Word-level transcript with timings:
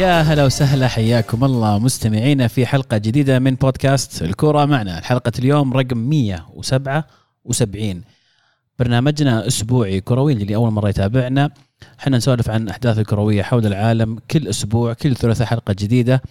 يا 0.00 0.22
هلا 0.22 0.44
وسهلا 0.44 0.88
حياكم 0.88 1.44
الله 1.44 1.78
مستمعينا 1.78 2.48
في 2.48 2.66
حلقة 2.66 2.98
جديدة 2.98 3.38
من 3.38 3.54
بودكاست 3.54 4.22
الكرة 4.22 4.64
معنا. 4.64 5.00
حلقة 5.00 5.32
اليوم 5.38 5.72
رقم 5.72 5.98
177 5.98 8.02
برنامجنا 8.78 9.46
أسبوعي 9.46 10.00
كروي 10.00 10.32
اللي 10.32 10.54
أول 10.54 10.70
مرة 10.70 10.88
يتابعنا. 10.88 11.50
إحنا 12.00 12.16
نسولف 12.16 12.50
عن 12.50 12.68
أحداث 12.68 12.98
الكروية 12.98 13.42
حول 13.42 13.66
العالم 13.66 14.18
كل 14.30 14.48
أسبوع 14.48 14.92
كل 14.92 15.16
ثلاثاء 15.16 15.46
حلقة 15.46 15.74
جديدة. 15.78 16.22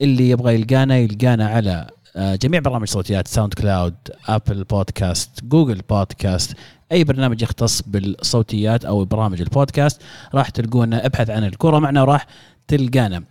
اللي 0.00 0.30
يبغى 0.30 0.54
يلقانا 0.54 0.98
يلقانا 0.98 1.48
على 1.48 1.86
آه، 2.16 2.34
جميع 2.34 2.60
برامج 2.60 2.88
صوتيات 2.88 3.28
SoundCloud 3.28 3.94
Apple 4.28 4.64
Podcasts 4.64 5.44
Google 5.44 5.82
Podcasts. 5.90 6.54
أي 6.92 7.04
برنامج 7.04 7.42
يختص 7.42 7.82
بالصوتيات 7.82 8.84
أو 8.84 9.04
برامج 9.04 9.40
البودكاست 9.40 10.02
راح 10.34 10.48
تلقونا 10.48 11.06
ابحث 11.06 11.30
عن 11.30 11.44
الكره 11.44 11.78
معنا 11.78 12.02
وراح 12.02 12.26
تلقانا. 12.70 13.22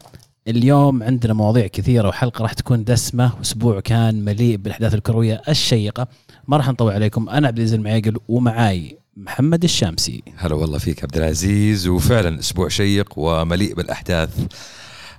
اليوم 0.47 1.03
عندنا 1.03 1.33
مواضيع 1.33 1.67
كثيرة 1.67 2.07
وحلقة 2.07 2.41
راح 2.41 2.53
تكون 2.53 2.83
دسمة 2.83 3.31
أسبوع 3.41 3.79
كان 3.79 4.25
مليء 4.25 4.55
بالأحداث 4.57 4.93
الكروية 4.93 5.41
الشيقة. 5.49 6.07
ما 6.47 6.57
راح 6.57 6.67
نطول 6.69 6.93
عليكم 6.93 7.29
أنا 7.29 7.47
عبد 7.47 7.57
العزيز 7.57 7.73
المعيقل 7.73 8.17
ومعاي 8.27 8.97
محمد 9.17 9.63
الشامسي. 9.63 10.23
هلا 10.37 10.55
والله 10.55 10.77
فيك 10.77 11.03
عبد 11.03 11.17
العزيز 11.17 11.87
وفعلا 11.87 12.39
أسبوع 12.39 12.67
شيق 12.67 13.13
ومليء 13.17 13.73
بالأحداث 13.75 14.29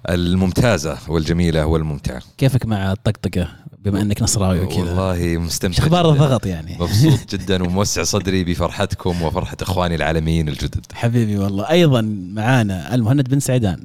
الممتازة 0.08 0.98
والجميلة 1.08 1.66
والممتعة. 1.66 2.22
كيفك 2.38 2.66
مع 2.66 2.92
الطقطقة؟ 2.92 3.48
بما 3.78 4.02
أنك 4.02 4.22
نصراوي 4.22 4.60
وكذا. 4.60 4.78
والله 4.78 5.38
مستمتع 5.38 5.82
أخبار 5.82 6.14
جداً. 6.14 6.24
الضغط 6.24 6.46
يعني؟ 6.46 6.76
مبسوط 6.80 7.18
جدا 7.34 7.62
وموسع 7.62 8.02
صدري 8.02 8.44
بفرحتكم 8.44 9.22
وفرحة 9.22 9.56
إخواني 9.62 9.94
العالميين 9.94 10.48
الجدد. 10.48 10.86
حبيبي 10.92 11.38
والله. 11.38 11.70
أيضا 11.70 12.00
معانا 12.34 12.94
المهند 12.94 13.28
بن 13.28 13.40
سعيدان 13.40 13.84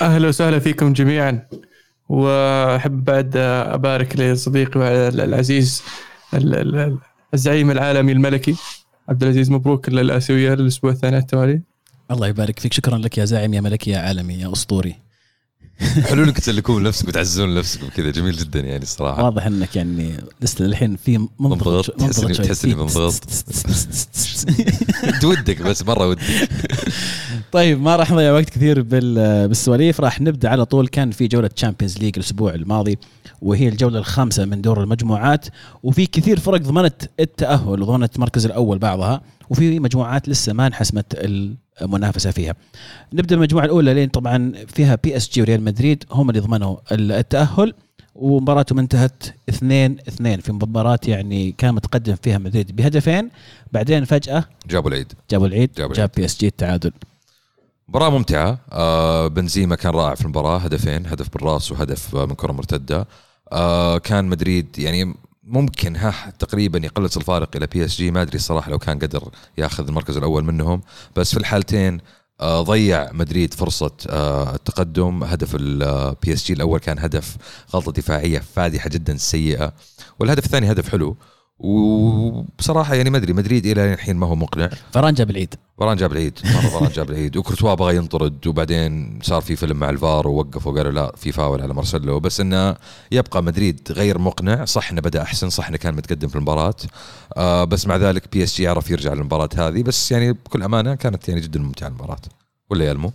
أهلا 0.00 0.28
وسهلا 0.28 0.58
فيكم 0.58 0.92
جميعا. 0.92 1.42
وأحب 2.08 3.04
بعد 3.04 3.36
أبارك 3.36 4.16
لصديقي 4.16 5.08
العزيز 5.08 5.82
ال- 6.34 6.54
ال- 6.54 6.98
الزعيم 7.34 7.70
العالمي 7.70 8.12
الملكي 8.12 8.56
عبد 9.08 9.22
العزيز 9.22 9.50
مبروك 9.50 9.88
الاسيويه 9.88 10.54
للأسبوع 10.54 10.90
الثاني 10.90 11.18
التوالي. 11.18 11.62
الله 12.10 12.26
يبارك 12.28 12.58
فيك. 12.58 12.72
شكرا 12.72 12.98
لك 12.98 13.18
يا 13.18 13.24
زاعم 13.24 13.54
يا 13.54 13.60
ملكي 13.60 13.90
يا 13.90 13.98
عالمي 13.98 14.34
يا 14.34 14.52
أسطوري. 14.52 14.94
حلو 16.08 16.24
إنك 16.24 16.38
تسلكون 16.38 16.82
نفسك 16.82 17.08
وتعززون 17.08 17.54
نفسكم 17.54 17.88
كذا 17.88 18.10
جميل 18.10 18.36
جدا 18.36 18.60
يعني 18.60 18.82
الصراحه 18.82 19.24
واضح 19.24 19.46
إنك 19.46 19.76
يعني 19.76 20.12
لسه 20.40 20.64
الحين 20.64 20.96
في 20.96 21.18
منضغط 21.40 22.00
منضغط. 22.00 22.36
تحس 22.44 22.60
في- 22.66 22.74
منضغط. 22.74 23.14
ودك 25.24 25.62
بس 25.62 25.82
مرة 25.86 26.08
ودك. 26.08 26.20
طيب 27.52 27.80
ما 27.82 27.96
راح 27.96 28.10
نضيع 28.10 28.32
وقت 28.32 28.50
كثير 28.50 28.82
بال- 28.82 29.48
بالسواليف. 29.48 30.00
راح 30.00 30.20
نبدأ 30.20 30.48
على 30.48 30.64
طول. 30.64 30.88
كان 30.88 31.10
في 31.10 31.28
جولة 31.28 31.48
Champions 31.48 31.98
League 31.98 32.12
الأسبوع 32.16 32.54
الماضي 32.54 32.98
وهي 33.42 33.68
الجولة 33.68 33.98
الخامسة 33.98 34.44
من 34.44 34.62
دور 34.62 34.82
المجموعات. 34.82 35.46
وفي 35.82 36.06
كثير 36.06 36.40
فرق 36.40 36.60
ضمنت 36.60 37.02
التأهل 37.20 37.82
وضمنت 37.82 38.16
المركز 38.16 38.46
الأول 38.46 38.78
بعضها. 38.78 39.22
وفي 39.50 39.80
مجموعات 39.80 40.28
لسه 40.28 40.52
ما 40.52 40.66
انحسمت 40.66 41.14
المنافسه 41.82 42.30
فيها. 42.30 42.54
نبدأ 43.12 43.34
المجموعة 43.34 43.64
الأولى 43.64 43.94
لين 43.94 44.08
طبعا 44.08 44.52
فيها 44.68 44.98
بي 45.04 45.16
إس 45.16 45.30
جي 45.30 45.42
وريال 45.42 45.62
مدريد 45.64 46.04
هم 46.10 46.30
اللي 46.30 46.40
ضمنوا 46.40 46.76
التأهل 46.92 47.74
ومباراتهم 48.14 48.78
انتهت 48.78 49.22
2 49.48 49.96
2 50.08 50.40
في 50.40 50.52
مباراة 50.52 50.98
يعني 51.08 51.52
كان 51.52 51.74
متقدم 51.74 52.14
فيها 52.22 52.38
مدريد 52.38 52.76
بهدفين. 52.76 53.30
بعدين 53.72 54.04
فجأة 54.04 54.44
جابوا 54.66 54.90
العيد. 54.90 55.12
جابوا 55.30 55.46
العيد 55.46 55.70
جابوا 55.76 55.94
جاب 55.94 56.10
بي 56.16 56.24
إس 56.24 56.38
جي 56.40 56.46
التعادل. 56.46 56.92
مباراة 57.88 58.10
ممتعة. 58.10 58.58
آه 58.72 59.26
بنزيما 59.28 59.76
كان 59.76 59.92
رائع 59.92 60.14
في 60.14 60.22
المباراة 60.22 60.58
هدفين 60.58 61.06
هدف 61.06 61.28
بالراس 61.32 61.72
وهدف 61.72 62.16
آه 62.16 62.26
من 62.26 62.34
كرة 62.34 62.52
مرتدة. 62.52 63.06
آه 63.52 63.98
كان 63.98 64.24
مدريد 64.24 64.78
يعني 64.78 65.14
ممكن 65.46 65.96
ها 65.96 66.32
تقريبا 66.38 66.78
يقلص 66.78 67.16
الفارق 67.16 67.56
إلى 67.56 67.66
بي 67.66 67.84
اس 67.84 67.96
جي 67.96 68.10
ما 68.10 68.22
أدري 68.22 68.36
الصراحة 68.36 68.70
لو 68.70 68.78
كان 68.78 68.98
قدر 68.98 69.30
ياخذ 69.58 69.88
المركز 69.88 70.16
الأول 70.16 70.44
منهم. 70.44 70.82
بس 71.16 71.32
في 71.32 71.36
الحالتين 71.36 72.00
آه 72.40 72.62
ضيع 72.62 73.12
مدريد 73.12 73.54
فرصة 73.54 73.90
آه 74.08 74.54
التقدم. 74.54 75.24
هدف 75.24 75.56
البي 75.60 76.32
اس 76.32 76.46
جي 76.46 76.52
الأول 76.52 76.78
كان 76.78 76.98
هدف 76.98 77.36
غلطة 77.74 77.92
دفاعية 77.92 78.38
فادحة 78.38 78.88
جدا 78.88 79.16
سيئة. 79.16 79.72
والهدف 80.20 80.44
الثاني 80.44 80.72
هدف 80.72 80.88
حلو. 80.88 81.16
وبصراحة 81.58 82.94
يعني 82.94 83.10
ما 83.10 83.16
أدري 83.16 83.32
مدريد 83.32 83.66
إلى 83.66 83.94
الحين 83.94 84.16
ما 84.16 84.26
هو 84.26 84.34
مقنع. 84.34 84.70
فران 84.92 85.14
جاب 85.14 85.30
العيد. 85.30 85.54
فران 85.78 85.96
جاب 85.96 86.12
العيد 86.12 86.38
مرة 86.44 86.60
فران 86.70 86.90
جاب 86.90 87.10
العيد. 87.10 87.36
وكورتوا 87.36 87.74
بغى 87.74 87.96
ينطرد 87.96 88.46
وبعدين 88.46 89.18
صار 89.22 89.42
في 89.42 89.56
فيلم 89.56 89.76
مع 89.76 89.90
الفار 89.90 90.28
ووقفوا 90.28 90.72
وقالوا 90.72 90.92
لا 90.92 91.12
في 91.16 91.32
فاول 91.32 91.62
على 91.62 91.74
مارسيلو. 91.74 92.20
بس 92.20 92.40
إنه 92.40 92.76
يبقى 93.12 93.42
مدريد 93.42 93.80
غير 93.90 94.18
مقنع. 94.18 94.64
صح 94.64 94.90
إنه 94.90 95.00
بدأ 95.00 95.22
أحسن 95.22 95.50
صح 95.50 95.68
إنه 95.68 95.76
كان 95.76 95.94
متقدم 95.94 96.28
في 96.28 96.36
المباراة. 96.36 96.74
آه 97.36 97.64
بس 97.64 97.86
مع 97.86 97.96
ذلك 97.96 98.32
بي 98.32 98.42
إس 98.42 98.56
جي 98.56 98.68
عرف 98.68 98.90
يرجع 98.90 99.12
للمباراة 99.12 99.48
هذه. 99.56 99.82
بس 99.82 100.12
يعني 100.12 100.32
بكل 100.32 100.62
أمانة 100.62 100.94
كانت 100.94 101.28
يعني 101.28 101.40
جدا 101.40 101.60
ممتعة 101.60 101.88
المباراة. 101.88 102.20
ولا 102.70 102.84
يا 102.84 102.92
المو؟ 102.92 103.12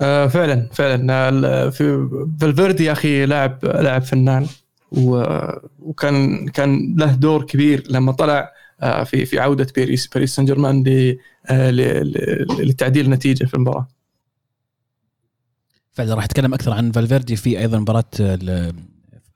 آه 0.00 0.26
فعلا 0.26 0.68
فعلا. 0.72 1.12
آه، 1.12 1.28
ال- 1.28 1.72
في 1.72 2.08
فالفيردي 2.40 2.84
يا 2.84 2.92
أخي 2.92 3.26
لاعب 3.26 3.58
لاعب 3.64 4.02
فنان. 4.02 4.46
وكان 5.80 6.48
كان 6.48 6.96
له 6.98 7.14
دور 7.14 7.44
كبير 7.46 7.84
لما 7.90 8.12
طلع 8.12 8.52
آه، 8.80 9.04
في 9.04 9.26
في 9.26 9.38
عودة 9.40 9.66
باريس 9.76 10.06
باريس 10.06 10.34
سان 10.36 10.44
جيرمان 10.44 10.84
آه، 11.50 11.70
لتعديل 12.60 13.04
النتيجه 13.04 13.44
في 13.44 13.54
المباراة. 13.54 13.88
فعلا 15.92 16.14
راح 16.14 16.24
أتكلم 16.24 16.54
أكثر 16.54 16.72
عن 16.72 16.92
فالفيردي 16.92 17.36
في 17.36 17.58
أيضا 17.58 17.78
مباراة 17.78 18.04
ال- 18.20 18.74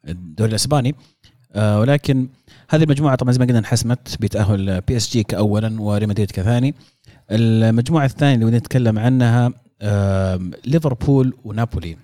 الدوري 0.09 0.50
الأسباني. 0.50 0.94
آه، 1.53 1.81
ولكن 1.81 2.28
هذه 2.71 2.83
المجموعة 2.83 3.15
طبعا 3.17 3.33
زي 3.33 3.38
ما 3.38 3.44
قلنا 3.44 3.59
انحسمت 3.59 4.17
بتأهل 4.21 4.81
بي 4.81 4.97
إس 4.97 5.12
جي 5.12 5.23
كأولا 5.22 5.81
وريال 5.81 6.09
مدريد 6.09 6.31
كثاني. 6.31 6.75
المجموعة 7.31 8.05
الثانية 8.05 8.47
اللي 8.47 8.59
نتكلم 8.59 8.99
عنها 8.99 9.53
ليفربول 10.67 11.34
ونابولي. 11.44 11.97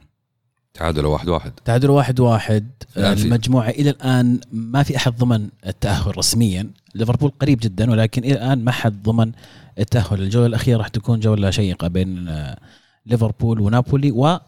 تعادلوا 0.75 1.13
واحد 1.13 1.29
واحد. 1.29 1.53
تعادلوا 1.65 1.97
واحد 1.97 2.21
واحد. 2.21 2.71
في- 2.93 2.99
المجموعة 3.11 3.69
إلى 3.69 3.91
الآن 3.91 4.41
ما 4.53 4.83
في 4.83 4.97
أحد 4.97 5.17
ضمن 5.17 5.49
التأهل 5.67 6.19
رسميا. 6.19 6.71
ليفربول 6.95 7.33
قريب 7.41 7.59
جدا 7.63 7.91
ولكن 7.91 8.25
إلى 8.25 8.33
الآن 8.33 8.65
ما 8.65 8.73
حد 8.73 9.03
ضمن 9.03 9.33
التأهل. 9.79 10.23
الجولة 10.23 10.47
الأخيرة 10.47 10.79
راح 10.79 10.89
تكون 10.89 11.21
جولة 11.21 11.51
شيقة 11.51 11.89
بين 11.89 12.29
آه، 12.29 12.59
ليفربول 13.07 13.61
ونابولي 13.61 14.11
و 14.13 14.27
آه، 14.27 14.41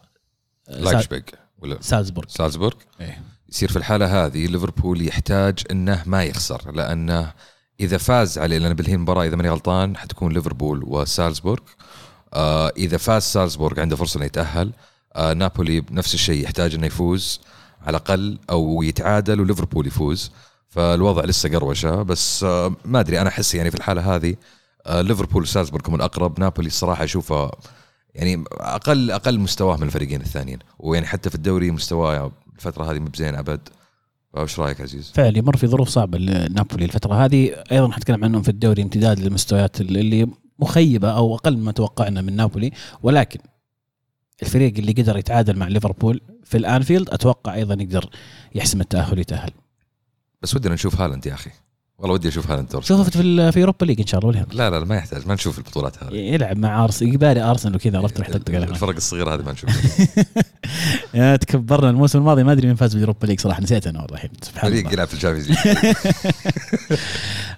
لايبزيج 0.69 1.23
ولا؟ 1.59 1.77
سالزبورغ. 1.81 2.27
سالزبورغ. 2.29 2.75
إيه. 3.01 3.21
يصير 3.49 3.69
في 3.69 3.77
الحالة 3.77 4.25
هذه 4.25 4.45
ليفربول 4.47 5.07
يحتاج 5.07 5.59
إنه 5.71 6.03
ما 6.05 6.23
يخسر 6.23 6.71
لأنه 6.71 7.31
إذا 7.79 7.97
فاز 7.97 8.37
عليه 8.37 8.57
لأن 8.57 8.73
بالهين 8.73 8.95
المباراه 8.95 9.25
إذا 9.25 9.35
ماني 9.35 9.49
غلطان 9.49 9.97
حتكون 9.97 10.33
ليفربول 10.33 10.83
وسالزبورغ. 10.87 11.63
آه 12.33 12.71
إذا 12.77 12.97
فاز 12.97 13.23
سالزبورغ 13.23 13.79
عنده 13.79 13.95
فرصة 13.95 14.17
إنه 14.17 14.25
يتأهل. 14.25 14.71
آه 15.15 15.33
نابولي 15.33 15.81
بنفس 15.81 16.13
الشيء 16.13 16.43
يحتاج 16.43 16.75
إنه 16.75 16.87
يفوز 16.87 17.41
على 17.81 17.97
الأقل 17.97 18.39
أو 18.49 18.83
يتعادل 18.83 19.41
وليفربول 19.41 19.87
يفوز. 19.87 20.31
فالوضع 20.69 21.23
لسه 21.23 21.49
قروشة 21.49 22.01
بس 22.01 22.43
آه 22.43 22.75
ما 22.85 22.99
أدري 22.99 23.21
أنا 23.21 23.29
أحس 23.29 23.55
يعني 23.55 23.71
في 23.71 23.77
الحالة 23.77 24.15
هذه 24.15 24.35
آه 24.85 25.01
ليفربول 25.01 25.43
وسالزبورغ 25.43 25.89
هم 25.89 25.95
الأقرب. 25.95 26.39
نابولي 26.39 26.67
الصراحة 26.67 27.03
أشوفه 27.03 27.51
يعني 28.15 28.43
أقل 28.51 29.11
أقل 29.11 29.39
مستواه 29.39 29.77
من 29.77 29.83
الفريقين 29.83 30.21
الثانيين. 30.21 30.59
ويعني 30.79 31.05
حتى 31.05 31.29
في 31.29 31.35
الدوري 31.35 31.71
مستواه 31.71 32.31
الفترة 32.55 32.91
هذه 32.91 32.99
مو 32.99 33.05
بزين 33.05 33.35
أبد. 33.35 33.59
فايش 34.33 34.59
رأيك 34.59 34.81
عزيز؟ 34.81 35.11
فعلا 35.15 35.37
يمر 35.37 35.57
في 35.57 35.67
ظروف 35.67 35.89
صعبة 35.89 36.17
لنابولي 36.17 36.85
الفترة 36.85 37.25
هذه. 37.25 37.63
أيضا 37.71 37.91
حنتكلم 37.91 38.23
عنهم 38.23 38.41
في 38.41 38.49
الدوري 38.49 38.81
امتداد 38.81 39.19
للمستويات 39.19 39.81
اللي 39.81 40.27
مخيبة 40.59 41.09
أو 41.09 41.35
أقل 41.35 41.57
مما 41.57 41.71
توقعنا 41.71 42.21
من 42.21 42.35
نابولي. 42.35 42.71
ولكن 43.03 43.39
الفريق 44.41 44.73
اللي 44.77 44.91
قدر 44.91 45.17
يتعادل 45.17 45.57
مع 45.57 45.67
ليفربول 45.67 46.21
في 46.43 46.57
الأنفيلد 46.57 47.09
أتوقع 47.09 47.53
أيضا 47.53 47.83
يقدر 47.83 48.09
يحسم 48.55 48.81
التأهل 48.81 49.19
يتاهل 49.19 49.51
بس 50.41 50.55
ودنا 50.55 50.73
نشوف 50.73 51.01
هالاند 51.01 51.25
يا 51.25 51.33
أخي. 51.33 51.51
والله 51.97 52.13
ودي 52.13 52.27
أشوف 52.27 52.51
هالاند 52.51 52.69
دور 52.69 52.81
شوفه 52.81 53.03
في 53.03 53.51
في 53.51 53.61
Europa 53.61 53.85
League 53.85 53.99
إن 54.01 54.07
شاء 54.07 54.21
الله 54.21 54.37
يهمك. 54.37 54.55
لا 54.55 54.69
لا 54.69 54.85
ما 54.85 54.95
يحتاج 54.95 55.27
ما 55.27 55.33
نشوف 55.33 55.57
البطولات 55.57 56.03
هذه. 56.03 56.13
يلعب 56.13 56.57
مع 56.57 56.83
ارسنال 56.83 57.13
يبالي 57.13 57.41
أرسنال 57.41 57.75
وكذا 57.75 57.97
عرفت 57.97 58.19
راح 58.19 58.29
عليه 58.29 58.63
الفرق 58.63 58.95
الصغيرة 58.95 59.35
هذه 59.35 59.41
ما 59.41 59.51
نشوف. 59.51 59.69
يا 61.13 61.35
تكبرنا 61.35 61.89
الموسم 61.89 62.19
الماضي 62.19 62.43
ما 62.43 62.51
أدري 62.51 62.67
مين 62.67 62.75
فاز 62.75 62.93
بال 62.93 63.01
Europa 63.01 63.25
League 63.27 63.39
صراحة 63.39 63.61
نسيت 63.61 63.87
أنا 63.87 64.01
والله 64.01 64.15
الحين 64.15 64.29
سبحان 64.41 64.71
فريق 64.71 64.79
الله. 64.79 64.93
يلعب 64.93 65.07
في 65.07 65.13
ال 65.13 65.17
Champions 65.17 65.57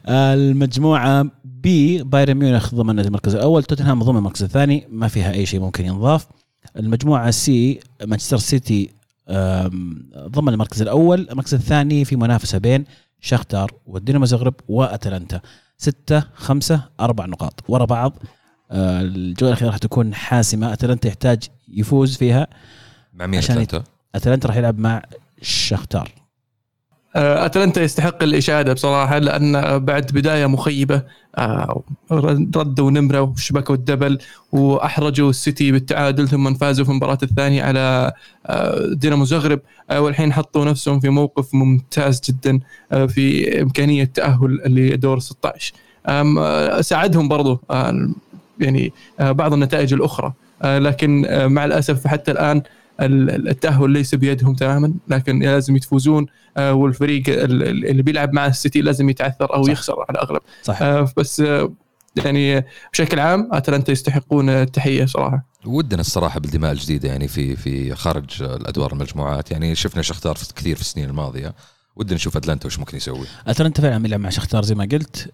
المجموعة 0.07 1.25
B 1.45 2.03
بايرن 2.03 2.33
ميونخ 2.33 2.75
ضمن 2.75 2.99
المركز 2.99 3.35
الأول 3.35 3.63
توتنهام 3.63 4.03
ضمن 4.03 4.17
المركز 4.17 4.43
الثاني 4.43 4.87
ما 4.91 5.07
فيها 5.07 5.33
أي 5.33 5.45
شيء 5.45 5.59
ممكن 5.59 5.85
ينضاف. 5.85 6.27
المجموعة 6.75 7.31
C 7.31 7.79
مانشستر 8.05 8.37
سيتي 8.37 8.89
ضمن 10.17 10.49
المركز 10.53 10.81
الأول 10.81 11.27
المركز 11.31 11.53
الثاني 11.53 12.05
في 12.05 12.15
منافسة 12.15 12.57
بين 12.57 12.85
شختار 13.21 13.71
والدينامو 13.85 14.25
زغرب 14.25 14.53
وأتلانتا. 14.67 15.41
ستة 15.77 16.23
خمسة 16.35 16.83
أربع 16.99 17.25
نقاط 17.25 17.63
ورا 17.67 17.85
بعض. 17.85 18.13
آه، 18.71 19.01
الجولة 19.01 19.51
الأخيرة 19.51 19.69
راح 19.69 19.77
تكون 19.77 20.13
حاسمة. 20.13 20.73
أتلانتا 20.73 21.07
يحتاج 21.07 21.43
يفوز 21.67 22.17
فيها 22.17 22.47
مع 23.13 23.25
مين 23.25 23.37
عشان 23.37 23.57
أتلانتا؟ 23.57 23.83
أتلانتا 24.15 24.47
راح 24.47 24.57
يلعب 24.57 24.79
مع 24.79 25.03
الشختار 25.41 26.11
آه، 26.17 26.26
أتلانتا 27.15 27.81
يستحق 27.81 28.23
الإشادة 28.23 28.73
بصراحة 28.73 29.17
لأن 29.17 29.79
بعد 29.79 30.05
بداية 30.13 30.45
مخيبة 30.45 31.01
آه، 31.37 31.83
ردوا 32.11 32.91
نمرة 32.91 33.21
وشبكوا 33.21 33.75
الدبل 33.75 34.17
وأحرجوا 34.51 35.29
السيتي 35.29 35.71
بالتعادل 35.71 36.27
ثم 36.27 36.53
فازوا 36.53 36.85
في 36.85 36.91
المباراة 36.91 37.17
الثانية 37.23 37.63
على 37.63 38.11
آه، 38.45 38.93
دينامو 38.93 39.25
زغرب 39.25 39.59
والحين 39.91 40.33
حطوا 40.33 40.65
نفسهم 40.65 40.99
في 40.99 41.09
موقف 41.09 41.55
ممتاز 41.55 42.21
جدا 42.29 42.59
في 43.07 43.61
إمكانية 43.61 44.03
تأهل 44.03 44.61
لدور 44.65 45.19
16 45.19 45.73
ساعدهم 46.81 47.27
برضو 47.27 47.61
يعني 48.59 48.93
بعض 49.19 49.53
النتائج 49.53 49.93
الأخرى 49.93 50.33
لكن 50.63 51.27
مع 51.45 51.65
الأسف 51.65 52.07
حتى 52.07 52.31
الآن 52.31 52.61
التأهل 52.99 53.89
ليس 53.89 54.15
بيدهم 54.15 54.55
تماما 54.55 54.93
لكن 55.07 55.39
لازم 55.39 55.75
يتفوزون. 55.75 56.25
آه، 56.57 56.73
والفريق 56.73 57.23
اللي 57.27 58.03
بيلعب 58.03 58.33
مع 58.33 58.45
السيتي 58.45 58.81
لازم 58.81 59.09
يتعثر 59.09 59.53
أو 59.53 59.63
صح. 59.63 59.71
يخسر 59.71 59.93
على 59.93 60.05
الأغلب. 60.11 60.41
صح. 60.63 60.81
آه، 60.81 61.11
بس 61.17 61.39
آه، 61.39 61.73
يعني 62.15 62.65
بشكل 62.93 63.19
عام 63.19 63.49
أتلانتا 63.51 63.91
يستحقون 63.91 64.49
التحية 64.49 65.05
صراحة. 65.05 65.45
ودنا 65.65 66.01
الصراحة 66.01 66.39
بالدماء 66.39 66.71
الجديدة 66.71 67.09
يعني 67.09 67.27
في 67.27 67.55
في 67.55 67.95
خارج 67.95 68.43
الأدوار 68.43 68.93
المجموعات. 68.93 69.51
يعني 69.51 69.75
شفنا 69.75 70.01
شختار 70.01 70.37
كثير 70.55 70.75
في 70.75 70.81
السنين 70.81 71.09
الماضية. 71.09 71.55
ودنا 71.95 72.15
نشوف 72.15 72.37
أتلانتا 72.37 72.67
وش 72.67 72.79
ممكن 72.79 72.97
يسوي. 72.97 73.25
أتلانتا 73.47 73.81
فعلا 73.81 74.05
يلعب 74.05 74.19
مع 74.19 74.29
شختار 74.29 74.63
زي 74.63 74.75
ما 74.75 74.87
قلت. 74.91 75.31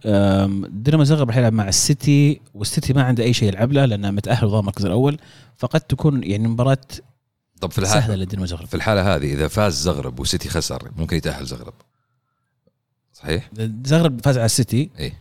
دينامو 0.69 1.03
زغرب 1.03 1.27
راح 1.27 1.37
يلعب 1.37 1.53
مع 1.53 1.67
السيتي 1.67 2.41
والسيتي 2.53 2.93
ما 2.93 3.03
عنده 3.03 3.23
أي 3.23 3.33
شيء 3.33 3.47
يلعب 3.47 3.71
له 3.71 3.85
لأنه 3.85 4.11
متأهل 4.11 4.45
وضمن 4.45 4.59
المركز 4.59 4.85
الأول. 4.85 5.17
فقد 5.57 5.81
تكون 5.81 6.23
يعني 6.23 6.47
مباراة 6.47 6.77
طب 7.63 7.71
في 7.71 7.79
الحالة 7.79 8.01
سهلة 8.01 8.15
للدينامو 8.15 8.45
زغرب 8.45 8.67
في 8.67 8.73
الحالة 8.73 9.15
هذه 9.15 9.33
إذا 9.33 9.47
فاز 9.47 9.81
زغرب 9.81 10.19
وسيتي 10.19 10.49
خسر 10.49 10.91
ممكن 10.97 11.17
يتأهل 11.17 11.45
زغرب. 11.45 11.73
صحيح؟ 13.13 13.49
زغرب 13.83 14.21
فاز 14.23 14.37
على 14.37 14.45
السيتي. 14.45 14.89
اي 14.99 15.13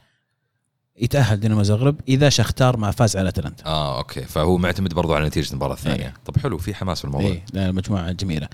يتأهل 0.97 1.41
دينامو 1.41 1.62
زغرب 1.62 1.97
إذا 2.09 2.29
شختار 2.29 2.77
ما 2.77 2.91
فاز 2.91 3.17
على 3.17 3.29
أتلانتا. 3.29 3.67
آه 3.67 3.99
okay. 3.99 4.20
فهو 4.21 4.59
معتمد 4.59 4.94
برضو 4.94 5.15
على 5.15 5.27
نتيجة 5.27 5.50
المباراة 5.50 5.75
الثانية. 5.75 6.05
إيه. 6.05 6.15
طب 6.25 6.39
حلو 6.39 6.59
في 6.59 6.75
حماس 6.75 6.99
في 6.99 7.05
الموضوع. 7.05 7.31
اي 7.31 7.43
لا 7.53 7.69
المجموعة 7.69 8.12
جميلة. 8.12 8.49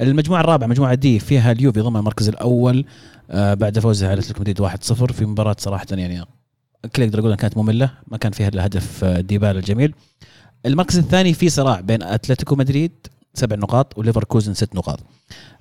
المجموعة 0.00 0.40
الرابعة 0.40 0.66
مجموعة 0.66 0.94
D 0.94 1.18
فيها 1.18 1.52
اليوفي 1.52 1.80
ضمن 1.80 1.96
المركز 1.96 2.28
الأول 2.28 2.84
آه 3.30 3.54
بعد 3.54 3.78
فوزها 3.78 4.10
على 4.10 4.18
أتلتيكو 4.18 4.40
مدريد 4.40 4.62
1-0 4.62 5.12
في 5.12 5.24
مباراة 5.24 5.56
صراحة 5.58 5.86
يعني 5.90 6.24
كل 6.96 7.02
يقدر 7.02 7.18
يقول 7.18 7.34
كانت 7.34 7.56
مملة 7.56 7.90
ما 8.08 8.16
كان 8.16 8.32
فيها 8.32 8.48
إلا 8.48 8.66
هدف 8.66 9.04
آه، 9.04 9.20
ديبالا 9.20 9.58
الجميل. 9.58 9.94
المركز 10.66 10.98
الثاني 10.98 11.34
في 11.34 11.48
صراع 11.48 11.80
بين 11.80 12.02
أتلتيكو 12.02 12.56
مدريد 12.56 12.92
سبع 13.34 13.56
نقاط 13.56 13.98
وليفركوزن 13.98 14.54
ست 14.54 14.74
نقاط. 14.74 15.00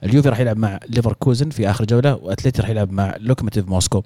اليوفي 0.04 0.30
راح 0.30 0.40
يلعب 0.40 0.58
مع 0.58 0.80
ليفركوزن 0.90 1.50
في 1.50 1.70
آخر 1.70 1.86
جولة 1.86 2.16
وأتلتي 2.16 2.62
راح 2.62 2.70
يلعب 2.70 2.92
مع 2.92 3.16
لوكوموتيف 3.20 3.68
موسكو. 3.68 4.04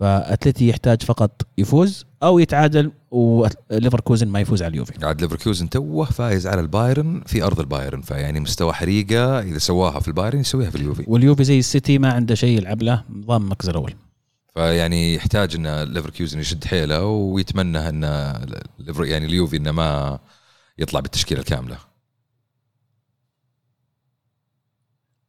فأتلتي 0.00 0.68
يحتاج 0.68 1.02
فقط 1.02 1.42
يفوز 1.58 2.06
أو 2.22 2.38
يتعادل 2.38 2.92
وليفركوزن 3.10 4.28
ما 4.28 4.40
يفوز 4.40 4.62
على 4.62 4.70
اليوفي. 4.70 5.06
عاد 5.06 5.20
ليفركوزن 5.20 5.68
توه 5.70 6.04
فايز 6.04 6.46
على 6.46 6.60
البايرن 6.60 7.22
في 7.26 7.42
أرض 7.42 7.60
البايرن 7.60 8.00
فيعني 8.00 8.40
مستوى 8.40 8.72
حريقة 8.72 9.40
إذا 9.40 9.58
سواها 9.58 10.00
في 10.00 10.08
البايرن 10.08 10.40
يسويها 10.40 10.70
في 10.70 10.76
اليوفي. 10.76 11.04
واليوفي 11.06 11.44
زي 11.44 11.58
السيتي 11.58 11.98
ما 11.98 12.12
عنده 12.12 12.34
شيء 12.34 12.58
يلعب 12.58 12.82
له 12.82 13.04
ضامن 13.10 13.42
المركز 13.42 13.68
الأول 13.68 13.94
فيعني 14.54 15.14
يحتاج 15.14 15.54
إن 15.54 15.82
ليفركوزن 15.82 16.40
يشد 16.40 16.64
حيله 16.64 17.04
ويتمنى 17.04 17.88
إن 17.88 18.02
يعني 19.00 19.26
اليوفي 19.26 19.56
إنه 19.56 19.72
ما 19.72 20.18
يطلع 20.78 21.00
بالتشكيلة 21.00 21.40
الكاملة. 21.40 21.76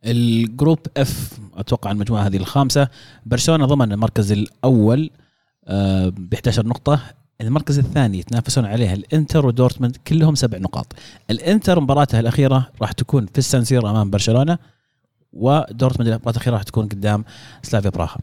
ال 0.06 0.18
group 0.18 0.80
F 0.98 1.40
أتوقع 1.56 1.92
المجموعة 1.92 2.22
هذه 2.22 2.38
الخامسة. 2.38 2.88
برشلونة 3.26 3.66
ضمن 3.66 3.92
المركز 3.92 4.32
الأول 4.32 5.10
آه، 5.68 6.10
ب 6.10 6.34
11 6.34 6.66
نقطة. 6.66 7.00
المركز 7.42 7.80
الثاني 7.80 8.20
يتنافسون 8.20 8.66
عليها 8.66 8.94
الإنتر 8.94 9.46
ودورتموند 9.46 9.98
كلهم 10.08 10.36
سبع 10.36 10.58
نقاط. 10.58 10.94
الإنتر 11.30 11.80
مباراته 11.80 12.20
الأخيرة 12.20 12.70
راح 12.82 12.92
تكون 12.92 13.26
في 13.26 13.38
السانسير 13.38 13.90
أمام 13.90 14.10
برشلونة 14.10 14.58
ودورتموند 15.34 16.10
المباراة 16.10 16.32
الأخيرة 16.32 16.54
راح 16.54 16.64
تكون 16.64 16.88
قدام 16.88 17.26
سلافيا 17.64 17.90
براها. 17.90 18.18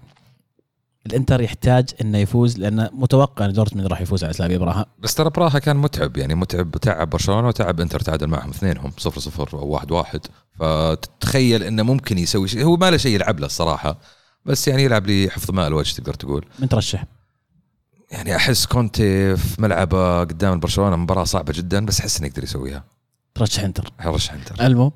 الإنتر 1.07 1.41
يحتاج 1.41 1.89
إنه 2.01 2.19
يفوز 2.19 2.59
لأنه 2.59 2.91
متوقع 2.93 3.45
إن 3.45 3.53
دورتموند 3.53 3.87
راح 3.87 4.01
يفوز 4.01 4.25
على 4.25 4.33
سلافيا 4.33 4.59
براها. 4.59 4.87
بس 4.99 5.15
ترى 5.15 5.31
براها 5.31 5.59
كان 5.59 5.77
متعب 5.77 6.17
يعني 6.17 6.35
متعب 6.35 6.71
تعب 6.71 7.11
برشلونة 7.11 7.49
وتعب 7.49 7.81
إنتر 7.81 8.01
تعادل 8.01 8.27
معهم 8.27 8.51
اثنينهم 8.51 8.93
0 8.99 9.21
0 9.21 9.59
أو 9.59 9.69
1 9.69 9.91
1 9.91 10.21
فتتخيل 10.61 11.63
إنه 11.63 11.83
ممكن 11.83 12.19
يسوي 12.19 12.49
شيء. 12.49 12.65
هو 12.65 12.77
ما 12.77 12.91
له 12.91 12.97
شيء 12.97 13.15
يلعب 13.15 13.41
له 13.41 13.47
الصراحة. 13.47 14.01
بس 14.45 14.69
يعني 14.69 14.85
يلعب 14.85 15.07
لي 15.07 15.31
حفظ 15.31 15.51
ماء 15.51 15.69
الوجه 15.69 15.95
تقدر 15.95 16.15
تقول. 16.15 16.47
من 16.59 16.69
ترشح؟ 16.69 17.05
يعني 18.11 18.37
أحس 18.37 18.67
كونتي 18.67 19.37
في 19.37 19.63
ملعبه 19.63 20.21
قدام 20.21 20.61
برشلونة 20.61 20.97
مباراة 20.97 21.25
صعبة 21.25 21.53
جدا 21.57 21.87
بس 21.87 22.01
أحس 22.01 22.19
إنه 22.19 22.29
يقدر 22.29 22.43
يسويها. 22.43 22.85
ترشح 23.35 23.65
إنتر. 23.65 23.93
أرشح 24.05 24.33
إنتر. 24.33 24.67
ألمو؟ 24.67 24.93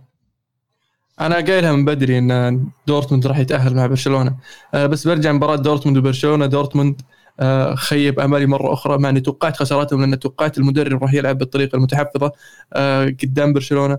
أنا 1.20 1.34
قايلها 1.34 1.72
من 1.72 1.84
بدري 1.84 2.19
إن 2.19 2.69
دورتموند 2.87 3.26
راح 3.26 3.38
يتأهل 3.38 3.75
مع 3.75 3.87
برشلونة. 3.87 4.37
أه 4.75 4.87
بس 4.87 5.06
برجع 5.06 5.32
مباراة 5.32 5.56
دورتموند 5.56 5.99
وبرشلونة. 5.99 6.46
دورتموند 6.46 7.00
أه 7.40 7.75
خيب 7.75 8.20
امالي 8.20 8.46
مرة 8.46 8.72
أخرى 8.72 8.99
مع 8.99 9.08
إني 9.08 9.20
توقعت 9.20 9.56
خساراتهم 9.56 10.00
لأن 10.00 10.19
توقعت 10.19 10.58
المدرب 10.58 11.02
راح 11.02 11.14
يلعب 11.14 11.38
بالطريقة 11.38 11.76
المتحفظة 11.76 12.32
أه 12.72 13.05
قدام 13.05 13.52
برشلونة. 13.52 13.99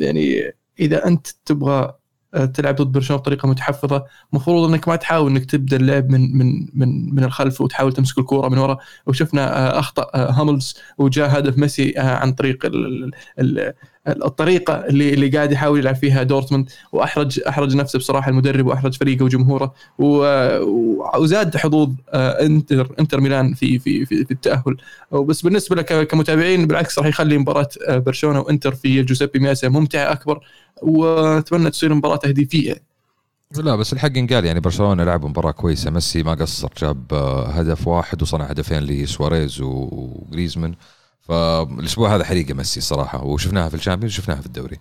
يعني 0.00 0.52
إذا 0.80 1.06
أنت 1.06 1.26
تبغى 1.46 1.94
آه، 2.34 2.44
تلعب 2.44 2.76
ضد 2.76 2.92
برشلونة 2.92 3.20
بطريقة 3.22 3.48
متحفظة 3.48 4.04
المفروض 4.32 4.68
إنك 4.70 4.88
ما 4.88 4.96
تحاول 4.96 5.30
إنك 5.30 5.44
تبدأ 5.44 5.76
اللعب 5.76 6.10
من 6.10 6.36
من 6.36 6.68
من 6.74 7.14
من 7.14 7.24
الخلف 7.24 7.60
وتحاول 7.60 7.92
تمسك 7.92 8.18
الكورة 8.18 8.48
من 8.48 8.58
ورا. 8.58 8.78
وشفنا 9.06 9.74
آه، 9.76 9.78
أخطأ 9.78 10.10
آه، 10.14 10.30
هاملز 10.30 10.74
وجاء 10.98 11.38
هدف 11.38 11.58
ميسي 11.58 11.94
عن 11.98 12.32
طريق 12.32 12.66
الطريقة 14.08 14.74
اللي 14.74 15.14
اللي 15.14 15.28
قاعد 15.28 15.52
يحاول 15.52 15.78
يلعب 15.78 15.94
فيها 15.94 16.22
دورتموند 16.22 16.70
واحرج 16.92 17.40
أحرج 17.48 17.76
نفسه 17.76 17.98
بصراحة 17.98 18.30
المدرب 18.30 18.66
وأحرج 18.66 18.94
فريقه 18.94 19.24
وجمهوره. 19.24 19.74
وزاد 21.18 21.56
حظوظ 21.56 21.90
انتر 22.14 22.94
إنتر 23.00 23.20
ميلان 23.20 23.54
في 23.54 23.78
في 23.78 24.06
في, 24.06 24.24
في 24.24 24.30
التأهل. 24.30 24.76
بس 25.12 25.42
بالنسبة 25.42 25.76
لك 25.76 26.06
كمتابعين 26.08 26.66
بالعكس 26.66 26.98
راح 26.98 27.06
يخلي 27.06 27.38
مباراة 27.38 27.68
برشلونة 27.88 28.40
وإنتر 28.40 28.74
في 28.74 29.02
جوزيبي 29.02 29.38
مياتزا 29.38 29.68
ممتعة 29.68 30.12
أكبر. 30.12 30.40
وأتمنى 30.82 31.70
تصير 31.70 31.94
مباراة 31.94 32.16
تهديفية. 32.16 32.92
لا 33.56 33.76
بس 33.76 33.92
الحق 33.92 34.18
ينقال 34.18 34.44
يعني 34.44 34.60
برشلونة 34.60 35.04
لعب 35.04 35.26
مباراة 35.26 35.50
كويسة. 35.50 35.90
ميسي 35.90 36.22
ما 36.22 36.34
قصر 36.34 36.68
جاب 36.78 37.14
هدف 37.48 37.88
واحد 37.88 38.22
وصنع 38.22 38.44
هدفين 38.44 38.78
لسواريز 38.78 39.60
وجريزمان. 39.60 40.74
فالأسبوع 41.22 42.14
هذا 42.14 42.24
حريقه 42.24 42.54
ميسي 42.54 42.80
صراحة 42.80 43.24
وشفناها 43.24 43.68
في 43.68 43.74
ال 43.74 43.78
Champions 43.78 44.12
وشفناها 44.12 44.40
في 44.40 44.46
الدوري. 44.46 44.78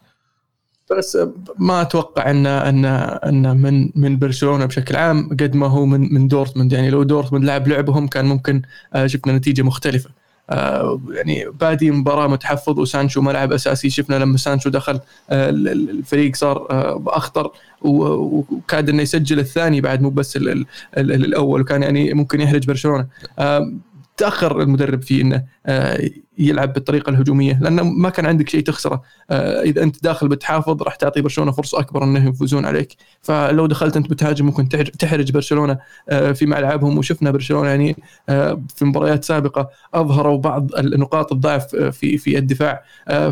بس 0.97 1.17
ما 1.57 1.81
أتوقع 1.81 2.31
ان 2.31 2.45
ان 2.45 2.85
أن 2.85 3.61
من 3.61 3.89
من 3.95 4.19
برشلونة 4.19 4.65
بشكل 4.65 4.95
عام 4.95 5.29
قد 5.29 5.55
ما 5.55 5.67
هو 5.67 5.85
من 5.85 6.13
من 6.13 6.27
دورتموند. 6.27 6.73
يعني 6.73 6.89
لو 6.89 7.03
دورتموند 7.03 7.45
لعب 7.45 7.67
لعبهم 7.67 8.07
كان 8.07 8.25
ممكن 8.25 8.61
آه، 8.93 9.07
شفنا 9.07 9.37
نتيجة 9.37 9.61
مختلفة. 9.61 10.09
آه، 10.49 11.01
يعني 11.11 11.45
بادي 11.49 11.91
مباراة 11.91 12.27
متحفظ 12.27 12.79
وسانشو 12.79 13.21
ما 13.21 13.31
لعب 13.31 13.53
أساسي. 13.53 13.89
شفنا 13.89 14.15
لما 14.15 14.37
سانشو 14.37 14.69
دخل 14.69 14.99
آه، 15.29 15.49
الفريق 15.49 16.35
صار 16.35 16.67
أخطر 17.07 17.51
وكاد 17.81 18.89
أنه 18.89 19.01
يسجل 19.01 19.39
الثاني 19.39 19.81
بعد 19.81 20.01
مو 20.01 20.09
بس 20.09 20.39
الأول 20.97 21.61
وكان 21.61 21.83
يعني 21.83 22.13
ممكن 22.13 22.41
يحرج 22.41 22.67
برشلونة. 22.67 23.07
تأخر 24.17 24.61
المدرب 24.61 25.01
في 25.01 25.21
إنه 25.21 25.43
آه، 25.65 26.09
يلعب 26.37 26.73
بالطريقة 26.73 27.09
الهجومية 27.09 27.59
لأنه 27.61 27.83
ما 27.83 28.09
كان 28.09 28.25
عندك 28.25 28.49
شيء 28.49 28.61
تخسره. 28.63 29.01
آه، 29.29 29.61
إذا 29.61 29.83
أنت 29.83 30.03
داخل 30.03 30.27
بتحافظ 30.27 30.83
راح 30.83 30.95
تعطي 30.95 31.21
برشلونة 31.21 31.51
فرصة 31.51 31.79
أكبر 31.79 32.03
انهم 32.03 32.27
يفوزون 32.27 32.65
عليك. 32.65 32.95
فلو 33.21 33.65
دخلت 33.65 33.97
أنت 33.97 34.09
بتهاجم 34.09 34.45
ممكن 34.45 34.69
تحرج 34.99 35.31
برشلونة 35.31 35.79
آه، 36.09 36.31
في 36.31 36.45
ملعبهم 36.45 36.97
وشفنا 36.97 37.31
برشلونة 37.31 37.69
يعني 37.69 37.95
في 38.75 38.85
مباريات 38.85 39.23
سابقة 39.23 39.69
أظهروا 39.93 40.37
بعض 40.37 40.75
النقاط 40.75 41.31
الضعف 41.31 41.75
في 41.75 42.17
في 42.17 42.37
الدفاع. 42.37 42.83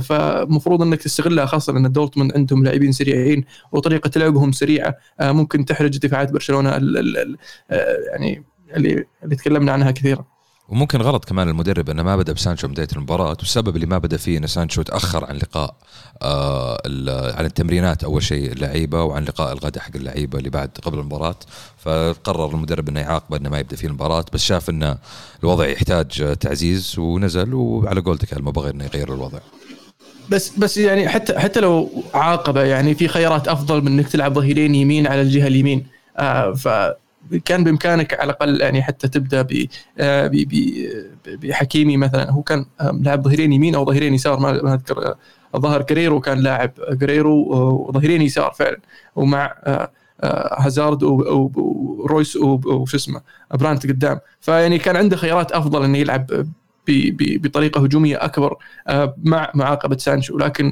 فمفروض 0.02 0.82
إنك 0.82 1.02
تستغلها 1.02 1.46
خاصة 1.46 1.78
إن 1.78 1.92
دورتموند 1.92 2.34
عندهم 2.38 2.64
لاعبين 2.64 2.92
سريعين 2.92 3.44
وطريقة 3.72 4.12
لعبهم 4.16 4.52
سريعة 4.52 4.96
ممكن 5.22 5.66
تحرج 5.66 5.98
دفاعات 5.98 6.32
برشلونة 6.32 6.70
يعني 6.70 8.44
اللي 8.76 9.06
اللي 9.24 9.36
تكلمنا 9.36 9.72
عنها 9.72 9.92
كثيرا. 9.92 10.39
وممكن 10.70 11.02
غلط 11.02 11.26
كمان 11.26 11.50
المدرب 11.50 11.90
إنه 11.90 12.04
ما 12.04 12.16
بدأ 12.16 12.34
بسانشو 12.34 12.68
بداية 12.68 12.88
المباراة 12.96 13.38
والسبب 13.40 13.76
اللي 13.76 13.86
ما 13.86 13.98
بدأ 13.98 14.18
فيه 14.18 14.38
إن 14.38 14.48
سانشو 14.48 14.82
تأخر 14.82 15.26
عن 15.26 15.36
لقاء 15.36 15.76
آه 16.22 16.82
عن 17.38 17.46
التمرينات 17.46 18.04
أول 18.04 18.24
شيء 18.24 18.52
اللعيبة 18.52 19.04
وعن 19.04 19.24
لقاء 19.24 19.54
الغداء 19.54 19.84
حق 19.84 19.96
اللعيبة 19.96 20.38
اللي 20.40 20.50
بعد 20.50 20.70
قبل 20.84 21.00
المباراة. 21.00 21.36
فقرر 21.78 22.50
المدرب 22.50 22.90
إنه 22.90 23.00
يعاقبه 23.00 23.38
إنه 23.38 23.50
ما 23.50 23.60
يبدأ 23.60 23.76
فيه 23.76 23.88
المباراة 23.88 24.26
بس 24.34 24.42
شاف 24.44 24.70
إنه 24.70 24.98
الوضع 25.44 25.68
يحتاج 25.68 26.38
تعزيز 26.40 27.00
ونزل 27.00 27.54
وعلى 27.54 28.02
قولتك 28.02 28.38
ما 28.38 28.52
بغى 28.52 28.70
إنه 28.70 28.84
يغير 28.86 29.14
الوضع. 29.14 29.40
بس 30.30 30.50
بس 30.58 30.78
يعني 30.78 31.10
حتى 31.10 31.40
حتى 31.40 31.60
لو 31.60 32.04
عاقبه 32.14 32.64
يعني 32.64 32.96
في 32.96 33.08
خيارات 33.08 33.48
أفضل 33.48 33.82
من 33.82 33.88
إنك 33.88 34.08
تلعب 34.08 34.34
ظهيرين 34.34 34.76
يمين 34.76 35.08
على 35.08 35.22
الجهة 35.22 35.48
اليمين. 35.48 35.88
آه 36.18 36.54
فكان 37.32 37.64
بإمكانك 37.64 38.14
على 38.20 38.24
الأقل 38.32 38.62
يعني 38.62 38.82
حتى 38.84 39.08
تبدأ 39.08 39.42
ب 39.42 39.66
آه، 40.00 40.28
ب- 40.28 41.10
بحكيمي 41.28 41.98
مثلا. 41.98 42.32
هو 42.32 42.42
كان 42.44 42.66
آه، 42.82 42.92
لاعب 43.04 43.24
ظهيرين 43.24 43.54
يمين 43.54 43.76
أو 43.76 43.86
ظهيرين 43.86 44.14
يسار 44.14 44.40
ما 44.40 44.74
أذكر 44.74 45.06
آه، 45.08 45.16
الظاهر 45.56 45.82
جريرو 45.82 46.20
كان 46.20 46.38
لاعب 46.40 46.72
جريرو 46.92 47.54
آه، 47.54 47.70
وظهيرين 47.90 48.22
يسار 48.22 48.52
فعلا. 48.60 48.78
ومع 49.16 49.56
هازارد 50.60 51.04
ورويس 51.04 52.36
و- 52.36 52.60
وشو 52.66 52.98
اسمه 52.98 53.22
برانت 53.54 53.88
قدام. 53.88 54.20
فيعني 54.42 54.78
كان 54.78 54.96
عنده 54.96 55.16
خيارات 55.18 55.52
أفضل 55.52 55.84
إنه 55.84 55.98
يلعب 55.98 56.46
بطريقة 57.44 57.84
هجومية 57.84 58.26
أكبر 58.26 58.56
مع 59.18 59.52
معاقبة 59.56 59.98
سانشو. 59.98 60.38
لكن 60.38 60.72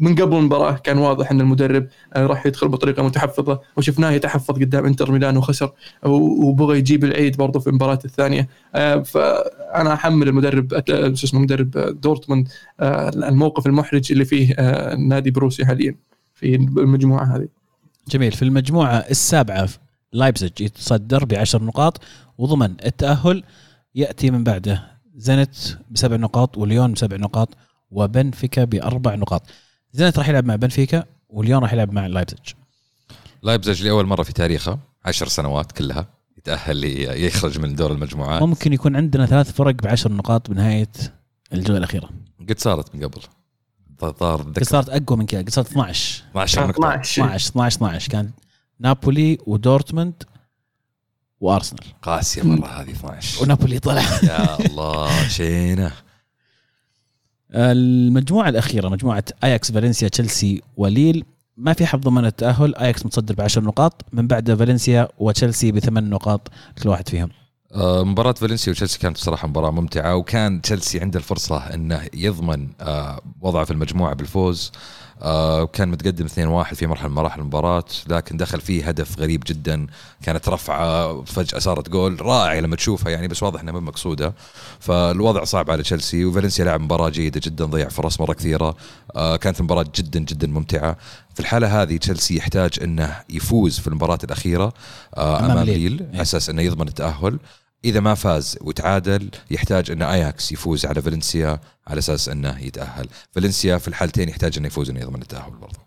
من 0.00 0.14
قبل 0.14 0.36
المباراة 0.36 0.72
كان 0.72 0.98
واضح 0.98 1.30
إن 1.30 1.40
المدرب 1.40 1.86
آه، 2.14 2.26
راح 2.26 2.46
يدخل 2.46 2.68
بطريقة 2.68 3.02
متحفظة 3.02 3.60
وشفناه 3.76 4.10
يتحفظ 4.10 4.54
قدام 4.54 4.86
إنتر 4.86 5.12
ميلان 5.12 5.36
وخسر 5.36 5.72
وبغى 6.04 6.78
يجيب 6.78 7.04
العيد 7.04 7.36
برضه 7.36 7.60
في 7.60 7.66
المباراة 7.66 7.98
الثانية. 8.04 8.48
آه، 8.74 8.96
فأنا 9.02 9.92
أحمل 9.94 10.28
المدرب 10.28 10.74
أت- 10.74 11.14
شو 11.14 11.26
اسمه 11.26 11.40
مدرب 11.40 11.76
آه، 11.76 11.90
دورتموند 11.90 12.48
آه، 12.80 13.08
الموقف 13.08 13.66
المحرج 13.66 14.12
اللي 14.12 14.24
فيه 14.24 14.54
آه، 14.58 14.94
النادي 14.94 15.30
بروسيا 15.30 15.66
حاليا 15.66 15.94
في 16.34 16.54
المجموعة 16.54 17.36
هذه. 17.36 17.48
جميل. 18.08 18.32
في 18.32 18.42
المجموعة 18.42 18.94
السابعة 18.96 19.68
لايبزيج 20.12 20.60
يتصدر 20.60 21.24
بعشر 21.24 21.62
نقاط 21.64 22.00
وضمن 22.38 22.70
التأهل 22.86 23.42
يأتي 23.94 24.30
من 24.30 24.44
بعده 24.44 24.82
زنت 25.16 25.54
بسبع 25.90 26.16
نقاط 26.16 26.58
وليون 26.58 26.92
بسبع 26.92 27.16
نقاط 27.16 27.48
وبنفيكا 27.90 28.64
بأربع 28.64 29.14
نقاط. 29.14 29.42
زنت 29.92 30.18
راح 30.18 30.28
يلعب 30.28 30.44
مع 30.44 30.56
بنفيكا 30.56 31.04
وليون 31.28 31.62
راح 31.62 31.72
يلعب 31.72 31.92
مع 31.92 32.06
لايبزيج. 32.06 32.38
لايبزج 33.42 33.82
لاول 33.82 34.06
مرة 34.06 34.22
في 34.22 34.32
تاريخه 34.32 34.78
عشر 35.04 35.28
سنوات 35.28 35.72
كلها 35.72 36.06
يتأهل 36.38 36.76
لي 36.76 37.26
يخرج 37.26 37.58
من 37.58 37.74
دور 37.74 37.92
المجموعات. 37.92 38.42
ممكن 38.42 38.72
يكون 38.72 38.96
عندنا 38.96 39.26
ثلاث 39.26 39.52
فرق 39.52 39.74
بعشر 39.74 40.12
نقاط 40.12 40.50
بنهاية 40.50 40.88
الجولة 41.52 41.78
الأخيرة. 41.78 42.10
قد 42.48 42.58
صارت 42.58 42.94
من 42.94 43.04
قبل. 43.04 43.22
طار 43.98 44.42
قد 44.42 44.64
صارت 44.64 44.88
أقوى 44.88 45.18
من 45.18 45.26
كذا 45.26 45.40
قد 45.40 45.50
صارت 45.50 45.66
12 45.70 46.24
12 46.30 46.66
نقطة. 46.66 46.78
12 46.78 47.22
12 47.24 47.48
12 47.50 47.76
12 47.76 48.08
كان 48.10 48.30
نابولي 48.80 49.38
ودورتموند 49.46 50.22
وأرسنال. 51.40 51.84
قاسية 52.02 52.42
مرة 52.42 52.66
هذه 52.66 52.90
12 52.90 53.42
ونابولي 53.42 53.78
طلع. 53.78 54.02
يا 54.22 54.66
الله 54.66 55.28
شينه. 55.28 55.92
المجموعة 57.54 58.48
الأخيرة 58.48 58.88
مجموعة 58.88 59.24
أياكس 59.44 59.72
فالنسيا 59.72 60.08
تشيلسي 60.08 60.62
وليل. 60.76 61.24
ما 61.56 61.72
في 61.72 61.86
حظ 61.86 62.00
ضمن 62.00 62.24
التأهل 62.24 62.76
أياكس 62.76 63.06
متصدر 63.06 63.34
بعشر 63.34 63.64
نقاط. 63.64 64.04
من 64.12 64.26
بعد 64.26 64.54
فالنسيا 64.54 65.08
وتشيلسي 65.18 65.72
بثمان 65.72 66.10
نقاط 66.10 66.48
كل 66.82 66.88
واحد 66.88 67.08
فيهم. 67.08 67.28
آه، 67.74 68.04
مباراة 68.04 68.32
فالنسيا 68.32 68.72
وتشيلسي 68.72 68.98
كانت 68.98 69.16
بصراحة 69.16 69.48
مباراة 69.48 69.70
ممتعة 69.70 70.16
وكان 70.16 70.62
تشيلسي 70.62 71.00
عنده 71.00 71.18
الفرصة 71.18 71.56
إنه 71.58 72.00
يضمن 72.14 72.68
آه، 72.80 73.20
وضعه 73.40 73.64
في 73.64 73.70
المجموعة 73.70 74.14
بالفوز. 74.14 74.72
آه، 75.22 75.64
كان 75.66 75.88
متقدم 75.88 76.26
2-1 76.26 76.74
في 76.74 76.86
مرحلة 76.86 77.08
من 77.08 77.14
مراحل 77.14 77.40
المباراة 77.40 77.84
لكن 78.08 78.36
دخل 78.36 78.60
فيه 78.60 78.88
هدف 78.88 79.18
غريب 79.18 79.42
جدا. 79.46 79.86
كانت 80.22 80.48
رفعة 80.48 81.22
فجأة 81.24 81.58
صارت 81.58 81.88
جول 81.88 82.22
رائع 82.26 82.58
لما 82.58 82.76
تشوفها 82.76 83.12
يعني 83.12 83.28
بس 83.28 83.42
واضح 83.42 83.60
إنها 83.60 83.72
مو 83.72 83.80
مقصودة. 83.80 84.34
فالوضع 84.80 85.44
صعب 85.44 85.70
على 85.70 85.82
تشيلسي 85.82 86.24
وفالنسيا 86.24 86.64
لعب 86.64 86.80
مباراة 86.80 87.08
جيدة 87.08 87.40
جدا 87.44 87.64
ضيع 87.64 87.88
فرص 87.88 88.20
مرة 88.20 88.32
كثيرة. 88.32 88.76
آه، 89.16 89.36
كانت 89.36 89.62
مباراة 89.62 89.86
جدا 89.94 90.20
جدا 90.20 90.46
ممتعة. 90.46 90.96
في 91.34 91.40
الحالة 91.40 91.82
هذه 91.82 91.96
تشيلسي 91.96 92.36
يحتاج 92.36 92.70
إنه 92.82 93.16
يفوز 93.30 93.78
في 93.78 93.86
المباراة 93.86 94.18
الأخيرة 94.24 94.72
آه، 95.16 95.38
أمام 95.40 95.58
ليل. 95.58 96.00
إيه. 96.00 96.08
على 96.12 96.22
أساس 96.22 96.50
إنه 96.50 96.62
يضمن 96.62 96.88
التأهل. 96.88 97.38
إذا 97.84 98.00
ما 98.00 98.14
فاز 98.14 98.58
وتعادل 98.60 99.28
يحتاج 99.50 99.90
أن 99.90 100.02
آياكس 100.02 100.52
يفوز 100.52 100.86
على 100.86 101.02
فالنسيا 101.02 101.60
على 101.86 101.98
أساس 101.98 102.28
أنه 102.28 102.58
يتأهل. 102.58 103.08
فالنسيا 103.30 103.78
في 103.78 103.88
الحالتين 103.88 104.28
يحتاج 104.28 104.58
انه 104.58 104.66
يفوز 104.66 104.90
انه 104.90 105.00
يضمن 105.00 105.22
التأهل 105.22 105.50
برضه 105.50 105.78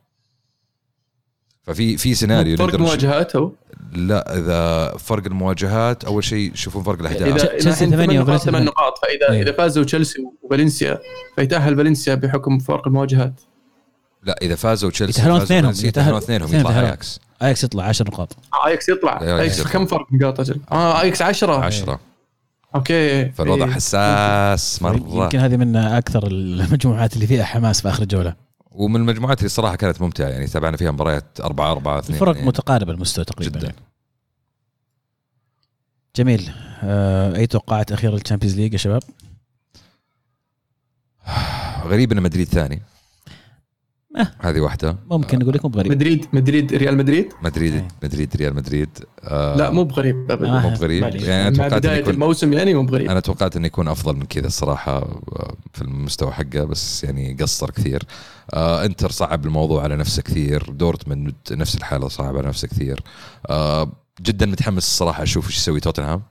ففي 1.64 1.98
في 1.98 2.16
سيناريو 2.16 2.58
فرق 2.58 2.68
نقدر 2.68 2.82
نش- 2.82 2.88
مواجهات 2.88 3.36
هو؟ 3.36 3.52
لا 3.92 4.38
إذا 4.38 4.98
فرق 4.98 5.26
المواجهات 5.26 6.06
أول 6.06 6.24
شيء 6.24 6.52
شوفون 6.56 6.84
فرق 6.84 7.00
الأهداف. 7.00 7.22
اذا 7.22 7.46
تشيلسي 7.46 7.86
إذا 7.86 8.04
الحين 8.04 8.06
ثمانية 8.24 8.38
ثمان 8.38 8.66
نقاط. 8.66 8.98
فاذا 8.98 9.32
إيه. 9.32 9.42
إذا 9.42 9.52
فازوا 9.52 9.84
تشيلسي 9.84 10.24
وفالنسيا 10.44 11.00
فيتأهل 11.36 11.78
فالنسيا 11.78 12.16
بحكم 12.16 12.60
فرق 12.60 12.88
المواجهات. 12.88 13.42
لا 14.24 14.40
إذا 14.42 14.56
فازوا 14.56 14.92
تشيلسي 14.92 15.22
يتأهلون 15.22 15.40
فازوا 15.40 15.58
اثنينهم. 15.58 15.88
يتأهلون 15.88 16.18
اثنينهم 16.18 16.48
اثنين 16.48 16.62
يطلع 16.62 16.72
يتأهلون. 16.72 16.98
اياكس 17.44 17.64
يطلع 17.64 17.84
عشر 17.84 18.08
نقاط 18.08 18.36
اياكس 18.66 18.90
يطلع 18.90 19.20
يطلع. 19.24 19.72
كم 19.72 19.86
فرق 19.86 20.08
نقاط 20.14 20.40
أجل؟ 20.40 20.60
آه 20.72 21.02
اياكس 21.02 21.22
10 21.22 21.66
10 21.66 22.00
okay 22.75 23.32
فالوضع 23.32 23.66
إيه. 23.66 23.72
حساس 23.72 24.82
مرة 24.82 25.24
يمكن 25.24 25.40
هذه 25.40 25.58
من 25.58 25.76
أكثر 25.76 26.28
المجموعات 26.28 27.16
اللي 27.16 27.28
فيها 27.28 27.44
حماس 27.44 27.82
في 27.82 27.90
آخر 27.90 28.04
جولة 28.04 28.36
ومن 28.72 28.96
المجموعات 28.96 29.40
اللي 29.40 29.50
صراحة 29.50 29.76
كانت 29.76 30.02
ممتعة 30.02 30.28
يعني 30.28 30.48
تابعنا 30.48 30.78
فيها 30.78 30.92
مباريات 30.92 31.40
4 31.42 31.72
4 31.72 32.00
2 32.00 32.14
الفرق 32.14 32.44
متقاربة 32.44 32.92
المستوى 32.92 33.26
تقريبا 33.26 33.58
جدا 33.58 33.68
يعني. 33.68 33.78
جميل 36.16 36.52
آه، 36.84 37.36
أي 37.36 37.48
توقعات 37.48 37.92
أخيرة 37.92 38.12
لل 38.12 38.20
Champions 38.20 38.56
League 38.56 38.74
يا 38.74 38.78
شباب؟ 38.78 39.04
غريب 41.92 42.12
إن 42.12 42.22
مدريد 42.22 42.48
ثاني. 42.48 42.82
هذه 44.39 44.60
واحدة. 44.60 44.98
ممكن 45.12 45.39
نقول 45.39 45.53
لكم 45.53 45.72
غريب 45.72 45.91
مدريد 45.91 46.25
مدريد 46.34 46.74
ريال 46.74 46.98
مدريد؟ 46.98 47.34
مدريد 47.43 47.74
إيه. 47.74 47.88
مدريد 48.03 48.36
ريال 48.36 48.55
مدريد. 48.55 48.89
آه 49.24 49.55
لا 49.55 49.70
مو 49.70 49.84
بغريب 49.84 50.32
ابدا. 50.32 50.58
آه. 50.58 50.62
مو 50.62 50.70
بغريب. 50.70 51.03
يعني 51.03 51.48
أنا 51.48 51.50
توقعت 51.50 51.72
انه 51.72 51.79
بداية 51.79 52.00
يكون 52.00 52.13
الموسم 52.13 52.53
يعني 52.53 52.74
مو 52.74 52.84
بغريب. 52.84 53.10
أنا 53.10 53.20
توقعت 53.20 53.55
انه 53.55 53.67
يكون 53.67 53.88
أفضل 53.88 54.15
من 54.15 54.25
كذا 54.25 54.48
الصراحه 54.48 54.98
آه، 54.98 55.55
في 55.74 55.82
المستوى 55.82 56.32
حقه 56.32 56.63
بس 56.63 57.03
يعني 57.03 57.38
قصر 57.41 57.70
كثير. 57.70 58.03
آه 58.53 58.86
إنتر 58.86 59.12
صعب 59.12 59.46
الموضوع 59.46 59.84
على 59.84 59.96
نفسه 59.96 60.22
كثير. 60.22 60.70
دورتموند 60.70 61.36
نفس 61.51 61.75
الحالة 61.75 62.08
صعب 62.08 62.38
على 62.38 62.48
نفسه 62.48 62.67
كثير. 62.67 63.03
آه 63.50 63.91
جدا 64.22 64.46
متحمس 64.46 64.84
الصراحه 64.84 65.24
أشوف 65.24 65.48
إيش 65.48 65.58
يسوي 65.58 65.79
توتنهام. 65.79 66.22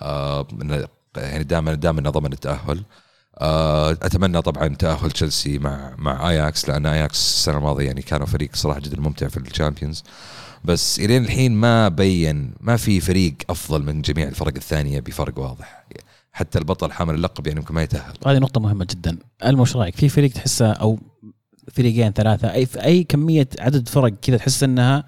آه 0.00 0.46
إنه 0.62 0.84
يعني 1.16 1.44
دائما 1.44 1.74
دائما 1.74 2.10
ضمن 2.10 2.32
التاهل 2.32 2.78
آه 2.78 3.07
أتمنى 3.40 4.42
طبعا 4.42 4.68
تأهل 4.68 5.10
تشيلسي 5.10 5.58
مع 5.58 5.94
مع 5.98 6.30
اياكس 6.30 6.68
لأن 6.68 6.86
اياكس 6.86 7.16
السنة 7.16 7.58
الماضية 7.58 7.86
يعني 7.86 8.02
كانوا 8.02 8.26
فريق 8.26 8.56
صراحة 8.56 8.80
جدا 8.80 9.00
ممتع 9.00 9.28
في 9.28 9.36
ال 9.36 9.42
Champions. 9.42 10.02
بس 10.64 11.00
إلين 11.00 11.24
الحين 11.24 11.54
ما 11.54 11.88
بين 11.88 12.52
ما 12.60 12.76
في 12.76 13.00
فريق 13.00 13.34
أفضل 13.50 13.82
من 13.82 14.02
جميع 14.02 14.28
الفرق 14.28 14.54
الثانية 14.56 15.00
بفرق 15.00 15.38
واضح. 15.38 15.86
حتى 16.32 16.58
البطل 16.58 16.92
حامل 16.92 17.14
اللقب 17.14 17.46
يعني 17.46 17.60
يمكن 17.60 17.74
ما 17.74 17.82
يتأهل. 17.82 18.14
هذه 18.26 18.38
نقطة 18.38 18.60
مهمة 18.60 18.86
جدا. 18.90 19.18
ألمو 19.44 19.62
إيش 19.62 19.76
رأيك؟ 19.76 19.96
في 19.96 20.08
فريق 20.08 20.30
تحسه 20.30 20.72
أو 20.72 20.98
فريقين 21.72 22.12
ثلاثة 22.12 22.52
اي 22.52 22.66
في 22.66 22.84
أي 22.84 23.04
كمية 23.04 23.48
عدد 23.60 23.88
فرق 23.88 24.12
كذا 24.22 24.36
تحس 24.36 24.62
إنها 24.62 25.04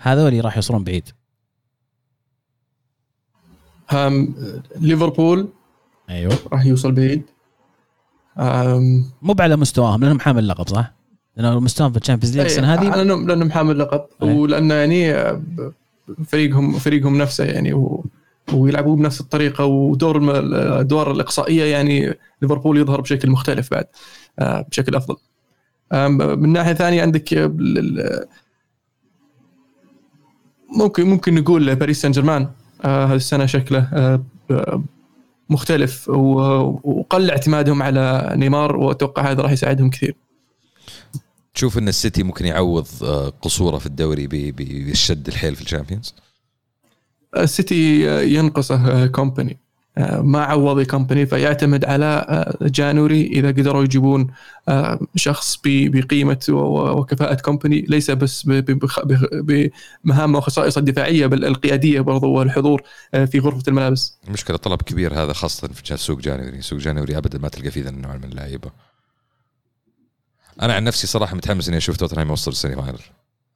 هذول 0.00 0.44
راح 0.44 0.56
يوصلون 0.56 0.84
بعيد؟ 0.84 1.08
ليفربول 4.76 5.48
أيوه. 6.10 6.38
راح 6.52 6.66
يوصل 6.66 6.92
بعيد. 6.92 7.22
مو 9.22 9.34
على 9.40 9.56
مستواهم 9.56 10.00
لأنهم 10.00 10.20
حامل 10.20 10.38
اللقب 10.38 10.68
صح؟ 10.68 10.92
لأن 11.36 11.56
مستواهم 11.62 11.92
في 11.92 11.98
ال 11.98 12.02
Champions 12.02 12.36
League 12.36 12.46
السنة 12.46 12.74
هذه 12.74 12.96
لانهم 12.96 13.28
لأنهم 13.28 13.50
حامل 13.50 13.78
لقب 13.78 14.00
إيه. 14.22 14.34
ولأنه 14.36 14.74
يعني 14.74 15.14
فريقهم 16.26 16.72
فريقهم 16.72 17.18
نفسه 17.18 17.44
يعني 17.44 17.72
و 17.74 18.04
ويلعبون 18.52 18.98
بنفس 18.98 19.20
الطريقة 19.20 19.64
ودور 19.64 20.16
الم- 20.16 20.30
الأدوار 20.30 21.12
الإقصائية 21.12 21.64
يعني 21.64 22.14
ليفربول 22.42 22.78
يظهر 22.78 23.00
بشكل 23.00 23.30
مختلف 23.30 23.70
بعد 23.70 23.84
بشكل 24.40 24.94
أفضل 24.94 25.16
من 26.36 26.52
ناحية 26.52 26.72
ثانية 26.72 27.02
عندك 27.02 27.52
ممكن 30.78 31.06
ممكن 31.06 31.34
نقول 31.34 31.74
باريس 31.74 32.02
سان 32.02 32.10
جيرمان 32.10 32.48
هذه 32.84 33.14
السنة 33.14 33.46
شكله 33.46 33.88
مختلف 35.52 36.08
وقل 36.08 37.30
اعتمادهم 37.30 37.82
على 37.82 38.32
نيمار 38.36 38.76
وأتوقع 38.76 39.30
هذا 39.30 39.42
راح 39.42 39.52
يساعدهم 39.52 39.90
كثير. 39.90 40.16
تشوف 41.54 41.78
إن 41.78 41.88
السيتي 41.88 42.22
ممكن 42.22 42.46
يعوض 42.46 42.86
آه، 43.02 43.28
قصوره 43.42 43.78
في 43.78 43.86
الدوري 43.86 44.26
بالشد 44.26 45.28
الحيل 45.28 45.54
في 45.54 45.62
ال 45.62 45.67
Champions؟ 45.67 46.14
السيتي 47.36 48.02
ينقصه 48.34 49.06
كومباني. 49.06 49.61
ما 49.98 50.44
عوض 50.44 50.82
كومباني 50.82 51.26
فيعتمد 51.26 51.84
على 51.84 52.26
آه، 52.28 52.68
January 52.68 53.26
إذا 53.26 53.48
قدروا 53.48 53.84
يجيبون 53.84 54.26
آه، 54.68 55.00
شخص 55.16 55.60
بقيمة 55.64 56.44
وكفاءة 56.48 57.34
كومباني 57.34 57.80
ليس 57.80 58.10
بس 58.10 58.48
بمهام 60.04 60.34
وخصائص 60.34 60.78
الدفاعية 60.78 61.26
بل 61.26 61.44
القيادية 61.44 62.00
برضو 62.00 62.30
والحضور 62.30 62.82
في 63.26 63.38
غرفة 63.38 63.62
الملابس. 63.68 64.18
المشكلة 64.28 64.56
طلب 64.56 64.82
كبير 64.82 65.14
هذا 65.14 65.32
خاصة 65.32 65.68
في 65.68 65.96
سوق 65.96 66.20
January، 66.20 66.62
سوق 66.62 66.78
January 66.78 67.16
ابدا 67.16 67.38
ما 67.38 67.48
تلقى 67.48 67.70
فيه 67.70 67.82
ذا 67.82 67.88
النوع 67.90 68.16
من 68.16 68.24
اللعيبة. 68.24 68.70
أنا 70.62 70.74
عن 70.74 70.84
نفسي 70.84 71.06
صراحة 71.06 71.36
متحمس 71.36 71.68
إني 71.68 71.76
أشوف 71.76 71.96
توتنهام 71.96 72.28
يوصل 72.28 72.50
ال 72.50 72.55
semi 72.55 72.76
final. 72.76 72.98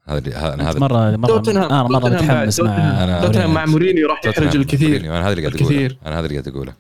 هذا 0.09 0.55
أنا 0.55 0.71
هذا 0.71 0.79
مره 0.79 1.17
مره 1.17 1.27
توتنهام. 1.27 1.73
أنا 1.73 1.83
مرة 1.83 2.09
متحمس 2.09 2.61
مع 2.61 3.05
أنا 3.05 3.21
توتنهام 3.21 3.55
مع 3.55 3.67
مورينيو 3.67 4.09
راح 4.09 4.21
يحرج 4.25 4.57
الكثير. 4.57 5.01
أنا 5.01 5.29
هذا 5.29 5.33
اللي 5.33 5.49
قاعد 5.49 5.63
أقوله. 5.63 5.97
أنا 6.07 6.19
هذا 6.19 6.27
اللي 6.27 6.39
قاعد 6.39 6.49
أقوله. 6.49 6.75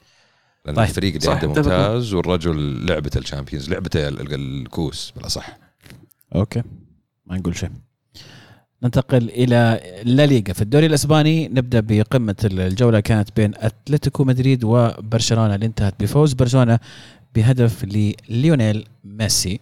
لأن 0.64 0.74
طيب. 0.74 0.88
الفريق 0.88 1.14
اللي 1.14 1.30
عنده 1.30 1.48
ممتاز 1.48 2.14
والرجل 2.14 2.86
لعبته 2.86 3.18
ال 3.18 3.24
Champions 3.24 3.70
لعبته 3.70 4.08
الكؤوس 4.08 5.12
بالأصح. 5.16 5.58
Okay. 6.34 6.62
ما 7.26 7.38
نقول 7.38 7.56
شيء. 7.56 7.70
ننتقل 8.82 9.30
إلى 9.30 9.80
الليغا 9.82 10.52
في 10.52 10.62
الدوري 10.62 10.86
الأسباني 10.86 11.48
نبدأ 11.48 11.80
بقمة 11.80 12.36
الجولة 12.44 13.00
كانت 13.00 13.28
بين 13.36 13.52
أتلتيكو 13.56 14.24
مدريد 14.24 14.64
وبرشلونة. 14.64 15.54
اللي 15.54 15.66
انتهت 15.66 15.94
بفوز 16.00 16.32
برشلونة 16.32 16.78
بهدف 17.34 17.84
لليونيل 17.84 18.86
ميسي. 19.04 19.60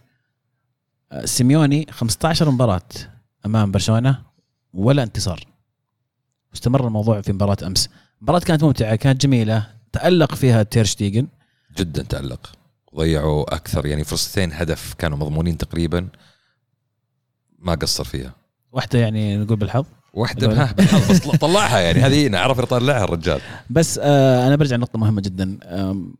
سيميوني 1.24 1.86
15 1.90 2.50
مباراة. 2.50 2.80
أمام 3.46 3.70
برشلونة 3.70 4.22
ولا 4.74 5.02
انتصار. 5.02 5.44
استمر 6.54 6.86
الموضوع 6.86 7.20
في 7.20 7.32
مباراة 7.32 7.56
أمس. 7.66 7.88
مباراة 8.20 8.38
كانت 8.38 8.64
ممتعة 8.64 8.96
كانت 8.96 9.22
جميلة. 9.22 9.66
تألق 9.92 10.34
فيها 10.34 10.62
تيرشتيجن 10.62 11.26
جدا 11.76 12.02
تألق. 12.02 12.52
ضيعوا 12.96 13.54
أكثر 13.54 13.86
يعني 13.86 14.04
فرصتين 14.04 14.52
هدف 14.52 14.94
كانوا 14.94 15.18
مضمونين 15.18 15.58
تقريبا. 15.58 16.08
ما 17.58 17.74
قصر 17.74 18.04
فيها. 18.04 18.34
واحدة 18.72 18.98
يعني 18.98 19.36
نقول 19.36 19.56
بالحظ. 19.56 19.84
واحدة 20.14 20.46
بالحظ. 20.46 21.10
بس 21.10 21.18
طلعها 21.36 21.78
يعني. 21.78 22.00
هذه 22.00 22.28
نعرف 22.28 22.58
يطلعها 22.58 23.04
الرجال. 23.04 23.40
بس 23.70 24.00
آه 24.02 24.46
أنا 24.46 24.56
برجع 24.56 24.76
نقطه 24.76 24.98
مهمة 24.98 25.20
جدا. 25.20 25.58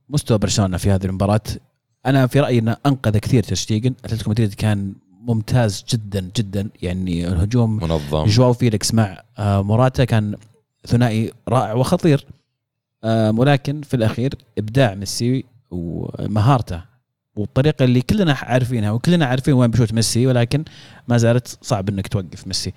مستوى 0.09 0.39
برشلونة 0.39 0.77
في 0.77 0.91
هذه 0.91 1.05
المباراة. 1.05 1.41
أنا 2.07 2.27
في 2.27 2.41
رأيي 2.41 2.59
إنه 2.59 2.77
أنقذ 2.87 3.19
كثير 3.19 3.43
تيرشتيجن 3.43 3.95
أتلتيكو 4.05 4.31
مدريد 4.31 4.55
كان 4.55 4.95
ممتاز 5.25 5.85
جدا 5.91 6.31
جدا. 6.37 6.71
يعني 6.83 7.29
الهجوم 7.29 7.77
منظم. 7.77 8.25
جواو 8.25 8.53
فيليكس 8.53 8.95
مع 8.95 9.23
آه، 9.39 9.63
موراتا 9.63 10.05
كان 10.05 10.37
ثنائي 10.87 11.33
رائع 11.49 11.73
وخطير. 11.73 12.27
آه، 13.05 13.31
ولكن 13.31 13.83
في 13.83 13.95
الأخير 13.95 14.35
إبداع 14.59 14.95
ميسي 14.95 15.45
ومهارته 15.71 16.83
والطريقة 17.37 17.85
اللي 17.85 18.03
كلنا 18.03 18.33
عارفينها 18.33 18.91
وكلنا 18.91 19.27
عارفين 19.27 19.55
وين 19.55 19.71
بشوت 19.71 19.93
ميسي 19.93 20.27
ولكن 20.27 20.65
ما 21.09 21.17
زالت 21.17 21.59
صعب 21.63 21.89
إنك 21.89 22.09
توقف 22.09 22.47
ميسي. 22.47 22.73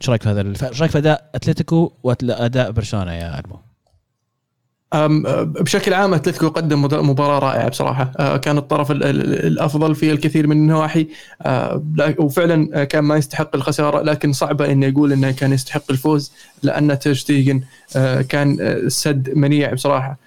إيش 0.00 0.10
رأيك 0.10 0.22
في 0.22 0.28
هذا 0.28 0.68
إيش 0.68 0.80
رأيك 0.80 0.90
في 0.90 0.98
أداء 0.98 1.30
أتلتيكو 1.34 1.92
وأداء 2.02 2.70
برشلونة 2.70 3.12
يا 3.12 3.40
ألمو؟ 3.40 3.58
بشكل 4.94 5.94
عام 5.94 6.14
أتلتيكو 6.14 6.48
قدم 6.48 6.82
مباراة 6.84 7.38
رائعة 7.38 7.68
بصراحة. 7.68 8.12
أه، 8.18 8.36
كان 8.36 8.58
الطرف 8.58 8.90
الأفضل 8.90 9.94
في 9.94 10.10
الكثير 10.10 10.46
من 10.46 10.56
النواحي. 10.56 11.06
أه، 11.42 11.82
وفعلا 12.18 12.84
كان 12.84 13.04
ما 13.04 13.16
يستحق 13.16 13.56
الخسارة 13.56 14.02
لكن 14.02 14.32
صعبة 14.32 14.72
اني 14.72 14.88
أقول 14.88 15.12
إنه 15.12 15.30
كان 15.30 15.52
يستحق 15.52 15.82
الفوز 15.90 16.32
لأن 16.62 16.98
تيرشتيجن 16.98 17.60
أه، 17.96 18.22
كان 18.22 18.80
سد 18.88 19.32
منيع 19.36 19.72
بصراحة. 19.72 20.25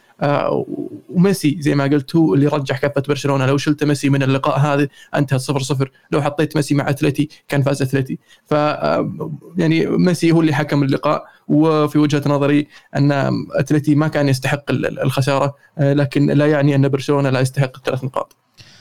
وميسي 1.10 1.58
زي 1.60 1.76
ما 1.76 1.84
قلت 1.84 2.16
هو 2.16 2.34
اللي 2.34 2.48
رجح 2.48 2.78
كفة 2.78 3.04
برشلونة. 3.08 3.46
لو 3.46 3.58
شلت 3.58 3.84
ميسي 3.84 4.10
من 4.10 4.24
اللقاء 4.24 4.60
هذا 4.60 4.88
انتهى 5.16 5.40
0 5.40 5.60
0 5.62 5.92
لو 6.12 6.22
حطيت 6.22 6.56
ميسي 6.56 6.76
مع 6.76 6.90
أتلتي 6.90 7.30
كان 7.48 7.62
فاز 7.62 7.82
أتلتي. 7.82 8.20
ف 8.46 8.54
آه، 8.54 9.32
يعني 9.58 9.86
ميسي 9.86 10.32
هو 10.32 10.42
اللي 10.42 10.54
حكم 10.54 10.84
اللقاء 10.84 11.26
وفي 11.48 12.00
وجهة 12.00 12.24
نظري 12.26 12.68
أن 12.96 13.12
أتلتي 13.52 13.96
ما 13.96 14.08
كان 14.08 14.30
يستحق 14.30 14.64
الخسارة 14.72 15.56
آه، 15.78 15.94
لكن 15.94 16.26
لا 16.32 16.48
يعني 16.48 16.76
أن 16.76 16.88
برشلونة 16.88 17.30
لا 17.30 17.40
يستحق 17.40 17.78
الثلاث 17.78 18.04
نقاط. 18.04 18.36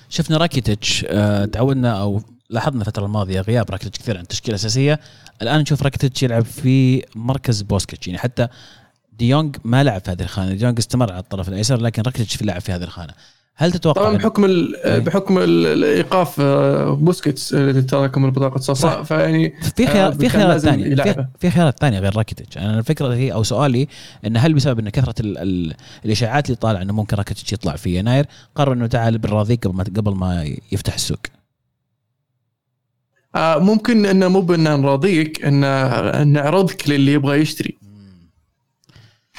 شفنا 0.09 0.37
راكيتيتش 0.37 1.07
تعودنا 1.53 2.01
أو 2.01 2.21
لاحظنا 2.51 2.81
الفترة 2.81 3.05
الماضية 3.05 3.41
غياب 3.41 3.71
راكيتيتش 3.71 3.99
كثير 3.99 4.17
عن 4.17 4.23
التشكيله 4.23 4.55
الاساسيه 4.55 5.01
الآن 5.43 5.61
نشوف 5.61 5.83
راكيتيتش 5.83 6.23
يلعب 6.23 6.45
في 6.45 7.03
مركز 7.17 7.63
بوسكيتس 7.63 8.07
يعني 8.07 8.19
حتى 8.19 8.49
ديونج 9.19 9.57
دي 9.57 9.61
ما 9.65 9.85
لعب 9.85 10.01
في 10.01 10.11
هذه 10.11 10.23
الخانة. 10.23 10.55
ديونج 10.55 10.75
دي 10.75 10.81
استمر 10.81 11.13
على 11.13 11.21
الطرف 11.21 11.49
الأيسر 11.49 11.81
لكن 11.81 12.03
راكيتيتش 12.03 12.37
في 12.37 12.45
لعب 12.45 12.61
في 12.61 12.73
هذه 12.73 12.85
الخانة. 12.85 13.13
هل 13.61 13.73
تتوقع 13.73 14.03
طبعا 14.03 14.17
بحكم 14.17 14.45
إيه. 14.45 14.99
بحكم 14.99 15.39
الإيقاف 15.39 16.41
آه، 16.41 16.91
بوسكيتس 16.91 17.55
اللي 17.55 17.83
تراكم 17.83 18.25
البطاقه 18.25 18.57
الصفراء 18.57 19.03
فيعني 19.03 19.55
في 19.77 19.87
خيار 19.87 20.13
في 20.13 20.29
خيارات 20.29 20.61
ثانية. 20.61 20.95
في, 20.95 21.27
في 21.39 21.51
خيارات 21.51 21.81
ثانية 21.81 21.99
غير 21.99 22.17
راكيتيتش. 22.17 22.59
أنا 22.59 22.79
الفكرة 22.79 23.15
هي 23.15 23.33
أو 23.33 23.43
سؤالي 23.43 23.89
إن 24.27 24.37
هل 24.37 24.55
بسبب 24.55 24.79
إن 24.79 24.89
كثرة 24.89 25.15
ال 25.21 25.39
ال 25.39 25.75
الإشاعات 26.05 26.47
اللي 26.47 26.57
طالع 26.57 26.83
إنه 26.83 26.93
ممكن 26.93 27.17
راكيتيتش 27.17 27.53
يطلع 27.53 27.77
في 27.77 27.99
يناير 27.99 28.27
قرر 28.55 28.73
إنه 28.73 28.87
تعال 28.87 29.19
بأراضيك 29.19 29.67
قبل 29.67 29.77
ما 29.77 29.85
قبل 29.85 30.15
ما 30.15 30.55
يفتح 30.73 30.95
السوق؟ 30.95 31.21
آه، 33.35 33.59
ممكن 33.59 34.07
إنه 34.07 34.29
مو 34.29 34.41
بان 34.41 34.81
نراضيك 34.81 35.45
ان 35.45 36.33
نعرضك 36.33 36.89
للي 36.89 37.13
يبغى 37.13 37.41
يشتري. 37.41 37.88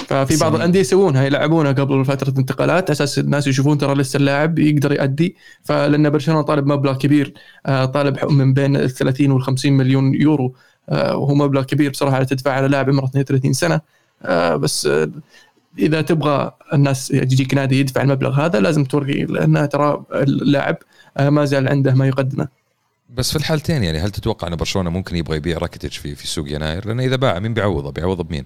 ففي 0.07 0.37
بعض 0.37 0.55
الأندية 0.55 0.79
يسوونها 0.79 1.23
يلعبونها 1.23 1.71
قبل 1.71 2.05
فترة 2.05 2.33
انتقالات 2.39 2.89
أساس 2.89 3.19
الناس 3.19 3.47
يشوفون 3.47 3.77
ترى 3.77 3.93
لسه 3.93 4.17
اللاعب 4.17 4.59
يقدر 4.59 4.91
يؤدي 4.91 5.35
فلأن 5.63 6.09
برشلونة 6.09 6.41
طالب 6.41 6.67
مبلغ 6.67 6.97
كبير 6.97 7.33
آه، 7.65 7.85
طالب 7.85 8.31
من 8.31 8.53
بين 8.53 8.75
ال 8.75 8.89
30 8.89 9.31
وال 9.31 9.41
50 9.41 9.73
مليون 9.73 10.13
يورو 10.13 10.55
آه، 10.89 11.17
وهو 11.17 11.35
مبلغ 11.35 11.63
كبير 11.63 11.91
بصراحة 11.91 12.23
تدفع 12.23 12.51
على 12.51 12.67
لاعب 12.67 12.89
عمره 12.89 13.05
32 13.05 13.53
سنة 13.53 13.81
آه، 14.23 14.55
بس 14.55 14.89
إذا 15.79 16.01
تبغى 16.01 16.51
الناس 16.73 17.11
يجيك 17.11 17.53
نادي 17.53 17.79
يدفع 17.79 18.01
المبلغ 18.01 18.45
هذا 18.45 18.59
لازم 18.59 18.83
توري 18.83 19.25
لأن 19.25 19.69
ترى 19.69 20.03
اللاعب 20.13 20.77
ما 21.19 21.45
زال 21.45 21.67
عنده 21.67 21.93
ما 21.93 22.07
يقدمه 22.07 22.47
بس 23.09 23.31
في 23.31 23.35
الحالتين 23.35 23.83
يعني 23.83 23.99
هل 23.99 24.11
تتوقع 24.11 24.47
أن 24.47 24.55
برشلونة 24.55 24.89
ممكن 24.89 25.15
يبغى 25.15 25.37
يبيع 25.37 25.57
راكيتيتش 25.57 25.97
في 25.97 26.15
في 26.15 26.27
سوق 26.27 26.51
يناير؟ 26.51 26.87
لأنه 26.87 27.03
إذا 27.03 27.15
باع 27.15 27.39
مين 27.39 27.53
بيعوضه؟ 27.53 27.91
بيعوضه 27.91 28.23
بمين؟ 28.23 28.45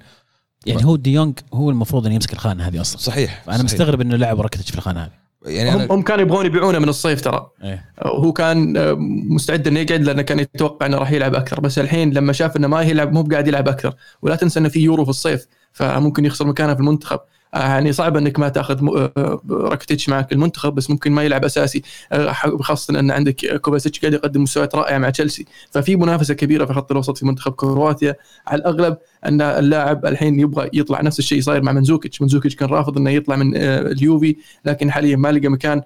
يعني 0.66 0.86
هو 0.86 0.96
ديونج 0.96 1.40
هو 1.54 1.70
المفروض 1.70 2.06
إنه 2.06 2.16
يمسك 2.16 2.34
الخانة 2.34 2.68
هذه 2.68 2.82
أصلا. 2.82 3.02
صحيح 3.02 3.44
فأنا 3.46 3.64
مستغرب 3.64 4.02
إنه 4.02 4.16
لعب 4.16 4.40
وراكيتيتش 4.40 4.72
في 4.72 4.78
الخانة 4.78 5.04
هذه. 5.04 5.24
يعني 5.46 5.72
هم, 5.72 5.80
أنا... 5.80 5.94
هم 5.94 6.02
كانوا 6.02 6.22
يبغون 6.22 6.46
يبيعونه 6.46 6.80
من 6.80 6.90
الصيف 6.90 7.22
ترى. 7.22 7.50
إيه؟ 7.64 7.86
هو 8.04 8.34
كان 8.34 8.78
آه، 8.78 8.96
مستعد 9.30 9.68
إنه 9.68 9.80
يقعد 9.80 10.02
لأنه 10.02 10.22
كان 10.22 10.40
يتوقع 10.40 10.86
إنه 10.86 10.98
راح 10.98 11.12
يلعب 11.12 11.36
أكثر. 11.36 11.60
بس 11.60 11.80
الحين 11.80 12.14
لما 12.14 12.34
شاف 12.34 12.58
إنه 12.58 12.68
ما 12.68 12.82
يلعب 12.82 13.14
مو 13.14 13.24
قاعد 13.24 13.48
يلعب 13.48 13.68
أكثر. 13.68 13.96
ولا 14.22 14.36
تنسى 14.36 14.60
إنه 14.60 14.70
في 14.70 14.80
يورو 14.80 15.04
في 15.04 15.10
الصيف. 15.10 15.48
فممكن 15.74 16.26
يخسر 16.26 16.48
مكانه 16.48 16.74
في 16.74 16.80
المنتخب. 16.80 17.20
آه، 17.54 17.58
يعني 17.58 17.94
صعب 17.94 18.18
أنك 18.18 18.40
ما 18.40 18.50
تأخذ 18.50 18.88
آه، 19.18 19.42
راكيتيتش 19.50 20.10
معك 20.10 20.32
المنتخب 20.34 20.76
بس 20.76 20.90
ممكن 20.90 21.12
ما 21.12 21.24
يلعب 21.24 21.46
أساسي. 21.46 21.82
آه، 22.12 22.32
خاصة 22.62 23.00
أن 23.00 23.12
عندك 23.12 23.62
كوفاسيتش 23.62 24.00
قاعد 24.00 24.14
يقدم 24.14 24.44
مستويات 24.44 24.76
رائعة 24.76 24.98
مع 24.98 25.10
تشيلسي. 25.10 25.46
ففي 25.72 25.96
منافسة 25.96 26.34
كبيرة 26.34 26.66
في 26.66 26.74
خط 26.74 26.92
الوسط 26.92 27.18
في 27.18 27.26
منتخب 27.26 27.52
كرواتيا. 27.52 28.16
على 28.48 28.60
الأغلب 28.60 28.98
أن 29.26 29.42
اللاعب 29.42 30.06
الحين 30.06 30.40
يبغى 30.40 30.70
يطلع 30.74 31.02
نفس 31.02 31.20
الشيء 31.20 31.42
صاير 31.42 31.62
مع 31.62 31.72
ماندزوكيتش. 31.72 32.22
ماندزوكيتش 32.22 32.56
كان 32.56 32.70
رافض 32.70 32.98
إنه 32.98 33.10
يطلع 33.10 33.36
من 33.36 33.56
اليوفي 33.56 34.36
لكن 34.66 34.92
حاليا 34.92 35.16
ما 35.16 35.32
لقى 35.32 35.48
مكان 35.48 35.82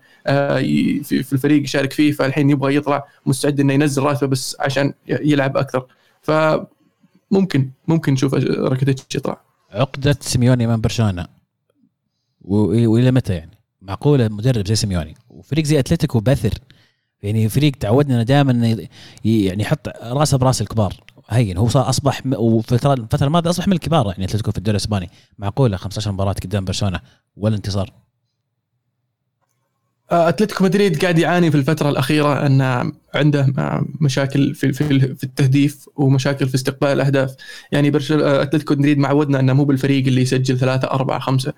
في 1.03 1.33
الفريق 1.33 1.63
يشارك 1.63 1.93
فيه. 1.93 2.11
فالحين 2.11 2.49
يبغى 2.49 2.75
يطلع 2.75 3.05
مستعد 3.25 3.59
إنه 3.59 3.73
ينزل 3.73 4.03
راتبه 4.03 4.27
بس 4.27 4.57
عشان 4.59 4.93
يلعب 5.07 5.57
أكثر. 5.57 5.85
فممكن 6.21 7.69
ممكن 7.87 8.13
نشوف 8.13 8.33
راكيتيتش 8.33 9.15
يطلع. 9.15 9.46
عقدة 9.71 10.17
سيميوني 10.21 10.65
أمام 10.65 10.81
برشلونة. 10.81 11.27
وإلى 12.41 13.11
متى 13.11 13.33
يعني؟ 13.33 13.51
معقولة 13.81 14.27
مدرب 14.27 14.67
زي 14.67 14.75
سيميوني. 14.75 15.15
وفريق 15.29 15.65
زي 15.65 15.79
أتلتيكو 15.79 16.19
باثر 16.19 16.53
يعني 17.23 17.49
فريق 17.49 17.71
تعودنا 17.75 18.23
دائما 18.23 18.77
يعني 19.25 19.63
يحط 19.63 19.87
رأسه 20.03 20.37
برأس 20.37 20.61
الكبار. 20.61 20.93
هين 21.29 21.57
هو 21.57 21.67
صار 21.67 21.89
أصبح 21.89 22.21
وفي 22.25 22.71
الفترة 22.71 23.27
الماضية 23.27 23.49
أصبح 23.49 23.67
من 23.67 23.73
الكبار 23.73 24.07
يعني 24.07 24.25
أتلتيكو 24.25 24.51
في 24.51 24.57
الدوري 24.57 24.75
الإسباني. 24.75 25.09
معقولة 25.37 25.77
15 25.77 26.11
مباراة 26.11 26.33
قدام 26.33 26.65
برشلونة. 26.65 26.99
ولا 27.35 27.55
انتصار 27.55 27.93
أتلتيكو 30.11 30.63
مدريد 30.63 31.01
قاعد 31.01 31.19
يعاني 31.19 31.51
في 31.51 31.57
الفترة 31.57 31.89
الأخيرة 31.89 32.45
أن 32.45 32.91
عنده 33.15 33.53
آه، 33.57 33.85
مشاكل 34.01 34.55
في 34.55 34.73
في 34.73 35.23
التهديف 35.23 35.89
ومشاكل 35.95 36.47
في 36.47 36.55
استقبال 36.55 36.89
الأهداف. 36.89 37.35
يعني 37.71 37.87
آه، 37.87 38.41
أتلتيكو 38.41 38.73
مدريد 38.73 38.97
معودنا 38.97 39.39
أنه 39.39 39.53
مو 39.53 39.65
بالفريق 39.65 40.07
اللي 40.07 40.21
يسجل 40.21 40.57
ثلاثة 40.57 40.87
أربعة 40.87 41.19
خمسة. 41.19 41.53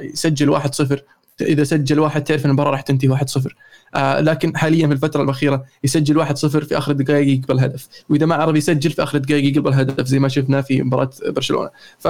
يسجل 0.00 0.50
واحد 0.50 0.74
صفر. 0.74 1.02
إذا 1.40 1.64
سجل 1.64 2.00
واحد 2.00 2.24
تعرف 2.24 2.44
إن 2.44 2.50
المباراة 2.50 2.70
راح 2.70 2.80
تنتهي 2.80 3.08
واحد 3.08 3.28
صفر. 3.28 3.56
لكن 3.96 4.56
حاليا 4.56 4.86
في 4.86 4.92
الفترة 4.92 5.22
الأخيرة 5.22 5.64
يسجل 5.84 6.18
واحد 6.18 6.36
صفر 6.36 6.64
في 6.64 6.78
آخر 6.78 6.92
الدقائق 6.92 7.38
يقبل 7.38 7.60
هدف 7.60 7.88
وإذا 8.08 8.26
ما 8.26 8.34
عرف 8.34 8.56
يسجل 8.56 8.90
في 8.90 9.02
آخر 9.02 9.16
الدقائق 9.18 9.56
يقبل 9.56 9.72
هدف 9.72 10.06
زي 10.06 10.18
ما 10.18 10.28
شفنا 10.28 10.62
في 10.62 10.82
مباراة 10.82 11.10
برشلونة. 11.26 11.70
ف 11.98 12.08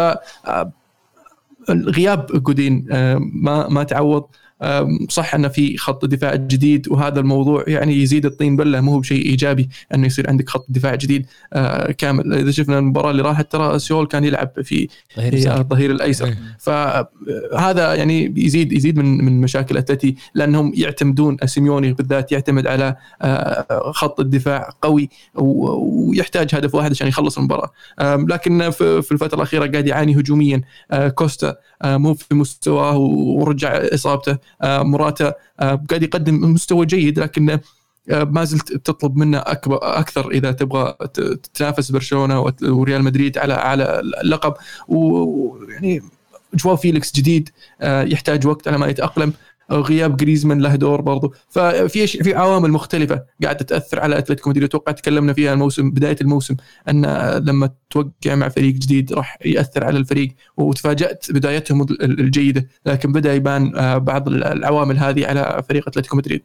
غياب 1.70 2.26
جودين 2.42 2.86
آه، 2.90 3.18
ما 3.18 3.68
ما 3.68 3.82
تعوض. 3.82 4.24
صح 5.08 5.34
أن 5.34 5.48
في 5.48 5.76
خط 5.76 6.04
دفاع 6.04 6.34
جديد 6.34 6.88
وهذا 6.88 7.20
الموضوع 7.20 7.64
يعني 7.66 8.02
يزيد 8.02 8.26
الطين 8.26 8.56
بلة 8.56 8.80
مو 8.80 8.98
بشيء 8.98 9.26
إيجابي 9.26 9.68
أنه 9.94 10.06
يصير 10.06 10.30
عندك 10.30 10.48
خط 10.48 10.66
دفاع 10.68 10.94
جديد. 10.94 11.26
آه، 11.52 11.92
كامل. 11.92 12.34
إذا 12.34 12.50
شفنا 12.50 12.78
المباراة 12.78 13.10
اللي 13.10 13.22
راحت 13.22 13.52
ترى 13.52 13.78
ساؤول 13.78 14.06
كان 14.06 14.24
يلعب 14.24 14.50
في. 14.62 14.88
الظهير 15.60 15.90
الأيسر. 15.90 16.26
إيه. 16.26 16.38
فهذا 16.58 17.94
يعني 17.94 18.34
يزيد 18.36 18.72
يزيد 18.72 18.98
من 18.98 19.24
من 19.24 19.40
مشاكل 19.40 19.76
أتلتي 19.76 20.16
لأنهم 20.34 20.72
يعتمدون 20.74 21.36
سيميوني 21.44 21.92
بالذات 21.92 22.32
يعتمد 22.32 22.66
على 22.66 22.96
آه، 23.22 23.92
خط 23.92 24.20
الدفاع 24.20 24.70
قوي 24.82 25.08
ويحتاج 25.34 26.54
هدف 26.54 26.74
واحد 26.74 26.90
عشان 26.90 27.08
يخلص 27.08 27.38
المباراة. 27.38 27.70
لكن 28.00 28.70
في 28.70 29.12
الفترة 29.12 29.36
الأخيرة 29.36 29.66
قاعد 29.66 29.86
يعاني 29.86 30.20
هجوميا. 30.20 30.60
آه، 30.90 31.08
كوستا 31.08 31.56
آه، 31.82 31.96
مو 31.96 32.14
في 32.14 32.34
مستواه 32.34 32.96
ورجع 32.98 33.76
إصابته. 33.94 34.38
آه، 34.62 34.82
موراتا 34.82 35.34
آه، 35.60 35.84
قاعد 35.90 36.02
يقدم 36.02 36.52
مستوى 36.52 36.86
جيد 36.86 37.18
لكن 37.18 37.50
آه، 38.10 38.24
ما 38.24 38.44
زلت 38.44 38.72
تطلب 38.72 39.16
منه 39.16 39.38
اكبر 39.38 39.78
أكثر 39.82 40.30
إذا 40.30 40.52
تبغى 40.52 40.94
تنافس 41.54 41.90
برشلونة 41.90 42.52
وريال 42.62 43.04
مدريد 43.04 43.38
على 43.38 43.54
على 43.54 44.00
اللقب. 44.00 44.54
ويعني 44.88 46.02
جواو 46.54 46.76
فيليكس 46.76 47.12
جديد 47.12 47.50
يحتاج 47.82 48.46
وقت 48.46 48.68
على 48.68 48.78
ما 48.78 48.86
يتأقلم. 48.86 49.32
آه، 49.70 49.74
غياب 49.74 50.16
جريزمان 50.16 50.60
له 50.60 50.76
دور 50.76 51.00
برضو. 51.00 51.34
ففي 51.48 52.06
في 52.06 52.34
عوامل 52.34 52.70
مختلفة 52.70 53.22
قاعدة 53.42 53.58
تأثر 53.64 54.00
على 54.00 54.18
أتلتيكو 54.18 54.50
مدريد. 54.50 54.64
أتوقع 54.64 54.92
تكلمنا 54.92 55.32
فيها 55.32 55.52
الموسم 55.52 55.90
بداية 55.90 56.16
الموسم 56.20 56.56
أن 56.88 57.06
لما 57.46 57.70
توقع 57.90 58.34
مع 58.34 58.48
فريق 58.48 58.74
جديد 58.74 59.12
راح 59.12 59.38
يأثر 59.44 59.84
على 59.84 59.98
الفريق. 59.98 60.34
وتفاجأت 60.56 61.26
بدايتهم 61.30 61.82
ال- 61.82 62.02
ال- 62.02 62.20
الجيدة. 62.20 62.68
لكن 62.86 63.12
بدأ 63.12 63.34
يبان 63.34 63.76
آه، 63.76 63.98
بعض 63.98 64.28
العوامل 64.28 64.98
هذه 64.98 65.26
على 65.26 65.62
فريق 65.68 65.88
أتلتيكو 65.88 66.16
مدريد. 66.16 66.42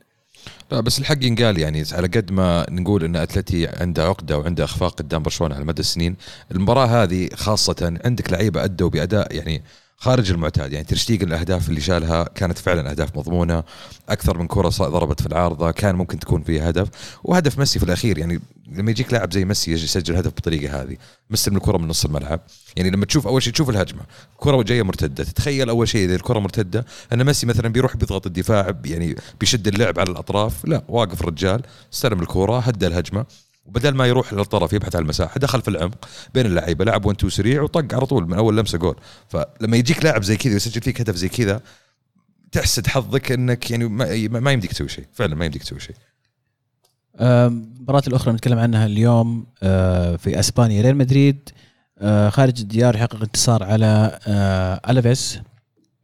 لا 0.72 0.80
بس 0.80 1.00
الحق 1.00 1.18
ينقال 1.24 1.60
يعني 1.60 1.84
على 1.92 2.08
قد 2.08 2.32
ما 2.32 2.66
نقول 2.70 3.04
إن 3.04 3.16
أتلتي 3.16 3.68
عنده 3.68 4.04
عقدة 4.04 4.38
وعنده 4.38 4.64
أخفاق 4.64 4.96
قدام 4.96 5.24
برشلونة 5.24 5.56
على 5.56 5.66
مدى 5.66 5.80
السنين 5.80 6.16
المباراة 6.52 6.86
هذه 6.86 7.30
خاصة 7.34 8.00
عندك 8.06 8.32
لعيبة 8.34 8.64
أدوا 8.64 8.90
بأداء 8.90 9.36
يعني 9.36 9.62
خارج 10.02 10.32
المعتاد. 10.32 10.74
يعني 10.74 10.86
ترشتيجن 10.86 11.28
الأهداف 11.28 11.70
اللي 11.70 11.82
شالها 11.82 12.24
كانت 12.24 12.58
فعلا 12.58 12.92
أهداف 12.92 13.18
مضمونة. 13.18 13.64
أكثر 14.10 14.38
من 14.38 14.48
كرة 14.48 14.70
ضربت 14.70 15.22
في 15.22 15.28
العارضة. 15.28 15.72
كان 15.72 15.96
ممكن 15.96 16.20
تكون 16.20 16.44
فيها 16.44 16.70
هدف. 16.70 16.88
وهدف 17.24 17.60
ميسي 17.60 17.80
في 17.80 17.86
الأخير. 17.86 18.18
يعني 18.18 18.40
لما 18.72 18.92
يجيك 18.92 19.14
لاعب 19.14 19.34
زي 19.34 19.46
ميسي 19.46 19.72
يجي 19.72 19.84
يسجل 19.84 20.16
هدف 20.16 20.34
بالطريقة 20.34 20.82
هذه 20.82 20.98
مستلم 21.30 21.58
الكرة 21.58 21.78
من 21.78 21.88
نص 21.88 22.06
الملعب. 22.06 22.40
يعني 22.76 22.90
لما 22.90 23.06
تشوف 23.06 23.28
أول 23.28 23.44
شيء 23.44 23.54
تشوف 23.54 23.70
الهجمة. 23.70 24.02
كرة 24.38 24.64
جاية 24.64 24.84
مرتدة. 24.84 25.24
تتخيل 25.24 25.70
أول 25.70 25.88
شيء 25.88 26.06
إذا 26.06 26.16
الكرة 26.16 26.40
مرتدة 26.40 26.86
أن 27.14 27.24
ميسي 27.24 27.46
مثلا 27.46 27.68
بيروح 27.68 27.98
بيضغط 27.98 28.26
الدفاع 28.26 28.76
يعني 28.86 29.16
بيشد 29.40 29.68
اللعب 29.68 30.00
على 30.00 30.10
الأطراف. 30.10 30.66
لا 30.66 30.84
واقف 30.88 31.22
الرجال 31.22 31.62
استلم 31.94 32.22
الكرة 32.22 32.60
هدى 32.60 32.88
الهجمة. 32.88 33.26
وبدل 33.70 33.96
ما 33.96 34.06
يروح 34.08 34.34
للطرف 34.34 34.74
يبحث 34.74 34.96
عن 34.96 35.02
المساحة 35.02 35.40
دخل 35.40 35.62
في 35.62 35.68
العمق 35.68 36.10
بين 36.34 36.46
اللعيبة 36.46 36.86
لعب 36.86 37.06
1 37.06 37.18
2 37.18 37.30
سريع 37.30 37.62
وطق 37.62 37.96
على 37.96 38.06
طول 38.06 38.28
من 38.28 38.34
أول 38.34 38.58
لمسة 38.58 38.78
جول. 38.78 38.96
فلما 39.28 39.78
يجيك 39.78 40.04
لاعب 40.04 40.24
زي 40.24 40.38
كذا 40.38 40.54
ويسجل 40.54 40.82
فيك 40.82 41.02
هدف 41.02 41.16
زي 41.16 41.30
كذا 41.30 41.62
تحسد 42.52 42.88
حظك 42.88 43.32
إنك 43.32 43.72
يعني 43.72 43.88
ما, 43.88 44.40
ما 44.40 44.52
يمديك 44.52 44.72
تسوي 44.72 44.90
شيء. 44.90 45.06
فعلا 45.14 45.36
ما 45.36 45.46
يمديك 45.46 45.64
تسوي 45.64 45.80
شيء. 45.80 45.96
آم، 47.20 47.74
المباراة 47.78 48.04
الأخرى 48.08 48.34
نتكلم 48.34 48.60
عنها 48.60 48.86
اليوم 48.86 49.46
آه، 49.64 50.16
في 50.16 50.40
أسبانيا. 50.40 50.82
ريال 50.82 50.98
مدريد 50.98 51.50
آه، 52.00 52.30
خارج 52.30 52.60
الديار 52.60 52.96
يحقق 52.96 53.22
انتصار 53.22 53.64
على 53.64 54.20
آه، 54.28 54.82
ألافيس 54.90 55.40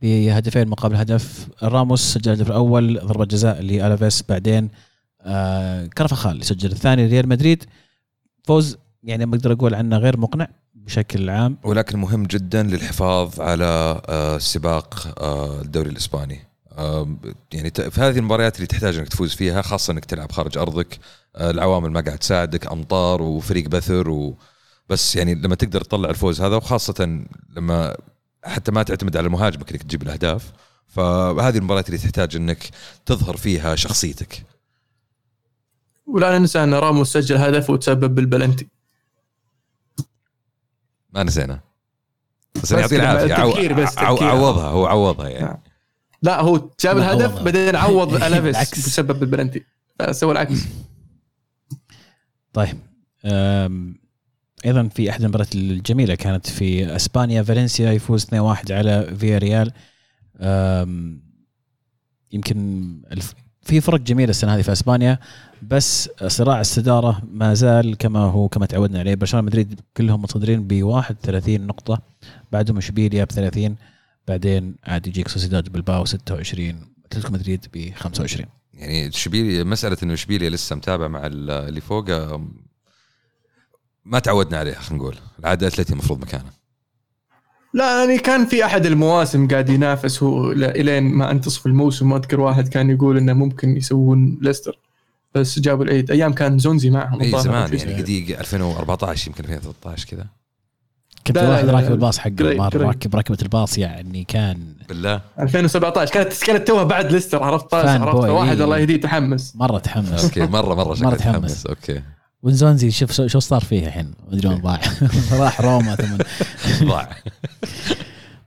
بهدفين 0.01 0.67
مقابل 0.67 0.95
هدف 0.95 1.47
راموس 1.63 2.01
سجل 2.13 2.31
الهدف 2.31 2.47
الأول 2.47 2.99
ضربة 2.99 3.25
جزاء 3.25 3.61
لألافيس 3.61 4.23
بعدين 4.29 4.69
كرفخال 5.97 6.41
يسجل 6.41 6.71
الثاني 6.71 7.05
ريال 7.05 7.29
مدريد. 7.29 7.63
فوز 8.43 8.77
يعني 9.03 9.25
ما 9.25 9.35
أقدر 9.35 9.51
أقول 9.51 9.75
عنه 9.75 9.97
غير 9.97 10.17
مقنع 10.19 10.47
بشكل 10.73 11.29
عام. 11.29 11.57
ولكن 11.63 11.99
مهم 11.99 12.23
جدا 12.23 12.63
للحفاظ 12.63 13.41
على 13.41 14.01
آه، 14.09 14.37
سباق 14.37 15.19
آه، 15.19 15.61
الدوري 15.61 15.89
الإسباني. 15.89 16.39
يعني 17.53 17.71
في 17.71 18.01
هذه 18.01 18.17
المباريات 18.17 18.55
اللي 18.55 18.67
تحتاج 18.67 18.97
إنك 18.97 19.07
تفوز 19.07 19.33
فيها 19.33 19.61
خاصة 19.61 19.93
إنك 19.93 20.05
تلعب 20.05 20.31
خارج 20.31 20.57
أرضك 20.57 20.99
آه، 21.35 21.51
العوامل 21.51 21.91
ما 21.91 22.01
قاعد 22.01 22.17
تساعدك 22.17 22.71
أمطار 22.71 23.21
وفريق 23.21 23.67
بثر 23.67 24.09
و 24.09 24.37
بس 24.89 25.15
يعني 25.15 25.35
لما 25.35 25.55
تقدر 25.55 25.81
تطلع 25.81 26.09
الفوز 26.09 26.41
هذا 26.41 26.55
وخاصة 26.55 27.25
لما 27.55 27.95
حتى 28.43 28.71
ما 28.71 28.83
تعتمد 28.83 29.17
على 29.17 29.29
مهاجمك 29.29 29.71
إنك 29.71 29.83
تجيب 29.83 30.01
الأهداف 30.01 30.51
فهذه 30.87 31.57
المباريات 31.57 31.87
اللي 31.87 31.97
تحتاج 31.97 32.35
إنك 32.35 32.69
تظهر 33.05 33.37
فيها 33.37 33.75
شخصيتك. 33.75 34.43
ولا 36.07 36.37
ننسى 36.39 36.63
أن 36.63 36.73
راموس 36.73 37.13
سجل 37.13 37.37
هدف 37.37 37.69
وتسبب 37.69 38.15
بالبلنتي 38.15 38.67
ما 41.09 41.23
نسينا 41.23 41.59
بس 42.63 42.71
يعطيه 42.71 42.95
العافية 42.95 43.33
عو- 43.33 43.51
تذكير 43.51 43.73
بس، 43.73 43.97
عو- 43.97 44.15
تذكير. 44.15 44.29
عوضها 44.29 44.67
هو 44.67 44.85
عوضها 44.85 45.29
يعني 45.29 45.45
نعم. 45.45 45.57
لا 46.21 46.41
هو 46.41 46.69
جاب 46.79 46.97
الهدف. 46.97 47.41
بعدين 47.41 47.75
عوض 47.85 48.13
ألافيس. 48.23 48.85
بسبب 48.85 49.23
البلنتي 49.23 49.63
سوى 50.11 50.31
العكس 50.31 50.59
طيب 52.53 52.77
أم، 53.25 53.95
أيضا 54.65 54.87
في 54.87 55.09
أحد 55.09 55.21
المباريات 55.21 55.55
الجميلة 55.55 56.15
كانت 56.15 56.47
في 56.49 56.95
إسبانيا 56.95 57.43
فالنسيا 57.43 57.91
يفوز 57.91 58.25
2-1 58.25 58.71
على 58.71 59.15
فيا 59.19 59.37
ريال 59.37 59.71
أم، 60.39 61.21
يمكن 62.31 62.85
الف... 63.11 63.33
في 63.65 63.81
فرق 63.81 63.99
جميله 63.99 64.29
السنة 64.29 64.55
هذه 64.55 64.61
في 64.61 64.71
أسبانيا 64.71 65.19
بس 65.61 66.09
صراع 66.27 66.61
الصداره 66.61 67.21
ما 67.31 67.53
زال 67.53 67.97
كما 67.97 68.19
هو 68.19 68.47
كما 68.47 68.65
تعودنا 68.65 68.99
عليه. 68.99 69.15
برشلونة 69.15 69.45
مدريد 69.45 69.79
كلهم 69.97 70.21
متصدرين 70.21 70.67
ب 70.67 70.83
31 70.83 71.61
نقطة 71.67 72.01
بعدهم 72.51 72.77
إشبيليا 72.77 73.23
ب 73.23 73.31
30 73.31 73.75
بعدين 74.27 74.75
عاد 74.83 75.07
يجيك 75.07 75.27
سوسيداد 75.27 75.69
بالباو 75.69 76.05
26 76.05 76.87
أتلتيكو 77.05 77.33
مدريد 77.33 77.65
ب 77.73 77.91
25 77.95 78.45
يعني 78.73 79.07
إشبيليا 79.07 79.63
مسألة 79.63 79.97
إنه 80.03 80.13
إشبيليا 80.13 80.49
لسه 80.49 80.75
متابع 80.75 81.07
مع 81.07 81.25
ال- 81.25 81.49
اللي 81.51 81.81
فوق 81.81 82.09
أم، 82.09 82.53
ما 84.05 84.19
تعودنا 84.19 84.57
عليها 84.57 84.79
خلينا 84.79 85.03
نقول. 85.03 85.15
العادة 85.39 85.67
اتلتي 85.67 85.93
المفروض 85.93 86.21
مكانه. 86.21 86.51
لا 87.75 87.99
يعني 87.99 88.17
كان 88.17 88.45
في 88.45 88.65
أحد 88.65 88.85
المواسم 88.85 89.47
قاعد 89.47 89.69
ينافس 89.69 90.23
هو 90.23 90.51
إلين 90.51 91.03
ما 91.03 91.31
أنتصف 91.31 91.65
الموسم 91.65 92.09
ما 92.09 92.17
أذكر 92.17 92.39
واحد 92.39 92.67
كان 92.67 92.89
يقول 92.89 93.17
إنه 93.17 93.33
ممكن 93.33 93.77
يسوون 93.77 94.37
ليستر 94.41 94.79
بس 95.33 95.59
جابوا 95.59 95.83
العيد 95.83 96.11
أيام 96.11 96.33
كان 96.33 96.59
زونزي 96.59 96.89
معهم 96.89 97.21
إي 97.21 97.31
زمان 97.41 97.77
يعني 97.77 98.01
قديق 98.01 98.39
2014 98.39 99.27
يمكن 99.27 99.43
2013 99.43 100.07
كذا. 100.07 100.25
كنت 101.27 101.37
واحد 101.37 101.69
راكب. 101.69 101.91
الباص 101.91 102.17
حقه. 102.17 102.69
راكب 102.73 103.15
راكبة 103.15 103.37
الباص 103.41 103.77
يعني 103.77 104.23
كان 104.23 104.57
بالله. 104.89 105.21
2017 105.39 106.13
كانت 106.13 106.43
كانت 106.43 106.67
توها 106.67 106.83
بعد 106.83 107.11
ليستر 107.11 107.43
عرفت؟ 107.43 107.73
عرفت؟ 107.73 108.29
واحد. 108.29 108.61
الله 108.61 108.77
يهديه 108.77 109.01
تحمس. 109.01 109.55
مرة 109.55 109.79
تحمس. 109.79 110.23
Okay 110.23 110.45
مره 110.45 110.75
مرة 110.75 110.93
شكله 110.93 111.09
مرة 111.09 111.15
تحمس. 111.15 111.63
تحمس. 111.63 111.65
Okay. 111.65 112.01
ونزونزي 112.45 112.91
شوف 112.91 113.11
شو 113.11 113.39
صار 113.39 113.61
فيه 113.61 113.87
الحين؟ 113.87 114.05
ما 114.05 114.33
أدري 114.37 114.47
وين 114.47 114.61
ضاع. 114.61 114.81
راح 115.41 115.61
روما 115.61 115.95
ثم 115.95 116.17
ضاع. 116.89 117.17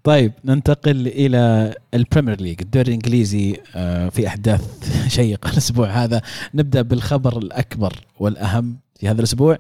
طيب 0.04 0.32
ننتقل 0.44 1.06
إلى 1.06 1.74
ال 1.94 2.00
Premier 2.00 2.40
League 2.40 2.61
الدوري 2.62 2.88
الإنجليزي 2.88 3.56
آه، 3.74 4.08
في 4.08 4.26
أحداث 4.26 4.62
شيقة 5.16 5.50
الأسبوع 5.50 5.88
هذا. 5.88 6.22
نبدأ 6.54 6.82
بالخبر 6.82 7.38
الأكبر 7.38 7.92
والأهم 8.20 8.76
في 9.00 9.08
هذا 9.08 9.18
الأسبوع. 9.18 9.58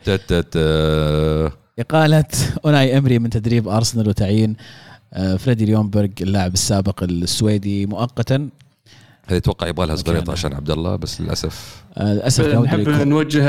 إقالة 1.78 2.24
أوناي 2.64 2.98
إمري 2.98 3.18
من 3.18 3.30
تدريب 3.30 3.68
أرسنال 3.68 4.08
وتعيين 4.08 4.56
آه، 5.12 5.36
فريدي 5.36 5.64
ليونبرغ 5.64 6.08
اللاعب 6.20 6.54
السابق 6.54 7.02
السويدي 7.02 7.86
مؤقتا. 7.86 8.48
هذه 9.26 9.36
أتوقع 9.36 9.66
يبغى 9.66 9.86
لها. 9.86 10.24
عشان 10.28 10.52
عبد 10.52 10.70
الله 10.70 10.96
بس 10.96 11.20
للأسف 11.20 11.82
للأسف 12.00 12.46
نحب 12.46 12.78
يكون- 12.80 13.08
نوجه 13.08 13.48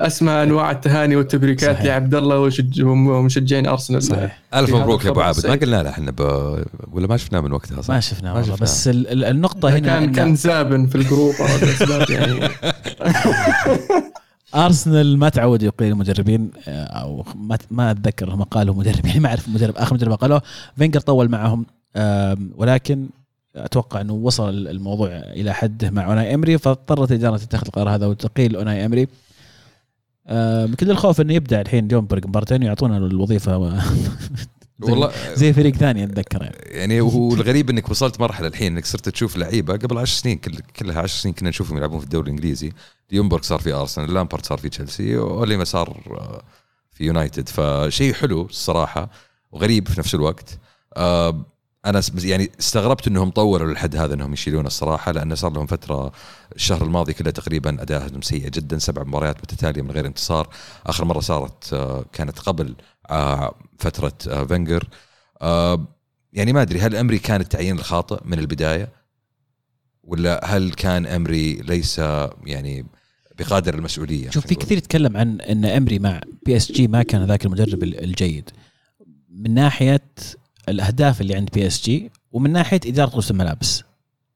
اسمى 0.00 0.30
أنواع 0.32 0.70
التهاني 0.70 1.16
والتبريكات. 1.16 1.84
لعبد 1.84 2.14
الله 2.14 2.50
ومشجعين 2.86 3.66
أرسنال 3.66 4.02
صحيح 4.02 4.38
ألف 4.54 4.74
مبروك 4.74 5.04
يا 5.04 5.10
أبو 5.10 5.20
عابد 5.20 5.46
ما. 5.46 5.54
قلنا 5.54 5.82
له 5.82 5.90
إحنا 5.90 6.10
ب... 6.10 6.20
ولا 6.92 7.06
ما 7.06 7.16
شفناه 7.16 7.40
من 7.40 7.52
وقتها 7.52 7.82
صح؟ 7.82 7.94
ما 7.94 8.00
شفناه 8.00 8.30
والله 8.32 8.42
شفناه. 8.46 8.56
بس 8.62 8.88
ال- 8.88 9.08
ال- 9.08 9.24
النقطة 9.24 9.68
هنا 9.68 9.78
كان 9.78 10.02
إن 10.02 10.12
كان 10.12 10.34
زابن 10.34 10.86
في 10.86 10.94
ال 10.94 11.01
group 11.01 11.34
يعني 12.10 12.40
أرسنال 14.54 15.18
ما 15.18 15.28
تعود 15.28 15.62
يقيل 15.62 15.92
المدربين 15.92 16.50
آه، 16.68 16.84
أو 16.84 17.24
ما 17.36 17.58
ما 17.70 17.90
أتذكر 17.90 18.30
هم 18.34 18.42
قالوا 18.42 18.74
مدرب 18.74 19.06
يعني 19.06 19.20
ما 19.20 19.28
أعرف 19.28 19.48
مدرب 19.48 19.76
آخر 19.76 19.94
مدرب 19.94 20.12
قالوه 20.12 20.42
فينجر 20.76 21.00
طول 21.00 21.28
معهم 21.28 21.66
ولكن 22.56 23.08
أتوقع 23.56 24.00
إنه 24.00 24.12
وصل 24.12 24.68
الموضوع 24.68 25.08
إلى 25.08 25.54
حده 25.54 25.90
مع 25.90 26.06
أوناي 26.06 26.34
إمري 26.34 26.58
فاضطرت 26.58 27.10
الاداره 27.10 27.36
تتخذ 27.36 27.66
القرار 27.66 27.94
هذا 27.94 28.06
وتقيل 28.06 28.56
أوناي 28.56 28.86
إمري. 28.86 29.08
كل 30.80 30.90
الخوف 30.90 31.20
إنه 31.20 31.34
يبدأ 31.34 31.60
الحين 31.60 31.88
ليونبرغ 31.88 32.28
مبارتين 32.28 32.62
ويعطونا 32.62 32.96
الوظيفة 32.96 33.58
والله 34.82 35.12
زي 35.34 35.52
فريق 35.52 35.74
ثاني 35.74 36.04
أتذكر 36.04 36.42
يعني. 36.42 36.56
يعني 36.62 37.00
والغريب 37.00 37.70
إنك 37.70 37.90
وصلت 37.90 38.20
مرحلة 38.20 38.48
الحين 38.48 38.72
إنك 38.72 38.86
صرت 38.86 39.08
تشوف 39.08 39.36
لعيبة 39.36 39.76
قبل 39.76 39.98
10 39.98 40.20
سنين 40.20 40.38
كل 40.38 40.58
كلها 40.76 41.02
10 41.02 41.06
سنين 41.06 41.34
كنا 41.34 41.48
نشوفهم 41.48 41.78
يلعبون 41.78 41.98
في 41.98 42.04
الدوري 42.04 42.24
الإنجليزي. 42.24 42.72
يومبرغ 43.12 43.42
صار 43.42 43.58
في 43.58 43.72
أرسنال 43.72 44.14
لامبارد 44.14 44.46
صار 44.46 44.58
في 44.58 44.68
تشيلسي 44.68 45.18
أوليما 45.18 45.64
صار 45.64 45.88
آه، 46.10 46.42
في 46.92 47.04
يونايتد. 47.04 47.48
فشيء 47.48 48.12
حلو 48.12 48.42
الصراحة 48.42 49.10
وغريب 49.52 49.88
في 49.88 50.00
نفس 50.00 50.14
الوقت. 50.14 50.58
آه، 50.96 51.44
أنا 51.86 52.02
يعني 52.24 52.50
استغربت 52.60 53.06
إنهم 53.08 53.30
طولوا 53.30 53.68
للحد 53.70 53.96
هذا 53.96 54.14
إنهم 54.14 54.32
يشيلونه 54.32 54.66
الصراحة 54.66 55.12
لأن 55.12 55.34
صار 55.34 55.52
لهم 55.52 55.66
فترة 55.66 56.12
الشهر 56.56 56.82
الماضي 56.84 57.12
كله 57.12 57.30
تقريبا 57.30 57.82
ادائهم 57.82 58.22
سيء 58.22 58.48
جدا 58.48 58.78
سبع 58.78 59.02
مباريات 59.02 59.36
متتالية 59.38 59.82
من 59.82 59.90
غير 59.90 60.06
انتصار. 60.06 60.48
آخر 60.86 61.04
مرة 61.04 61.20
صارت 61.20 61.72
آه، 61.72 62.04
كانت 62.12 62.38
قبل 62.38 62.74
آه، 63.10 63.54
فترة 63.78 64.12
آه، 64.28 64.44
فينجر. 64.44 64.88
يعني 66.32 66.52
ما 66.52 66.62
أدري 66.62 66.80
هل 66.80 66.96
أمري 66.96 67.18
كان 67.18 67.40
التعيين 67.40 67.78
الخاطئ 67.78 68.20
من 68.24 68.38
البداية؟ 68.38 68.88
ولا 70.04 70.40
هل 70.44 70.72
كان 70.72 71.06
أمري 71.06 71.52
ليس 71.54 71.98
يعني 72.46 72.86
بقادر 73.38 73.74
المسؤولية؟ 73.74 74.30
شوف 74.30 74.46
في. 74.46 74.54
كثير 74.54 74.78
يتكلم 74.78 75.16
عن 75.16 75.40
إن 75.40 75.64
أمري 75.64 75.98
مع 75.98 76.20
PSG 76.46 76.88
ما 76.88 77.02
كان 77.02 77.24
ذاك 77.24 77.46
المدرب 77.46 77.82
ال- 77.82 78.04
الجيد. 78.04 78.50
من 79.30 79.54
ناحية 79.54 80.00
الأهداف 80.68 81.20
اللي 81.20 81.34
عند 81.34 81.50
PSG 81.50 82.10
ومن 82.32 82.52
ناحية 82.52 82.80
إدارة 82.86 83.10
غرفه 83.10 83.30
الملابس. 83.30 83.82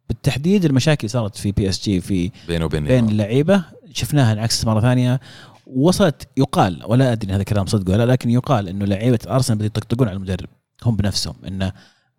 بالتحديد 0.09 0.65
المشاكل 0.65 1.01
اللي 1.01 1.09
صارت 1.09 1.37
في 1.37 1.53
PSG 1.53 2.01
في 2.01 2.31
بينه 2.49 2.65
وبين 2.65 2.85
بين. 2.85 3.09
اللعيبة 3.09 3.65
شفناها 3.93 4.33
انعكست 4.33 4.67
مرة 4.67 4.81
ثانية. 4.81 5.21
وصلت 5.67 6.29
يقال 6.37 6.83
ولا 6.87 7.13
أدري 7.13 7.33
هذا 7.33 7.43
كلام 7.43 7.67
صدق 7.67 7.93
ولا 7.93 8.07
لا، 8.07 8.13
لكن 8.13 8.31
يقال 8.31 8.69
إنه 8.69 8.85
لعيبة 8.85 9.19
أرسنال 9.29 9.59
بدأوا 9.59 9.67
يطقطقون 9.67 10.09
على 10.09 10.17
المدرب. 10.17 10.49
هم 10.85 10.97
بنفسهم 10.97 11.35
انه 11.47 11.73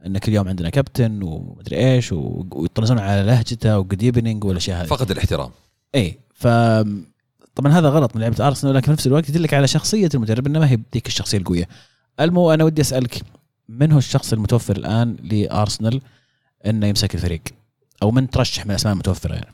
إن 0.05 0.17
كل 0.17 0.33
يوم 0.33 0.47
عندنا 0.47 0.69
كابتن 0.69 1.23
ومدري 1.23 1.77
إيش 1.77 2.11
ويطنزون 2.11 2.99
على 2.99 3.23
لهجته 3.23 3.79
و 3.79 3.84
good 3.84 4.03
evening 4.03 4.43
والاشياء 4.43 4.81
هذه 4.81 4.87
فقد 4.87 5.11
الاحترام. 5.11 5.49
إي 5.95 6.19
ف 6.33 6.47
طبعا 7.55 7.71
هذا 7.71 7.89
غلط 7.89 8.15
من 8.15 8.21
لعيبة 8.21 8.47
أرسنال 8.47 8.73
ولكن 8.73 8.85
في 8.85 8.91
نفس 8.91 9.07
الوقت 9.07 9.29
يدلك 9.29 9.53
على 9.53 9.67
شخصية 9.67 10.09
المدرب 10.13 10.47
إنه 10.47 10.59
ما 10.59 10.69
هي 10.69 10.77
بديك 10.77 11.07
الشخصية 11.07 11.37
القوية. 11.37 11.67
المو 12.19 12.53
أنا 12.53 12.63
ودي 12.63 12.81
أسألك 12.81 13.21
من 13.69 13.91
هو 13.91 13.97
الشخص 13.97 14.33
المتوفر 14.33 14.75
الآن 14.75 15.15
لأرسنال 15.31 16.01
إنه 16.65 16.87
يمسك 16.87 17.15
الفريق؟ 17.15 17.41
أو 18.03 18.11
من 18.11 18.29
ترشح 18.29 18.65
من 18.65 18.71
الاسماء 18.71 18.93
المتوفره 18.93 19.33
يعني؟ 19.33 19.53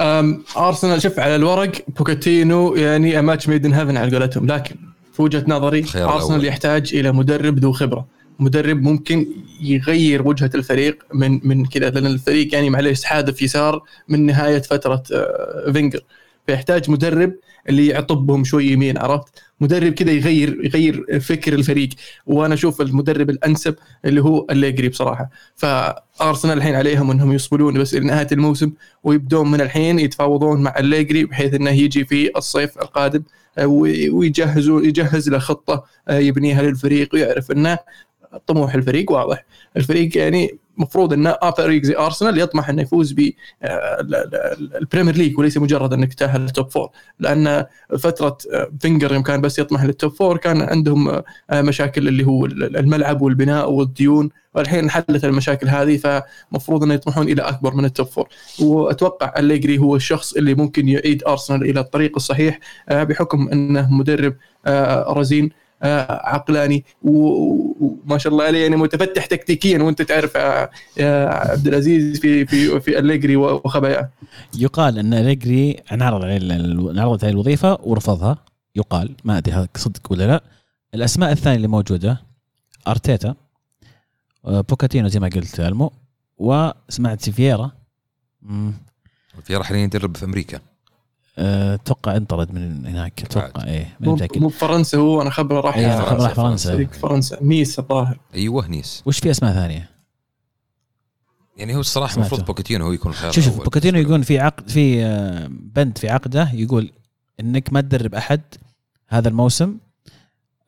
أم، 0.00 0.42
أرسنال 0.56 1.02
شوف 1.02 1.18
على 1.18 1.36
الورق 1.36 1.72
بوتشيتينو 1.96 2.74
يعني 2.74 3.22
match 3.22 3.48
made 3.48 3.66
in 3.66 3.72
heaven 3.74 3.96
على 3.96 4.16
قولتهم 4.16 4.46
لكن 4.46 4.76
في 5.12 5.22
وجهة 5.22 5.44
نظري 5.48 5.84
أرسنال. 5.96 6.44
يحتاج 6.44 6.94
إلى 6.94 7.12
مدرب 7.12 7.58
ذو 7.58 7.72
خبرة 7.72 8.06
مدرب 8.38 8.82
ممكن 8.82 9.26
يغير 9.60 10.28
وجهة 10.28 10.50
الفريق 10.54 10.98
من 11.14 11.40
من 11.48 11.66
كذا 11.66 11.90
لأن 11.90 12.06
الفريق 12.06 12.54
يعني 12.54 12.70
معليش 12.70 13.04
حادف 13.04 13.42
يسار 13.42 13.82
من 14.08 14.26
نهاية 14.26 14.62
فترة 14.62 15.02
آه، 15.12 15.72
فينجر 15.72 16.00
فيحتاج 16.46 16.90
مدرب 16.90 17.32
اللي 17.68 17.86
يعطبهم 17.86 18.44
شوي 18.44 18.66
يمين 18.66 18.98
عرفت؟ 18.98 19.42
مدرب 19.60 19.92
كذا 19.92 20.10
يغير 20.12 20.64
يغير 20.64 21.20
فكر 21.20 21.52
الفريق. 21.52 21.88
وأنا 22.26 22.54
أشوف 22.54 22.80
المدرب 22.80 23.30
الأنسب 23.30 23.74
اللي 24.04 24.22
هو 24.22 24.46
أليجري 24.50 24.88
بصراحة. 24.88 25.30
فأرسنال 25.56 26.56
الحين 26.58 26.74
عليهم 26.74 27.10
إنهم 27.10 27.32
يصبرون 27.32 27.78
بس 27.78 27.94
لنهاية 27.94 28.26
الموسم 28.32 28.72
ويبدون 29.04 29.50
من 29.50 29.60
الحين 29.60 29.98
يتفاوضون 29.98 30.62
مع 30.62 30.74
أليجري 30.78 31.24
بحيث 31.24 31.54
إنه 31.54 31.70
يجي 31.70 32.04
في 32.04 32.30
الصيف 32.36 32.78
القادم 32.78 33.22
آه، 33.58 33.66
وي- 33.66 34.10
ويجهزوا 34.10 34.82
يجهز 34.82 35.28
له 35.28 35.38
خطة 35.38 35.84
آه، 36.08 36.18
يبنيها 36.18 36.62
للفريق 36.62 37.14
ويعرف 37.14 37.50
إنه 37.50 37.78
طموح 38.46 38.74
الفريق 38.74 39.12
واضح. 39.12 39.44
الفريق 39.76 40.18
يعني 40.18 40.58
مفروض 40.78 41.12
إنه 41.12 41.30
آه 41.30 41.50
فريق 41.50 41.82
زي 41.82 41.96
ارسنال 41.96 42.38
يطمح 42.38 42.68
إنه 42.68 42.82
يفوز 42.82 43.12
بال 43.12 43.57
Premier 43.57 45.16
League 45.16 45.38
وليس 45.38 45.58
مجرد 45.58 45.92
إنك 45.92 46.14
تأهل 46.14 46.44
ال 46.44 46.51
top 46.51 46.70
four 46.70 46.90
لأن 47.18 47.66
فترة 47.98 48.38
آه، 48.52 48.70
فينجر 48.80 49.12
يوم 49.12 49.22
كان 49.22 49.40
بس 49.40 49.58
يطمح 49.58 49.84
لل 49.84 49.95
top 49.95 50.12
four 50.12 50.36
كان 50.36 50.62
عندهم 50.62 51.08
آه، 51.08 51.24
مشاكل 51.52 52.08
اللي 52.08 52.26
هو 52.26 52.46
الملعب 52.46 53.22
والبناء 53.22 53.70
والديون. 53.70 54.30
والحين 54.54 54.78
انحلت 54.78 55.24
المشاكل 55.24 55.68
هذه 55.68 55.96
فمفروض 55.96 56.82
إنه 56.82 56.94
يطمحون 56.94 57.28
إلى 57.28 57.42
أكبر 57.42 57.74
من 57.74 57.84
ال 57.84 57.89
top 57.89 58.06
four 58.06 58.28
وأتوقع 58.60 59.34
أليجري 59.38 59.78
هو 59.78 59.96
الشخص 59.96 60.32
اللي 60.32 60.54
ممكن 60.54 60.88
يعيد 60.88 61.24
ارسنال 61.24 61.62
إلى 61.70 61.80
الطريق 61.80 62.12
الصحيح 62.16 62.58
آه، 62.88 63.04
بحكم 63.04 63.48
إنه 63.48 63.94
مدرب 63.94 64.36
آه، 64.66 65.12
رزين. 65.12 65.44
آه، 65.44 65.67
عقلاني. 65.82 66.84
و- 67.02 67.10
و- 67.10 67.98
وما 68.06 68.18
شاء 68.18 68.32
الله 68.32 68.44
عليه 68.44 68.62
يعني 68.62 68.76
متفتح 68.76 69.26
تكتيكيا 69.26 69.82
وأنت 69.82 70.02
تعرف 70.02 70.36
آه، 70.36 70.70
يا 70.96 71.26
عبد 71.28 71.66
العزيز 71.68 72.20
في 72.20 72.46
في 72.46 72.80
في 72.80 72.98
أليجري 72.98 73.36
وخباياه. 73.36 74.08
يقال 74.58 74.98
أن 74.98 75.26
أليجري 75.26 75.76
انعرض 75.92 76.24
عليه 76.24 76.36
انعرضت 76.90 77.24
عليه 77.24 77.32
الوظيفة 77.32 77.78
ورفضها. 77.82 78.38
يقال 78.76 79.14
ما 79.24 79.38
أدري 79.38 79.54
هذا 79.54 79.68
صدق 79.76 80.12
ولا 80.12 80.26
لا. 80.26 80.42
الأسماء 80.94 81.32
الثانية 81.32 81.56
اللي 81.56 81.68
موجودة 81.68 82.20
أرتيتا 82.88 83.34
آه، 84.44 84.60
بوتشيتينو 84.60 85.08
زي 85.08 85.20
ما 85.20 85.28
قلت 85.28 85.60
ألمو 85.60 85.92
وسمعت 86.38 87.30
فييرا 87.30 87.70
مم، 88.42 88.72
في 89.44 89.64
حاليا 89.64 89.82
يدرب 89.84 90.16
في 90.16 90.24
أمريكا. 90.24 90.56
آه، 90.56 90.60
أتوقع 91.38 92.16
انطرد 92.16 92.54
من 92.54 92.86
هناك. 92.86 93.22
أتوقع 93.22 93.64
إيه 93.64 93.96
مو 94.00 94.14
متاكد 94.14 94.40
مو 94.40 94.48
بفرنسا 94.48 94.98
هو 94.98 95.22
أنا 95.22 95.30
خبره 95.30 95.60
راح 95.60 95.76
إيه، 95.76 96.00
خبره 96.00 96.22
راح 96.22 96.32
فرنسا. 96.34 96.72
فريق 96.72 96.92
فرنسا. 96.92 97.38
نيس 97.42 97.78
الظاهر. 97.78 98.18
أيوه 98.34 98.66
نيس. 98.68 99.02
وش 99.06 99.18
في 99.18 99.30
أسماء 99.30 99.52
ثانية؟ 99.54 99.90
يعني 101.56 101.74
هو 101.76 101.80
الصراحة. 101.80 102.14
المفروض 102.16 102.44
بوتشيتينو 102.44 102.84
هو 102.86 102.92
يكون 102.92 103.12
الخيار 103.12 103.32
شوف. 103.32 103.56
بوتشيتينو 103.64 103.98
يقول 103.98 104.24
في 104.24 104.38
عقد 104.38 104.70
في 104.70 105.04
آه، 105.04 105.46
بند 105.50 105.98
في 105.98 106.08
عقده 106.08 106.50
يقول 106.54 106.92
إنك 107.40 107.72
ما 107.72 107.80
تدرب 107.80 108.14
أحد 108.14 108.40
هذا 109.08 109.28
الموسم 109.28 109.74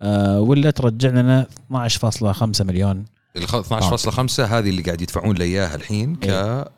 آه، 0.02 0.40
ولا 0.40 0.70
ترجع 0.70 1.08
لنا 1.08 1.46
12.5 1.72 2.64
مليون 2.64 3.04
الخ- 3.36 3.54
12.5 3.72 4.40
هذه 4.40 4.70
اللي 4.70 4.82
قاعد 4.82 5.00
يدفعون 5.00 5.36
لي 5.36 5.44
إياها 5.44 5.74
الحين 5.74 6.16
ك 6.16 6.28
آه، 6.28 6.70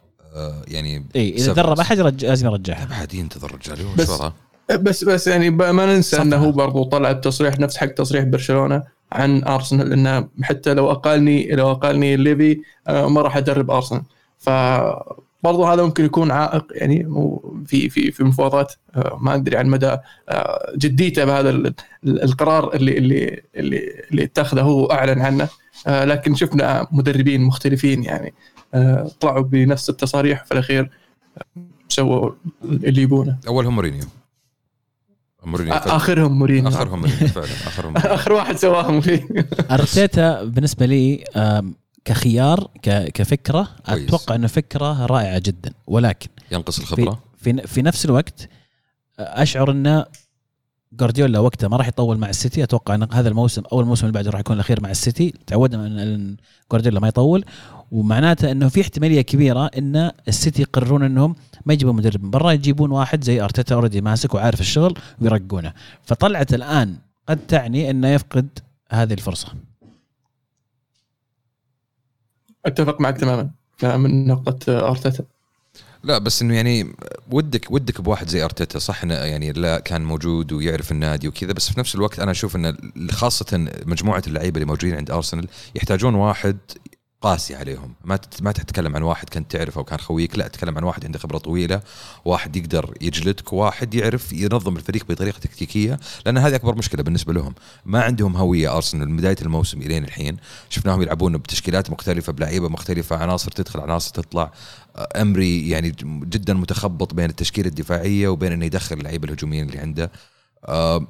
يعني 0.68 1.06
اي 1.16 1.30
إذا. 1.34 1.52
درب 1.52 1.80
أحد 1.80 1.98
يرجع 1.98 2.28
لازم 2.28 2.46
يرجعها 2.46 2.84
بعد 2.84 3.14
ينتظر 3.14 3.50
الرجال 3.50 3.78
بس- 3.98 4.22
بس 4.70 5.04
بس 5.04 5.26
يعني 5.26 5.50
ب- 5.50 5.62
ما 5.62 5.86
ننسى 5.86 6.10
صفحة. 6.10 6.22
إنه 6.22 6.36
هو 6.36 6.52
برضو 6.52 6.84
طلع 6.84 7.12
بتصريح 7.12 7.58
نفس 7.58 7.76
حق 7.76 7.86
تصريح 7.86 8.24
برشلونة 8.24 8.82
عن 9.12 9.44
أرسنال 9.44 9.92
إنه 9.92 10.28
حتى 10.42 10.74
لو 10.74 10.90
اقالني 10.90 11.50
لو 11.50 11.70
أقالني 11.70 12.16
ليفي 12.16 12.60
آه، 12.88 13.08
ما 13.08 13.20
راح 13.22 13.36
ادرب 13.36 13.70
أرسنال 13.70 14.02
ف 14.38 14.50
برضو 15.42 15.64
هذا 15.64 15.82
ممكن 15.82 16.04
يكون 16.04 16.30
عائق 16.30 16.64
يعني 16.70 17.06
هو 17.06 17.52
في 17.66 17.88
في 17.88 18.10
في 18.12 18.24
مفاوضات 18.24 18.72
آه، 18.96 19.18
ما 19.20 19.34
أدري 19.34 19.56
عن 19.56 19.66
مدى 19.66 19.96
آه، 20.28 20.72
جديته 20.76 21.24
بهذا 21.24 21.50
ال- 21.50 21.66
ال- 22.04 22.22
القرار 22.22 22.74
اللي 22.74 22.98
اللي 22.98 23.42
اللي 23.56 23.80
اللي 24.10 24.24
اتخذه 24.24 24.60
هو 24.60 24.86
أعلن 24.86 25.20
عنه 25.20 25.48
لكن 25.86 26.34
شفنا 26.34 26.86
مدربين 26.92 27.40
مختلفين 27.42 28.04
يعني 28.04 28.34
طلعوا 29.20 29.42
بنفس 29.42 29.90
التصاريح 29.90 30.44
في 30.44 30.52
الأخير 30.52 30.90
آه، 31.38 31.62
سووا 31.88 32.30
اللي 32.64 33.02
يبونه. 33.02 33.38
أولهم 33.48 33.74
مورينيو. 33.74 34.04
مورينيو. 35.44 35.74
آخرهم 35.74 36.38
مورينيو. 36.38 36.68
آخرهم 36.68 36.98
مورينيو 36.98 37.28
فعلا 37.28 37.46
آخرهم 37.68 37.92
مورينيو. 37.92 38.14
آخر 38.14 38.32
واحد 38.32 38.56
سواهم 38.56 39.00
فيه 39.00 39.28
أرتيتا 39.70 40.44
بالنسبة 40.44 40.86
لي 40.86 41.24
كخيار 42.04 42.68
كفكرة 43.14 43.68
كويس. 43.86 44.02
أتوقع 44.08 44.34
إنه 44.34 44.46
فكرة 44.46 45.06
رائعة 45.06 45.38
جدا. 45.38 45.72
ولكن 45.86 46.28
ينقص 46.52 46.80
في 46.80 46.82
الخبرة. 46.82 47.22
في, 47.38 47.66
في 47.66 47.82
نفس 47.82 48.04
الوقت 48.04 48.48
أشعر 49.18 49.70
ان 49.70 50.04
جوارديولا 50.92 51.38
وقته 51.38 51.68
ما 51.68 51.76
راح 51.76 51.88
يطول 51.88 52.18
مع 52.18 52.28
السيتي. 52.28 52.62
أتوقع 52.62 52.94
إن 52.94 53.08
هذا 53.12 53.28
الموسم 53.28 53.62
أول 53.72 53.84
موسم 53.84 54.06
اللي 54.06 54.14
بعده 54.14 54.30
راح 54.30 54.40
يكون 54.40 54.54
الأخير 54.56 54.80
مع 54.82 54.90
السيتي. 54.90 55.34
تعودنا 55.46 55.86
إن 55.86 56.36
جوارديولا 56.72 57.00
ما 57.00 57.08
يطول. 57.08 57.44
ومعناته 57.92 58.50
إنه 58.50 58.68
في 58.68 58.80
احتمالية 58.80 59.20
كبيرة 59.20 59.66
إن 59.78 60.10
السيتي 60.28 60.62
يقررون 60.62 61.02
إنهم 61.02 61.36
ما 61.66 61.72
يجيبون 61.74 61.96
مدرب. 61.96 62.24
من 62.24 62.30
برا 62.30 62.52
يجيبون 62.52 62.90
واحد 62.90 63.24
زي 63.24 63.40
أرتيتا 63.40 63.74
already 63.74 64.00
ماسك 64.00 64.34
وعارف 64.34 64.60
الشغل 64.60 64.98
ويرقونه. 65.20 65.72
فطلعته 66.04 66.54
الآن 66.54 66.96
قد 67.28 67.46
تعني 67.46 67.90
إنه 67.90 68.08
يفقد 68.08 68.48
هذه 68.90 69.12
الفرصة. 69.12 69.48
أتفق 72.66 73.00
معك 73.00 73.16
تماما 73.16 73.50
من 73.82 74.26
نقطة 74.26 74.88
أرتيتا. 74.88 75.24
لا 76.04 76.18
بس 76.18 76.42
إنه 76.42 76.54
يعني 76.54 76.94
ودك 77.30 77.70
ودك 77.70 78.00
بواحد 78.00 78.28
زي 78.28 78.44
أرتيتا 78.44 78.78
صح 78.78 79.02
إنه 79.02 79.14
يعني 79.14 79.52
لا 79.52 79.78
كان 79.78 80.04
موجود 80.04 80.52
ويعرف 80.52 80.92
النادي 80.92 81.28
وكذا 81.28 81.52
بس 81.52 81.72
في 81.72 81.80
نفس 81.80 81.94
الوقت 81.94 82.20
أنا 82.20 82.30
أشوف 82.30 82.56
ان 82.56 82.76
خاصة 83.10 83.68
مجموعة 83.86 84.22
اللعيبة 84.26 84.56
اللي 84.56 84.66
موجودين 84.66 84.96
عند 84.96 85.10
أرسنال 85.10 85.48
يحتاجون 85.74 86.14
واحد 86.14 86.56
قاسي 87.22 87.54
عليهم. 87.54 87.94
ما 88.04 88.18
ما 88.40 88.52
تتكلم 88.52 88.96
عن 88.96 89.02
واحد 89.02 89.28
كنت 89.28 89.50
تعرفه 89.56 89.80
وكان 89.80 89.98
خويك 89.98 90.38
لا 90.38 90.48
تتكلم 90.48 90.78
عن 90.78 90.84
واحد 90.84 91.04
عنده 91.04 91.18
خبرة 91.18 91.38
طويلة 91.38 91.80
واحد 92.24 92.56
يقدر 92.56 92.94
يجلدك 93.00 93.52
واحد 93.52 93.94
يعرف 93.94 94.32
ينظم 94.32 94.76
الفريق 94.76 95.04
بطريقة 95.08 95.38
تكتيكية 95.38 96.00
لأن 96.26 96.38
هذه 96.38 96.54
أكبر 96.54 96.74
مشكلة 96.74 97.02
بالنسبة 97.02 97.32
لهم. 97.32 97.54
ما 97.86 98.02
عندهم 98.02 98.36
هوية 98.36 98.76
أرسنال 98.76 99.08
من 99.08 99.16
بداية 99.16 99.36
الموسم 99.42 99.82
إلين 99.82 100.04
الحين. 100.04 100.36
شفناهم 100.68 101.02
يلعبون 101.02 101.36
بتشكيلات 101.36 101.90
مختلفة 101.90 102.32
بلعيبة 102.32 102.68
مختلفة 102.68 103.16
عناصر 103.16 103.50
تدخل 103.50 103.80
عناصر 103.80 104.10
تطلع. 104.10 104.52
أمري 105.16 105.68
يعني 105.68 105.90
جدا 106.02 106.54
متخبط 106.54 107.14
بين 107.14 107.30
التشكيلة 107.30 107.68
الدفاعية 107.68 108.28
وبين 108.28 108.52
إنه 108.52 108.64
يدخل 108.64 108.98
اللعيبة 108.98 109.28
الهجوميين 109.28 109.68
اللي 109.68 109.78
عنده. 109.78 110.10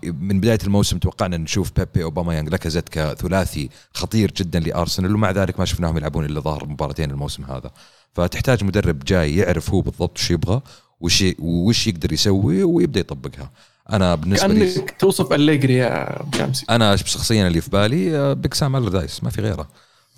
من 0.04 0.40
بداية 0.40 0.58
الموسم 0.64 0.98
توقعنا 0.98 1.36
نشوف 1.36 1.72
بيبي 1.76 2.04
أوباميانج 2.04 2.48
لاكازيت 2.48 2.88
كثلاثي 2.88 3.68
خطير 3.94 4.32
جدا 4.36 4.60
لأرسنال 4.60 5.14
ومع 5.14 5.30
ذلك 5.30 5.58
ما 5.58 5.64
شفناهم 5.64 5.96
يلعبون 5.96 6.24
إلا 6.24 6.40
ظهر 6.40 6.66
مباراتين 6.66 7.10
الموسم 7.10 7.44
هذا. 7.44 7.70
فتحتاج 8.14 8.64
مدرب 8.64 9.04
جاي 9.04 9.36
يعرف 9.36 9.70
هو 9.70 9.80
بالضبط 9.80 10.18
وش 10.18 10.30
يبغى 10.30 10.60
وش 11.00 11.24
وش 11.38 11.86
يقدر 11.86 12.12
يسوي 12.12 12.62
ويبدأ 12.62 13.00
يطبقها. 13.00 13.50
أنا 13.92 14.14
بالنسبة 14.14 14.48
لي 14.48 14.74
كأنك 14.74 14.96
توصف 14.98 15.32
أليجري 15.32 15.74
يا 15.74 16.18
شمسي 16.38 16.66
أنا 16.70 16.96
شخصيا 16.96 17.46
اللي 17.48 17.60
في 17.60 17.70
بالي 17.70 18.16
آه، 18.18 18.32
Big 18.32 18.54
Sam 18.54 18.76
ألاردايس 18.76 19.24
ما 19.24 19.30
في 19.30 19.40
غيره. 19.40 19.68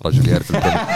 رجل 0.05 0.29
يعرف 0.29 0.51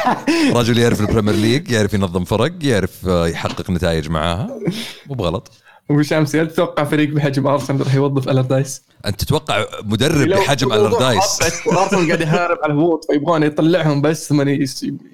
رجل 0.60 0.78
يعرف 0.78 1.02
ال 1.02 1.06
Premier 1.06 1.36
League 1.36 1.72
يعرف 1.72 1.94
ينظم 1.94 2.24
فرق 2.24 2.52
يعرف 2.62 3.08
آه، 3.08 3.28
يحقق 3.28 3.70
نتائج 3.70 4.10
معاها. 4.10 4.60
مو 5.08 5.16
بغلط. 5.16 5.52
أبو 5.90 6.02
شمسي 6.02 6.42
هل 6.42 6.48
تتوقع 6.48 6.84
فريق 6.84 7.10
بحجم 7.10 7.48
أرسنال 7.48 7.82
راح 7.82 7.96
يوظف 7.96 8.30
ألاردايس؟ 8.30 8.82
أنت 9.06 9.24
تتوقع 9.24 9.66
مدرب 9.84 10.30
بحجم 10.30 10.74
ألاردايس 10.74 11.42
ارسنال 11.68 12.08
قاعد 12.08 12.22
يحارب 12.22 12.58
على 12.64 12.74
الهبوط 12.74 13.06
فيبغون 13.12 13.44
يطلعهم 13.44 14.02
بس 14.02 14.30
ثم 14.30 14.50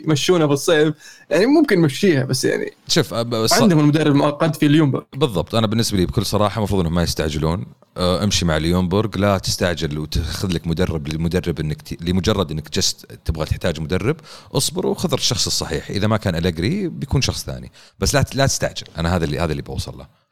يمشونه 0.08 0.46
بالصيف. 0.46 0.94
يعني 1.30 1.46
ممكن 1.46 1.80
يمشيها 1.80 2.24
بس 2.24 2.46
يعني 2.46 2.74
شوف 2.88 3.14
بس 3.14 3.54
عندهم 3.54 3.80
المدرب 3.80 4.08
المؤقت 4.08 4.56
فريدي 4.56 4.66
ليونبرغ 4.66 5.04
بالضبط. 5.16 5.56
أنا 5.56 5.68
بالنسبة 5.68 5.98
لي 5.98 6.06
بكل 6.06 6.26
صراحة 6.26 6.58
المفروض 6.58 6.80
إنهم 6.80 6.96
ما 6.96 7.04
يستعجلون. 7.04 7.66
آه، 7.98 8.24
امشي 8.24 8.46
مع 8.46 8.58
ليونبرغ 8.58 9.18
لا 9.18 9.38
تستعجل 9.38 10.00
وتاخذ 10.00 10.52
لك 10.52 10.68
مدرب 10.68 11.08
للمدرب 11.08 11.60
إنك 11.60 11.82
ت... 11.82 12.04
لمجرد 12.04 12.52
إنك 12.52 12.72
just 12.74 13.06
تبغى 13.26 13.46
تحتاج 13.46 13.80
مدرب 13.80 14.16
اصبر 14.54 14.88
وخذ 14.88 15.14
الشخص 15.14 15.46
الصحيح. 15.46 15.90
إذا 15.90 16.08
ما 16.08 16.18
كان 16.18 16.36
الجري 16.36 16.88
بيكون 16.88 17.22
شخص 17.22 17.46
ثاني. 17.46 17.72
بس 18.00 18.16
لا 18.16 18.26
لا 18.34 18.46
تستعجل. 18.46 18.88
أنا 18.98 19.16
هذا 19.16 19.26
اللي 19.26 19.40
هذا 19.40 19.52
اللي 19.52 19.62
بوصل 19.62 19.98
له. 19.98 20.25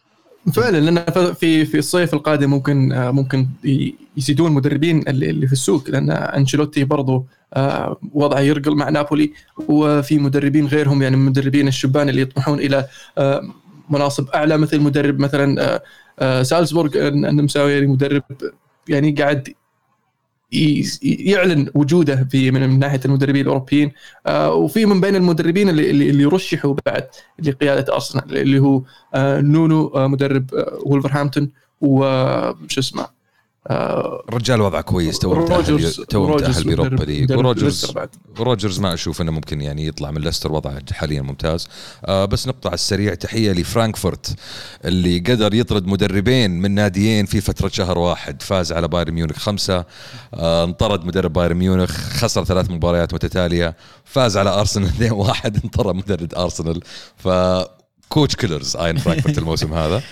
فعلا 0.52 0.78
لأن 0.78 1.34
في 1.34 1.66
في 1.66 1.78
الصيف 1.78 2.14
القادم 2.14 2.50
ممكن 2.50 2.92
آه، 2.92 3.12
ممكن 3.12 3.48
يزيدون 4.18 4.48
المدربين 4.48 5.08
اللي 5.08 5.48
في 5.48 5.54
السوق 5.54 5.90
لأن 5.90 6.12
أنشيلوتي 6.12 6.84
برضو 6.84 7.26
آه، 7.54 7.98
وضعه 8.14 8.40
يرقل 8.40 8.76
مع 8.76 8.90
نابولي 8.90 9.34
وفي 9.68 10.20
مدربين 10.20 10.68
غيرهم 10.68 11.02
يعني 11.02 11.16
المدربين 11.16 11.68
الشبان 11.68 12.10
اللي 12.10 12.22
يطمحون 12.22 12.60
إلى 12.60 12.86
آه، 13.18 13.42
مناصب 13.90 14.30
أعلى 14.30 14.58
مثل 14.58 14.80
مدرب 14.80 15.20
مثلا 15.20 15.82
سالزبورغ 16.44 17.08
النمساوي 17.08 17.72
يعني 17.72 17.88
مدرب 17.88 18.24
يعني 18.90 19.12
قاعد 19.12 19.54
يعلن 21.04 21.70
وجوده 21.76 22.28
في 22.32 22.52
من 22.52 22.80
ناحية 22.80 23.00
المدربين 23.06 23.42
الأوروبيين. 23.42 23.92
آه، 24.28 24.54
وفي 24.54 24.86
من 24.86 25.02
بين 25.02 25.16
المدربين 25.16 25.70
اللي 25.70 25.92
اللي 25.92 26.26
رشحوا 26.26 26.76
بعد 26.86 27.08
لقيادة 27.40 27.94
أرسنال 27.94 28.38
اللي 28.38 28.60
هو 28.60 28.82
آه، 29.14 29.42
نونو 29.42 29.88
آه، 29.88 30.08
مدرب 30.08 30.50
وولفرهامبتون 30.86 31.52
وش 31.82 32.78
اسمه؟ 32.78 33.23
الرجال 33.72 34.62
وضعه 34.62 34.82
كويس 34.82 35.20
تو 35.20 35.36
متاهل 35.36 35.94
تو 35.94 36.26
روجرز 36.26 36.50
متاهل 36.50 36.64
ب 36.64 36.70
Europa 36.70 37.04
League 37.04 37.32
وروجرز 37.32 37.64
ليستر 37.64 37.94
بعد. 37.94 38.10
روجرز 38.40 38.80
ما 38.80 38.94
أشوف 38.94 39.22
إنه 39.22 39.32
ممكن 39.32 39.62
يعني 39.62 39.88
يطلع 39.88 40.12
من 40.12 40.22
ليستر 40.22 40.52
وضعه 40.52 40.82
حاليا 40.94 41.22
ممتاز. 41.22 41.68
آه 42.06 42.26
بس 42.26 42.48
نقطة 42.48 42.68
على 42.68 42.74
السريع 42.74 43.14
تحية 43.14 43.52
لفرانكفورت 43.52 44.36
اللي 44.86 45.20
قدر 45.20 45.54
يطرد 45.54 45.88
مدربين 45.88 46.52
من 46.62 46.72
ناديين 46.72 47.26
في 47.26 47.42
فترة 47.42 47.68
شهر 47.68 47.98
واحد. 47.98 48.42
فاز 48.42 48.72
على 48.74 48.88
بايرن 48.88 49.14
ميونخ 49.14 49.38
خمسة 49.38 49.86
آه 50.34 50.64
انطرد 50.64 51.06
مدرب 51.06 51.34
بايرن 51.34 51.56
ميونخ 51.58 51.92
خسر 51.92 52.44
ثلاث 52.46 52.72
مباريات 52.72 53.14
متتالية. 53.14 53.76
فاز 54.06 54.38
على 54.38 54.50
أرسنال 54.50 54.90
2-1 55.34 55.46
انطرد 55.46 55.96
مدرب 55.96 56.34
أرسنال. 56.36 56.82
ف 57.18 57.28
coach 58.10 58.36
killers 58.36 58.76
آينتراخت 58.76 58.98
فرانكفورت 58.98 59.38
الموسم 59.38 59.74
هذا. 59.74 60.02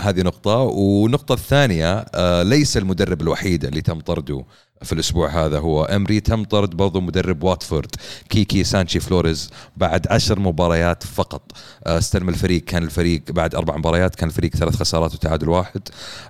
هذه 0.00 0.22
نقطة. 0.22 0.56
والنقطة 0.56 1.32
الثانية 1.32 2.04
آه، 2.14 2.42
ليس 2.42 2.76
المدرب 2.76 3.22
الوحيد 3.22 3.64
اللي 3.64 3.80
تم 3.80 4.00
طرده 4.00 4.44
في 4.82 4.92
الأسبوع 4.92 5.46
هذا 5.46 5.58
هو 5.58 5.84
أمري. 5.84 6.20
تم 6.20 6.44
طرد 6.44 6.70
برضو 6.70 7.00
مدرب 7.00 7.42
واتفورد 7.42 7.90
كيكي 8.28 8.64
سانشي 8.64 9.00
فلوريز 9.00 9.50
بعد 9.76 10.06
عشر 10.10 10.40
مباريات 10.40 11.02
فقط. 11.02 11.52
آه، 11.86 11.98
استلم 11.98 12.28
الفريق 12.28 12.64
كان 12.64 12.82
الفريق 12.82 13.22
بعد 13.30 13.54
أربع 13.54 13.76
مباريات 13.76 14.14
كان 14.14 14.28
الفريق 14.28 14.56
ثلاث 14.56 14.76
خسارات 14.76 15.14
وتعادل 15.14 15.48
واحد. 15.48 15.80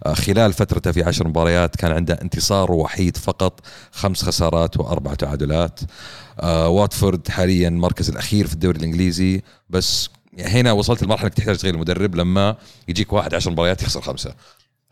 آه، 0.07 0.15
خلال 0.15 0.53
فترته 0.53 0.93
في 0.93 1.03
عشر 1.03 1.29
مباريات 1.29 1.77
كان 1.77 1.93
عنده 1.93 2.19
انتصار 2.23 2.73
وحيد 2.73 3.17
فقط 3.17 3.61
خمس 3.93 4.23
خسارات 4.23 4.77
وأربع 4.77 5.15
تعادلات. 5.15 5.81
واتفورد 6.45 7.29
حاليا 7.29 7.69
المركز 7.69 8.11
الأخير 8.11 8.47
في 8.47 8.55
الدوري 8.55 8.79
الإنجليزي 8.79 9.43
بس 9.71 10.09
هنا 10.41 10.73
وصلت 10.73 11.03
المرحله 11.03 11.27
إنك 11.27 11.35
تحتاج 11.35 11.57
تغير 11.57 11.75
المدرب 11.75 12.15
لما 12.15 12.57
يجيك 12.89 13.13
واحد 13.13 13.35
عشر 13.35 13.51
مباريات 13.51 13.83
يخسر 13.83 14.01
خمسة. 14.01 14.35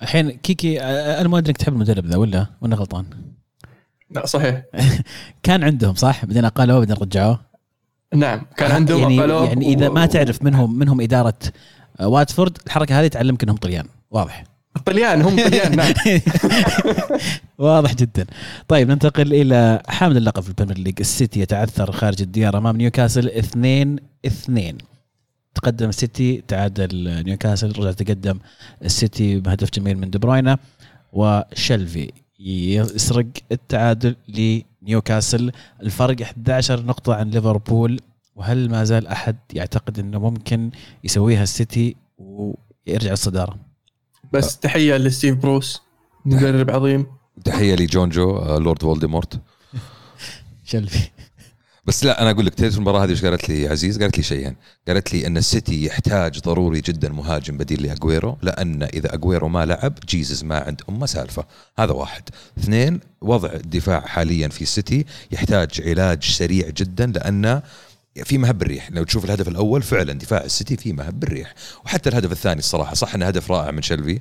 الحين 0.02 0.30
كيكي 0.30 0.80
أنا 0.82 1.28
ما 1.28 1.38
أدري 1.38 1.48
إنك 1.50 1.56
تحب 1.56 1.72
المدرب 1.72 2.06
ذا 2.06 2.16
ولا 2.16 2.46
وأنا 2.60 2.76
غلطان. 2.76 3.06
لا 4.10 4.26
صحيح. 4.26 4.62
كان 5.42 5.64
عندهم 5.64 5.94
صح؟ 5.94 6.24
بعدين 6.24 6.44
أقالوه 6.44 6.78
بعدين 6.78 6.96
رجعوه. 6.96 7.40
نعم 8.14 8.42
كان 8.56 8.70
عندهم 8.70 9.00
يعني 9.10 9.16
يعني 9.46 9.66
إذا 9.74 9.88
و- 9.88 9.92
ما 9.92 10.06
تعرف 10.06 10.42
منهم 10.42 10.78
منهم 10.78 11.00
إدارة 11.00 11.34
آه، 12.00 12.08
واتفورد 12.08 12.58
الحركة 12.66 13.00
هذه 13.00 13.06
تعلمك 13.06 13.42
إنهم 13.42 13.56
طليان. 13.56 13.86
واضح. 14.10 14.44
الطليان 14.76 15.22
هم 15.22 15.36
طليان 15.36 15.76
نعم. 15.76 15.92
واضح 17.58 17.94
جدا. 17.94 18.26
طيب 18.68 18.88
ننتقل 18.90 19.32
إلى 19.34 19.82
حامل 19.88 20.16
اللقب 20.16 20.42
في 20.42 20.48
ال 20.48 20.52
Premier 20.52 20.78
League. 20.78 20.94
السيتي 21.00 21.40
يتعثر 21.40 21.92
خارج 21.92 22.22
الديار 22.22 22.58
أمام 22.58 22.76
نيوكاسل 22.76 23.28
2 23.28 23.96
2 24.26 24.78
تقدم 25.56 25.88
السيتي 25.88 26.42
تعادل 26.48 27.22
نيوكاسل 27.24 27.72
رجع 27.78 27.92
تقدم 27.92 28.38
السيتي 28.84 29.40
بهدف 29.40 29.70
جميل 29.70 29.98
من 29.98 30.10
دي 30.10 30.18
بروينا 30.18 30.58
وشلفي 31.12 32.12
يسرق 32.38 33.26
التعادل 33.52 34.16
لنيوكاسل. 34.28 35.52
الفرق 35.82 36.20
11 36.22 36.82
نقطة 36.86 37.14
عن 37.14 37.30
ليفربول 37.30 38.00
وهل 38.36 38.70
ما 38.70 38.84
زال 38.84 39.06
أحد 39.06 39.36
يعتقد 39.52 39.98
أنه 39.98 40.18
ممكن 40.18 40.70
يسويها 41.04 41.42
السيتي 41.42 41.96
ويرجع 42.18 43.12
الصدارة 43.12 43.56
بس 44.32 44.58
تحية 44.58 44.96
لستيف 44.96 45.36
بروس 45.36 45.82
مدرب 46.24 46.70
عظيم. 46.70 47.06
تحية 47.44 47.74
لجون 47.74 48.08
جو 48.08 48.36
آه، 48.36 48.58
Lord 48.58 48.82
Voldemort 48.82 49.40
شلفي 50.64 51.08
بس 51.86 52.04
لا 52.04 52.22
أنا 52.22 52.30
أقول 52.30 52.46
لك 52.46 52.54
تعرف 52.54 52.76
المباراة 52.76 53.04
هذه 53.04 53.10
إيش 53.10 53.24
قالت 53.24 53.48
لي 53.48 53.68
عزيز؟ 53.68 54.02
قالت 54.02 54.16
لي 54.18 54.22
شيئين، 54.22 54.56
قالت 54.88 55.12
لي 55.12 55.26
إن 55.26 55.36
السيتي 55.36 55.84
يحتاج 55.84 56.40
ضروري 56.40 56.80
جدا 56.80 57.08
مهاجم 57.08 57.56
بديل 57.56 57.82
لأجويرو 57.82 58.38
لأن 58.42 58.82
إذا 58.82 59.14
أجويرو 59.14 59.48
ما 59.48 59.66
لعب 59.66 59.94
جيسوس 60.08 60.44
ما 60.44 60.58
عند 60.58 60.82
أمه 60.88 61.06
سالفة، 61.06 61.44
هذا 61.78 61.92
واحد. 61.92 62.22
اثنين 62.58 63.00
وضع 63.20 63.52
الدفاع 63.52 64.00
حاليا 64.00 64.48
في 64.48 64.62
السيتي 64.62 65.04
يحتاج 65.32 65.82
علاج 65.86 66.24
سريع 66.24 66.68
جدا 66.70 67.06
لأن 67.06 67.62
في 68.24 68.38
مهب 68.38 68.62
الريح 68.62 68.90
لو 68.90 69.04
تشوف 69.04 69.24
الهدف 69.24 69.48
الأول 69.48 69.82
فعلا 69.82 70.12
دفاع 70.12 70.44
السيتي 70.44 70.76
في 70.76 70.92
مهب 70.92 71.24
الريح 71.24 71.54
وحتى 71.84 72.08
الهدف 72.08 72.32
الثاني 72.32 72.58
الصراحة 72.58 72.94
صح 72.94 73.14
إنه 73.14 73.26
هدف 73.26 73.50
رائع 73.50 73.70
من 73.70 73.82
شلفي 73.82 74.20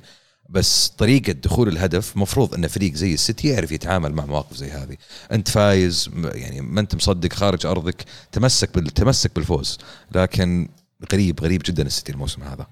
بس 0.50 0.88
طريقة 0.88 1.32
دخول 1.32 1.68
الهدف 1.68 2.18
مفروض 2.18 2.54
أن 2.54 2.68
فريق 2.68 2.94
زي 2.94 3.14
السيتي 3.14 3.48
يعرف 3.48 3.72
يتعامل 3.72 4.14
مع 4.14 4.26
مواقف 4.26 4.56
زي 4.56 4.72
هذه، 4.72 4.98
أنت 5.32 5.48
فايز 5.48 6.10
يعني 6.24 6.62
ما 6.62 6.80
أنت 6.80 6.96
مصدق 6.96 7.34
خارج 7.34 7.66
أرضك 7.66 8.06
تمسك 8.32 8.76
بال 8.76 8.90
تمسك 8.90 9.36
بالفوز، 9.36 9.78
لكن 10.16 10.70
غريب 11.14 11.42
غريب 11.42 11.62
جدا 11.66 11.84
السيتي 11.84 12.12
الموسم 12.12 12.44
هذا. 12.44 12.68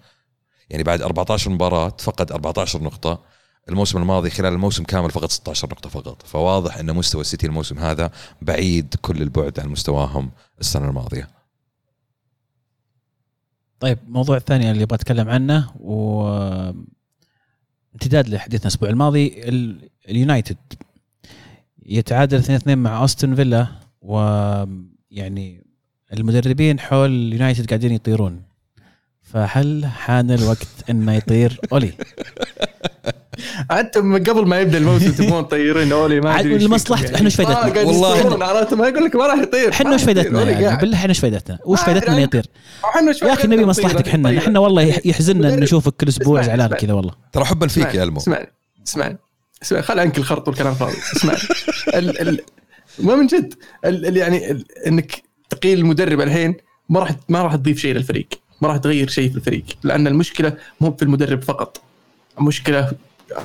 يعني 0.70 0.84
بعد 0.84 1.02
14 1.02 1.52
مباراة 1.52 1.97
فقد 2.00 2.32
14 2.32 2.84
نقطة 2.84 3.24
الموسم 3.70 3.97
الماضي 3.97 4.30
خلال 4.30 4.54
الموسم 4.54 4.84
كامل 4.84 5.12
فقد 5.12 5.32
16 5.32 5.68
نقطة 5.70 5.89
فقط، 5.89 6.28
فواضح 6.28 6.78
أن 6.78 6.95
مستوى 6.95 7.22
السيتي 7.22 7.47
الموسم 7.47 7.80
هذا 7.80 8.12
بعيد 8.41 8.95
كل 9.02 9.22
البعد 9.22 9.60
عن 9.60 9.70
مستواهم 9.70 10.32
السنة 10.60 10.89
الماضية. 10.89 11.30
طيب 13.80 14.00
الموضوع 14.08 14.38
الثاني 14.38 14.72
اللي 14.72 14.84
أبغى 14.84 14.95
أتكلم 14.95 15.30
عنه 15.30 15.72
و 15.80 16.24
امتداد 17.94 18.30
لحديثنا 18.30 18.62
الأسبوع 18.68 18.89
الماضي 18.89 19.41
ال- 19.50 19.89
اليونايتد 20.10 20.58
يتعادل 21.86 22.44
2-2 22.44 22.68
مع 22.68 23.02
أوستن 23.02 23.36
فيلا 23.36 23.68
ويعني 24.02 25.64
المدربين 26.14 26.80
حول 26.80 27.10
اليونايتد 27.10 27.68
قاعدين 27.70 27.91
يطيرون 27.91 28.41
فهل 29.22 29.86
حان 29.86 30.32
الوقت 30.32 30.68
إنه 30.89 31.14
يطير 31.14 31.60
أولي؟ 31.74 31.94
أنتم 33.72 34.18
قبل 34.18 34.46
ما 34.48 34.60
يبدأ 34.60 34.78
الموسم 34.78 35.12
تبغون 35.12 35.48
تطيرون 35.48 35.92
أولي 35.92 36.22
ما 36.22 36.40
أدري 36.40 36.60
فيكم 36.60 36.94
إحنا 36.94 37.26
إيش 37.26 37.36
فايدتنا؟ 37.36 37.82
آه، 37.82 37.86
والله. 37.86 38.46
عرفت 38.46 38.74
ما 38.74 38.88
يقول 38.88 39.06
لك 39.06 39.16
ما 39.16 39.28
راح 39.28 39.40
يطير. 39.40 39.70
إحنا 39.72 39.94
يطير، 39.94 40.06
فائدتنا 40.06 40.44
يعني. 40.52 40.78
بالله 40.78 40.98
إحنا 40.98 41.10
وش 41.10 41.20
فائدتنا 41.20 41.60
وش 41.66 41.80
ما 41.80 41.86
فائدتنا 41.86 42.12
أدري. 42.14 42.24
يطير؟ 42.24 42.46
إحنا 42.86 43.10
وش 43.10 43.22
يا 43.22 43.34
أخي 43.34 43.48
نبي 43.48 43.56
فائدتنا 43.56 43.66
مصلحتك؟ 43.70 44.08
إحنا. 44.08 44.38
إحنا 44.38 44.60
والله 44.60 44.82
يح- 44.82 45.06
يحزننا. 45.06 45.56
نشوفك 45.56 45.94
كل 45.94 46.08
أسبوع 46.08 46.42
زعلان. 46.42 46.70
كذا 46.70 46.94
والله. 46.94 47.14
ترى 47.34 47.46
حبا 47.46 47.68
فيك 47.68 47.96
يا 47.96 48.04
ألمو. 48.04 48.18
اسمعني. 48.18 48.48
اسمعني. 48.88 49.18
اسمعني. 49.64 49.84
خل 49.84 50.00
عنك 50.00 50.18
الخرط 50.18 50.48
والكلام 50.48 50.74
فاضي. 50.74 50.96
اسمعني. 51.16 51.40
ال 51.94 52.30
ال 52.30 52.40
ما 53.00 53.16
من 53.16 53.28
جد. 53.28 53.54
ال 53.86 54.06
ال 54.06 54.18
يعني 54.18 54.64
إنك 54.88 55.24
تقيل 55.50 55.80
المدرب 55.80 56.22
الحين 56.22 56.56
ما 56.90 57.00
راح 57.00 57.12
ما 57.30 57.42
راح 57.42 57.56
تضيف 57.56 57.80
شيء 57.80 57.94
للفريق. 57.94 58.28
ما 58.62 58.68
راح 58.68 58.78
تغير 58.78 59.10
شيء 59.10 59.30
في 59.30 59.36
الفريق. 59.36 59.64
لأن 59.84 60.08
المشكلة 60.08 60.54
مو 60.82 60.92
في 60.92 61.04
المدرب 61.04 61.44
فقط. 61.44 61.82
مشكله 62.40 62.92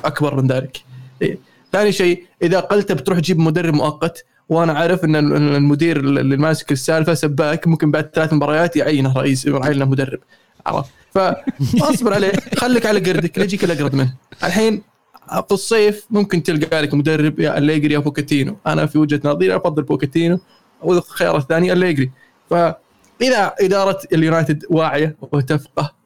أكبر 0.05 0.41
من 0.41 0.47
ذلك. 0.47 0.83
إيه. 1.21 1.37
ثاني 1.71 1.91
شيء 1.91 2.23
إذا 2.41 2.59
قلت 2.59 2.91
بتروح 2.91 3.19
تجيب 3.19 3.39
مدرب 3.39 3.73
مؤقت 3.73 4.25
وأنا 4.49 4.73
عارف 4.73 5.03
إن 5.03 5.15
المدير 5.55 5.99
اللي 5.99 6.37
ماسك 6.37 6.71
السالفة 6.71 7.13
سباك 7.13 7.67
ممكن 7.67 7.91
بعد 7.91 8.09
ثلاث 8.13 8.33
مباريات 8.33 8.75
يعينه 8.75 9.13
رئيس 9.13 9.45
يعينه 9.45 9.85
مدرب. 9.85 10.19
عرفت؟ 10.65 10.91
فاصبر 11.13 12.13
عليه 12.17 12.31
خليك 12.57 12.85
على 12.85 12.99
قردك 12.99 13.37
لا 13.37 13.43
يجيك 13.43 13.63
الأقرب 13.63 13.95
منه. 13.95 14.13
الحين 14.43 14.81
في 15.29 15.51
الصيف 15.51 16.05
ممكن 16.09 16.43
تلقى 16.43 16.81
لك 16.81 16.93
مدرب 16.93 17.39
يا 17.39 17.57
أليجري 17.57 17.93
يا 17.93 17.99
بوكيتينو 17.99 18.57
أنا 18.67 18.85
في 18.85 18.97
وجهة 18.97 19.21
نظري 19.25 19.55
أفضل 19.55 19.83
بوكيتينو 19.83 20.39
والخيار 20.81 21.37
الثاني 21.37 21.73
أليجري. 21.73 22.11
فاذا 22.49 23.53
إدارة 23.61 23.99
اليونايتد 24.13 24.65
واعية 24.69 25.15
وتفقه 25.21 25.98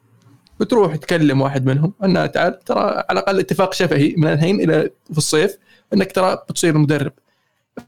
بتروح 0.64 0.96
تكلم 0.96 1.40
واحد 1.40 1.66
منهم 1.66 1.92
أنه 2.04 2.26
تعال 2.26 2.58
ترى 2.58 2.80
على 2.80 3.20
الأقل 3.20 3.38
اتفاق 3.38 3.72
شفهي 3.74 4.14
من 4.16 4.28
الحين 4.32 4.60
إلى 4.60 4.90
في 5.12 5.18
الصيف 5.18 5.56
أنك 5.94 6.12
ترى 6.12 6.38
بتصير 6.50 6.78
مدرب. 6.78 7.12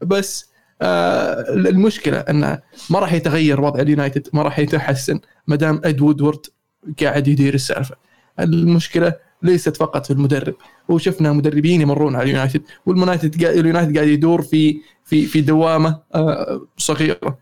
بس 0.01 0.49
آه 0.81 1.45
المشكلة 1.49 2.19
أنه 2.19 2.59
ما 2.89 2.99
راح 2.99 3.13
يتغير 3.13 3.61
وضع 3.61 3.79
اليونايتد 3.79 4.27
ما 4.33 4.41
راح 4.41 4.59
يتحسن 4.59 5.19
ما 5.47 5.55
دام 5.55 5.81
إد 5.83 6.01
وودورد 6.01 6.45
قاعد 7.03 7.27
يدير 7.27 7.53
السالفة. 7.53 7.95
المشكلة 8.39 9.13
ليست 9.43 9.77
فقط 9.77 10.05
في 10.05 10.11
المدرب. 10.13 10.55
وشفنا 10.89 11.33
مدربين 11.33 11.81
يمرون 11.81 12.15
على 12.15 12.23
اليونايتد 12.23 12.61
واليونايتد 12.85 13.43
اليونايتد 13.43 13.95
قاعد 13.95 14.07
يدور 14.07 14.41
في 14.41 14.81
في 15.05 15.25
في 15.25 15.41
دوامة 15.41 15.99
آه 16.15 16.61
صغيرة. 16.77 17.37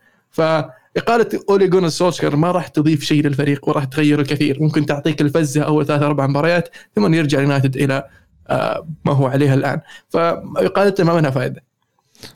فإقالة 0.95 1.29
أولي 1.49 1.67
جونار 1.67 2.35
ما 2.35 2.51
راح 2.51 2.67
تضيف 2.67 3.03
شيء 3.03 3.23
للفريق 3.23 3.69
وراح 3.69 3.83
تغير 3.83 4.19
الكثير 4.21 4.57
ممكن 4.61 4.85
تعطيك 4.85 5.21
الفزة 5.21 5.61
أول 5.61 5.85
ثلاث 5.85 6.01
أربع 6.01 6.27
مباريات 6.27 6.69
ثم 6.95 7.13
يرجع 7.13 7.37
اليونايتد 7.37 7.77
إلى 7.77 8.07
آه 8.47 8.87
ما 9.05 9.13
هو 9.13 9.27
عليه 9.27 9.53
الآن. 9.53 9.81
فإقالته 10.09 11.03
ما 11.03 11.13
منها 11.13 11.29
فائدة. 11.29 11.63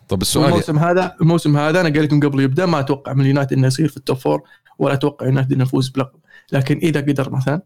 طب 0.09 0.21
السؤال 0.21 0.45
الموسم 0.45 0.79
هذا 0.79 1.15
الموسم 1.21 1.57
هذا 1.57 1.81
أنا 1.81 1.89
قايل 1.89 2.03
لكم 2.03 2.19
قبل 2.19 2.39
يبدأ 2.39 2.65
ما 2.65 2.79
أتوقع 2.79 3.13
من 3.13 3.21
اليونايتد 3.21 3.53
إنه 3.53 3.67
يصير 3.67 3.87
في 3.87 3.97
ال 3.97 4.02
top 4.02 4.17
four 4.17 4.41
ولا 4.79 4.93
أتوقع 4.93 5.25
اليونايتد 5.25 5.53
إنه 5.53 5.63
يفوز 5.63 5.89
بلقب. 5.89 6.19
لكن 6.51 6.77
إذا 6.77 7.01
قدر 7.01 7.29
مثلا 7.29 7.61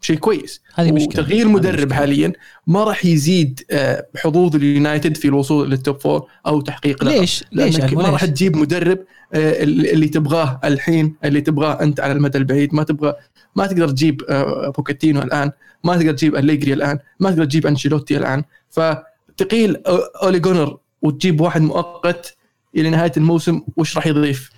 فشيء 0.00 0.16
كويس 0.16 0.62
هذه 0.74 0.92
مشكلة 0.92 1.22
وتغيير 1.22 1.46
هذه 1.46 1.52
مدرب. 1.52 1.92
حاليا 1.92 2.32
ما 2.66 2.84
راح 2.84 3.04
يزيد 3.04 3.60
آه، 3.70 4.06
حظوظ 4.16 4.56
اليونايتد 4.56 5.16
في 5.16 5.28
الوصول 5.28 5.70
لل 5.70 5.82
top 5.82 6.00
four 6.00 6.26
أو 6.46 6.60
تحقيق 6.60 7.04
لقب 7.04 7.20
ليش 7.20 7.44
ليش 7.52 7.78
لأنك 7.78 7.92
ألمو؟ 7.92 8.02
ما 8.02 8.10
راح؟ 8.10 8.24
تجيب 8.24 8.56
مدرب 8.56 8.98
آه، 9.34 9.62
اللي 9.62 10.08
تبغاه 10.08 10.60
الحين 10.64 11.16
اللي 11.24 11.40
تبغاه 11.40 11.82
أنت 11.82 12.00
على 12.00 12.12
المدى 12.12 12.38
البعيد 12.38 12.74
ما 12.74 12.82
تبغى 12.82 13.14
ما 13.56 13.66
تقدر 13.66 13.88
تجيب 13.88 14.22
آه، 14.28 14.72
بوكيتينو 14.76 15.22
الآن 15.22 15.50
ما 15.84 15.96
تقدر 15.96 16.12
تجيب 16.12 16.36
أليجري 16.36 16.72
الآن 16.72 16.98
ما 17.20 17.30
تقدر 17.30 17.44
تجيب 17.44 17.66
أنشيلوتي 17.66 18.16
الآن 18.16 18.44
فتقيل 18.70 19.76
أولي 20.22 20.38
جونار 20.38 20.78
وتجيب 21.02 21.40
واحد 21.40 21.62
مؤقت 21.62 22.36
إلى 22.76 22.90
نهاية 22.90 23.12
الموسم 23.16 23.60
وش 23.76 23.96
راح 23.96 24.06
يضيف؟ 24.06 24.50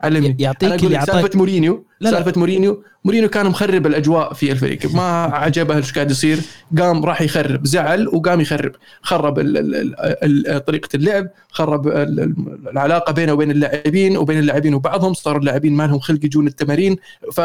علمني. 0.00 0.36
يعطيك 0.38 0.84
اللي 0.84 0.94
يعطيك 0.94 1.14
سالفة 1.14 1.30
مورينيو 1.38 1.84
لا، 2.00 2.10
لا. 2.10 2.16
سالفة 2.16 2.32
مورينيو 2.36 2.82
مورينيو 3.04 3.28
كان 3.28 3.46
مخرب 3.46 3.86
الأجواء 3.86 4.32
في 4.32 4.52
الفريق. 4.52 4.94
ما 4.94 5.22
عجبه 5.22 5.76
إيش 5.76 5.92
قاعد 5.92 6.10
يصير. 6.10 6.38
قام 6.78 7.04
راح 7.04 7.22
يخرب 7.22 7.66
زعل 7.66 8.08
وقام 8.08 8.40
يخرب. 8.40 8.72
خرب 9.02 9.38
ال 9.38 9.56
ال 9.58 9.94
ال 10.48 10.64
طريقة 10.64 10.88
اللعب 10.94 11.28
خرب 11.50 11.88
ال- 11.88 12.20
ال- 12.20 12.68
العلاقة 12.72 13.12
بينه 13.12 13.32
وبين 13.32 13.50
اللاعبين 13.50 14.16
وبين 14.16 14.38
اللاعبين 14.38 14.74
وبعضهم 14.74 15.14
صاروا 15.14 15.40
اللاعبين 15.40 15.72
ما 15.72 15.86
لهم 15.86 15.98
خلق 15.98 16.24
يجون 16.24 16.46
التمارين. 16.46 16.96
ف 17.32 17.40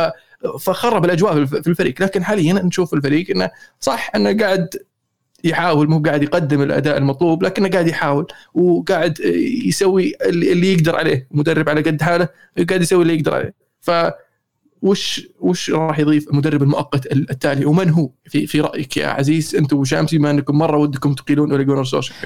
فخرب 0.59 1.05
الأجواء 1.05 1.45
في 1.45 1.67
الفريق. 1.67 2.01
لكن 2.01 2.23
حاليا 2.23 2.53
نشوف 2.53 2.93
الفريق 2.93 3.29
إنه 3.29 3.49
صح 3.79 4.11
إنه 4.15 4.37
قاعد 4.37 4.69
يحاول 5.43 5.89
مو 5.89 5.99
قاعد 5.99 6.23
يقدم 6.23 6.61
الأداء 6.61 6.97
المطلوب 6.97 7.43
لكنه 7.43 7.69
قاعد 7.69 7.87
يحاول 7.87 8.27
وقاعد 8.53 9.19
يسوي 9.65 10.13
اللي 10.25 10.73
يقدر 10.73 10.95
عليه 10.95 11.27
مدرب 11.31 11.69
على 11.69 11.81
قد 11.81 12.01
حاله 12.01 12.27
قاعد 12.69 12.81
يسوي 12.81 13.01
اللي 13.01 13.15
يقدر 13.15 13.33
عليه. 13.33 13.53
ف 13.81 13.91
وش 14.81 15.27
وش 15.39 15.69
راح 15.69 15.99
يضيف 15.99 16.29
المدرب 16.29 16.63
المؤقت 16.63 17.11
التالي؟ 17.11 17.65
ومن 17.65 17.89
هو؟ 17.89 18.09
في 18.25 18.47
في 18.47 18.61
رأيك 18.61 18.97
يا 18.97 19.07
عزيز 19.07 19.55
أنتم 19.55 19.77
وشامسي 19.77 20.17
بما 20.17 20.31
أنكم 20.31 20.57
مرة 20.57 20.77
ودكم 20.77 21.13
تقيلون 21.13 21.51
اولي 21.51 21.63
جونر 21.63 21.83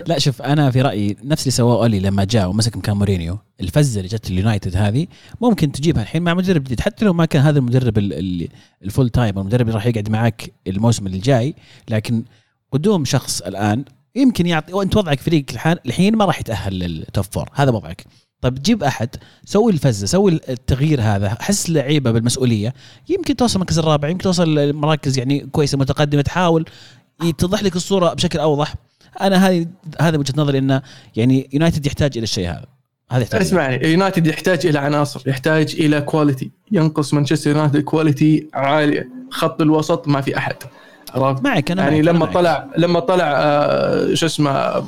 لا 0.07 0.19
شوف 0.19 0.41
أنا 0.41 0.71
في 0.71 0.81
رأيي 0.81 1.17
نفس 1.23 1.41
اللي 1.43 1.51
سواه 1.51 1.75
أولي 1.81 1.99
لما 1.99 2.23
جاء 2.23 2.49
ومسك 2.49 2.77
مكان 2.77 2.97
مورينيو 2.97 3.37
الفزة 3.61 3.97
اللي 3.99 4.09
جت 4.09 4.29
اليونايتد 4.29 4.75
هذه 4.75 5.07
ممكن 5.41 5.71
تجيبها 5.71 6.01
الحين 6.03 6.21
مع 6.23 6.33
مدرب 6.33 6.63
جديد. 6.63 6.79
حتى 6.79 7.05
لو 7.05 7.13
ما 7.13 7.25
كان 7.25 7.41
هذا 7.41 7.59
المدرب 7.59 7.97
ال- 7.97 8.13
ال- 8.13 8.47
ال 8.83 8.88
full 8.88 9.09
time 9.09 9.39
المدرب 9.39 9.61
اللي 9.61 9.73
راح 9.75 9.85
يقعد 9.85 10.09
معك 10.09 10.51
الموسم 10.67 11.07
اللي 11.07 11.17
جاي 11.19 11.55
لكن 11.89 12.23
قدوم 12.71 13.05
شخص 13.05 13.41
الآن 13.41 13.85
يمكن 14.15 14.45
يعطي 14.45 14.73
وأنت 14.73 14.97
وضعك 14.97 15.19
فريق 15.19 15.45
الحين 15.85 16.15
ما 16.15 16.25
راح 16.25 16.39
يتأهل 16.39 16.79
لل 16.79 16.97
top 16.97 17.25
four 17.31 17.49
هذا 17.53 17.71
وضعك. 17.71 18.05
طيب 18.41 18.61
جيب 18.61 18.83
أحد 18.83 19.09
سوي 19.45 19.71
الفزة 19.71 20.07
سوي 20.07 20.31
التغيير 20.49 21.01
هذا 21.01 21.37
حس 21.39 21.69
لعيبة 21.69 22.11
بالمسؤولية. 22.11 22.73
يمكن 23.09 23.35
توصل 23.35 23.55
المركز 23.55 23.79
الرابع 23.79 24.09
يمكن 24.09 24.23
توصل 24.23 24.73
مراكز 24.73 25.17
يعني 25.17 25.39
كويسة 25.39 25.77
متقدمة 25.77 26.21
تحاول 26.21 26.65
يتضح 27.23 27.63
لك 27.63 27.75
الصورة 27.75 28.13
بشكل 28.13 28.39
أوضح. 28.39 28.75
أنا 29.21 29.47
هذه 29.47 29.67
هذا 30.01 30.17
وجهة 30.17 30.33
نظري 30.37 30.57
انه 30.57 30.81
يعني 31.15 31.49
يونايتد 31.53 31.85
يحتاج 31.85 32.17
إلى 32.17 32.23
الشيء 32.23 32.49
هذا. 32.49 32.65
هذا 33.11 33.21
يحتاج 33.21 33.41
اسمعني 33.41 33.87
يونايتد 33.87 34.27
يحتاج 34.27 34.65
إلى 34.65 34.79
عناصر 34.79 35.29
يحتاج 35.29 35.75
إلى 35.79 36.01
quality 36.01 36.51
ينقص 36.71 37.13
مانشستر 37.13 37.49
يونايتد 37.49 37.81
quality 37.81 38.47
عالية. 38.53 39.09
خط 39.31 39.61
الوسط 39.61 40.07
ما 40.07 40.21
في 40.21 40.37
أحد. 40.37 40.55
عرفت؟ 41.15 41.43
معك 41.43 41.71
أنا 41.71 41.81
يعني 41.83 41.95
معك 41.95 42.07
أنا 42.07 42.17
لما 42.17 42.25
معك. 42.25 42.33
طلع 42.33 42.67
لما 42.77 42.99
طلع 42.99 43.33
آه، 43.37 44.13
شو 44.13 44.25
اسمه 44.25 44.83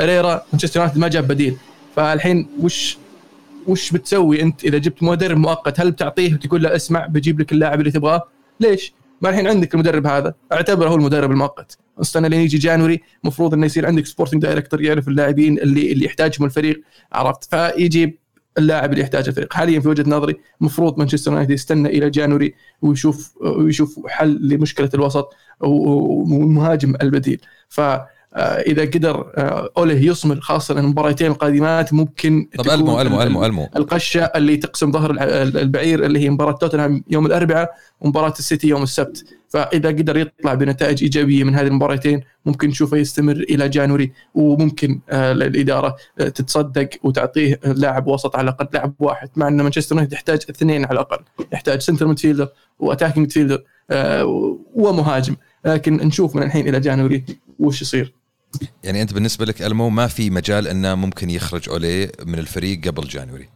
هيريرا 0.00 0.42
مانشستر 0.52 0.80
يونايتد 0.80 0.98
ما 0.98 1.08
جاب 1.08 1.28
بديل. 1.28 1.56
فالحين 1.96 2.48
وش 2.60 2.98
وش 3.66 3.90
بتسوي 3.92 4.42
أنت 4.42 4.64
إذا 4.64 4.78
جبت 4.78 5.02
مدرب 5.02 5.36
مؤقت؟ 5.36 5.80
هل 5.80 5.90
بتعطيه 5.90 6.34
وتقول 6.34 6.62
له 6.62 6.76
اسمع 6.76 7.06
بجيب 7.06 7.40
لك 7.40 7.52
اللاعب 7.52 7.80
اللي 7.80 7.90
تبغاه؟ 7.90 8.22
ليش؟ 8.60 8.92
ما 9.22 9.28
الحين 9.28 9.46
عندك 9.48 9.74
المدرب 9.74 10.06
هذا. 10.06 10.34
أعتبره 10.52 10.88
هو 10.88 10.94
المدرب 10.94 11.30
المؤقت. 11.30 11.78
استنى 12.00 12.28
لين 12.28 12.40
يجي 12.40 12.58
January 12.58 13.00
المفروض 13.24 13.54
إنه 13.54 13.66
يصير 13.66 13.86
عندك 13.86 14.06
sporting 14.06 14.42
director 14.42 14.82
يعرف 14.82 15.08
اللاعبين 15.08 15.58
اللي 15.58 15.92
اللي 15.92 16.04
يحتاجهم 16.04 16.44
الفريق 16.46 16.80
عرفت؟ 17.12 17.54
فيجيب 17.54 18.18
اللاعب 18.58 18.90
اللي 18.90 19.02
يحتاجه 19.02 19.28
الفريق. 19.28 19.52
حاليا 19.52 19.80
في 19.80 19.88
وجهة 19.88 20.10
نظري 20.10 20.36
المفروض 20.60 20.98
مانشستر 20.98 21.30
يونايتد 21.30 21.50
يستنى 21.50 21.88
إلى 21.88 22.10
January 22.10 22.54
ويشوف 22.82 23.34
ويشوف 23.40 24.00
حل 24.06 24.48
لمشكلة 24.48 24.90
الوسط 24.94 25.30
ومهاجم 25.60 26.94
البديل. 27.02 27.40
ف 27.68 27.80
اذا 28.38 28.82
قدر 28.82 29.32
آه، 29.36 29.70
أولي 29.76 29.94
يصمل 29.94 30.42
خاصة 30.42 30.80
المباراتين 30.80 31.26
القادمات 31.26 31.92
ممكن 31.92 32.48
طب 32.58 32.70
ألمو 32.70 33.00
ألمو 33.00 33.22
ألمو 33.22 33.44
ألمو. 33.44 33.68
القشة 33.76 34.20
اللي 34.20 34.56
تقسم 34.56 34.92
ظهر 34.92 35.10
البعير 35.40 36.04
اللي 36.04 36.18
هي 36.18 36.30
مباراة 36.30 36.52
توتنهام 36.52 37.04
يوم 37.10 37.26
الأربعاء 37.26 37.70
ومباراة 38.00 38.34
السيتي 38.38 38.68
يوم 38.68 38.82
السبت. 38.82 39.24
فإذا 39.48 39.88
قدر 39.88 40.16
يطلع 40.16 40.54
بنتائج 40.54 41.02
إيجابية 41.02 41.44
من 41.44 41.54
هذه 41.54 41.66
المباراتين 41.66 42.20
ممكن 42.46 42.68
نشوفه 42.68 42.96
يستمر 42.96 43.32
إلى 43.32 43.68
January 43.68 44.12
وممكن 44.34 45.00
آه، 45.10 45.32
الاداره 45.32 45.96
آه، 46.18 46.28
تتصدق 46.28 46.88
وتعطيه 47.02 47.60
لاعب 47.64 48.06
وسط 48.06 48.36
على 48.36 48.44
الأقل 48.44 48.68
لاعب 48.72 48.94
واحد. 48.98 49.30
مع 49.36 49.48
أن 49.48 49.60
مانشستر 49.60 49.94
يونايتد 49.94 50.12
يحتاج 50.12 50.42
اثنين 50.50 50.84
على 50.84 50.92
الأقل 50.92 51.24
يحتاج 51.52 51.80
center 51.80 52.06
midfielder 52.06 52.48
و 52.78 52.82
attacking 52.82 53.18
midfielder 53.18 53.64
آه، 53.90 54.24
ومهاجم. 54.74 55.36
لكن 55.64 55.96
نشوف 55.96 56.36
من 56.36 56.42
الحين 56.42 56.68
إلى 56.68 56.80
January 56.80 57.24
وش 57.58 57.82
يصير. 57.82 58.14
يعني 58.84 59.02
أنت 59.02 59.12
بالنسبة 59.14 59.44
لك 59.44 59.62
ألمو 59.62 59.88
ما 59.88 60.06
في 60.06 60.30
مجال 60.30 60.68
أنه 60.68 60.94
ممكن 60.94 61.30
يخرج 61.30 61.68
أولي 61.68 62.12
من 62.26 62.38
الفريق 62.38 62.88
قبل 62.88 63.08
January؟ 63.08 63.48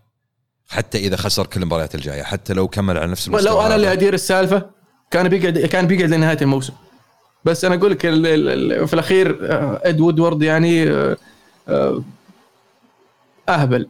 حتى 0.68 0.98
إذا 0.98 1.16
خسر 1.16 1.46
كل 1.46 1.60
المباريات 1.62 1.94
الجاية 1.94 2.22
حتى 2.22 2.52
لو 2.52 2.68
كمل 2.68 2.98
على 2.98 3.10
نفس 3.10 3.28
المستوى 3.28 3.50
لو 3.50 3.60
أنا 3.60 3.74
اللي. 3.74 3.92
أدير 3.92 4.14
السالفة 4.14 4.70
كان 5.12 5.28
بيقعد 5.28 5.58
كان 5.58 5.86
بيقعد 5.86 6.10
لنهاية 6.10 6.38
الموسم. 6.42 6.72
بس 7.44 7.64
أنا 7.64 7.74
أقول 7.74 7.90
لك 7.90 8.06
ال- 8.06 8.26
ال- 8.26 8.72
ال- 8.72 8.88
في 8.88 8.94
الأخير 8.94 9.38
آه، 9.52 9.80
إد 9.84 10.00
وودورد 10.00 10.42
يعني 10.42 10.90
آه، 10.90 11.16
آه، 11.68 12.02
أهبل. 13.48 13.88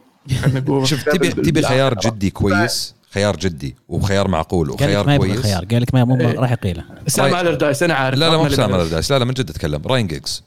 شوف 0.85 1.03
تبي 1.05 1.29
تبي 1.29 1.62
خيار 1.62 1.95
جدي 1.95 2.31
كويس؟ 2.31 2.95
خيار 3.11 3.37
جدي 3.37 3.77
وخيار 3.89 4.29
معقول 4.29 4.66
قال 4.66 4.77
لك 4.77 4.83
وخيار 4.83 5.07
ما 5.07 5.14
يبغى 5.14 5.29
كويس. 5.29 5.43
خيار 5.43 5.64
قال 5.64 5.83
لك 5.83 5.95
ما 5.95 6.05
مو 6.05 6.20
إيه. 6.20 6.39
راح 6.39 6.53
يقيله. 6.53 6.85
سام 7.07 7.35
الردايس 7.35 7.83
أنا 7.83 7.95
عارف 7.95 8.18
لا 8.18 8.31
لا 8.31 8.37
مو 8.37 8.49
سام 8.49 8.75
الردايس. 8.75 9.12
لا 9.12 9.18
لا 9.18 9.25
من 9.25 9.33
جد 9.35 9.51
أتكلم. 9.51 9.83
راين 9.87 10.07
جيجز 10.07 10.43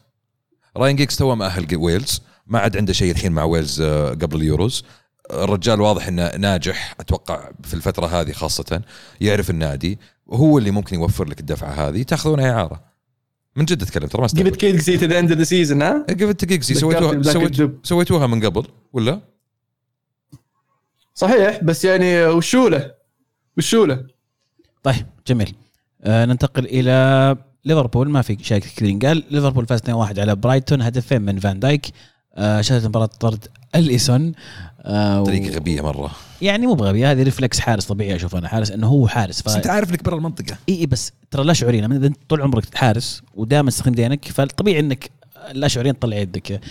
راين 0.77 0.95
جيجز 0.95 1.15
تو 1.17 1.35
مأهل 1.35 1.75
ويلز. 1.75 2.21
ما 2.47 2.59
عاد 2.59 2.77
عنده 2.77 2.93
شيء 2.93 3.11
الحين 3.11 3.31
مع 3.31 3.43
ويلز 3.43 3.81
قبل 4.21 4.37
اليوروز. 4.37 4.83
الرجال 5.33 5.81
واضح 5.81 6.07
إنه 6.07 6.31
ناجح 6.37 6.95
أتوقع 6.99 7.49
في 7.63 7.73
الفترة 7.73 8.05
هذه 8.07 8.31
خاصة. 8.31 8.81
يعرف 9.21 9.49
النادي. 9.49 9.99
وهو 10.25 10.57
اللي 10.57 10.71
ممكن 10.71 10.95
يوفر 10.95 11.27
لك 11.27 11.39
الدفعة 11.39 11.69
هذه 11.69 12.03
تاخذونها 12.03 12.51
إعارة. 12.51 12.83
من 13.55 13.65
جد 13.65 13.81
أتكلم 13.81 14.07
ترى 14.07 14.19
ما 14.19 14.25
استغرب 14.25 14.53
it 14.53 14.57
kids 14.57 14.85
to 14.85 15.07
the 15.07 15.15
end 15.15 15.35
of 15.35 15.39
the 15.39 15.49
season 15.49 15.81
ها؟ 15.81 16.05
قفت 16.09 16.45
جيجزي 16.45 16.73
ذكرتني 16.73 17.23
سويتوها 17.23 17.49
سويت. 17.49 17.85
سويتوها 17.85 18.27
من 18.27 18.45
قبل 18.45 18.67
ولا؟ 18.93 19.21
صحيح 21.13 21.63
بس 21.63 21.85
يعني 21.85 22.25
وشو 22.25 22.67
له؟ 22.67 22.91
وشو 23.57 23.85
له؟ 23.85 24.05
طيب 24.83 25.05
جميل. 25.27 25.55
آه 26.01 26.25
ننتقل 26.25 26.65
إلى 26.65 27.37
ليفربول. 27.65 28.09
ما 28.09 28.21
في 28.21 28.37
شيء 28.41 28.59
كثير 28.59 28.99
قال 29.07 29.23
ليفربول 29.31 29.65
فاز 29.65 29.79
2-1 29.79 29.89
على 30.19 30.35
برايتون 30.35 30.81
هدفين 30.81 31.21
من 31.21 31.39
فان 31.39 31.59
دايك. 31.59 31.85
آه 32.37 32.61
شهدت 32.61 32.85
مباراة 32.85 33.05
طرد 33.19 33.45
أليسون 33.75 34.31
آه 34.81 35.21
و- 35.21 35.25
طريقة 35.25 35.55
غبية 35.55 35.81
مرة. 35.81 36.11
يعني 36.41 36.67
مو 36.67 36.73
بغبي 36.73 37.05
هذه 37.05 37.23
reflex 37.23 37.59
حارس 37.59 37.85
طبيعي 37.85 38.15
أشوف 38.15 38.35
أنا 38.35 38.47
حارس 38.47 38.71
إنه 38.71 38.87
هو 38.87 39.07
حارس. 39.07 39.41
ف... 39.41 39.45
بس 39.45 39.55
أنت 39.55 39.67
عارف 39.67 39.89
إنك 39.89 40.03
برا 40.03 40.15
المنطقة. 40.17 40.57
إي 40.69 40.79
إي 40.79 40.85
بس 40.85 41.11
ترى 41.31 41.43
لا 41.43 41.53
شعوريا 41.53 41.81
لما 41.81 41.95
أنت 41.95 42.17
طول 42.29 42.41
عمرك 42.41 42.75
حارس 42.75 43.21
ودائما 43.35 43.69
تستخدم 43.69 43.93
يدينك 43.95 44.25
فالطبيعي 44.25 44.79
إنك 44.79 45.09
لا 45.51 45.67
شعوريا 45.67 45.91
تطلع 45.91 46.17
يدك. 46.17 46.61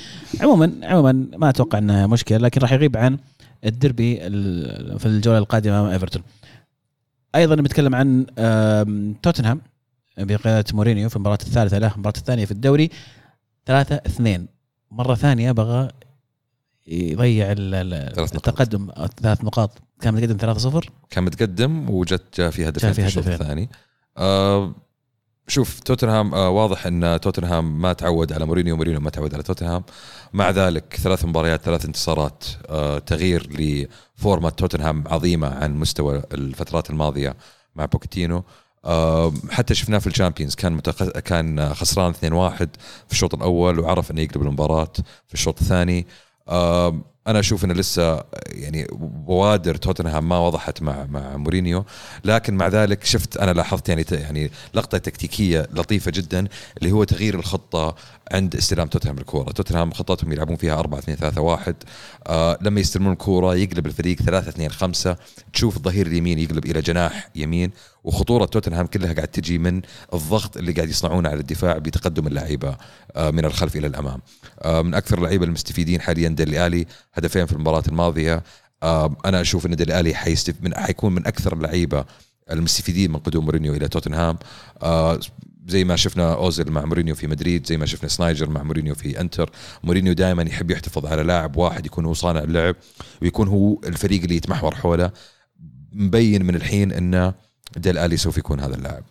عموما 0.40 0.72
عموما 0.82 1.26
ما 1.36 1.48
أتوقع 1.48 1.78
إنها 1.78 2.06
مشكلة 2.06 2.38
لكن 2.38 2.60
راح 2.60 2.72
يغيب 2.72 2.96
عن 2.96 3.18
الدربي 3.64 4.18
ال- 4.26 4.98
في 4.98 5.06
الجولة 5.06 5.38
القادمة 5.38 5.80
أمام 5.80 5.90
إيفرتون. 5.92 6.22
أيضا 7.34 7.54
بنتكلم 7.54 7.94
عن 7.94 8.26
توتنهام 9.22 9.60
بقيادة 10.18 10.64
مورينيو 10.72 11.08
في 11.08 11.16
المباراة 11.16 11.38
الثالثة 11.42 11.78
له 11.78 11.94
المباراة 11.94 12.16
الثانية 12.18 12.44
في 12.44 12.50
الدوري 12.52 12.90
3 13.66 13.94
2 13.96 14.46
مرة 14.90 15.14
ثانية 15.14 15.52
بغى 15.52 15.88
يضيع. 16.86 17.46
التقدم 17.52 18.90
ثلاث 19.22 19.44
نقاط. 19.44 19.70
كان 20.00 20.14
متقدم 20.14 20.36
3 20.36 20.58
0 20.58 20.90
كان 21.10 21.24
متقدم 21.24 21.90
وجت 21.90 22.22
جاء 22.40 22.50
في 22.50 22.68
هدفين 22.68 22.92
جاء 22.92 23.00
في 23.00 23.06
الشوط. 23.06 23.28
الثاني 23.28 23.70
آه 24.18 24.74
شوف 25.48 25.80
توتنهام 25.80 26.34
آه 26.34 26.50
واضح 26.50 26.86
إن 26.86 27.20
توتنهام 27.22 27.80
ما 27.80 27.92
تعود 27.92 28.32
على 28.32 28.46
مورينيو 28.46 28.76
مورينيو 28.76 29.00
ما 29.00 29.10
تعود 29.10 29.34
على 29.34 29.42
توتنهام. 29.42 29.84
مع 30.32 30.50
ذلك 30.50 30.96
ثلاث 31.02 31.24
مباريات 31.24 31.62
ثلاث 31.62 31.84
انتصارات 31.84 32.44
آه 32.66 32.98
تغيير 32.98 33.48
لفورمة 33.50 34.50
توتنهام 34.50 35.04
عظيمة 35.06 35.48
عن 35.48 35.74
مستوى 35.74 36.22
الفترات 36.32 36.90
الماضية 36.90 37.36
مع 37.74 37.84
بوكيتينو. 37.84 38.44
حتى 39.50 39.74
شفناه 39.74 39.98
في 39.98 40.06
الشامبيونز 40.06 40.54
كان. 40.54 40.80
كان 41.24 41.74
خسران 41.74 42.12
2-1 42.12 42.16
في 43.06 43.12
الشوط 43.12 43.34
الأول 43.34 43.78
وعرف 43.78 44.10
إنه 44.10 44.20
يقلب 44.20 44.42
المباراة 44.42 44.92
في 45.28 45.34
الشوط 45.34 45.60
الثاني 45.60 46.06
أنا 47.26 47.40
أشوف 47.40 47.64
إنه 47.64 47.74
لسه 47.74 48.24
يعني 48.46 48.86
بوادر 49.26 49.74
توتنهام 49.74 50.28
ما 50.28 50.38
وضحت 50.38 50.82
مع 50.82 51.06
مع 51.06 51.36
مورينيو 51.36 51.84
لكن 52.24 52.54
مع 52.54 52.68
ذلك 52.68 53.04
شفت 53.04 53.36
أنا 53.36 53.50
لاحظت 53.50 53.88
يعني 53.88 54.04
يعني 54.10 54.50
لقطة 54.74 54.98
تكتيكية 54.98 55.68
لطيفة 55.72 56.10
جدا 56.10 56.48
اللي 56.78 56.92
هو 56.92 57.04
تغيير 57.04 57.34
الخطة 57.34 57.94
عند 58.32 58.56
استلام 58.56 58.88
توتنهام 58.88 59.18
الكورة، 59.18 59.52
توتنهام 59.52 59.92
خطتهم 59.92 60.32
يلعبون 60.32 60.56
فيها 60.56 60.78
4 60.78 60.98
2 60.98 61.16
3 61.18 61.40
1 61.40 61.74
آه 62.26 62.58
لما 62.60 62.80
يستلمون 62.80 63.12
الكورة 63.12 63.54
يقلب 63.54 63.86
الفريق 63.86 64.16
3 64.22 64.48
2 64.48 64.70
5 64.70 65.16
تشوف 65.52 65.76
الظهير 65.76 66.06
اليمين 66.06 66.38
يقلب 66.38 66.66
إلى 66.66 66.80
جناح 66.80 67.30
يمين 67.34 67.70
وخطورة 68.04 68.44
توتنهام 68.44 68.86
كلها 68.86 69.12
قاعد 69.12 69.28
تجي 69.28 69.58
من 69.58 69.82
الضغط 70.14 70.56
اللي 70.56 70.72
قاعد 70.72 70.88
يصنعونه 70.88 71.28
على 71.28 71.40
الدفاع 71.40 71.78
بتقدم 71.78 72.26
اللعيبه 72.26 72.76
آه 73.16 73.30
من 73.30 73.44
الخلف 73.44 73.76
إلى 73.76 73.86
الأمام. 73.86 74.20
آه 74.62 74.82
من 74.82 74.94
أكثر 74.94 75.18
اللعيبة 75.18 75.44
المستفيدين 75.44 76.00
حاليا 76.00 76.28
ديلي 76.28 76.66
آلي 76.66 76.86
هدفين 77.14 77.46
في 77.46 77.52
المباراة 77.52 77.82
الماضية. 77.88 78.42
آه 78.82 79.16
أنا 79.24 79.40
أشوف 79.40 79.66
إن 79.66 79.76
ديلي 79.76 80.00
آلي 80.00 80.14
حيستفـ 80.14 80.54
من 80.60 80.74
حيكون 80.74 81.12
من 81.14 81.26
أكثر 81.26 81.52
اللعيبة 81.52 82.04
المستفيدين 82.50 83.10
من 83.12 83.18
قدوم 83.18 83.44
مورينيو 83.44 83.74
إلى 83.74 83.88
توتنهام. 83.88 84.38
آه 84.82 85.20
زي 85.66 85.84
ما 85.84 85.96
شفنا 85.96 86.34
أوزيل 86.34 86.70
مع 86.70 86.84
مورينيو 86.84 87.14
في 87.14 87.26
مدريد 87.26 87.66
زي 87.66 87.76
ما 87.76 87.86
شفنا 87.86 88.08
سنايدر 88.08 88.50
مع 88.50 88.62
مورينيو 88.62 88.94
في 88.94 89.20
إنتر. 89.20 89.50
مورينيو 89.84 90.12
دائما 90.12 90.42
يحب 90.42 90.70
يحتفظ 90.70 91.06
على 91.06 91.22
لاعب 91.22 91.56
واحد 91.56 91.86
يكون 91.86 92.04
هو 92.04 92.14
صانع 92.14 92.40
اللعب 92.42 92.76
ويكون 93.22 93.48
هو 93.48 93.78
الفريق 93.86 94.22
اللي 94.22 94.36
يتمحور 94.36 94.74
حوله 94.74 95.10
مبين 95.92 96.44
من 96.44 96.54
الحين 96.54 96.92
انه 96.92 97.34
ديلي 97.76 97.98
آلي 97.98 98.16
سوف 98.16 98.38
يكون 98.38 98.60
هذا 98.60 98.74
اللاعب. 98.74 99.04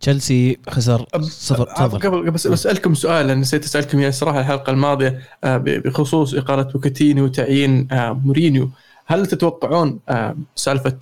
تشيلسي 0.00 0.58
خسر 0.70 1.06
صفر. 1.22 1.64
قبل 1.64 1.98
قبل 1.98 2.30
بس 2.30 2.46
بسالكم 2.46 2.94
سؤال 2.94 3.26
لأن 3.26 3.40
نسيت 3.40 3.64
أسألكم 3.64 3.98
إياه 3.98 4.08
الصراحه 4.08 4.40
الحلقة 4.40 4.70
الماضية 4.70 5.20
آه، 5.44 5.56
ب- 5.56 5.64
بخصوص 5.64 6.34
إقالة 6.34 6.62
بوكيتينو 6.62 7.24
وتعيين 7.24 7.88
آه، 7.92 8.12
مورينيو. 8.12 8.70
هل 9.06 9.26
تتوقعون 9.26 10.00
آه، 10.08 10.36
سالفة 10.56 10.98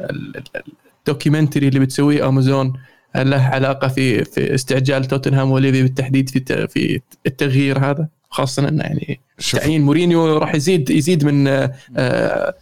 ال- 0.00 0.36
ال- 0.36 0.62
ال 0.98 1.04
documentary 1.04 1.68
اللي 1.68 1.80
بتسويه 1.80 2.28
امازون 2.28 2.72
له 3.16 3.42
علاقة 3.42 3.88
في 3.88 4.24
في 4.24 4.54
استعجال 4.54 5.04
توتنهام 5.04 5.50
وليفي 5.50 5.82
بالتحديد 5.82 6.30
في 6.30 6.36
الت- 6.36 6.70
في 6.72 7.00
التغيير 7.26 7.78
هذا 7.78 8.08
خاصة 8.30 8.68
إنه 8.68 8.82
يعني 8.82 9.20
تعيين 9.52 9.82
مورينيو 9.82 10.36
راح 10.38 10.54
يزيد 10.54 10.90
يزيد 10.90 11.24
من 11.24 11.46
آه، 11.96 12.54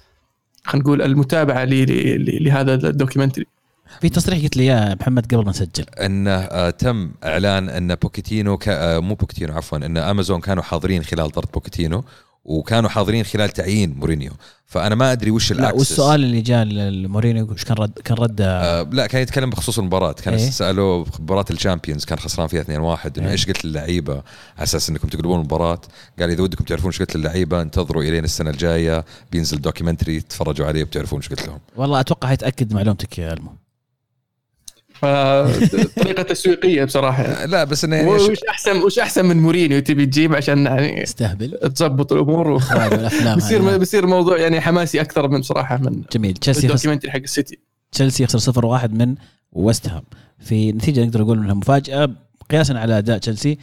خلينا 0.65 0.85
نقول 0.87 1.03
المتابعة 1.03 1.65
ل- 1.65 1.85
ل- 2.25 2.45
لهذا 2.45 2.75
ال 2.75 2.80
documentary. 2.80 3.47
في 4.01 4.09
تصريح 4.09 4.43
قلت 4.43 4.57
لي 4.57 4.63
إياه 4.63 4.95
محمد 5.01 5.27
قبل 5.35 5.45
ما 5.45 5.51
نسجل. 5.51 5.85
إنه 6.01 6.31
آه 6.31 6.71
تم 6.71 7.11
إعلان 7.25 7.69
إن 7.69 7.95
بوكيتينو 7.95 8.57
كا 8.57 8.97
آه 8.97 8.99
مو 9.01 9.15
بوكيتينو 9.15 9.55
عفوا 9.57 9.79
إن 9.79 9.97
أمازون 9.97 10.41
كانوا 10.41 10.63
حاضرين 10.63 11.03
خلال 11.03 11.31
طرد 11.31 11.49
بوكيتينو 11.55 12.05
وكانوا 12.45 12.91
حاضرين 12.91 13.25
خلال 13.25 13.49
تعيين 13.49 13.95
مورينيو. 13.95 14.33
فأنا 14.67 14.95
ما 14.95 15.13
أدري 15.13 15.31
وش 15.31 15.53
لا 15.53 15.59
ال 15.59 15.62
access 15.62 15.79
والسؤال 15.79 16.25
اللي 16.25 16.41
جاء 16.41 16.65
لمورينيو 16.65 17.51
وش 17.53 17.65
كان 17.65 17.77
رد 17.77 17.99
كان 18.05 18.17
رد؟ 18.17 18.41
آه 18.41 18.83
لا 18.83 19.07
كان 19.07 19.23
يتكلم 19.23 19.51
بخصوص 19.51 19.79
المباراة. 19.79 20.13
كان 20.13 20.35
إيه. 20.35 20.51
سألوه 20.51 21.07
مباراة 21.21 21.45
الشامبيونز 21.51 22.05
كان 22.05 22.19
خسران 22.19 22.49
فيها 22.49 22.63
2-1 22.63 22.69
إنه 22.69 23.27
إيه. 23.27 23.33
إيش 23.33 23.47
قلت 23.47 23.65
للعيبة؟ 23.65 24.15
على 24.15 24.63
أساس 24.63 24.91
إنكم 24.91 25.09
تقلبون 25.09 25.39
المباراة. 25.39 25.81
قال 26.21 26.31
إذا 26.31 26.43
ودكم 26.43 26.65
تعرفون 26.65 26.87
إيش 26.87 26.99
قلت 26.99 27.17
للعيبة 27.17 27.63
انتظروا 27.63 28.03
إلين 28.03 28.25
السنة 28.25 28.51
الجاية. 28.51 29.05
بينزل 29.33 29.61
documentary 29.61 30.21
تتفرجوا 30.21 30.67
عليه 30.67 30.83
وبتعرفون 30.83 31.21
إيش 31.21 31.29
قلت 31.29 31.47
لهم. 31.47 31.59
والله 31.77 32.01
أتوقع 32.01 32.29
حيتاكد 32.29 32.73
معلومتك 32.73 33.19
يا 33.19 33.33
ألمو. 33.33 33.60
فطريقة 35.01 36.23
تسويقية 36.23 36.85
بصراحة. 36.85 37.23
آه 37.23 37.47
لا 37.47 37.65
بس 37.65 37.85
إنه 37.85 37.97
يعني 37.97 38.09
وش 38.09 38.39
أحسن 38.49 38.83
وش 38.83 38.99
أحسن 38.99 39.25
من 39.25 39.37
مورينيو؟ 39.37 39.81
تبي 39.81 40.07
تجيب 40.07 40.35
عشان 40.35 40.67
يعني 40.67 41.03
استهبل. 41.03 41.59
تظبط 41.75 42.13
الأمور 42.13 42.51
و... 42.51 42.61
بيصير. 43.35 43.79
بيصير 43.79 44.07
موضوع 44.07 44.39
يعني 44.39 44.61
حماسي 44.61 45.01
أكثر 45.01 45.29
من 45.29 45.43
صراحة 45.43 45.77
من 45.77 46.03
جميل. 46.13 46.35
تشيلسي 46.35 46.67
ال 46.67 46.71
documentary 46.71 47.11
حق 47.11 47.19
السيتي. 47.19 47.59
تشيلسي 47.93 48.23
يخسر 48.23 48.39
0 48.39 48.67
1 48.67 48.93
من 48.93 49.15
ويست 49.53 49.89
هام 49.89 50.03
في 50.39 50.73
نتيجة 50.73 51.05
نقدر 51.05 51.21
نقول 51.21 51.39
إنها 51.39 51.55
مفاجأة. 51.55 52.11
قياسا 52.51 52.73
على 52.73 52.99
أداء 52.99 53.19
تشيلسي 53.19 53.59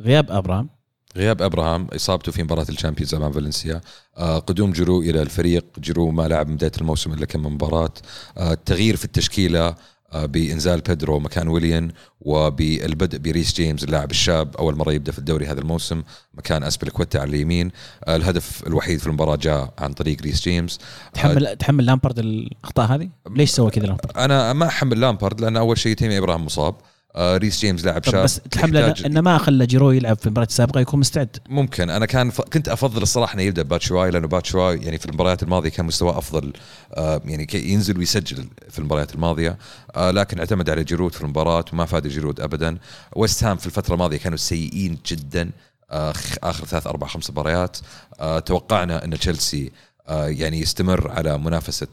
غياب 0.00 0.30
أبراهام. 0.30 0.68
غياب 1.16 1.42
أبراهام 1.42 1.86
إصابته 1.94 2.32
في 2.32 2.42
مباراة 2.42 2.66
الشامبيونز 2.68 3.14
أمام 3.14 3.32
فالنسيا. 3.32 3.80
آه 4.16 4.38
قدوم 4.38 4.72
جيرو 4.72 5.00
إلى 5.00 5.22
الفريق. 5.22 5.64
جيرو 5.80 6.10
ما 6.10 6.28
لعب 6.28 6.48
من 6.48 6.56
بداية 6.56 6.72
الموسم 6.80 7.12
إلا 7.12 7.26
كم 7.26 7.46
مباراة. 7.46 7.92
آه 8.38 8.52
التغيير 8.52 8.96
في 8.96 9.04
التشكيلة. 9.04 9.66
آه 9.68 9.76
بإنزال 10.24 10.80
بيدرو 10.80 11.18
مكان 11.18 11.48
ويليان 11.48 11.90
وبالبدء 12.20 13.18
بريس 13.18 13.54
جيمس 13.54 13.84
اللاعب 13.84 14.10
الشاب 14.10 14.56
أول 14.56 14.76
مرة 14.76 14.92
يبدأ 14.92 15.12
في 15.12 15.18
الدوري 15.18 15.46
هذا 15.46 15.60
الموسم 15.60 16.02
مكان 16.34 16.62
أسبلكويتا 16.62 17.18
على 17.18 17.30
اليمين 17.30 17.70
آه 18.04 18.16
الهدف 18.16 18.66
الوحيد 18.66 18.98
في 18.98 19.06
المباراة 19.06 19.36
جاء 19.36 19.74
عن 19.78 19.92
طريق 19.92 20.22
ريس 20.22 20.42
جيمس 20.42 20.78
تحمل 21.14 21.56
تحمل 21.56 21.86
لامبارد 21.86 22.18
الاخطاء 22.18 22.86
هذه؟ 22.86 23.08
ليش 23.30 23.50
سوى 23.50 23.70
كذا 23.70 23.86
لامبارد؟ 23.86 24.16
أنا 24.16 24.52
ما 24.52 24.66
أحمل 24.66 25.00
لامبارد 25.00 25.40
لأن 25.40 25.56
أول 25.56 25.78
شيء 25.78 25.96
تيمي 25.96 26.18
ابراهام 26.18 26.44
مصاب 26.44 26.74
آه 27.16 27.36
ريس 27.36 27.60
جيمس 27.60 27.84
لاعب 27.84 28.04
شاب 28.04 28.24
بس 28.24 28.40
يحتاج- 28.56 29.04
إنه 29.04 29.20
ما 29.20 29.38
خلى 29.38 29.66
جيرو 29.66 29.90
يلعب 29.90 30.16
في 30.18 30.26
المباراه 30.26 30.46
السابقة 30.46 30.80
يكون 30.80 31.00
مستعد. 31.00 31.36
ممكن. 31.48 31.90
أنا 31.90 32.06
كان 32.06 32.30
ف... 32.30 32.40
كنت 32.40 32.68
أفضل 32.68 33.02
الصراحة 33.02 33.34
إنه 33.34 33.42
يبدأ 33.42 33.62
باتشواي 33.62 34.10
لأنه 34.10 34.28
باتشواي 34.28 34.76
يعني 34.82 34.98
في 34.98 35.06
المباريات 35.06 35.42
الماضية 35.42 35.68
كان 35.68 35.86
مستواه 35.86 36.18
أفضل 36.18 36.52
آه 36.94 37.22
يعني 37.24 37.46
ينزل 37.54 37.98
ويسجل 37.98 38.48
في 38.70 38.78
المباريات 38.78 39.14
الماضية. 39.14 39.58
آه 39.96 40.10
لكن 40.10 40.38
اعتمد 40.38 40.70
على 40.70 40.84
جيرو 40.84 41.12
في 41.14 41.22
المباراة 41.22 41.64
وما 41.72 41.84
فاد 41.84 42.06
جيرو 42.06 42.40
ابدا. 42.40 42.78
ويست 43.16 43.44
هام 43.44 43.56
في 43.56 43.66
الفترة 43.66 43.94
الماضية 43.94 44.16
كانوا 44.18 44.38
سيئين 44.38 44.98
جدا. 45.06 45.50
آه 45.90 46.12
آخر 46.42 46.64
ثلاث 46.66 46.86
أربع 46.86 47.06
خمس 47.06 47.30
مباريات. 47.30 47.76
آه 48.20 48.38
توقعنا 48.38 49.04
إن 49.04 49.18
تشيلسي 49.18 49.72
آه 50.08 50.26
يعني 50.26 50.60
يستمر 50.60 51.10
على 51.10 51.38
منافسة 51.38 51.86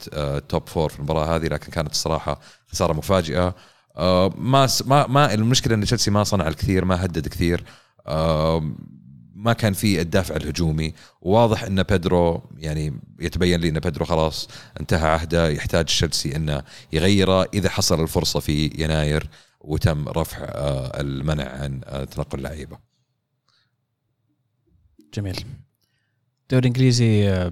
top 0.50 0.70
four 0.70 0.90
في 0.90 0.98
المباراة 1.00 1.36
هذه 1.36 1.48
لكن 1.48 1.72
كانت 1.72 1.92
الصراحة 1.92 2.40
خسارة 2.72 2.94
مفاجئة. 2.94 3.56
آه 3.98 4.34
ما 4.38 4.68
س- 4.68 4.88
ما 4.88 5.08
ما 5.08 5.34
المشكلة 5.34 5.76
إن 5.76 5.82
تشيلسي 5.84 6.12
ما 6.12 6.24
صنع 6.24 6.48
الكثير 6.48 6.86
ما 6.86 7.06
هدد 7.06 7.28
كثير 7.28 7.64
آه 8.08 8.76
ما 9.36 9.54
كان 9.54 9.74
في 9.74 10.02
الدافع 10.02 10.36
الهجومي 10.36 10.94
وواضح 11.22 11.64
إن 11.64 11.84
بيدرو 11.84 12.44
يعني 12.58 13.00
يتبين 13.20 13.60
لي 13.60 13.70
إن 13.70 13.80
بيدرو 13.80 14.06
خلاص 14.06 14.48
انتهى 14.80 15.10
عهده 15.10 15.50
يحتاج 15.50 15.86
تشيلسي 15.86 16.36
إنه 16.36 16.64
يغيره 16.94 17.44
إذا 17.54 17.70
حصل 17.70 18.02
الفرصة 18.04 18.40
في 18.40 18.66
يناير 18.78 19.30
وتم 19.62 20.10
رفع 20.10 20.38
آه، 20.42 21.02
المنع 21.02 21.50
عن 21.50 21.82
تنقل 22.12 22.38
اللعيبة. 22.38 22.78
جميل. 25.14 25.36
الدوري 26.44 26.62
الإنجليزي 26.62 27.50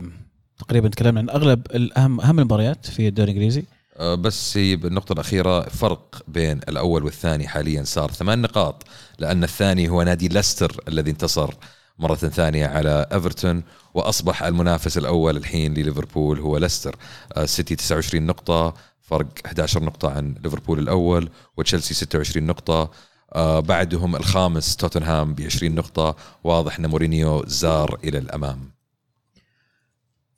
تقريبا 0.58 0.89
تكلمنا 0.89 1.20
عن 1.20 1.30
أغلب 1.30 1.66
الأهم 1.76 2.22
أهم 2.22 2.39
المباريات 2.39 2.86
في 2.86 3.08
الدوري 3.08 3.32
الإنجليزي. 3.32 3.64
آه، 4.02 4.16
بس 4.16 4.58
هي 4.58 4.76
بالنقطة 4.76 5.14
الأخيرة 5.14 5.62
فرق 5.62 6.22
بين 6.28 6.58
الأول 6.58 7.04
والثاني 7.04 7.47
حاليا 7.47 7.84
صار 7.84 8.12
ثمان 8.12 8.41
نقاط 8.41 8.84
لأن 9.20 9.43
الثاني 9.43 9.89
هو 9.89 10.04
نادي 10.04 10.28
ليستر 10.28 10.84
الذي 10.88 11.12
انتصر 11.12 11.54
مرة 11.99 12.16
ثانية 12.16 12.68
على 12.68 13.08
إيفرتون 13.14 13.64
وأصبح 13.93 14.43
المنافس 14.43 14.97
الأول 14.97 15.38
الحين 15.38 15.74
لليفربول 15.74 16.39
هو 16.39 16.58
ليستر. 16.58 16.95
آه، 17.34 17.45
سيتي 17.45 17.76
29 17.76 18.26
نقطة 18.26 18.74
فرق 19.02 19.28
11 19.45 19.84
نقطة 19.84 20.12
عن 20.12 20.36
ليفربول 20.43 20.80
الأول 20.80 21.30
وتشيلسي 21.58 21.93
26 21.93 22.45
نقطة. 22.45 22.91
آه، 23.34 23.60
بعدهم 23.60 24.16
الخامس 24.16 24.76
توتنهام 24.76 25.34
ب 25.34 25.41
20 25.41 25.76
نقطة. 25.76 26.16
واضح 26.43 26.80
أن 26.80 26.86
مورينيو 26.86 27.45
سار 27.47 27.99
إلى 28.04 28.18
الأمام. 28.18 28.72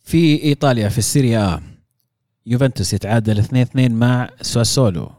في 0.04 0.44
إيطاليا 0.44 0.90
في 0.90 0.98
السيريا 0.98 1.73
يوفنتوس 2.46 2.94
يتعادل 2.94 3.44
2-2 3.44 3.48
مع 3.76 4.30
ساسولو 4.42 5.12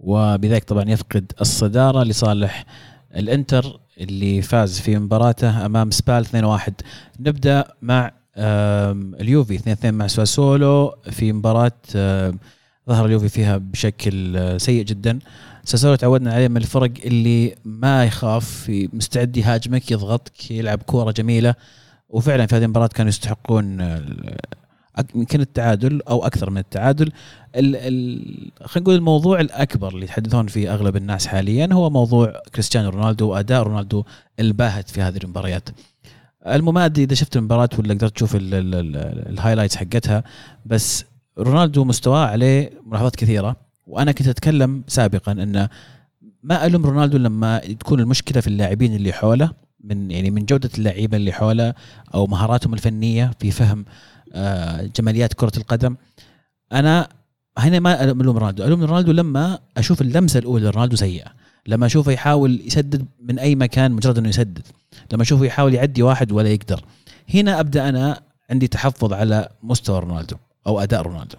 وبذلك 0.00 0.64
طبعا 0.64 0.90
يفقد 0.90 1.32
الصدارة 1.40 2.02
لصالح 2.02 2.64
الإنتر 3.16 3.80
اللي 4.00 4.42
فاز 4.42 4.80
في 4.80 4.98
مباراته 4.98 5.66
أمام 5.66 5.90
سبال 5.90 6.26
2-1 6.26 6.72
نبدأ 7.20 7.64
مع 7.82 8.12
اليوفي 9.20 9.58
2-2 9.58 9.84
مع 9.84 10.06
ساسولو 10.06 10.96
في 11.10 11.32
مباراة 11.32 11.72
ظهر 12.88 13.06
اليوفي 13.06 13.28
فيها 13.28 13.56
بشكل 13.56 14.36
آه، 14.36 14.58
سيء 14.58 14.84
جدا. 14.84 15.18
ساسولو 15.64 15.94
تعودنا 15.94 16.32
عليه 16.34 16.48
من 16.48 16.56
الفرق 16.56 16.90
اللي 17.04 17.54
ما 17.64 18.04
يخاف 18.04 18.66
مستعد 18.92 19.36
يهاجمك 19.36 19.90
يضغطك 19.90 20.50
يلعب 20.50 20.82
كورة 20.82 21.10
جميلة. 21.12 21.54
وفعلا 22.08 22.46
في 22.46 22.56
هذه 22.56 22.64
المباراة 22.64 22.86
كانوا 22.86 23.08
يستحقون 23.08 23.80
يمكن 25.14 25.40
التعادل 25.40 26.02
أو 26.08 26.26
أكثر 26.26 26.50
من 26.50 26.58
التعادل. 26.58 27.12
خلينا 27.54 28.50
نقول 28.76 28.94
الموضوع 28.94 29.40
الأكبر 29.40 29.88
اللي 29.88 30.04
يتحدثون 30.04 30.46
فيه 30.46 30.74
أغلب 30.74 30.96
الناس 30.96 31.26
حاليا 31.26 31.68
هو 31.72 31.90
موضوع 31.90 32.42
كريستيانو 32.54 32.88
رونالدو 32.88 33.28
وأداء 33.28 33.62
رونالدو 33.62 34.04
الباهت 34.40 34.90
في 34.90 35.02
هذه 35.02 35.16
المباريات. 35.24 35.68
الممادي 36.46 37.04
إذا 37.04 37.14
شفت 37.14 37.36
المباراة 37.36 37.68
ولا 37.78 37.94
قدرت 37.94 38.14
تشوف 38.14 38.36
ال 38.40 38.52
highlights 38.52 39.76
حقتها 39.76 40.24
بس 40.66 41.04
رونالدو 41.38 41.84
مستواه 41.84 42.26
عليه 42.26 42.70
ملاحظات 42.86 43.16
كثيرة. 43.16 43.56
وأنا 43.86 44.12
كنت 44.12 44.28
أتكلم 44.28 44.84
سابقا 44.86 45.32
إنه 45.32 45.68
ما 46.42 46.66
ألوم 46.66 46.86
رونالدو 46.86 47.18
لما 47.18 47.58
تكون 47.58 48.00
المشكلة 48.00 48.40
في 48.40 48.46
اللاعبين 48.46 48.94
اللي 48.94 49.12
حوله 49.12 49.50
من 49.84 50.10
يعني 50.10 50.30
من 50.30 50.44
جودة 50.44 50.70
اللعيبة 50.78 51.16
اللي 51.16 51.32
حوله 51.32 51.74
أو 52.14 52.26
مهاراتهم 52.26 52.74
الفنية 52.74 53.30
في 53.38 53.50
فهم 53.50 53.84
جماليات 54.96 55.34
كرة 55.34 55.52
القدم. 55.56 55.96
أنا 56.72 57.08
هنا 57.58 57.80
ما 57.80 58.04
ألوم 58.04 58.38
رونالدو. 58.38 58.64
ألوم 58.64 58.84
رونالدو 58.84 59.12
لما 59.12 59.58
أشوف 59.76 60.00
اللمسة 60.00 60.38
الأولى 60.38 60.64
لرونالدو 60.64 60.96
سيئة. 60.96 61.28
لما 61.66 61.86
أشوفه 61.86 62.12
يحاول 62.12 62.62
يسدد 62.66 63.06
من 63.22 63.38
أي 63.38 63.54
مكان 63.54 63.92
مجرد 63.92 64.18
إنه 64.18 64.28
يسدد. 64.28 64.66
لما 65.12 65.22
أشوفه 65.22 65.44
يحاول 65.44 65.74
يعدي 65.74 66.02
واحد 66.02 66.32
ولا 66.32 66.48
يقدر. 66.48 66.84
هنا 67.34 67.60
أبدأ 67.60 67.88
أنا 67.88 68.20
عندي 68.50 68.68
تحفظ 68.68 69.12
على 69.12 69.48
مستوى 69.62 69.98
رونالدو 69.98 70.36
أو 70.66 70.80
أداء 70.80 71.02
رونالدو. 71.02 71.36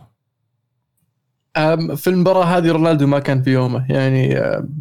في 1.95 2.07
المباراة 2.07 2.43
هذه 2.43 2.71
رونالدو 2.71 3.07
ما 3.07 3.19
كان 3.19 3.43
في 3.43 3.51
يومه. 3.51 3.85
يعني 3.91 4.27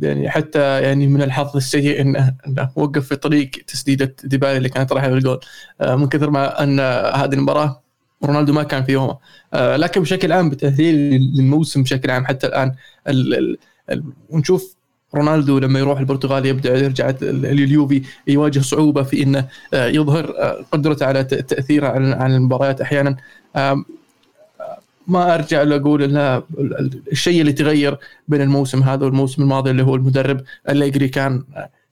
يعني 0.03 0.31
حتى 0.31 0.83
يعني 0.83 1.07
من 1.07 1.23
الحظ 1.23 1.57
السيء 1.57 2.01
إنه, 2.01 2.35
إنه 2.47 2.71
وقف 2.77 3.09
في 3.09 3.17
طريق 3.17 3.51
تسديدة 3.67 4.17
ديبالي 4.25 4.57
اللي 4.57 4.69
كانت 4.69 4.93
رايحة 4.93 5.09
بالجول 5.09 5.41
من 5.81 6.09
كثر 6.09 6.31
ما 6.31 6.63
أن 6.63 6.81
هذه 7.21 7.35
المباراة 7.35 7.84
رونالدو 8.25 8.53
ما 8.53 8.63
كان 8.63 8.85
في 8.85 8.93
يومه 8.93 9.19
آه، 9.55 9.77
لكن 9.77 10.01
بشكل 10.01 10.33
عام 10.33 10.51
بتهذيل 10.51 10.95
للموسم 11.37 11.83
بشكل 11.83 12.11
عام 12.11 12.27
حتى 12.27 12.47
الآن 12.47 12.75
ال 13.09 13.35
ال 13.35 13.59
ال 13.91 14.05
ونشوف 14.31 14.77
رونالدو 15.15 15.59
لما 15.59 15.79
يروح 15.79 15.99
البرتغال 15.99 16.47
يبدأ 16.47 16.79
يرجع 16.79 17.13
اليوفي 17.23 18.03
يواجه 18.27 18.61
صعوبة 18.61 19.03
في 19.03 19.23
إنه 19.23 19.49
آه، 19.75 19.87
يظهر 19.87 20.35
آه، 20.39 20.65
قدرته 20.73 21.07
على 21.07 21.25
تأثيره 21.25 21.89
على 21.89 22.37
المباريات 22.37 22.81
أحيانا. 22.81 23.17
ما 25.07 25.35
أرجع 25.35 25.63
أقول 25.63 26.03
إن 26.03 26.43
الشيء 27.13 27.41
اللي 27.41 27.53
تغير 27.53 27.99
بين 28.29 28.41
الموسم 28.41 28.83
هذا 28.83 29.05
والموسم 29.05 29.43
الماضي 29.43 29.71
اللي 29.71 29.83
هو 29.83 29.95
المدرب 29.95 30.41
أليجري 30.69 31.09
كان 31.09 31.45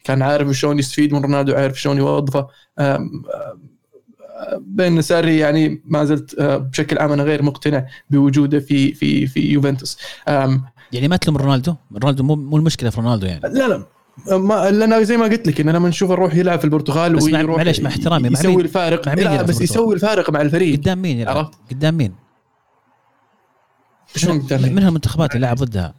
كان 0.05 0.23
عارف 0.23 0.51
شلون 0.51 0.79
يستفيد 0.79 1.15
من 1.15 1.23
رونالدو 1.23 1.55
عارف 1.55 1.81
شلون 1.81 1.99
يوظفه. 1.99 2.49
بين 4.61 5.03
ساري 5.03 5.39
يعني 5.39 5.83
ما 5.85 6.05
زلت 6.05 6.39
آه، 6.39 6.57
بشكل 6.57 6.99
عام 6.99 7.13
أنا 7.13 7.23
غير 7.23 7.43
مقتنع 7.43 7.87
بوجوده 8.11 8.61
في 8.61 8.95
في 8.95 9.27
في 9.27 9.41
يوفنتوس. 9.41 9.99
يعني 10.93 11.09
ما 11.09 11.17
تلوم 11.17 11.37
رونالدو؟ 11.37 11.75
رونالدو 11.97 12.25
مو 12.25 12.37
مو 12.37 12.57
المشكلة 12.57 12.91
في 12.91 13.01
رونالدو 13.01 13.27
يعني. 13.27 13.41
لا 13.43 13.69
لا. 13.69 13.87
ما 14.39 14.71
لأن 14.71 15.05
زي 15.05 15.17
ما 15.17 15.25
قلت 15.25 15.49
لك 15.49 15.61
إن 15.61 15.71
لما 15.71 15.89
نشوف 15.89 16.11
نروح 16.11 16.35
يلعب 16.35 16.59
في 16.59 16.65
البرتغال 16.65 17.17
بس 17.17 17.23
ويروح 17.23 17.57
معلش 17.57 17.81
مع 17.81 17.91
احترامي 17.91 18.29
يسوي 18.29 18.63
الفارق. 18.63 19.09
مع 19.09 19.15
لا 19.15 19.43
بس 19.43 19.61
يسوي 19.61 19.95
الفارق 19.95 20.31
مع 20.31 20.41
الفريق. 20.41 20.81
قدام 20.81 21.03
مين 21.03 21.19
يلعب؟ 21.19 21.51
قدام 21.71 21.95
مين؟ 21.97 22.15
شلون 24.17 24.41
قدام 24.41 24.63
مين؟ 24.63 24.75
من 24.75 24.83
المنتخبات 24.83 25.35
اللي 25.35 25.47
لعب 25.47 25.57
ضدها؟ 25.57 25.95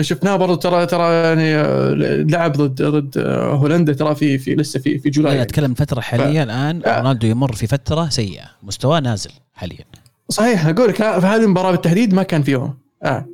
شفناه 0.00 0.36
برضه 0.36 0.56
ترى 0.56 0.86
ترى 0.86 1.14
يعني 1.14 1.54
آه، 1.54 1.94
لعب 2.22 2.52
ضد 2.52 2.82
ضد 2.82 3.18
آه، 3.18 3.54
هولندا 3.54 3.92
ترى 3.92 4.14
في 4.14 4.38
في 4.38 4.54
لسه 4.54 4.80
في 4.80 4.98
في 4.98 5.10
جولاي. 5.10 5.32
يعني 5.32 5.42
أتكلم 5.42 5.74
فترة 5.74 6.00
حاليا 6.00 6.44
ف... 6.44 6.48
الآن. 6.48 6.82
آه. 6.86 6.98
رونالدو 6.98 7.26
يمر 7.26 7.52
في 7.52 7.66
فترة 7.66 8.08
سيئة. 8.08 8.44
مستواه 8.62 9.00
نازل 9.00 9.30
حاليا. 9.54 9.84
صحيح 10.28 10.66
أقول 10.66 10.88
لك 10.88 10.96
في 10.96 11.26
هذه 11.26 11.44
المباراة 11.44 11.70
بالتحديد 11.70 12.14
ما 12.14 12.22
كان 12.22 12.42
فيهم. 12.42 12.74
آه. 13.02 13.26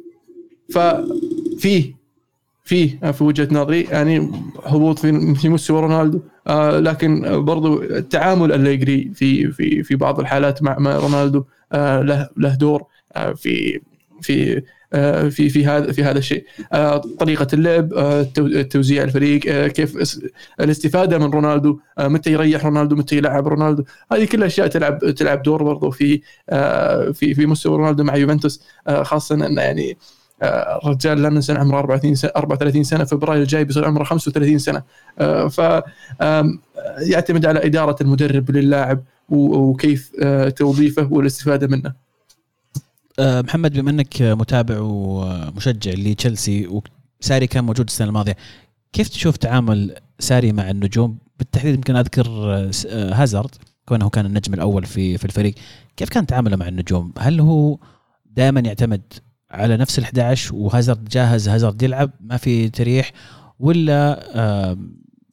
ففي 0.71 1.95
في 2.65 3.13
في 3.13 3.25
وجهة 3.25 3.49
نظري 3.51 3.83
يعني 3.83 4.33
هبوط 4.65 4.99
في 4.99 5.35
في 5.35 5.49
مستوى 5.49 5.81
رونالدو. 5.81 6.21
آه 6.47 6.81
لكن 6.81 7.45
برضو 7.45 7.83
التعامل 7.83 8.53
اللي 8.53 8.79
في 9.15 9.53
في 9.53 9.83
في 9.83 9.97
بعض 9.97 10.21
الحالات 10.21 10.63
مع, 10.63 10.79
مع 10.79 10.97
رونالدو 10.97 11.45
آه 11.73 12.01
له 12.01 12.29
له 12.37 12.55
دور 12.55 12.85
آه 13.17 13.33
في 13.33 13.81
في 14.23 14.63
في 15.31 15.49
في 15.49 15.67
هذا 15.67 15.93
في 15.93 16.05
هذا 16.05 16.19
الشيء. 16.19 16.45
آه، 16.73 16.97
طريقة 16.97 17.47
اللعب 17.53 17.93
آه، 17.95 18.23
توزيع 18.63 19.03
الفريق 19.03 19.41
كيف 19.67 20.19
الاستفادة 20.61 21.19
من 21.19 21.31
رونالدو 21.31 21.79
متى 22.01 22.33
يريح 22.33 22.65
رونالدو 22.65 22.97
متى 22.97 23.17
يلعب 23.17 23.49
رونالدو. 23.49 23.85
هذه 24.13 24.25
كلها 24.25 24.47
أشياء 24.47 24.67
تلعب 24.67 24.99
تلعب 24.99 25.43
دور 25.43 25.63
برضو 25.63 25.91
في 25.91 26.21
في 27.13 27.35
في 27.35 27.47
مستوى 27.47 27.77
رونالدو 27.77 28.05
مع 28.05 28.17
يوفنتوس. 28.17 28.63
خاصة 29.03 29.35
انه 29.35 29.63
يعني 29.63 29.97
الرجال 30.43 31.23
لا 31.23 31.29
ننسى 31.29 31.53
عمره 31.53 31.79
34 31.79 32.15
سنه 32.15 32.31
34 32.37 32.85
سنة 32.85 33.05
فبراير 33.05 33.43
الجاي 33.43 33.65
بيصير 33.65 33.85
عمره 33.85 34.05
35 34.05 34.59
سنة. 34.59 34.83
ف 35.49 35.61
يعتمد 36.99 37.47
على 37.47 37.67
إدارة 37.67 37.97
المدرب 38.01 38.51
للاعب 38.51 39.03
وكيف 39.29 40.13
توظيفه 40.57 41.13
والاستفادة 41.13 41.67
منه. 41.67 41.89
آه، 41.89 42.04
محمد 43.21 43.79
بما 43.79 43.91
انك 43.91 44.23
متابع 44.23 44.79
ومشجع 44.81 45.93
لتشيلسي 45.93 46.83
وساري 47.21 47.47
كان 47.47 47.65
موجود 47.65 47.87
السنة 47.87 48.09
الماضية 48.09 48.37
كيف 48.93 49.09
تشوف 49.09 49.37
تعامل 49.37 49.95
ساري 50.19 50.53
مع 50.53 50.71
النجوم؟ 50.71 51.19
بالتحديد 51.39 51.75
يمكن 51.75 51.97
أذكر 51.97 52.27
آه، 52.29 53.15
هازارد 53.15 53.51
كونه 53.87 54.11
كان 54.11 54.27
النجم 54.27 54.55
الأول 54.55 54.85
في 54.85 55.19
في 55.19 55.25
الفريق. 55.25 55.55
كيف 55.97 56.09
كان 56.09 56.27
تعامله 56.27 56.57
مع 56.57 56.69
النجوم؟ 56.69 57.13
هل 57.19 57.41
هو 57.41 57.79
دائما 58.27 58.61
يعتمد 58.61 59.03
على 59.51 59.77
نفس 59.77 60.01
ال11 60.01 60.53
وهازارد 60.53 61.09
جاهز 61.09 61.49
هازارد 61.49 61.83
يلعب 61.83 62.11
ما 62.21 62.37
في 62.37 62.69
تريح 62.69 63.13
ولا 63.59 64.25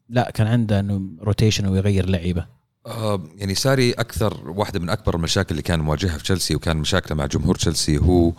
لا 0.10 0.32
كان 0.32 0.48
عنده 0.48 1.02
روتيشن 1.22 1.68
ويغير 1.68 2.10
لعيبة؟ 2.10 2.42
آه 2.42 2.61
يعني 2.86 3.56
ساري 3.56 3.92
أكثر 3.92 4.50
واحدة 4.50 4.80
من 4.80 4.90
أكبر 4.90 5.16
المشاكل 5.16 5.52
اللي 5.52 5.62
كان 5.62 5.80
مواجهها 5.80 6.18
في 6.18 6.24
تشيلسي 6.24 6.56
وكان 6.56 6.78
مشاكله 6.78 7.18
مع 7.18 7.26
جمهور 7.26 7.56
تشيلسي 7.56 7.98
هو 7.98 8.32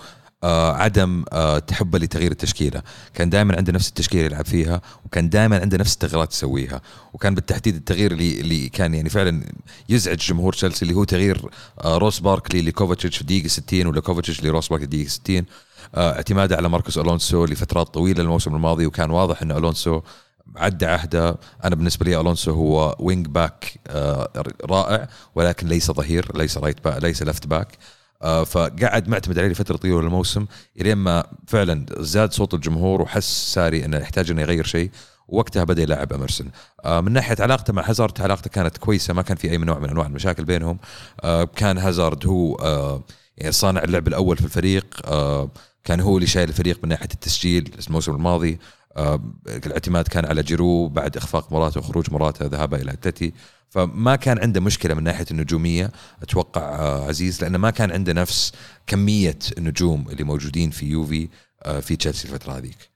آه 0.44 0.72
عدم 0.72 1.24
آه 1.32 1.58
تحبه 1.58 1.98
لتغيير 1.98 2.30
التشكيلة، 2.30 2.82
كان 3.14 3.30
دائما 3.30 3.56
عنده 3.56 3.72
نفس 3.72 3.88
التشكيله 3.88 4.24
يلعب 4.24 4.44
فيها 4.46 4.80
وكان 5.04 5.28
دائما 5.28 5.60
عنده 5.60 5.76
نفس 5.76 5.94
التغييرات 5.94 6.32
يسويها، 6.32 6.80
وكان 7.12 7.34
بالتحديد 7.34 7.74
التغيير 7.74 8.12
اللي 8.12 8.40
اللي 8.40 8.68
كان 8.68 8.94
يعني 8.94 9.08
فعلا 9.10 9.44
يزعج 9.88 10.16
جمهور 10.18 10.52
تشيلسي 10.52 10.82
اللي 10.82 10.94
هو 10.94 11.04
تغيير 11.04 11.50
آه 11.84 11.98
روس 11.98 12.18
باركلي 12.18 12.62
لكوفاتشيتش 12.62 13.16
في 13.16 13.24
دقيقة 13.24 13.48
60 13.48 13.86
ولا 13.86 14.02
لروس 14.42 14.68
باركلي 14.68 14.86
دقيقة 14.86 15.08
60 15.08 15.44
آه 15.94 16.12
اعتماده 16.12 16.56
على 16.56 16.68
ماركوس 16.68 16.98
ألونسو 16.98 17.44
لفترات 17.44 17.94
طويلة 17.94 18.22
الموسم 18.22 18.54
الماضي 18.54 18.86
وكان 18.86 19.10
واضح 19.10 19.42
ان 19.42 19.50
ألونسو 19.52 20.00
عدى 20.56 20.86
عهده. 20.86 21.36
أنا 21.64 21.74
بالنسبة 21.74 22.06
لي 22.06 22.20
ألونسو 22.20 22.52
هو 22.52 22.96
wing 23.00 23.26
back 23.26 23.74
آه، 23.86 24.28
رائع 24.64 25.08
ولكن 25.34 25.66
ليس 25.66 25.90
ظهير 25.90 26.36
ليس 26.36 26.58
right 26.58 26.84
back 26.84 27.02
ليس 27.02 27.22
left 27.22 27.46
back 27.46 27.78
آه، 28.22 28.44
فقعد 28.44 29.08
معتمد 29.08 29.38
عليه 29.38 29.48
لفترة 29.48 29.76
طويلة 29.76 30.00
الموسم 30.00 30.46
إلين 30.80 30.96
ما 30.96 31.24
فعلا 31.46 31.86
زاد 31.98 32.32
صوت 32.32 32.54
الجمهور 32.54 33.02
وحس 33.02 33.52
ساري 33.54 33.84
إنه 33.84 33.96
يحتاج 33.96 34.30
إنه 34.30 34.42
يغير 34.42 34.64
شيء 34.64 34.90
وقتها 35.28 35.64
بدأ 35.64 35.82
يلعب 35.82 36.12
أمرسن. 36.12 36.50
آه، 36.84 37.00
من 37.00 37.12
ناحية 37.12 37.36
علاقته 37.40 37.72
مع 37.72 37.90
هازارد 37.90 38.20
علاقته 38.20 38.50
كانت 38.50 38.78
كويسة 38.78 39.14
ما 39.14 39.22
كان 39.22 39.36
في 39.36 39.50
أي 39.50 39.56
نوع 39.56 39.78
من 39.78 39.88
أنواع 39.88 40.06
المشاكل 40.06 40.44
بينهم. 40.44 40.78
كان 41.56 41.78
هازارد 41.78 42.26
هو 42.26 42.56
يعني 43.38 43.52
صانع 43.52 43.82
اللعب 43.82 44.08
الأول 44.08 44.36
في 44.36 44.44
الفريق 44.44 45.00
كان 45.84 46.00
هو 46.00 46.16
اللي 46.16 46.26
شايل 46.26 46.48
الفريق 46.48 46.78
من 46.82 46.88
ناحية 46.88 47.08
التسجيل 47.14 47.74
الموسم 47.88 48.12
الماضي. 48.12 48.58
الاعتماد 49.46 50.08
كان 50.08 50.24
على 50.24 50.42
جيرو 50.42 50.88
بعد 50.88 51.16
إخفاق 51.16 51.52
مراته 51.52 51.80
وخروج 51.80 52.10
مراته 52.10 52.46
ذهابه 52.46 52.76
إلى 52.76 52.92
تتي 52.92 53.32
فما 53.72 54.16
كان 54.16 54.38
عنده 54.38 54.60
مشكلة 54.60 54.94
من 54.94 55.02
ناحية 55.02 55.26
النجومية 55.30 55.90
أتوقع 56.22 56.60
آه، 56.60 57.08
عزيز 57.08 57.42
لأنه 57.42 57.58
ما 57.58 57.70
كان 57.70 57.92
عنده 57.92 58.12
نفس 58.12 58.52
كمية 58.86 59.38
النجوم 59.58 60.08
اللي 60.08 60.24
موجودين 60.24 60.70
في 60.70 60.86
يوفي 60.86 61.28
آه، 61.62 61.80
في 61.80 61.96
تشيلسي 61.96 62.28
الفترة 62.28 62.52
هذيك. 62.52 62.90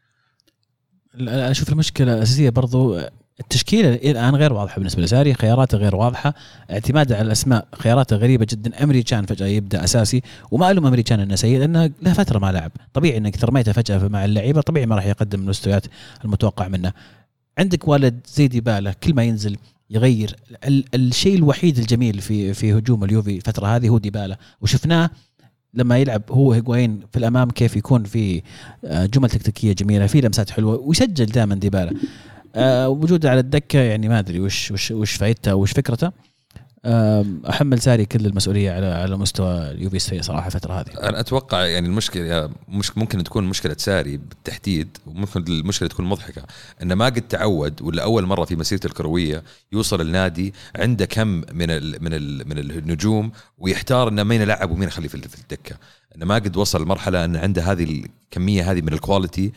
أشوف 1.28 1.68
المشكلة 1.68 2.14
الاساسيه 2.14 2.50
برضو 2.50 3.00
التشكيلة 3.40 3.94
الآن 3.94 4.34
غير 4.36 4.52
واضحة 4.52 4.76
بالنسبة 4.76 5.02
لساري 5.02 5.34
خياراته 5.34 5.78
غير 5.78 5.96
واضحة 5.96 6.34
اعتماده 6.70 7.16
على 7.16 7.26
الأسماء 7.26 7.68
خياراته 7.74 8.16
غريبة 8.16 8.46
جدا 8.50 8.84
أمريكان 8.84 9.26
فجأة 9.26 9.46
يبدأ 9.46 9.84
أساسي 9.84 10.22
وما 10.50 10.70
ألوم 10.70 10.86
أمريكان 10.86 11.20
إنه 11.20 11.34
سيء 11.34 11.58
لأنه 11.58 11.90
له 12.02 12.12
فترة 12.12 12.38
ما 12.38 12.52
لعب. 12.52 12.72
طبيعي 12.94 13.16
إنك 13.16 13.36
ترميته 13.36 13.72
فجأة 13.72 14.08
مع 14.08 14.24
اللعيبة 14.24 14.60
طبيعي 14.60 14.86
ما 14.86 14.96
راح 14.96 15.06
يقدم 15.06 15.40
المستويات 15.40 15.86
المتوقع 16.24 16.68
منه. 16.68 16.92
عندك 17.58 17.88
ولد 17.88 18.20
زي 18.34 18.48
ديبالا 18.48 18.92
كل 18.92 19.14
ما 19.14 19.24
ينزل 19.24 19.56
يغير 19.90 20.36
الشيء 20.94 21.36
الوحيد 21.36 21.78
الجميل 21.78 22.20
في 22.20 22.54
في 22.54 22.72
هجوم 22.72 23.04
اليوفي 23.04 23.36
الفترة 23.36 23.66
هذه 23.66 23.88
هو 23.88 23.98
ديبالا. 23.98 24.38
وشفناه 24.60 25.10
لما 25.74 25.98
يلعب 25.98 26.22
هو 26.30 26.52
هيغوين 26.52 27.00
في 27.12 27.18
الأمام 27.18 27.50
كيف 27.50 27.76
يكون 27.76 28.04
في 28.04 28.42
آه، 28.84 29.06
جمل 29.06 29.30
تكتيكية 29.30 29.72
جميلة 29.72 30.06
في 30.06 30.20
لمسات 30.20 30.50
حلوة 30.50 30.76
ويسجل 30.76 31.26
دائما 31.26 31.54
ديبالا. 31.54 31.92
وجوده 32.86 33.30
على 33.30 33.40
الدكة 33.40 33.78
يعني 33.78 34.08
ما 34.08 34.18
أدري 34.18 34.40
وش 34.40 34.70
وش 34.70 34.90
وش 34.90 35.12
فائدته 35.12 35.54
وش 35.54 35.72
فكرته. 35.72 36.12
احمل 37.48 37.80
ساري 37.80 38.06
كل 38.06 38.26
المسؤولية 38.26 38.72
على 38.72 38.86
على 38.86 39.16
مستوى 39.16 39.70
اليوفي 39.70 39.96
السيء 39.96 40.22
صراحة 40.22 40.46
الفترة 40.46 40.80
هذه. 40.80 41.08
أنا 41.08 41.20
أتوقع 41.20 41.64
يعني 41.64 41.86
المشكلة 41.86 42.50
مش 42.68 42.98
ممكن 42.98 43.24
تكون 43.24 43.44
مشكلة 43.44 43.76
ساري 43.78 44.16
بالتحديد 44.16 44.88
وممكن 45.06 45.44
المشكلة 45.48 45.88
تكون 45.88 46.06
مضحكة. 46.06 46.42
إنه 46.82 46.94
ما 46.94 47.04
قد 47.04 47.22
تعود 47.28 47.82
ولا 47.82 48.02
أول 48.02 48.26
مرة 48.26 48.44
في 48.44 48.56
مسيرته 48.56 48.86
الكروية 48.86 49.42
يوصل 49.72 50.00
النادي 50.00 50.54
عنده 50.76 51.04
كم 51.04 51.28
من 51.28 51.70
ال 51.70 52.04
من 52.04 52.12
ال 52.12 52.48
من 52.48 52.58
النجوم 52.58 53.32
ويحتار 53.58 54.08
إنه 54.08 54.22
مين 54.22 54.40
يلعب 54.40 54.70
ومين 54.70 54.88
يخليه 54.88 55.08
في 55.08 55.40
الدكة. 55.40 55.76
إنه 56.16 56.26
ما 56.26 56.34
قد 56.34 56.56
وصل 56.56 56.82
لمرحله 56.82 57.24
انه 57.24 57.38
عنده 57.38 57.62
هذه 57.62 58.04
الكميه 58.30 58.70
هذه 58.70 58.80
من 58.80 58.92
ال 58.92 59.00
quality 59.00 59.52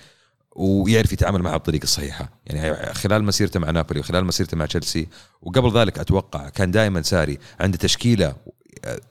ويعرف 0.60 1.14
يتعامل 1.14 1.42
معها 1.42 1.58
بالطريقة 1.58 1.84
الصحيحه 1.84 2.30
يعني 2.46 2.94
خلال 2.94 3.24
مسيرته 3.24 3.60
مع 3.60 3.72
نابولي 3.72 4.00
وخلال 4.00 4.26
مسيرته 4.26 4.58
مع 4.58 4.66
تشيلسي 4.66 5.08
وقبل 5.42 5.80
ذلك 5.80 6.00
أتوقع 6.00 6.50
كان 6.50 6.72
دائما 6.72 7.02
ساري 7.02 7.38
عنده 7.60 7.78
تشكيلة 7.78 8.36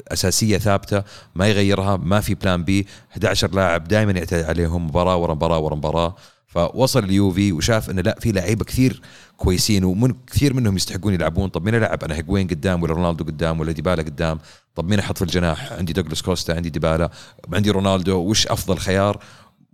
أساسية 0.08 0.58
ثابتة 0.58 1.02
ما 1.34 1.48
يغيرها 1.48 1.96
ما 1.96 2.20
في 2.20 2.34
plan 2.34 2.64
B 2.64 2.86
11 3.12 3.54
لاعب 3.54 3.88
دائما 3.88 4.12
يعتمد 4.12 4.44
عليهم 4.44 4.86
مباراة 4.86 5.16
ورا 5.16 5.34
مباراة 5.34 5.58
ورا 5.58 5.74
مباراة. 5.74 6.16
فوصل 6.46 7.04
اليوفي 7.04 7.52
وشاف 7.52 7.90
إنه 7.90 8.02
لا 8.02 8.16
في 8.20 8.32
لعيبة 8.32 8.64
كثير 8.64 9.02
كويسين 9.36 9.84
ومن 9.84 10.14
كثير 10.26 10.54
منهم 10.54 10.76
يستحقون 10.76 11.14
يلعبون. 11.14 11.48
طب 11.48 11.64
مين 11.64 11.74
العب 11.74 12.04
أنا 12.04 12.14
هيجوين 12.14 12.46
قدام 12.46 12.82
ولا 12.82 12.92
رونالدو 12.92 13.24
قدام 13.24 13.60
ولا 13.60 13.72
ديبالا 13.72 14.02
قدام؟ 14.02 14.38
طب 14.74 14.88
مين 14.88 14.98
أحط 14.98 15.18
في 15.18 15.22
الجناح؟ 15.22 15.72
عندي 15.72 15.92
دوغلاس 15.92 16.22
كوستا 16.22 16.52
عندي 16.52 16.70
ديبالا 16.70 17.10
عندي 17.52 17.70
رونالدو. 17.70 18.16
وش 18.16 18.46
أفضل 18.46 18.78
خيار؟ 18.78 19.22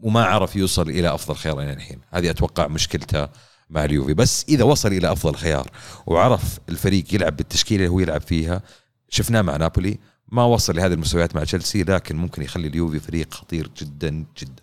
وما 0.02 0.24
عرف 0.24 0.56
يوصل 0.56 0.90
إلى 0.90 1.14
أفضل 1.14 1.36
خيار 1.36 1.62
إلى 1.62 1.72
الحين. 1.72 1.98
هذه 2.10 2.30
أتوقع 2.30 2.66
مشكلته 2.66 3.28
مع 3.70 3.84
اليوفي. 3.84 4.14
بس 4.14 4.44
إذا 4.48 4.64
وصل 4.64 4.92
إلى 4.92 5.12
أفضل 5.12 5.34
خيار 5.34 5.70
وعرف 6.06 6.58
الفريق 6.68 7.14
يلعب 7.14 7.36
بالتشكيلة 7.36 7.84
اللي 7.84 7.94
هو 7.94 8.00
يلعب 8.00 8.20
فيها 8.20 8.62
شفناه 9.08 9.42
مع 9.42 9.56
نابولي 9.56 9.98
ما 10.32 10.44
وصل 10.44 10.76
لهذه 10.76 10.92
المستويات 10.92 11.36
مع 11.36 11.44
تشيلسي 11.44 11.82
لكن 11.82 12.16
ممكن 12.16 12.42
يخلي 12.42 12.68
اليوفي 12.68 13.00
فريق 13.00 13.34
خطير 13.34 13.70
جدا 13.80 14.24
جدا. 14.40 14.62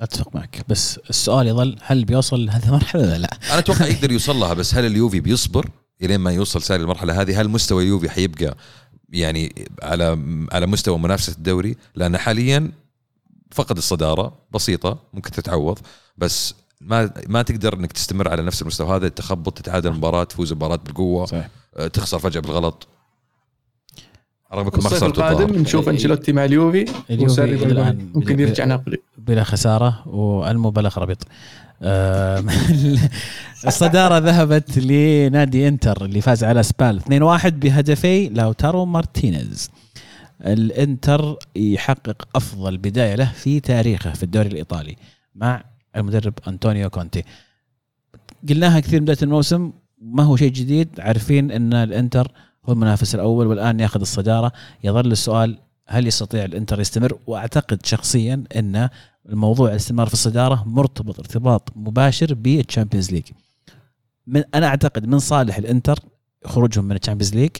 أتفق 0.00 0.34
معك. 0.34 0.64
بس 0.68 0.98
السؤال 1.10 1.46
يظل 1.46 1.76
هل 1.82 2.04
بيوصل 2.04 2.46
لهذه 2.46 2.66
المرحلة 2.66 3.02
ولا 3.02 3.18
لا؟ 3.18 3.38
أنا 3.50 3.58
أتوقع 3.58 3.86
يقدر 3.92 4.12
يوصل 4.12 4.36
لها 4.36 4.54
بس 4.54 4.74
هل 4.74 4.86
اليوفي 4.86 5.20
بيصبر 5.20 5.70
إلين 6.02 6.20
ما 6.20 6.32
يوصل 6.32 6.62
ساري 6.62 6.82
المرحلة 6.82 7.20
هذه؟ 7.20 7.40
هل 7.40 7.48
مستوى 7.48 7.82
اليوفي 7.82 8.10
حيبقى 8.10 8.56
يعني 9.10 9.68
على 9.82 10.18
على 10.52 10.66
مستوى 10.66 10.98
منافسة 10.98 11.32
الدوري؟ 11.32 11.76
لأن 11.94 12.18
حاليا 12.18 12.72
فقد 13.50 13.76
الصدارة 13.76 14.32
بسيطة 14.54 14.98
ممكن 15.14 15.30
تتعوض 15.30 15.78
بس 16.18 16.54
ما 16.80 17.10
ما 17.28 17.42
تقدر 17.42 17.74
إنك 17.74 17.92
تستمر 17.92 18.28
على 18.28 18.42
نفس 18.42 18.62
المستوى 18.62 18.96
هذا 18.96 19.08
تخبط 19.08 19.58
تتعادل 19.58 19.90
مباراة 19.90 20.24
تفوز 20.24 20.52
المباراه 20.52 20.76
بالقوة 20.76 21.26
صحيح. 21.26 21.48
آه، 21.76 21.86
تخسر 21.86 22.18
فجأة 22.18 22.40
بالغلط. 22.40 22.88
رغم 24.54 24.64
ما 24.64 24.88
خسرت 24.88 25.18
القادم 25.18 25.56
نشوف 25.56 25.88
أنشيلوتي 25.88 26.32
مع 26.32 26.44
اليوفي 26.44 26.84
الآن 27.10 28.10
ممكن 28.14 28.40
يرجع 28.40 28.64
نابولي. 28.64 28.98
بلا 29.18 29.44
خسارة 29.44 30.08
والمو 30.08 30.70
بلا 30.70 30.88
خرابيط 30.88 31.18
آه، 31.82 32.44
الصدارة 33.66 34.18
ذهبت 34.18 34.78
لنادي 34.78 35.68
إنتر 35.68 36.04
اللي 36.04 36.20
فاز 36.20 36.44
على 36.44 36.62
سبال 36.62 37.00
2-1 37.00 37.46
بهدفي 37.46 38.28
لاوتارو 38.28 38.84
مارتينيز. 38.84 39.70
الانتر 40.40 41.38
يحقق 41.56 42.28
أفضل 42.34 42.78
بداية 42.78 43.14
له 43.14 43.32
في 43.32 43.60
تاريخه 43.60 44.12
في 44.12 44.22
الدوري 44.22 44.48
الإيطالي 44.48 44.96
مع 45.34 45.64
المدرب 45.96 46.34
أنطونيو 46.48 46.90
كونتي. 46.90 47.24
قلناها 48.48 48.80
كثير 48.80 49.00
بداية 49.00 49.18
الموسم 49.22 49.72
ما 49.98 50.22
هو 50.22 50.36
شيء 50.36 50.52
جديد 50.52 51.00
عارفين 51.00 51.50
إن 51.50 51.74
الإنتر 51.74 52.32
هو 52.64 52.72
المنافس 52.72 53.14
الأول 53.14 53.46
والآن 53.46 53.80
يأخذ 53.80 54.00
الصدارة. 54.00 54.52
يظل 54.84 55.12
السؤال 55.12 55.58
هل 55.86 56.06
يستطيع 56.06 56.44
الإنتر 56.44 56.80
يستمر؟ 56.80 57.18
وأعتقد 57.26 57.86
شخصيا 57.86 58.44
إن 58.56 58.88
الموضوع 59.28 59.70
الاستمرار 59.70 60.06
في 60.06 60.12
الصدارة 60.14 60.64
مرتبط 60.66 61.18
ارتباط 61.18 61.72
مباشر 61.76 62.34
بال 62.34 62.48
Champions 62.48 63.10
League. 63.10 63.24
من 64.26 64.42
أنا 64.54 64.66
أعتقد 64.66 65.06
من 65.06 65.18
صالح 65.18 65.56
الإنتر 65.56 65.98
خروجهم 66.44 66.84
من 66.84 66.96
ال 66.96 67.00
Champions 67.00 67.34
League 67.34 67.50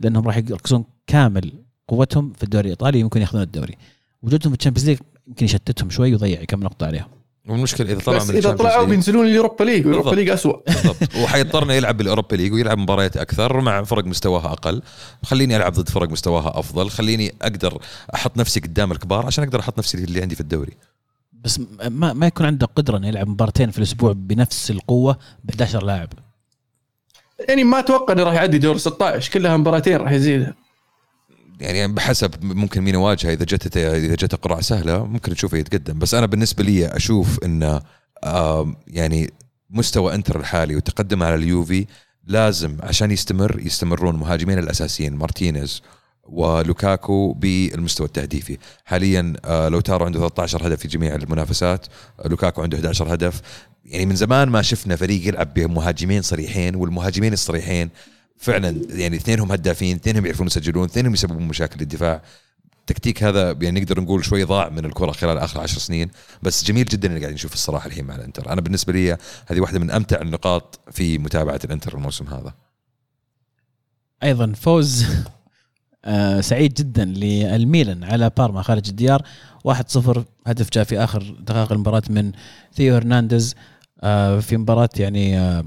لأنهم 0.00 0.26
راح 0.26 0.36
يركزون 0.36 0.84
كامل 1.06 1.52
قوتهم 1.90 2.32
في 2.32 2.42
الدوري 2.42 2.64
الإيطالي 2.64 3.00
يمكن 3.00 3.20
ياخذون 3.20 3.42
الدوري. 3.42 3.76
وجودهم 4.22 4.52
في 4.52 4.58
ال 4.58 4.61
Champions 4.61 4.88
League 4.88 4.98
يمكن 5.28 5.44
يشتتهم 5.44 5.90
شوي 5.90 6.10
ويضيع 6.10 6.44
كم 6.44 6.60
نقطة 6.60 6.86
عليهم. 6.86 7.08
والمشكلة 7.48 7.92
إذا 7.92 8.00
طلعوا 8.00 8.24
من 8.24 8.36
إذا 8.36 8.52
طلعوا 8.52 8.86
بينزلون 8.86 9.26
ال 9.26 9.31
Europa 9.31 9.64
League 9.64 9.86
وال 9.86 9.93
Europa 9.93 10.16
League 10.16 10.28
اسوء 10.28 10.62
بالضبط. 10.66 11.16
وحيضطر 11.16 11.74
يلعب 11.74 11.96
بال 11.96 12.06
Europa 12.06 12.36
League 12.36 12.52
ويلعب 12.52 12.78
مباريات 12.78 13.16
أكثر 13.16 13.60
مع 13.60 13.82
فرق 13.82 14.04
مستواها 14.04 14.52
أقل. 14.52 14.82
خليني 15.22 15.56
ألعب 15.56 15.72
ضد 15.72 15.88
فرق 15.88 16.10
مستواها 16.10 16.58
أفضل. 16.58 16.90
خليني 16.90 17.34
أقدر 17.42 17.82
أحط 18.14 18.36
نفسي 18.38 18.60
قدام 18.60 18.92
الكبار 18.92 19.26
عشان 19.26 19.44
أقدر 19.44 19.60
أحط 19.60 19.78
نفسي 19.78 19.98
اللي 19.98 20.22
عندي 20.22 20.34
في 20.34 20.40
الدوري. 20.40 20.72
بس 21.44 21.60
ما 21.88 22.12
ما 22.12 22.26
يكون 22.26 22.46
عنده 22.46 22.66
قدرة 22.66 22.96
إنه 22.96 23.08
يلعب 23.08 23.28
مباراتين 23.28 23.70
في 23.70 23.78
الأسبوع 23.78 24.12
بنفس 24.12 24.70
القوة 24.70 25.18
ب 25.44 25.50
11 25.50 25.84
لاعب. 25.84 26.08
يعني 27.48 27.64
ما 27.64 27.78
أتوقع 27.78 28.12
إنه 28.12 28.22
راح 28.22 28.34
يعدي 28.34 28.58
دور 28.58 28.76
16 28.76 29.32
كلها 29.32 29.56
مباراتين 29.56 29.96
راح 29.96 30.12
يزيدها. 30.12 30.54
يعني 31.60 31.92
بحسب 31.92 32.44
ممكن 32.44 32.80
مين 32.82 32.94
يواجهه. 32.94 33.32
إذا 33.32 33.44
جت 33.44 33.76
إذا 33.76 34.14
جت 34.14 34.34
قرعه 34.34 34.60
سهلة 34.60 35.04
ممكن 35.04 35.34
تشوفه 35.34 35.58
يتقدم. 35.58 35.98
بس 35.98 36.14
أنا 36.14 36.26
بالنسبة 36.26 36.64
لي 36.64 36.86
أشوف 36.86 37.44
انه 37.44 37.82
يعني 38.86 39.30
مستوى 39.70 40.14
إنتر 40.14 40.40
الحالي 40.40 40.76
وتقدم 40.76 41.22
على 41.22 41.34
اليوفي 41.34 41.86
لازم 42.24 42.76
عشان 42.82 43.10
يستمر 43.10 43.60
يستمرون 43.60 44.16
مهاجمين 44.16 44.58
الأساسيين 44.58 45.14
مارتينيز 45.14 45.82
ولوكاكو 46.24 47.32
بالمستوى 47.32 48.06
التهديفي. 48.06 48.58
حاليا 48.84 49.32
آه، 49.44 49.68
لو 49.68 49.80
تارو 49.80 50.04
عنده 50.04 50.18
13 50.18 50.66
هدف 50.66 50.80
في 50.80 50.88
جميع 50.88 51.14
المنافسات. 51.14 51.86
لوكاكو 52.24 52.62
عنده 52.62 52.76
11 52.76 53.14
هدف. 53.14 53.40
يعني 53.84 54.06
من 54.06 54.16
زمان 54.16 54.48
ما 54.48 54.62
شفنا 54.62 54.96
فريق 54.96 55.28
يلعب 55.28 55.54
بمهاجمين 55.54 56.22
صريحين 56.22 56.74
والمهاجمين 56.74 57.32
الصريحين 57.32 57.90
فعلا 58.40 58.80
يعني 58.90 59.16
اثنينهم 59.16 59.52
هدافين 59.52 59.96
اثنينهم 59.96 60.26
يعرفون 60.26 60.46
يسجلون 60.46 60.84
اثنينهم 60.84 61.12
يسببون 61.14 61.42
مشاكل 61.42 61.80
الدفاع 61.80 62.22
التكتيك 62.80 63.22
هذا 63.22 63.52
يعني 63.52 63.80
نقدر 63.80 64.00
نقول 64.00 64.24
شوي 64.24 64.44
ضاع 64.44 64.68
من 64.68 64.84
الكرة 64.84 65.12
خلال 65.12 65.38
آخر 65.38 65.60
عشر 65.60 65.78
سنين 65.78 66.10
بس 66.42 66.64
جميل 66.64 66.84
جدا 66.84 67.08
اللي 67.08 67.20
قاعدين 67.20 67.34
نشوف 67.34 67.54
الصراحة 67.54 67.86
الحين 67.86 68.04
مع 68.04 68.14
الإنتر. 68.14 68.52
أنا 68.52 68.60
بالنسبة 68.60 68.92
لي 68.92 69.16
هذه 69.46 69.60
واحدة 69.60 69.78
من 69.78 69.90
أمتع 69.90 70.20
النقاط 70.20 70.80
في 70.90 71.18
متابعة 71.18 71.60
الإنتر 71.64 71.94
الموسم 71.94 72.26
هذا. 72.26 72.54
أيضا 74.22 74.52
فوز 74.52 75.06
آه 76.04 76.40
سعيد 76.40 76.74
جدا 76.74 77.04
للميلان 77.04 78.04
على 78.04 78.30
بارما 78.36 78.62
خارج 78.62 78.88
الديار. 78.88 79.22
1-0 79.68 80.18
هدف 80.46 80.70
جاء 80.70 80.84
في 80.84 80.98
آخر 81.04 81.36
دقائق 81.40 81.72
المباراة 81.72 82.02
من 82.10 82.32
ثيو 82.74 82.94
هرنانديز. 82.94 83.54
آه، 84.02 84.40
في 84.40 84.56
مباراة 84.56 84.88
يعني 84.98 85.38
آه، 85.38 85.64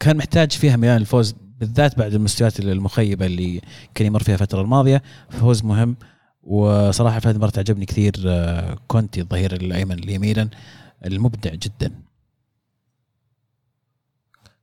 كان 0.00 0.16
محتاج 0.16 0.52
فيها 0.52 0.76
ميلان 0.76 0.96
الفوز 0.96 1.34
بالذات 1.60 1.98
بعد 1.98 2.14
المستويات 2.14 2.60
المخيبة 2.60 3.26
اللي 3.26 3.60
كان 3.94 4.06
يمر 4.06 4.22
فيها 4.22 4.34
الفترة 4.34 4.60
الماضية 4.60 5.02
فوز 5.30 5.64
مهم. 5.64 5.96
وصراحة 6.42 7.18
في 7.18 7.28
هذه 7.28 7.32
المباراه 7.32 7.58
عجبني 7.58 7.86
كثير 7.86 8.14
آه، 8.26 8.78
كونتي 8.88 9.20
الظهير 9.20 9.52
الأيمن 9.52 9.98
اليمينا 9.98 10.50
المبدع 11.04 11.54
جدا. 11.54 11.92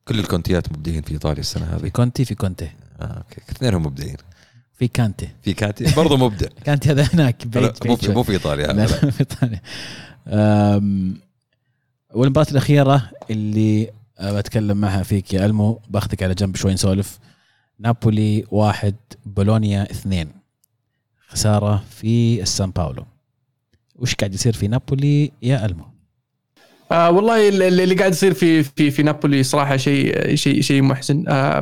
كل 0.07 0.19
الكونتيات 0.19 0.71
مبدعين 0.71 1.01
في 1.01 1.11
إيطاليا 1.11 1.39
السنة 1.39 1.65
في 1.65 1.85
هذه 1.85 1.89
كونتي 1.89 2.25
في 2.25 2.35
كونتي. 2.35 2.71
آه 3.01 3.03
أوكي. 3.03 3.41
اثنينهم 3.51 3.83
مبدعين. 3.85 4.17
في 4.73 4.87
كانتي. 4.87 5.29
في 5.41 5.53
كاتي 5.53 5.95
برضه 5.95 6.17
مبدع. 6.17 6.47
كانتي 6.65 6.91
هذا 6.91 7.03
هناك 7.13 7.47
بعيد 7.47 7.71
مو 7.85 7.95
في. 7.95 8.11
مو 8.11 8.23
في 8.23 8.31
إيطاليا. 8.31 8.67
لا،. 8.67 8.85
في 8.87 9.19
إيطاليا. 9.19 9.61
أم، 10.27 11.17
والمباراة 12.13 12.47
الأخيرة 12.51 13.09
اللي 13.29 13.91
بتكلم 14.23 14.77
معها 14.77 15.03
فيك 15.03 15.33
يا 15.33 15.45
ألمو. 15.45 15.79
بأخذك 15.89 16.23
على 16.23 16.33
جنب 16.33 16.55
شوي 16.55 16.73
نسولف. 16.73 17.19
نابولي 17.79 18.45
واحد 18.51 18.95
بولونيا 19.25 19.83
اثنين. 19.91 20.27
خسارة 21.27 21.83
في 21.89 22.41
السان 22.41 22.71
باولو. 22.71 23.05
وش 23.95 24.15
قاعد 24.15 24.33
يصير 24.33 24.53
في 24.53 24.67
نابولي 24.67 25.31
يا 25.41 25.65
ألمو؟ 25.65 25.83
آه 26.91 27.11
والله 27.11 27.49
ال- 27.49 27.61
ال- 27.63 27.81
اللي 27.81 27.95
قاعد 27.95 28.11
يصير 28.11 28.33
في 28.33 28.63
في 28.63 28.91
في 28.91 29.03
نابولي 29.03 29.43
صراحة 29.43 29.77
شيء 29.77 30.35
شيء 30.35 30.61
شيء 30.61 30.81
محزن. 30.81 31.25
آه 31.27 31.59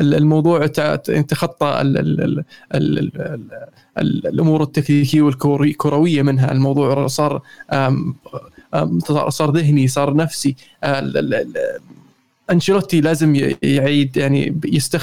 ال- 0.00 0.14
الموضوع 0.14 0.66
تخطى 0.66 1.80
ال 1.80 1.98
ال 1.98 2.20
ال 2.20 2.44
ال 2.74 2.98
ال 2.98 3.50
ال 3.98 4.26
الأمور 4.26 4.62
التكتيكية 4.62 5.22
والكرويه 5.22 6.22
منها. 6.22 6.52
الموضوع 6.52 7.06
صار 7.06 7.42
صار 9.28 9.56
ذهني 9.56 9.88
صار 9.88 10.16
نفسي. 10.16 10.56
آه، 10.84 11.12
أنشيلوتي 12.50 13.00
لازم 13.00 13.34
يعيد 13.62 14.16
يعني 14.16 14.56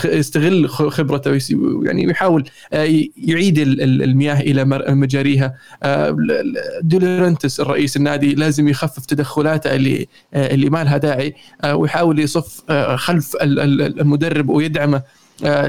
يستغل 0.06 0.70
خبرته 0.70 1.40
يعني 1.84 2.08
ويحاول 2.08 2.44
آه، 2.74 3.00
يعيد 3.18 3.58
ال- 3.60 3.82
ال- 3.82 4.04
المياه 4.04 4.40
إلى 4.40 4.66
مجاريها. 4.96 5.54
آه، 5.84 6.18
دولورنتس 6.82 7.60
الرئيس 7.60 7.98
النادي 7.98 8.36
لازم 8.36 8.68
يخفف 8.68 9.06
تدخلاته 9.06 9.76
اللي 9.76 10.08
اللي 10.36 10.70
ما 10.70 10.84
لها 10.84 10.98
داعي 10.98 11.36
ويحاول 11.74 12.20
يصف 12.20 12.72
خلف 12.96 13.36
ال- 13.36 13.60
ال- 13.60 14.00
المدرب 14.02 14.50
ويدعمه. 14.50 15.02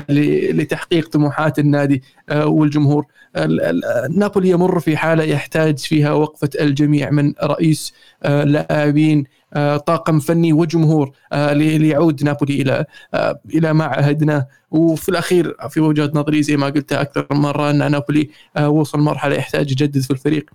لتحقيق 0.08 1.08
طموحات 1.08 1.58
النادي 1.58 2.02
آه، 2.28 2.46
والجمهور. 2.46 3.06
ال- 3.36 3.60
ال- 3.60 4.18
نابولي 4.18 4.48
يمر 4.50 4.80
في 4.80 4.96
حالة 4.96 5.24
يحتاج 5.24 5.78
فيها 5.78 6.12
وقفة 6.12 6.50
الجميع 6.60 7.10
من 7.10 7.32
رئيس 7.44 7.92
آه، 8.22 8.44
لاعبين 8.44 9.24
آه، 9.54 9.76
طاقم 9.76 10.18
فني 10.20 10.52
وجمهور 10.52 11.10
آه، 11.32 11.52
لي- 11.52 11.78
ليعود 11.78 12.24
نابولي 12.24 12.62
إلى 12.62 12.84
آه، 13.14 13.40
إلى 13.54 13.72
ما 13.72 13.84
عهدناه 13.84 14.46
وفي 14.70 15.08
الأخير 15.08 15.56
في 15.70 15.80
وجهة 15.80 16.10
نظري 16.14 16.42
زي 16.42 16.56
ما 16.56 16.66
قلت 16.66 16.92
أكثر 16.92 17.26
من 17.30 17.36
مرة 17.36 17.70
أن 17.70 17.90
نابولي 17.90 18.30
آه، 18.56 18.68
وصل 18.68 19.00
مرحلة 19.00 19.34
يحتاج 19.34 19.70
يجدد 19.70 20.00
في 20.00 20.10
الفريق. 20.10 20.50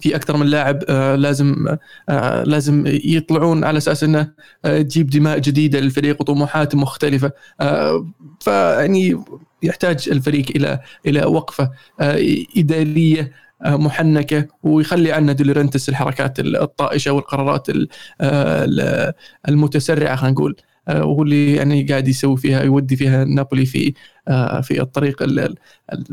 في 0.00 0.16
أكثر 0.16 0.36
من 0.36 0.46
لاعب 0.46 0.78
آه، 0.88 1.14
لازم 1.16 1.76
آه، 2.08 2.42
لازم 2.44 2.84
يطلعون 2.86 3.64
على 3.64 3.78
أساس 3.78 4.04
إنه 4.04 4.32
آه، 4.64 4.82
تجيب 4.82 5.10
دماء 5.10 5.38
جديدة 5.38 5.80
للفريق 5.80 6.20
وطموحات 6.20 6.74
مختلفة. 6.74 7.32
آه، 7.60 8.06
فيعني 8.40 9.24
يحتاج 9.62 10.08
الفريق 10.12 10.46
إلى 10.56 10.80
إلى 11.06 11.24
وقفة 11.24 11.70
آه، 12.00 12.18
إدارية 12.56 13.32
آه، 13.64 13.76
محنكة 13.76 14.46
ويخلي 14.62 15.12
عنا 15.12 15.32
دولورنتس 15.32 15.88
الحركات 15.88 16.38
الطائشة 16.40 17.12
والقرارات 17.12 17.68
ال- 17.70 17.88
آه، 18.20 18.64
ال- 18.64 19.12
المتسرعة 19.48 20.16
خلينا 20.16 20.32
نقول 20.34 20.56
آه، 20.88 21.04
وهو 21.04 21.22
اللي 21.22 21.54
يعني 21.56 21.82
قاعد 21.82 22.08
يسوي 22.08 22.36
فيها 22.36 22.62
يودي 22.62 22.96
فيها 22.96 23.24
نابولي 23.24 23.66
في 23.66 23.94
آه، 24.28 24.60
في 24.60 24.80
الطريق 24.82 25.22
ال- 25.22 25.38
ال- 25.40 25.56
ال- 25.92 26.04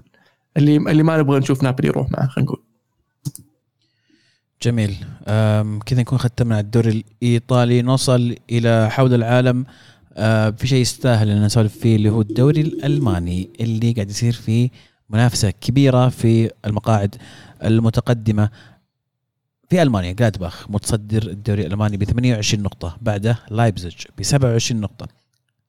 اللي 0.58 0.78
اللي 0.78 1.04
ما 1.04 1.18
نبغى 1.18 1.40
نشوف 1.40 1.64
نابولي 1.64 1.88
يروح 1.88 2.12
معه 2.12 2.28
خلينا 2.28 2.52
نقول. 2.52 2.64
جميل. 4.66 4.96
كذا 5.86 6.02
نكون 6.02 6.18
ختمنا 6.18 6.60
الدوري 6.60 7.04
الإيطالي. 7.22 7.82
نوصل 7.82 8.36
إلى 8.52 8.90
حول 8.92 9.14
العالم. 9.14 9.66
أه، 10.18 10.50
في 10.50 10.68
شيء 10.68 10.82
يستاهل 10.82 11.30
إن 11.30 11.46
نسولف 11.46 11.78
فيه 11.78 11.96
اللي 11.96 12.10
هو 12.10 12.22
الدوري 12.22 12.62
الألماني 12.62 13.50
اللي 13.60 13.92
قاعد 13.92 14.10
يصير 14.10 14.34
فيه 14.34 14.70
منافسة 15.10 15.50
كبيرة 15.50 16.10
في 16.10 16.52
المقاعد 16.66 17.16
المتقدمة 17.64 18.50
في 19.70 19.82
ألمانيا. 19.82 20.12
جلادباخ 20.12 20.70
متصدر 20.70 21.24
الدوري 21.24 21.66
الألماني 21.66 21.98
ب 21.98 22.04
28 22.04 22.64
نقطة 22.64 22.98
بعده 23.02 23.40
لايبزيج 23.52 23.96
ب 24.18 24.24
27 24.24 24.82
نقطة 24.82 25.08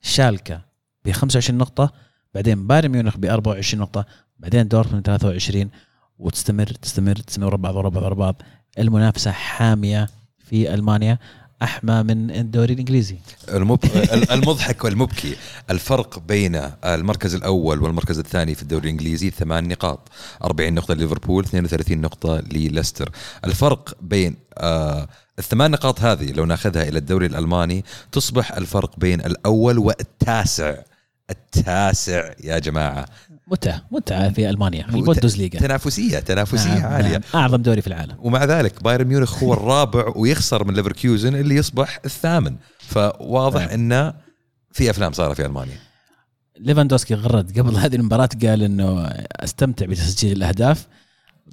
شالكا 0.03 0.61
ب 1.05 1.11
25 1.11 1.59
نقطة 1.59 1.93
بعدين 2.35 2.67
بايرن 2.67 2.89
ميونخ 2.89 3.17
ب 3.17 3.25
24 3.25 3.81
نقطة 3.81 4.07
بعدين 4.39 4.69
دورتموند 4.69 5.07
23 5.07 5.71
وتستمر 6.19 6.67
تستمر 6.67 7.17
تستمر 7.17 7.57
بعض 7.57 7.77
ورا 7.77 8.15
بعض 8.15 8.43
المنافسة 8.79 9.31
حامية 9.31 10.09
في 10.51 10.75
ألمانيا. 10.75 11.19
أحمى 11.63 12.03
من 12.03 12.31
الدوري 12.31 12.73
الإنجليزي. 12.75 13.17
المب... 13.49 13.79
المضحك 14.31 14.85
والمبكي. 14.85 15.37
الفرق 15.71 16.19
بين 16.19 16.61
المركز 16.85 17.35
الأول 17.35 17.83
والمركز 17.83 18.19
الثاني 18.19 18.55
في 18.55 18.63
الدوري 18.63 18.85
الإنجليزي 18.85 19.31
ثمان 19.31 19.69
نقاط. 19.69 20.09
40 20.45 20.75
نقطة 20.75 20.95
لليفربول 20.95 21.45
32 21.45 22.01
نقطة 22.01 22.41
لليستر. 22.53 23.11
الفرق 23.45 23.97
بين 24.01 24.37
آه 24.59 25.09
الثمان 25.39 25.71
نقاط 25.71 26.01
هذه 26.01 26.33
لو 26.33 26.45
ناخذها 26.45 26.83
إلى 26.83 26.99
الدوري 26.99 27.27
الألماني 27.27 27.85
تصبح 28.13 28.53
الفرق 28.53 28.99
بين 28.99 29.21
الأول 29.21 29.79
والتاسع. 29.79 30.75
التاسع 31.31 32.33
يا 32.45 32.59
جماعة. 32.59 33.07
متعة 33.47 33.83
متعة 33.91 34.31
في 34.31 34.51
ألمانيا 34.51 34.87
متعة. 34.87 34.99
البوندوزليغا 34.99 35.59
تنافسية 35.59 36.19
تنافسية 36.19 36.75
نعم، 36.75 36.93
عالية. 36.93 37.13
نعم. 37.13 37.21
أعظم 37.35 37.63
دوري 37.63 37.81
في 37.81 37.87
العالم. 37.87 38.17
ومع 38.19 38.45
ذلك 38.45 38.83
بايرن 38.83 39.07
ميونخ 39.07 39.43
هو 39.43 39.53
الرابع 39.53 40.13
ويخسر 40.17 40.65
من 40.65 40.75
ليفركوزن 40.75 41.35
اللي 41.35 41.57
يصبح 41.57 42.01
الثامن. 42.05 42.57
فواضح 42.79 43.61
نعم. 43.61 43.71
انه 43.71 44.15
في 44.73 44.91
أفلام 44.91 45.13
صارت 45.13 45.37
في 45.37 45.47
ألمانيا. 45.47 45.77
ليفاندوسكي 46.61 47.15
غرد 47.15 47.59
قبل 47.59 47.77
هذه 47.77 47.97
المباراة 47.97 48.29
قال 48.43 48.63
إنه 48.63 49.07
أستمتع 49.33 49.87
بتسجيل 49.87 50.37
الأهداف. 50.37 50.87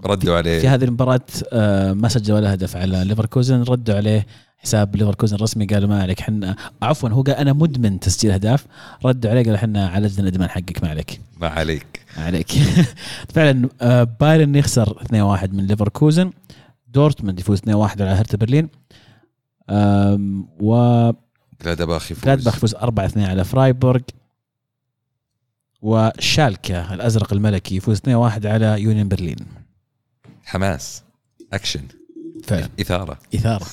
ردوا 0.06 0.38
عليه. 0.38 0.62
في 0.62 0.68
هذه 0.68 0.84
المباراة 0.84 1.20
آه، 1.54 1.94
ما 1.94 2.08
سجل 2.08 2.34
ولا 2.34 2.54
هدف 2.54 2.76
على 2.76 3.04
ليفركوزن 3.04 3.64
ردوا 3.64 3.96
عليه 3.96 4.28
حساب 4.64 4.96
ليفركوزن 4.96 5.36
الرسمي 5.36 5.66
قالوا 5.66 5.90
ما 5.90 6.02
عليك 6.02 6.20
حنا 6.20 6.56
عفوا 6.82 7.10
هو 7.10 7.22
قال 7.22 7.36
أنا 7.36 7.54
مدمن 7.54 8.00
تسجيل 8.00 8.32
أهداف. 8.32 8.66
ردوا 9.06 9.32
عليه 9.32 9.44
قالوا 9.44 9.58
حنا 9.58 9.88
عالجنا 9.88 10.22
الادمان 10.22 10.50
حقك 10.50 10.84
ما 10.84 10.90
عليك. 10.90 11.22
ما 11.38 11.48
عليك. 11.48 12.06
ما 12.18 12.24
عليك. 12.24 12.52
فعلا 13.34 13.70
آه، 13.82 14.04
بايرن 14.04 14.56
يخسر 14.56 14.98
2-1 15.04 15.54
من 15.54 15.68
ليفركوزن. 15.68 16.32
دورتموند 16.88 17.40
يفوز 17.40 17.60
2-1 17.60 18.02
على 18.02 18.10
هرتا 18.10 18.38
برلين. 18.38 18.70
و 20.60 21.12
جلادباخ 21.64 22.12
يفوز. 22.12 22.24
جلادباخ 22.24 22.56
يفوز 22.56 22.76
4-2 22.76 23.18
على 23.18 23.44
فرايبورغ. 23.44 24.02
وشالكا 25.82 26.94
الأزرق 26.94 27.34
الملكي 27.34 27.76
يفوز 27.76 27.98
2-1 27.98 28.46
على 28.46 28.82
يونيون 28.82 29.08
برلين. 29.08 29.38
حماس. 30.46 31.04
أكشن. 31.54 31.82
فعلا. 32.48 32.70
إثارة. 32.82 33.18
إثارة. 33.36 33.66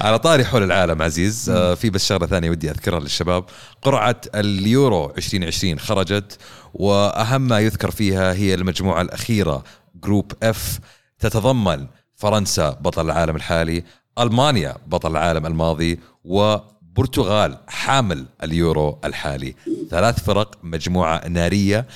على 0.00 0.18
طاري 0.18 0.44
حول 0.44 0.62
العالم 0.62 1.02
عزيز. 1.02 1.50
آه 1.50 1.74
في 1.74 1.90
بس 1.90 2.06
شغلة 2.06 2.26
ثانية 2.26 2.50
ودي 2.50 2.70
أذكرها 2.70 3.00
للشباب. 3.00 3.44
قرعة 3.82 4.20
اليورو 4.34 5.12
2020 5.18 5.78
خرجت 5.78 6.38
وأهم 6.74 7.40
ما 7.40 7.60
يذكر 7.60 7.90
فيها 7.90 8.32
هي 8.32 8.54
المجموعة 8.54 9.00
الأخيرة 9.02 9.64
Group 10.04 10.32
F 10.42 10.78
تتضمن 11.18 11.86
فرنسا 12.16 12.70
بطل 12.70 13.06
العالم 13.06 13.36
الحالي 13.36 13.84
ألمانيا 14.18 14.76
بطل 14.86 15.10
العالم 15.10 15.46
الماضي 15.46 16.00
وبرتغال 16.24 17.58
حامل 17.68 18.26
اليورو 18.42 18.98
الحالي. 19.04 19.54
ثلاث 19.90 20.24
فرق 20.24 20.58
مجموعة 20.62 21.28
نارية. 21.28 21.86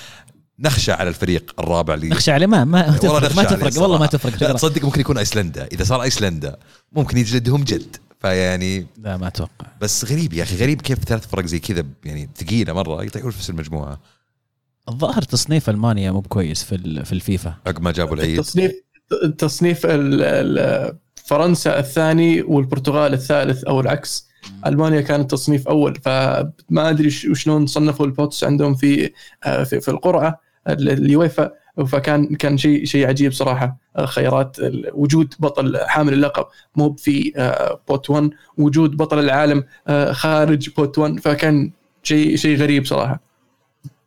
نخشى 0.61 0.93
على 0.93 1.09
الفريق 1.09 1.55
الرابع 1.59 1.95
اللي 1.95 2.09
نخشى 2.09 2.31
عليه؟ 2.31 2.47
ما 2.47 2.65
ما 2.65 2.81
والله 2.87 2.99
تفرق. 3.29 3.37
ما 3.37 3.45
تفرق. 3.45 3.83
والله 3.83 3.99
ما. 3.99 4.07
تفرق. 4.07 4.53
تصدق 4.53 4.85
ممكن 4.85 5.01
يكون 5.01 5.19
أيسلندا. 5.19 5.67
إذا 5.73 5.85
صار 5.85 6.03
أيسلندا 6.03 6.57
ممكن 6.93 7.17
يجلدهم 7.19 7.65
جد 7.65 7.97
فيعني 8.21 8.87
لا 9.03 9.17
ما 9.17 9.27
أتوقع. 9.27 9.67
بس 9.81 10.05
غريب 10.05 10.33
يا 10.33 10.43
أخي 10.43 10.57
غريب 10.57 10.81
كيف 10.83 10.99
ثلاث 11.05 11.27
فرق 11.27 11.45
زي 11.47 11.59
كذا 11.59 11.85
يعني 12.05 12.29
ثقيلة 12.37 12.73
مرة 12.73 13.05
يطيحون 13.05 13.31
في 13.31 13.39
نفس 13.39 13.51
المجموعة. 13.51 14.01
الظاهر 14.89 15.23
تصنيف 15.23 15.71
ألمانيا 15.71 16.11
مو 16.11 16.21
بكويس 16.21 16.65
في 16.65 16.75
ال- 16.75 17.05
في 17.05 17.13
الفيفا. 17.13 17.55
عقب 17.67 17.83
ما 17.83 17.93
جابوا 17.93 18.15
العيد. 18.17 18.41
تصنيف 18.41 18.73
تصنيف 19.39 19.87
ال- 19.87 20.23
ال- 20.23 20.97
فرنسا 21.25 21.79
الثاني 21.79 22.43
والبرتغال 22.43 23.13
الثالث 23.13 23.65
أو 23.65 23.81
العكس. 23.81 24.29
ألمانيا 24.67 25.01
كانت 25.01 25.31
تصنيف 25.31 25.69
أول 25.69 25.95
فما 26.05 26.53
أدري 26.91 27.11
ش- 27.11 27.27
شلون 27.33 27.67
صنفوا 27.67 28.07
ال 28.07 28.14
pots 28.14 28.45
عندهم 28.45 28.75
في 28.75 29.11
آه، 29.45 29.65
في, 29.65 29.81
في 29.81 29.91
القرعة. 29.91 30.29
ال- 30.29 30.48
اليويفا 30.69 31.51
فكان 31.87 32.35
كان 32.35 32.59
شيء 32.59 32.85
شيء 32.85 33.07
عجيب 33.09 33.33
صراحة. 33.33 33.77
آه، 33.97 34.07
خيارات 34.07 34.57
وجود 34.93 35.35
بطل 35.39 35.79
حامل 35.87 36.13
اللقب 36.13 36.47
مو 36.77 36.95
في 36.95 37.33
آه، 37.37 37.81
pot 37.89 38.11
1 38.11 38.31
وجود 38.59 38.97
بطل 38.97 39.19
العالم 39.19 39.65
آه، 39.89 40.13
خارج 40.13 40.71
pot 40.71 40.99
1 40.99 41.21
فكان 41.21 41.71
شيء 42.03 42.37
شيء 42.37 42.57
غريب 42.59 42.87
صراحة. 42.87 43.21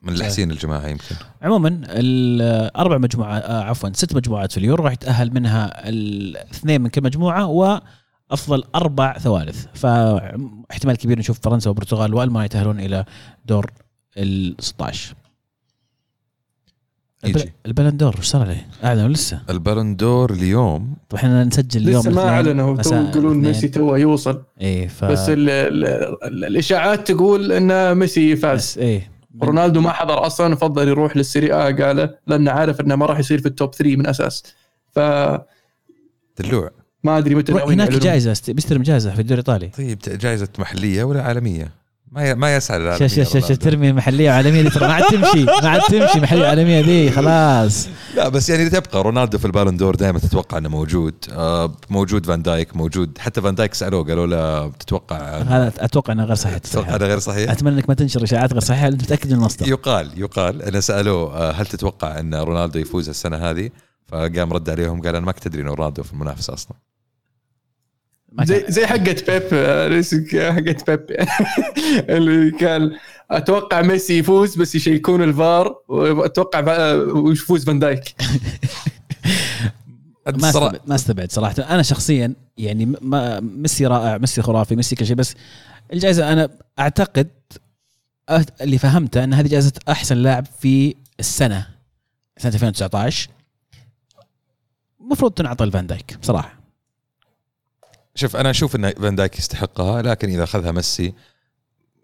من 0.02 0.14
الحسين 0.14 0.52
الجماعة 0.52 0.88
يمكن. 0.88 1.16
عموما 1.42 1.82
الاربع 1.90 2.98
مجموعات 2.98 3.44
عفوا 3.44 3.90
ست 3.94 4.16
مجموعات 4.16 4.52
في 4.52 4.58
اليورو 4.58 4.84
راح 4.84 4.94
يتأهل 4.94 5.34
منها 5.34 5.90
الاثنين 5.90 6.82
من 6.82 6.90
كل 6.90 7.04
مجموعة 7.04 7.46
وأفضل 7.48 8.64
أربع 8.76 9.18
ثوالث. 9.18 9.66
فاحتمال 9.74 10.98
كبير 10.98 11.20
نشوف 11.20 11.40
فرنسا 11.40 11.70
والبرتغال 11.70 12.14
والمانيا 12.14 12.46
يتأهلون 12.46 12.80
إلى 12.80 13.06
دور 13.46 13.72
ال 14.18 14.56
16 14.60 15.10
البل- 15.10 15.21
يجي. 17.24 17.54
البلندور 17.66 18.16
إيش 18.18 18.26
صار 18.26 18.42
عليه؟ 18.42 18.68
اعلنوا 18.84 19.10
لسه. 19.10 19.42
البالون 19.50 19.96
دور 19.96 20.34
اليوم. 20.34 20.96
طب 21.10 21.18
إحنا 21.18 21.44
نسجل 21.44 21.82
اليوم 21.82 22.02
لسه 22.02 22.12
ما 22.12 22.30
أعلنوا. 22.30 22.82
تو 22.82 22.96
يقولون. 22.96 23.38
ميسي 23.38 23.68
تو 23.68 23.96
يوصل. 23.96 24.44
إيه 24.62 24.88
ف 24.88 25.06
بس 25.06 25.30
ال 25.30 25.50
ال 25.50 25.86
ال 26.24 26.46
الإشاعات 26.46 27.12
تقول 27.12 27.52
إن 27.52 27.98
ميسي 27.98 28.36
فاز. 28.36 28.76
إيه. 28.80 29.12
رونالدو 29.44 29.82
ما 29.82 29.92
حضر 29.92 30.26
أصلا 30.26 30.56
فضل 30.56 30.88
يروح 30.88 31.18
للسيري 31.18 31.54
آ 31.54 31.86
قال 31.86 32.16
لأنه 32.28 32.52
عارف 32.52 32.82
إنه 32.82 32.96
ما 32.96 33.06
راح 33.06 33.20
يصير 33.20 33.40
في 33.40 33.46
ال 33.46 33.53
top 33.53 33.76
3 33.76 33.96
من 33.96 34.08
أساس. 34.08 34.44
فما 34.92 35.42
دلوع. 36.40 36.72
أدري 37.06 37.36
متى 37.36 37.52
هناك. 37.52 37.90
جائزة 37.90 38.54
بيستلم 38.54 38.82
جائزة 38.82 39.14
في 39.14 39.20
الدوري 39.22 39.42
الإيطالي. 39.42 39.68
طيب 39.68 40.00
جائزة 40.08 40.48
محلية 40.60 41.04
ولا 41.04 41.22
عالمية؟ 41.22 41.81
ما. 42.12 42.34
ما 42.34 42.56
يسعى 42.56 42.78
شا 42.78 42.84
العالميه 42.84 43.08
شا 43.24 43.40
شا. 43.40 43.56
ترمي 43.56 43.94
محليه 43.94 44.30
وعالميه 44.30 44.70
ترى 44.70 44.88
ما 44.88 44.94
عاد 44.94 45.04
تمشي 45.04 45.44
ما 45.44 45.70
عاد 45.70 45.82
تمشي 45.82 46.20
محلية 46.20 46.42
وعالميه 46.42 46.82
دي 46.82 47.12
خلاص 47.12 47.88
لا 48.16 48.30
بس 48.30 48.50
يعني 48.50 48.70
تبقى 48.70 49.04
رونالدو 49.04 49.38
في 49.38 49.46
البالون 49.46 49.78
دور 49.78 49.96
دائما 49.96 50.20
تتوقع 50.20 50.58
إنه 50.58 50.70
موجود 50.70 51.14
آه 51.32 51.72
موجود 51.90 52.26
فان 52.26 52.42
دايك 52.42 52.76
موجود 52.76 53.18
حتى 53.18 53.42
فان 53.42 53.56
دايك 53.56 53.74
سألوه 53.74 54.04
قالوا 54.04 54.28
له 54.28 54.72
تتوقع 54.80 55.18
هذا 55.38 55.74
أتوقع 55.80 56.14
إنه 56.14 56.24
غير 56.24 56.36
صحيح 56.36 56.58
تتوقع 56.58 56.70
تصريحات. 56.84 57.02
هذا 57.02 57.08
غير 57.08 57.20
صحيح؟ 57.20 57.52
أتمنى 57.52 57.76
إنك 57.76 57.90
ما 57.90 57.96
تنشر 57.96 58.24
إشاعات 58.24 58.52
غير 58.54 58.62
صحيحة 58.62 58.88
انت 58.88 59.04
متأكد 59.04 59.28
من 59.32 59.34
المصدر 59.38 59.68
يقال 59.68 60.12
يقال 60.18 60.62
أنا 60.62 60.80
سألوه 60.82 61.38
آه، 61.38 61.52
هل 61.52 61.66
تتوقع 61.66 62.20
إن 62.20 62.36
رونالدو 62.36 62.80
يفوز 62.80 63.10
السنة 63.10 63.38
هذه؟ 63.38 63.70
فقام 64.08 64.54
رد 64.54 64.70
عليهم 64.70 65.02
قال 65.02 65.16
أنا 65.16 65.26
ما 65.26 65.32
كنت 65.32 65.46
أدري 65.48 65.62
إن 65.62 65.68
رونالدو 65.68 66.04
في 66.04 66.14
المنافسة 66.14 66.54
أصلا 66.54 66.78
زي 68.42 68.66
زي 68.70 68.88
حقة 68.88 68.98
بيب 69.28 69.44
آه، 69.54 69.88
ليش 69.88 70.12
حقة 70.36 70.96
بيب. 70.96 71.06
اللي 72.16 72.52
كان 72.52 72.98
أتوقع 73.32 73.82
ميسي 73.82 74.18
يفوز 74.18 74.56
بس 74.56 74.76
يشيكون 74.76 75.24
الفار 75.24 75.76
وأتوقع 75.88 76.62
بقى- 76.62 77.16
ويفوز 77.16 77.66
فان 77.66 77.80
دايك. 77.80 78.04
ما 80.26 80.50
استبعد 80.50 80.80
ما 80.88 80.96
استبعد 80.96 81.32
صراحة. 81.32 81.56
أنا 81.76 81.82
شخصيا 81.84 82.34
يعني 82.58 82.86
م- 82.86 82.96
ما 83.02 83.40
ميسي 83.40 83.86
رائع 83.88 84.18
ميسي 84.18 84.42
خرافي 84.42 84.76
ميسي 84.76 84.96
كل 84.96 85.06
شيء 85.06 85.16
بس 85.16 85.36
الجائزة 85.94 86.34
أنا 86.34 86.50
أعتقد 86.80 87.28
اللي 88.62 88.78
فهمته 88.78 89.24
أن 89.24 89.34
هذه 89.34 89.48
جائزة 89.48 89.72
أحسن 89.90 90.18
لاعب 90.18 90.46
في 90.60 90.96
السنة 91.20 91.68
سنة 92.38 92.54
2019 92.54 93.30
المفروض 95.02 95.32
تنعطى 95.32 95.66
لفان 95.66 95.88
دايك 95.88 96.18
بصراحة. 96.22 96.61
شوف 98.16 98.36
أنا 98.36 98.50
أشوف 98.50 98.76
إن 98.76 98.90
فان 98.92 99.16
دايك 99.16 99.40
يستحقها 99.40 100.02
لكن 100.02 100.30
إذا 100.30 100.44
أخذها 100.44 100.72
ميسي 100.72 101.14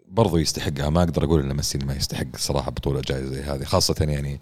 برضو 0.08 0.36
يستحقها 0.36 0.90
ما 0.90 1.02
أقدر 1.02 1.24
أقول 1.24 1.40
إن 1.40 1.56
ميسي 1.56 1.78
ما 1.78 1.94
يستحق 1.94 2.36
صراحة 2.36 2.70
بطولة 2.70 3.00
جائزه 3.00 3.26
زي 3.34 3.42
هذه 3.42 3.64
خاصة 3.64 3.94
يعني 4.00 4.40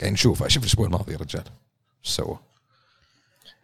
قاعد 0.00 0.12
نشوف 0.12 0.42
أشوف 0.42 0.62
الأسبوع 0.62 0.86
الماضي 0.86 1.12
يا 1.12 1.18
رجال 1.18 1.42
إيش 2.04 2.14
سوى؟ 2.14 2.38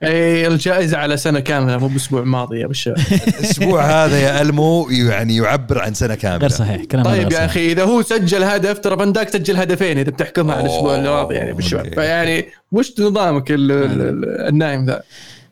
إي 0.03 0.47
الجائزة 0.47 0.99
على 0.99 1.17
سنة 1.17 1.41
كاملة 1.41 1.79
مو 1.79 1.89
بأسبوع 1.89 2.25
ماضي 2.25 2.61
يا 2.61 2.67
أبو 2.67 2.79
الشباب 2.79 2.99
الأسبوع 3.29 3.83
هذا 3.83 4.19
يا 4.21 4.41
ألمو 4.43 4.89
يعني 4.91 5.37
يعبر 5.37 5.79
عن 5.83 5.95
سنة 5.95 6.15
كاملة 6.15 6.39
غير 6.39 6.49
صحيح 6.51 6.85
كلام 6.85 7.05
طيب 7.05 7.33
يا. 7.33 7.45
أخي 7.45 7.73
إذا 7.73 7.85
هو 7.85 8.03
سجل 8.03 8.43
هدف 8.43 8.79
ترى 8.79 8.97
فان 8.97 9.13
دايك 9.13 9.29
سجل 9.29 9.57
هدفين 9.57 9.99
إذا 9.99 10.11
بتحكمها 10.11 10.55
على 10.55 10.67
الأسبوع 10.67 10.95
الماضي 10.97 11.35
يعني 11.35 11.53
يا 11.53 11.57
أبو 11.57 11.70
الشباب. 11.70 11.95
فيعني 11.95 12.47
وش 12.73 13.01
نظامك 13.01 13.51
ال- 13.51 13.73
ال- 13.73 14.01
ال- 14.01 14.49
النايم 14.49 14.85
ذا 14.87 15.03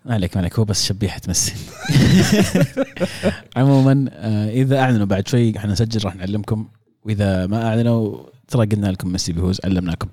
ما 0.05 0.15
عليك 0.15 0.37
ما 0.37 0.41
عليك 0.43 0.59
هو 0.59 0.65
بس 0.65 0.85
شبيحة 0.85 1.21
ميسي 1.29 1.55
عموما 3.57 4.11
آه، 4.13 4.51
إذا 4.51 4.81
أعلنوا 4.81 5.07
بعد 5.07 5.29
شوي 5.29 5.57
إحنا 5.57 5.73
نسجل 5.73 6.05
راح 6.05 6.17
نعلمكم. 6.17 6.69
وإذا 7.05 7.47
ما 7.47 7.69
أعلنوا 7.69 8.19
ترى 8.49 8.67
قلنا 8.67 8.87
لكم 8.87 9.13
ميسي 9.13 9.33
بيفوز 9.33 9.61
علمناكم. 9.65 10.09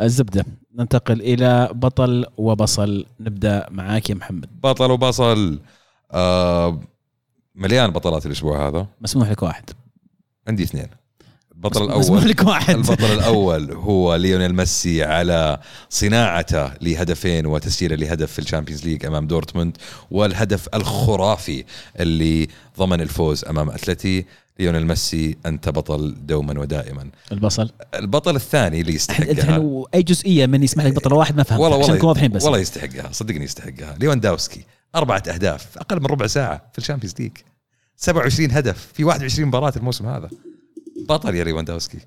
الزبدة 0.00 0.44
ننتقل 0.74 1.20
إلى 1.20 1.68
بطل 1.74 2.26
وبصل. 2.36 3.06
نبدأ 3.20 3.66
معاك 3.70 4.10
يا 4.10 4.14
محمد. 4.14 4.48
بطل 4.62 4.90
وبصل. 4.90 5.58
آه 6.12 6.80
مليان 7.54 7.90
بطلات 7.90 8.26
الأسبوع 8.26 8.68
هذا. 8.68 8.86
مسموح 9.00 9.30
لك 9.30 9.42
واحد. 9.42 9.70
عندي 10.48 10.62
اثنين. 10.62 10.86
البطل 11.64 11.84
الأول. 11.84 12.28
لك 12.28 12.46
واحد. 12.46 12.74
البطل 12.74 13.04
الأول 13.18 13.72
هو 13.72 14.14
ليونيل 14.14 14.54
ميسي 14.54 15.04
على 15.04 15.60
صناعته 15.90 16.70
لهدفين 16.80 17.46
وتسجيله 17.46 17.96
لهدف 17.96 18.32
في 18.32 18.38
الشامبيونز 18.38 18.84
ليج 18.84 19.06
أمام 19.06 19.26
دورتموند 19.26 19.76
والهدف 20.10 20.68
الخرافي 20.74 21.64
اللي 22.00 22.48
ضمن 22.78 23.00
الفوز 23.00 23.44
أمام 23.44 23.70
أتلتي. 23.70 24.24
ليونيل 24.58 24.86
ميسي 24.86 25.36
أنت 25.46 25.68
بطل 25.68 26.14
دوما 26.26 26.60
ودائما. 26.60 27.08
البصل. 27.32 27.70
البطل 27.94 28.36
الثاني 28.36 28.80
اللي 28.80 28.92
انت 28.92 28.96
يستحقها 29.00 29.56
لو 29.58 29.88
أي 29.94 30.02
جزئية 30.02 30.46
من 30.46 30.62
يسمح 30.62 30.84
لك 30.84 30.94
بطل 30.94 31.12
واحد؟ 31.12 31.36
ما 31.36 31.42
فهمت 31.42 31.60
والله 31.60 31.78
عشان 31.84 31.94
نكون 31.94 32.08
واضحين 32.08 32.30
بس. 32.30 32.44
والله 32.44 32.58
يستحقها 32.58 33.12
صدقني 33.12 33.44
يستحقها. 33.44 33.96
ليوانداوسكي 34.00 34.64
أربعة 34.94 35.22
أهداف 35.28 35.78
أقل 35.78 36.00
من 36.00 36.06
ربع 36.06 36.26
ساعة 36.26 36.62
في 36.72 36.78
الشامبيونز 36.78 37.14
ليج. 37.18 37.32
27 37.96 38.50
هدف 38.50 38.88
في 38.94 39.04
21 39.04 39.48
مباراة 39.48 39.72
الموسم 39.76 40.06
هذا. 40.06 40.30
بطل 41.08 41.34
يا 41.34 41.44
ليوانداوسكي 41.44 41.98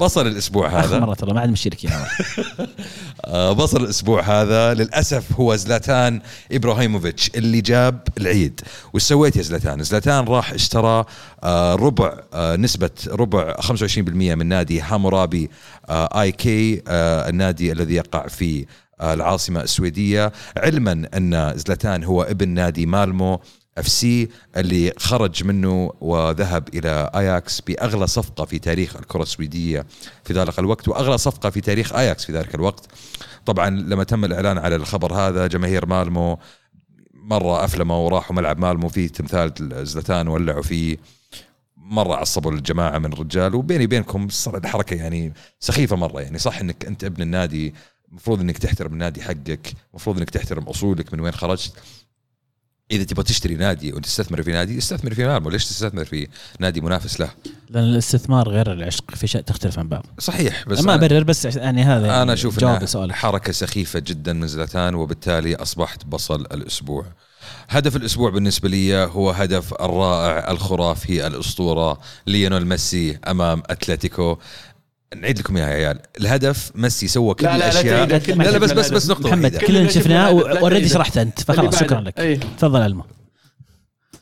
بصل 0.00 0.26
الأسبوع 0.26 0.66
آخر 0.66 0.78
هذا. 0.78 0.98
مرة 0.98 1.14
ترى 1.14 1.34
ما 1.34 1.40
عاد 1.40 1.56
اياها 1.84 2.08
آه، 3.24 3.52
بصل 3.52 3.84
الأسبوع 3.84 4.22
هذا 4.22 4.74
للأسف 4.74 5.40
هو 5.40 5.56
زلاتان 5.56 6.20
إبراهيموفيتش 6.52 7.30
اللي 7.34 7.60
جاب 7.60 8.08
العيد. 8.18 8.60
وش 8.94 9.02
سويت 9.02 9.36
يا 9.36 9.42
زلاتان؟ 9.42 9.82
زلاتان 9.82 10.24
راح 10.24 10.52
اشترى 10.52 11.04
آه، 11.42 11.74
ربع 11.74 12.20
آه، 12.34 12.56
نسبة 12.56 12.90
ربع 13.08 13.56
25% 13.60 14.34
من 14.34 14.46
نادي 14.46 14.80
هاماربي 14.80 15.50
IK 15.90 16.82
النادي 16.88 17.72
الذي 17.72 17.94
يقع 17.94 18.26
في 18.26 18.66
العاصمة 19.02 19.62
السويدية. 19.62 20.32
علما 20.56 21.08
أن 21.16 21.52
زلاتان 21.56 22.04
هو 22.04 22.22
ابن 22.22 22.48
نادي 22.48 22.86
مالمو 22.86 23.40
FC 23.78 24.28
اللي 24.56 24.92
خرج 24.96 25.44
منه 25.44 25.92
وذهب 26.00 26.68
إلى 26.74 27.10
اياكس 27.14 27.60
بأغلى 27.60 28.06
صفقة 28.06 28.44
في 28.44 28.58
تاريخ 28.58 28.96
الكرة 28.96 29.22
السويدية 29.22 29.86
في 30.24 30.32
ذلك 30.32 30.58
الوقت 30.58 30.88
وأغلى 30.88 31.18
صفقة 31.18 31.50
في 31.50 31.60
تاريخ 31.60 31.92
اياكس 31.92 32.24
في 32.24 32.32
ذلك 32.32 32.54
الوقت. 32.54 32.86
طبعا 33.46 33.70
لما 33.70 34.04
تم 34.04 34.24
الإعلان 34.24 34.58
على 34.58 34.76
الخبر 34.76 35.14
هذا 35.14 35.46
جماهير 35.46 35.86
مالمو 35.86 36.38
مرة 37.14 37.64
أفلموا 37.64 37.96
وراحوا 37.96 38.36
ملعب 38.36 38.58
مالمو 38.58 38.88
فيه 38.88 39.08
تمثال 39.08 39.52
زلتان 39.86 40.28
ولعوا 40.28 40.62
فيه. 40.62 40.96
مرة 41.76 42.14
عصبوا 42.14 42.52
الجماعة 42.52 42.98
من 42.98 43.12
الرجال 43.12 43.54
وبيني 43.54 43.84
وبينكم 43.84 44.28
صار 44.28 44.56
الحركه 44.56 44.94
يعني 44.96 45.32
سخيفة 45.60 45.96
مرة 45.96 46.20
يعني. 46.20 46.38
صح 46.38 46.58
إنك 46.60 46.84
أنت 46.84 47.04
ابن 47.04 47.22
النادي 47.22 47.74
المفروض 48.08 48.40
إنك 48.40 48.58
تحترم 48.58 48.92
النادي 48.92 49.22
حقك 49.22 49.72
المفروض 49.90 50.18
إنك 50.18 50.30
تحترم 50.30 50.62
أصولك 50.62 51.14
من 51.14 51.20
وين 51.20 51.32
خرجت. 51.32 51.72
إذا 52.92 53.04
تبغى 53.04 53.24
تشتري 53.24 53.54
نادي 53.54 53.92
وتستثمر 53.92 54.42
في 54.42 54.52
نادي 54.52 54.78
استثمر 54.78 55.14
في 55.14 55.26
مالمو 55.26 55.50
ليش 55.50 55.64
تستثمر 55.64 56.04
في 56.04 56.28
نادي 56.58 56.80
منافس 56.80 57.20
له؟ 57.20 57.30
لأن 57.70 57.84
الاستثمار 57.84 58.48
غير 58.48 58.72
العشق 58.72 59.14
في 59.14 59.26
شيء 59.26 59.40
تختلف 59.40 59.78
عن 59.78 59.88
بعض. 59.88 60.06
صحيح 60.18 60.64
بس 60.68 60.84
ما 60.84 60.94
أبرر 60.94 61.22
بس 61.22 61.44
يعني 61.44 61.82
هذا 61.82 62.06
يعني 62.06 62.22
أنا 62.22 62.32
أشوف 62.32 62.58
إنها 62.58 62.78
لسؤالك. 62.78 63.14
حركة 63.14 63.52
سخيفة 63.52 63.98
جدا 63.98 64.32
من 64.32 64.46
زلاتان 64.46 64.94
وبالتالي 64.94 65.54
أصبحت 65.54 66.04
بصل 66.04 66.40
الأسبوع. 66.40 67.04
هدف 67.68 67.96
الأسبوع 67.96 68.30
بالنسبة 68.30 68.68
لي 68.68 68.96
هو 68.96 69.30
هدف 69.30 69.74
الرائع 69.74 70.50
الخرافي 70.50 71.26
الأسطورة 71.26 72.00
ليونيل 72.26 72.66
ميسي 72.66 73.18
أمام 73.28 73.62
أتلتيكو. 73.66 74.38
نعيد 75.16 75.38
لكم 75.38 75.56
إياها 75.56 75.68
يا 75.68 75.74
عيال. 75.74 75.98
الهدف 76.20 76.72
ميسي 76.74 77.08
سوى 77.08 77.34
كل 77.34 77.44
لا، 77.46 77.50
لا، 77.52 77.58
لا 77.58 77.70
الأشياء. 77.70 78.06
تعيد، 78.18 78.38
لا, 78.38 78.50
لا 78.50 78.58
بس 78.58 78.72
بس 78.72 78.90
بس 78.90 79.10
نقطة 79.10 79.28
محمد. 79.28 79.56
كلنا 79.56 79.88
شفناه 79.88 80.00
شفنا 80.02 80.28
هذا، 80.28 80.34
لا 80.34 80.42
واوريدي 80.60 80.80
تعيد. 80.80 80.92
شرحت 80.92 81.18
أنت. 81.18 81.40
فخلاص 81.40 81.80
شكرا. 81.80 82.00
لك. 82.00 82.40
تفضل 82.58 82.80
ألمو. 82.80 83.04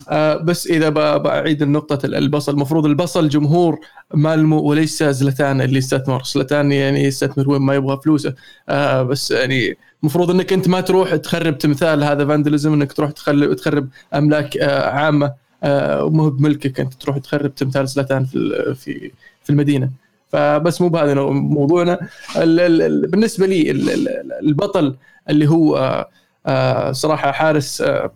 آه 0.09 0.37
بس 0.37 0.67
إذا 0.67 0.89
ب- 0.89 1.23
بعيد 1.23 1.63
النقطة 1.63 2.07
البصل 2.07 2.53
المفروض 2.53 2.87
البصل 2.87 3.29
جمهور 3.29 3.79
مالمو 4.15 4.61
وليس 4.63 5.03
زلتان 5.03 5.61
اللي 5.61 5.79
يستثمر 5.79 6.23
زلتان 6.25 6.73
يعني 6.73 7.05
يستثمر 7.05 7.51
وين 7.51 7.63
ما 7.63 7.75
يبغى 7.75 8.01
فلوسه. 8.05 8.35
آه 8.69 9.03
بس 9.03 9.31
يعني 9.31 9.77
المفروض 10.03 10.31
إنك 10.31 10.53
أنت 10.53 10.69
ما 10.69 10.81
تروح 10.81 11.17
تخرب 11.17 11.59
تمثال 11.59 12.05
هذا 12.05 12.27
فاندلزم 12.27 12.73
إنك 12.73 12.93
تروح 12.93 13.11
تخرب 13.57 13.89
أملاك 14.15 14.57
آه 14.57 14.91
عامة 14.91 15.33
آه 15.65 16.05
ومو 16.05 16.31
بملكك 16.31 16.81
أنت 16.81 16.95
تروح 16.95 17.19
تخرب 17.19 17.55
تمثال 17.55 17.89
زلتان 17.89 18.25
في 18.25 18.75
في 18.75 19.11
في 19.45 19.51
المدينة. 19.51 19.91
فبس 20.31 20.81
مو 20.81 20.89
بهذا 20.89 21.15
موضوعنا. 21.31 21.99
ال- 22.37 22.61
ال- 22.61 22.83
ال- 22.83 23.07
بالنسبة 23.11 23.47
لي 23.47 23.71
ال- 23.71 23.91
ال- 23.91 24.33
البطل 24.49 24.97
اللي 25.31 25.49
هو 25.49 25.77
آه، 25.77 26.09
آه، 26.47 26.93
صراحة 26.93 27.33
حارس 27.33 27.81
آه، 27.81 28.11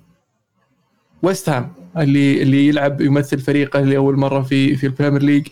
ويست 1.23 1.49
هام 1.49 1.73
اللي 1.99 2.43
اللي 2.43 2.69
يلعب 2.69 3.01
يمثل 3.01 3.39
فريقه 3.39 3.81
لأول 3.81 4.17
مرة 4.17 4.43
في 4.43 4.77
في 4.77 4.87
البريمير 4.87 5.23
ليج. 5.23 5.47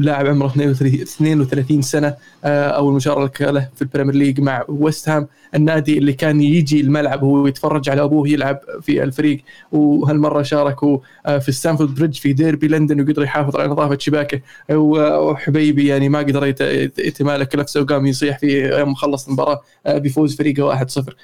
لاعب 0.00 0.26
عمره 0.26 0.46
32 0.46 1.00
32 1.00 1.82
سنة. 1.82 2.14
آه، 2.44 2.68
أول 2.68 2.94
مشاركة 2.94 3.50
له 3.50 3.68
في 3.74 3.82
البريمير 3.82 4.14
ليج 4.14 4.40
مع 4.40 4.64
ويست 4.68 5.08
هام. 5.08 5.26
النادي 5.54 5.98
اللي 5.98 6.12
كان 6.12 6.40
يجي 6.40 6.80
الملعب 6.80 7.22
وهو 7.22 7.46
يتفرج 7.46 7.90
على 7.90 8.02
أبوه 8.02 8.28
يلعب 8.28 8.60
في 8.82 9.02
الفريق. 9.02 9.40
وهالمرة 9.72 10.42
شاركوا 10.42 10.98
آه، 11.26 11.38
في 11.38 11.52
ستامفورد 11.52 11.94
بريدج 11.94 12.14
في 12.18 12.32
ديربي 12.32 12.68
لندن 12.68 13.00
وقدر 13.00 13.22
يحافظ 13.22 13.56
على 13.56 13.68
نظافة 13.68 13.98
شباكه. 13.98 14.40
وحبيبي 14.72 15.86
يعني 15.86 16.08
ما 16.08 16.18
قدر 16.18 16.46
يت- 16.46 16.60
يت- 16.60 16.98
يتمالك 16.98 17.54
نفسه 17.56 17.80
وقام 17.80 18.06
يصيح 18.06 18.38
في 18.38 18.78
يوم 18.78 18.94
خلص 18.94 19.26
المباراة 19.26 19.60
آه، 19.86 19.98
بيفوز 19.98 20.36
فريقه 20.36 20.64
1-0 20.64 21.14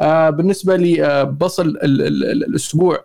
آه، 0.00 0.30
بالنسبة 0.30 0.76
لي 0.76 1.24
بصل 1.40 1.68
ال- 1.68 1.82
ال- 1.84 2.02
ال- 2.24 2.44
الأسبوع 2.44 3.04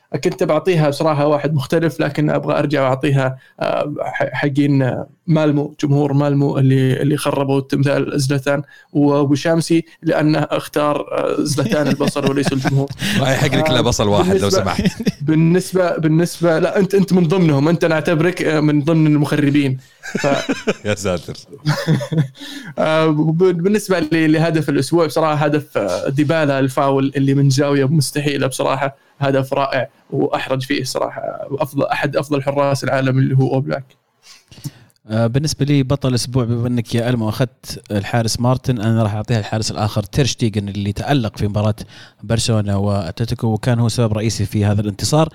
كنت 0.17 0.43
بعطيها 0.43 0.89
بصراحة 0.89 1.27
واحد 1.27 1.53
مختلف 1.53 1.99
لكن 1.99 2.29
أبغى 2.29 2.59
أرجع 2.59 2.81
واعطيها 2.81 3.37
آه، 3.59 3.93
حقين 4.33 4.81
آه، 4.81 5.07
مالمو 5.27 5.75
جمهور 5.83 6.13
مالمو 6.13 6.57
اللي 6.57 7.01
اللي 7.01 7.17
خربوا 7.17 7.61
تمثال 7.61 8.19
زلتان 8.19 8.63
وأبو 8.93 9.35
شامسي 9.35 9.85
لأنه 10.03 10.39
اختار 10.39 11.05
آه، 11.11 11.35
زلتان 11.39 11.87
البصل 11.87 12.29
وليس 12.29 12.53
الجمهور. 12.53 12.89
ما 13.19 13.31
يحق 13.31 13.55
لك 13.55 13.69
إلا 13.69 13.81
بصل 13.81 14.07
واحد 14.07 14.35
لو 14.35 14.49
سمحت. 14.49 14.83
بالنسبة 15.27 15.97
بالنسبة 15.97 16.59
لا 16.59 16.79
أنت 16.79 16.95
أنت 16.95 17.13
من 17.13 17.27
ضمنهم 17.27 17.67
أنت 17.67 17.85
نعتبرك 17.85 18.41
آه، 18.41 18.59
من 18.59 18.81
ضمن 18.83 19.07
المخربين. 19.07 19.77
ف 20.01 20.27
يا 20.85 20.95
ساتر. 20.95 21.33
بالنسبة 23.37 23.99
لهدف 24.11 24.69
الأسبوع 24.69 25.05
بصراحة 25.05 25.33
هدف 25.45 25.77
ديبالا 26.07 26.59
الفاول 26.59 27.11
اللي 27.15 27.33
من 27.33 27.49
زاوية 27.49 27.85
مستحيلة 27.85 28.47
بصراحة. 28.47 28.97
هدف 29.23 29.53
رائع 29.53 29.89
وأحرج 30.09 30.63
فيه 30.63 30.83
صراحة 30.83 31.21
افضل 31.51 31.85
أحد 31.85 32.15
أفضل 32.15 32.43
حراس 32.43 32.83
العالم 32.83 33.17
اللي 33.17 33.37
هو 33.37 33.53
اوبلاك 33.53 33.83
آه، 35.07 35.27
بالنسبة 35.27 35.65
لي 35.65 35.83
بطل 35.83 36.09
الأسبوع 36.09 36.43
بما 36.43 36.67
إنك 36.67 36.95
يا 36.95 37.09
المو 37.09 37.29
أخذت 37.29 37.83
الحارس 37.91 38.39
مارتن 38.39 38.81
أنا 38.81 39.03
راح 39.03 39.13
أعطيها 39.13 39.39
الحارس 39.39 39.71
الآخر 39.71 40.03
تيرشتيجن 40.03 40.69
اللي 40.69 40.93
تألق 40.93 41.37
في 41.37 41.47
مباراة 41.47 41.75
برشلونة 42.23 42.77
وأتلتيكو 42.77 43.47
وكان 43.47 43.79
هو 43.79 43.89
سبب 43.89 44.13
رئيسي 44.13 44.45
في 44.45 44.65
هذا 44.65 44.81
الانتصار 44.81 45.29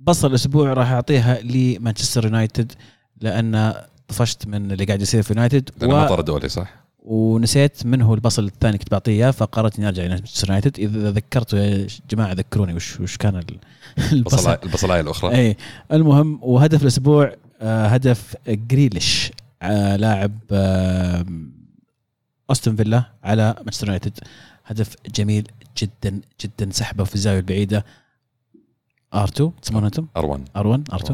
بطل 0.00 0.28
الأسبوع 0.28 0.72
راح 0.72 0.90
أعطيها 0.90 1.40
لمانشستر 1.40 2.24
يونايتد 2.24 2.72
لأن 3.20 3.74
طفشت 4.08 4.46
من 4.46 4.72
اللي 4.72 4.84
قاعد 4.84 5.02
يصير 5.02 5.22
في 5.22 5.32
يونايتد 5.32 5.70
لأنه 5.80 5.94
ما 5.94 6.08
طرد 6.08 6.30
اولي 6.30 6.48
صح؟ 6.48 6.85
ونسيت 7.06 7.86
من 7.86 8.02
هو 8.02 8.14
البصل 8.14 8.44
الثاني 8.44 8.78
كنت 8.78 8.90
بعطيه 8.90 9.12
إياه 9.12 9.30
فقررت 9.30 9.78
إني 9.78 9.88
أرجع 9.88 10.02
إلى 10.04 10.14
مانشستر 10.14 10.48
يونايتد. 10.48 10.78
اذا 10.78 11.10
ذكرتوا 11.10 11.58
يا 11.58 11.86
جماعة 12.10 12.32
ذكروني 12.32 12.74
وش 12.74 13.00
وش 13.00 13.16
كان 13.16 13.36
ال- 13.36 13.58
البصل. 14.12 14.58
البصلايه 14.64 15.00
الأخرى. 15.00 15.34
اي 15.36 15.56
المهم 15.92 16.38
وهدف 16.42 16.82
الأسبوع 16.82 17.34
آه، 17.60 17.86
هدف 17.86 18.36
جريليش 18.48 19.32
آه، 19.62 19.96
لاعب 19.96 20.32
أستون 22.50 22.76
فيلا 22.76 23.04
على 23.24 23.54
مانشستر 23.62 23.86
يونايتد. 23.86 24.18
هدف 24.64 24.96
جميل 25.14 25.48
جدا 25.78 26.20
جدا 26.44 26.72
سحبه 26.72 27.04
في 27.04 27.14
الزاوية 27.14 27.38
البعيدة. 27.38 27.84
R2 29.14 29.42
تسمونه 29.62 29.86
أنتم؟ 29.86 30.06
R1 30.18 30.38
R1 30.58 30.94
R2 30.98 31.12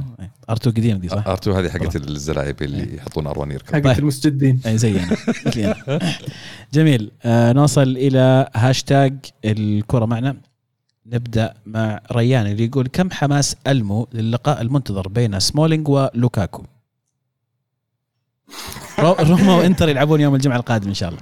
R2 0.51 0.67
قديم 0.69 0.99
دي 0.99 1.09
صح؟ 1.09 1.25
R2 1.37 1.49
هذه 1.49 1.69
حقت 1.69 1.97
الزلايب 1.97 2.63
اللي 2.63 2.97
يحطون 2.97 3.29
R1 3.35 3.39
يركض. 3.53 3.73
حقت 3.75 3.85
طيب. 3.85 3.99
المستجدين 3.99 4.61
اي 4.67 4.79
زي 4.79 5.01
أنا 5.01 5.17
مثلي 5.47 5.67
أنا 5.89 6.01
جميل. 6.73 7.11
آه 7.23 7.53
نوصل 7.53 7.83
إلى 7.83 8.49
هاشتاج 8.55 9.15
الكرة 9.45 10.05
معنا. 10.05 10.37
نبدأ 11.07 11.55
مع 11.67 12.01
ريان 12.13 12.47
اللي 12.47 12.65
يقول 12.65 12.87
كم 12.87 13.11
حماس 13.11 13.57
ألمو 13.67 14.09
للقاء 14.13 14.61
المنتظر 14.61 15.09
بين 15.09 15.41
سمولينج 15.41 15.89
ولوكاكو؟ 15.89 16.63
رو- 18.99 19.17
روما 19.21 19.57
وإنتر 19.57 19.89
يلعبون 19.89 20.21
يوم 20.21 20.35
الجمعة 20.35 20.57
القادم 20.57 20.89
إن 20.89 20.95
شاء 20.95 21.09
الله. 21.09 21.21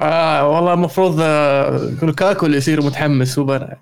آه 0.00 0.48
والله 0.48 0.72
المفروض 0.74 1.16
آه 1.20 1.90
لوكاكو 2.02 2.46
اللي 2.46 2.56
يصير 2.56 2.82
متحمس 2.82 3.38
أنا 3.38 3.76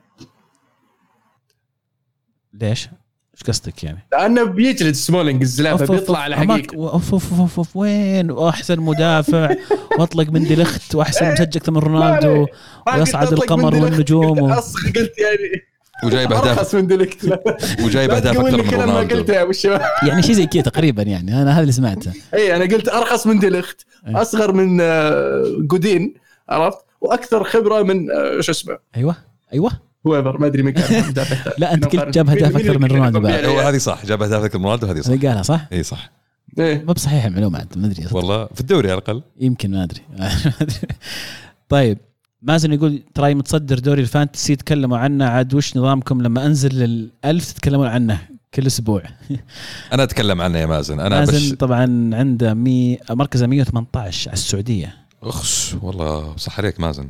ليش؟ 2.62 2.88
إيش 3.34 3.42
قصدك 3.48 3.84
يعني؟ 3.84 4.06
لأنه 4.12 4.44
بيجلد 4.44 4.94
سمولينج 4.94 5.42
الزلابة 5.42 5.86
بيطلع 5.86 6.18
على 6.18 6.36
حقيقة. 6.36 6.76
أوف 6.76 7.12
أوف 7.12 7.40
أوف 7.40 7.58
أوف 7.58 7.76
وين؟ 7.76 8.30
وأحسن 8.30 8.80
مدافع 8.80 9.54
وأطلق 9.98 10.30
من 10.30 10.44
دي 10.44 10.54
لخت 10.56 10.94
وأحسن 10.94 11.32
مسجل 11.32 11.42
أكثر 11.56 11.72
من 11.72 11.78
رونالدو 11.78 12.46
ويصعد 12.96 13.32
القمر 13.32 13.74
والنجوم 13.74 14.30
قلت 14.30 14.40
و- 14.42 14.54
أص- 14.60 14.86
قلت 14.98 15.12
يعني 15.18 15.62
وجايب 16.04 16.32
أهداف. 16.32 16.58
أرخص 16.58 16.74
من 16.74 16.86
دي 16.86 16.99
لخت 16.99 17.24
وجايب 17.84 18.10
أهداف 18.10 18.38
أكثر 18.40 18.62
من 18.62 18.70
رونالدو. 18.80 19.16
قلته 19.16 19.34
يا 19.34 19.42
أبو 19.42 19.50
الشباب. 19.50 19.80
يعني 20.06 20.22
شيء 20.22 20.34
زي 20.34 20.46
كذا 20.46 20.62
تقريبا 20.62 21.02
يعني 21.02 21.42
أنا 21.42 21.52
هذا 21.54 21.60
اللي 21.60 21.72
سمعته. 21.72 22.12
اي 22.34 22.56
أنا 22.56 22.64
قلت 22.64 22.88
أرخص 22.88 23.26
من 23.26 23.38
دي 23.38 23.52
ليخت 23.52 23.86
إيه. 24.08 24.22
أصغر 24.22 24.52
من 24.52 24.78
آه، 24.80 25.44
جودين 25.58 26.14
عرفت؟ 26.48 26.78
وأكثر 27.00 27.44
خبرة 27.44 27.82
من 27.82 28.10
آه، 28.10 28.40
شو 28.40 28.52
اسمه؟ 28.52 28.78
أيوه 28.96 29.16
أيوه. 29.52 29.70
هويفر 30.06 30.38
ما 30.38 30.46
أدري 30.46 30.62
مين 30.62 30.72
كان. 30.74 31.14
لا، 31.58 31.74
أنت 31.74 31.94
مين 31.94 32.02
قلت 32.04 32.14
جاب 32.14 32.28
أهداف 32.30 32.56
مين 32.56 32.66
أكثر 32.66 32.78
من 32.78 32.86
رونالدو 32.88 33.20
بعد. 33.20 33.44
هو 33.44 33.50
يعني- 33.58 33.68
هذه 33.68 33.78
صح 33.78 34.06
جاب 34.06 34.22
اهداف 34.22 34.44
أكثر 34.44 34.58
من 34.58 34.64
رونالدو 34.64 34.86
هذه 34.86 35.00
صح. 35.00 35.10
قالها 35.10 35.42
صح؟ 35.42 35.66
اي 35.72 35.82
صح. 35.82 36.10
إيه. 36.58 36.84
مو 36.86 36.92
بصحيح 36.92 37.24
المعلومه 37.24 37.62
انت 37.62 37.78
ما 37.78 37.86
أدري. 37.86 38.06
والله 38.12 38.46
في 38.54 38.60
الدوري 38.60 38.90
على 38.90 38.98
الأقل. 38.98 39.22
يمكن 39.40 39.70
ما 39.70 39.82
أدري. 39.84 40.00
ما 40.18 40.30
أدري. 40.60 40.76
طيب 41.68 41.98
مازن 42.42 42.72
يقول 42.72 43.02
تراي 43.14 43.34
متصدر 43.34 43.78
دوري 43.78 44.02
الفانتسي 44.02 44.56
تكلموا 44.56 44.98
عنه. 44.98 45.24
عاد 45.24 45.54
وش 45.54 45.76
نظامكم 45.76 46.22
لما 46.22 46.46
أنزل 46.46 46.74
للألف 46.74 47.52
تتكلمون 47.52 47.86
عنه 47.86 48.18
كل 48.54 48.66
أسبوع؟ 48.66 49.02
أنا 49.92 50.02
أتكلم 50.02 50.40
عنه 50.40 50.58
يا 50.58 50.66
مازن. 50.66 51.00
أنا 51.00 51.18
مازن 51.18 51.32
بش 51.32 51.52
طبعا 51.52 52.10
عنده 52.14 52.54
مي... 52.54 52.98
مركزه 53.10 53.46
118 53.46 54.30
على 54.30 54.34
السعودية. 54.36 54.94
أخش 55.22 55.74
والله 55.82 56.36
صح 56.36 56.58
عليك 56.58 56.80
مازن. 56.80 57.08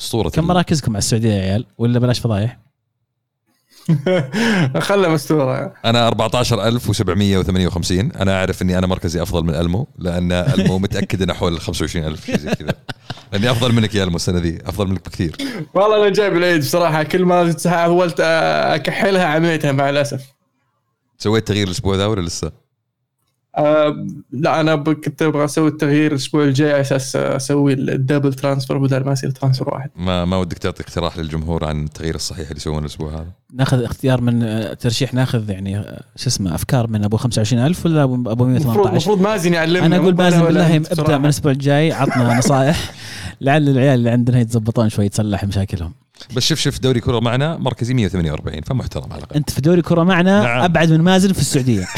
اسطوره 0.00 0.28
كم 0.28 0.46
مراكزكم 0.46 0.92
على 0.92 0.98
السعودية 0.98 1.32
يا 1.32 1.42
عيال؟ 1.42 1.66
ولا 1.78 1.98
بلاش 1.98 2.20
فضايح؟ 2.20 2.58
خله 4.88 5.08
مستورة. 5.08 5.74
أنا 5.84 6.08
14758 6.08 8.12
أنا 8.12 8.38
أعرف 8.40 8.62
إني 8.62 8.78
أنا 8.78 8.86
مركزي 8.86 9.22
أفضل 9.22 9.44
من 9.44 9.54
ألمو 9.54 9.86
لأن 9.98 10.32
ألمو 10.32 10.78
متأكد 10.84 11.22
إنه 11.22 11.34
حول 11.34 11.60
25000 11.60 12.26
شيء 12.26 12.38
زي 12.38 12.50
كذا. 12.50 12.74
لأني 13.32 13.50
أفضل 13.50 13.72
منك 13.72 13.94
يا 13.94 14.04
ألمو 14.04 14.16
السنة 14.16 14.38
ذي 14.38 14.58
أفضل 14.66 14.88
منك 14.88 15.08
بكثير. 15.08 15.36
والله 15.74 15.96
أنا 15.96 16.08
جايب 16.08 16.36
العيد 16.36 16.60
بصراحة 16.60 17.02
كل 17.02 17.24
ما 17.24 17.54
حاولت 17.66 18.20
أكحلها 18.20 19.24
عميتها 19.24 19.72
مع 19.72 19.90
الأسف. 19.90 20.22
سويت 21.18 21.48
تغيير 21.48 21.66
الأسبوع 21.66 21.96
ذا 21.96 22.06
ولا 22.06 22.20
لسه؟ 22.20 22.52
آه 23.56 24.06
لا 24.32 24.60
أنا 24.60 24.76
كنت 24.76 25.22
أبغى 25.22 25.44
أسوي 25.44 25.68
التغيير 25.68 26.10
الأسبوع 26.10 26.44
الجاي 26.44 26.72
على 26.72 26.80
أساس 26.80 27.16
أسوي 27.16 27.72
ال 27.72 27.81
double 27.81 28.34
transfer 28.34 28.78
بدل 28.78 29.04
ما 29.04 29.12
يصير 29.12 29.30
transfer 29.30 29.68
واحد. 29.68 29.90
ما 29.96 30.24
ما 30.24 30.36
ودك 30.36 30.58
تعطي 30.58 30.82
اقتراح 30.82 31.18
للجمهور 31.18 31.64
عن 31.64 31.84
التغيير 31.84 32.14
الصحيح 32.14 32.48
اللي 32.48 32.56
يسوونه 32.56 32.78
الأسبوع 32.78 33.14
هذا؟ 33.14 33.26
ناخذ 33.54 33.82
اختيار 33.82 34.20
من 34.20 34.42
آه، 34.42 34.74
ترشيح 34.74 35.14
ناخذ 35.14 35.50
يعني 35.50 35.78
آه، 35.78 36.02
شو 36.16 36.28
اسمه 36.28 36.54
أفكار 36.54 36.86
من 36.86 37.04
أبو 37.04 37.16
25000 37.16 37.86
ولا 37.86 38.02
أبو 38.02 38.14
أبو 38.14 38.44
المفروض 38.44 38.66
118 38.66 38.90
المفروض 38.90 39.20
مازن 39.20 39.54
يعلمنا. 39.54 39.86
أنا 39.86 39.96
أقول 39.96 40.14
مازن 40.14 40.44
بالله 40.44 40.76
ابدأ. 40.76 41.18
من 41.18 41.24
الأسبوع 41.24 41.52
الجاي 41.52 41.92
عطنا 41.92 42.38
نصائح. 42.38 42.92
لعل 43.40 43.68
العيال 43.68 43.98
اللي 43.98 44.10
عندنا 44.10 44.40
يتزبطون 44.40 44.88
شوي 44.88 45.08
تصلح 45.08 45.44
مشاكلهم. 45.44 45.92
بس 46.36 46.42
شوف 46.42 46.60
شوف 46.60 46.78
دوري 46.78 47.00
كرة 47.00 47.20
معنا 47.20 47.56
مركزي 47.56 47.94
148 47.94 48.60
فمحترم 48.62 49.12
على 49.12 49.18
الأقل. 49.18 49.36
أنت 49.36 49.50
في 49.50 49.60
دوري 49.60 49.82
كرة 49.82 50.02
معنا 50.02 50.42
نعم. 50.42 50.62
أبعد 50.62 50.92
من 50.92 51.00
مازن 51.00 51.32
في 51.32 51.40
السعودية. 51.40 51.86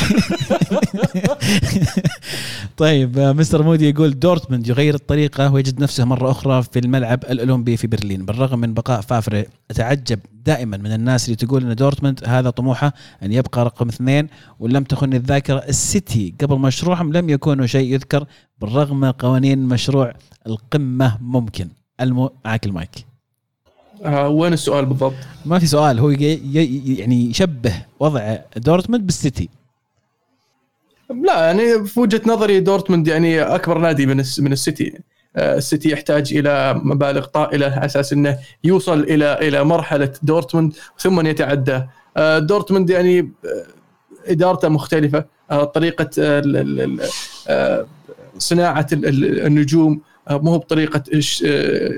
طيب 2.77 3.19
آه، 3.19 3.33
مستر 3.33 3.63
مودي 3.63 3.89
يقول 3.89 4.19
دورتموند 4.19 4.69
يغير 4.69 4.95
الطريقة 4.95 5.53
ويجد 5.53 5.83
نفسه 5.83 6.05
مرة 6.05 6.31
أخرى 6.31 6.63
في 6.63 6.79
الملعب 6.79 7.25
الأولمبي 7.31 7.77
في 7.77 7.87
برلين. 7.87 8.25
بالرغم 8.25 8.59
من 8.59 8.75
بقاء 8.75 9.01
فافري 9.01 9.47
أتعجب 9.71 10.19
دائما 10.33 10.77
من 10.77 10.93
الناس 10.93 11.25
اللي 11.25 11.37
تقول 11.37 11.67
إن 11.71 11.75
دورتموند 11.75 12.21
هذا 12.27 12.51
طموحه 12.51 12.93
أن 13.23 13.33
يبقى 13.33 13.65
رقم 13.65 13.89
اثنين 13.89 14.29
ولم 14.59 14.85
تخن 14.85 15.13
الذاكرة 15.13 15.59
السيتي. 15.59 16.35
قبل 16.41 16.59
مشروعهم 16.59 17.13
لم 17.13 17.31
يكونوا 17.31 17.67
شيء 17.67 17.95
يذكر 17.95 18.27
بالرغم 18.61 19.01
من 19.01 19.11
قوانين 19.11 19.59
مشروع 19.59 20.13
القمة 20.47 21.19
ممكن. 21.21 21.69
المو 22.01 22.31
معك 22.45 22.67
المايك. 22.67 23.12
آه 24.03 24.29
وين 24.29 24.53
السؤال 24.53 24.87
بالضبط؟ 24.87 25.15
ما 25.47 25.59
في 25.59 25.67
سؤال 25.67 25.99
هو 25.99 26.11
يعني 26.11 27.31
يشبه 27.31 27.75
وضع 28.01 28.37
دورتموند 28.57 29.07
بالسيتي. 29.07 29.49
لا 31.25 31.47
يعني 31.47 31.85
في 31.85 32.01
وجهة 32.01 32.21
نظري 32.27 32.61
دورتموند 32.61 33.09
يعني 33.09 33.43
أكبر 33.43 33.79
نادي 33.79 34.07
من 34.07 34.17
من 34.39 34.53
السيتي. 34.53 34.99
آه، 35.37 35.57
السيتي 35.57 35.91
يحتاج 35.91 36.35
إلى 36.37 36.81
مبالغ 36.85 37.25
طائلة 37.25 37.67
على 37.67 37.85
أساس 37.87 38.13
إنه 38.13 38.39
يوصل 38.65 39.01
إلى 39.01 39.39
إلى 39.49 39.65
مرحلة 39.65 40.13
دورتموند 40.23 40.73
ثم 40.99 41.27
يتعدى. 41.27 41.83
آه، 42.17 42.39
دورتموند 42.39 42.91
يعني 42.91 43.19
آه، 43.21 43.67
إدارته 44.27 44.69
مختلفة. 44.69 45.25
طريقة 45.75 46.11
صناعة 48.39 48.87
ال- 48.93 49.07
ال- 49.07 49.47
النجوم 49.47 50.01
مو 50.31 50.59
بطريقة 50.59 51.03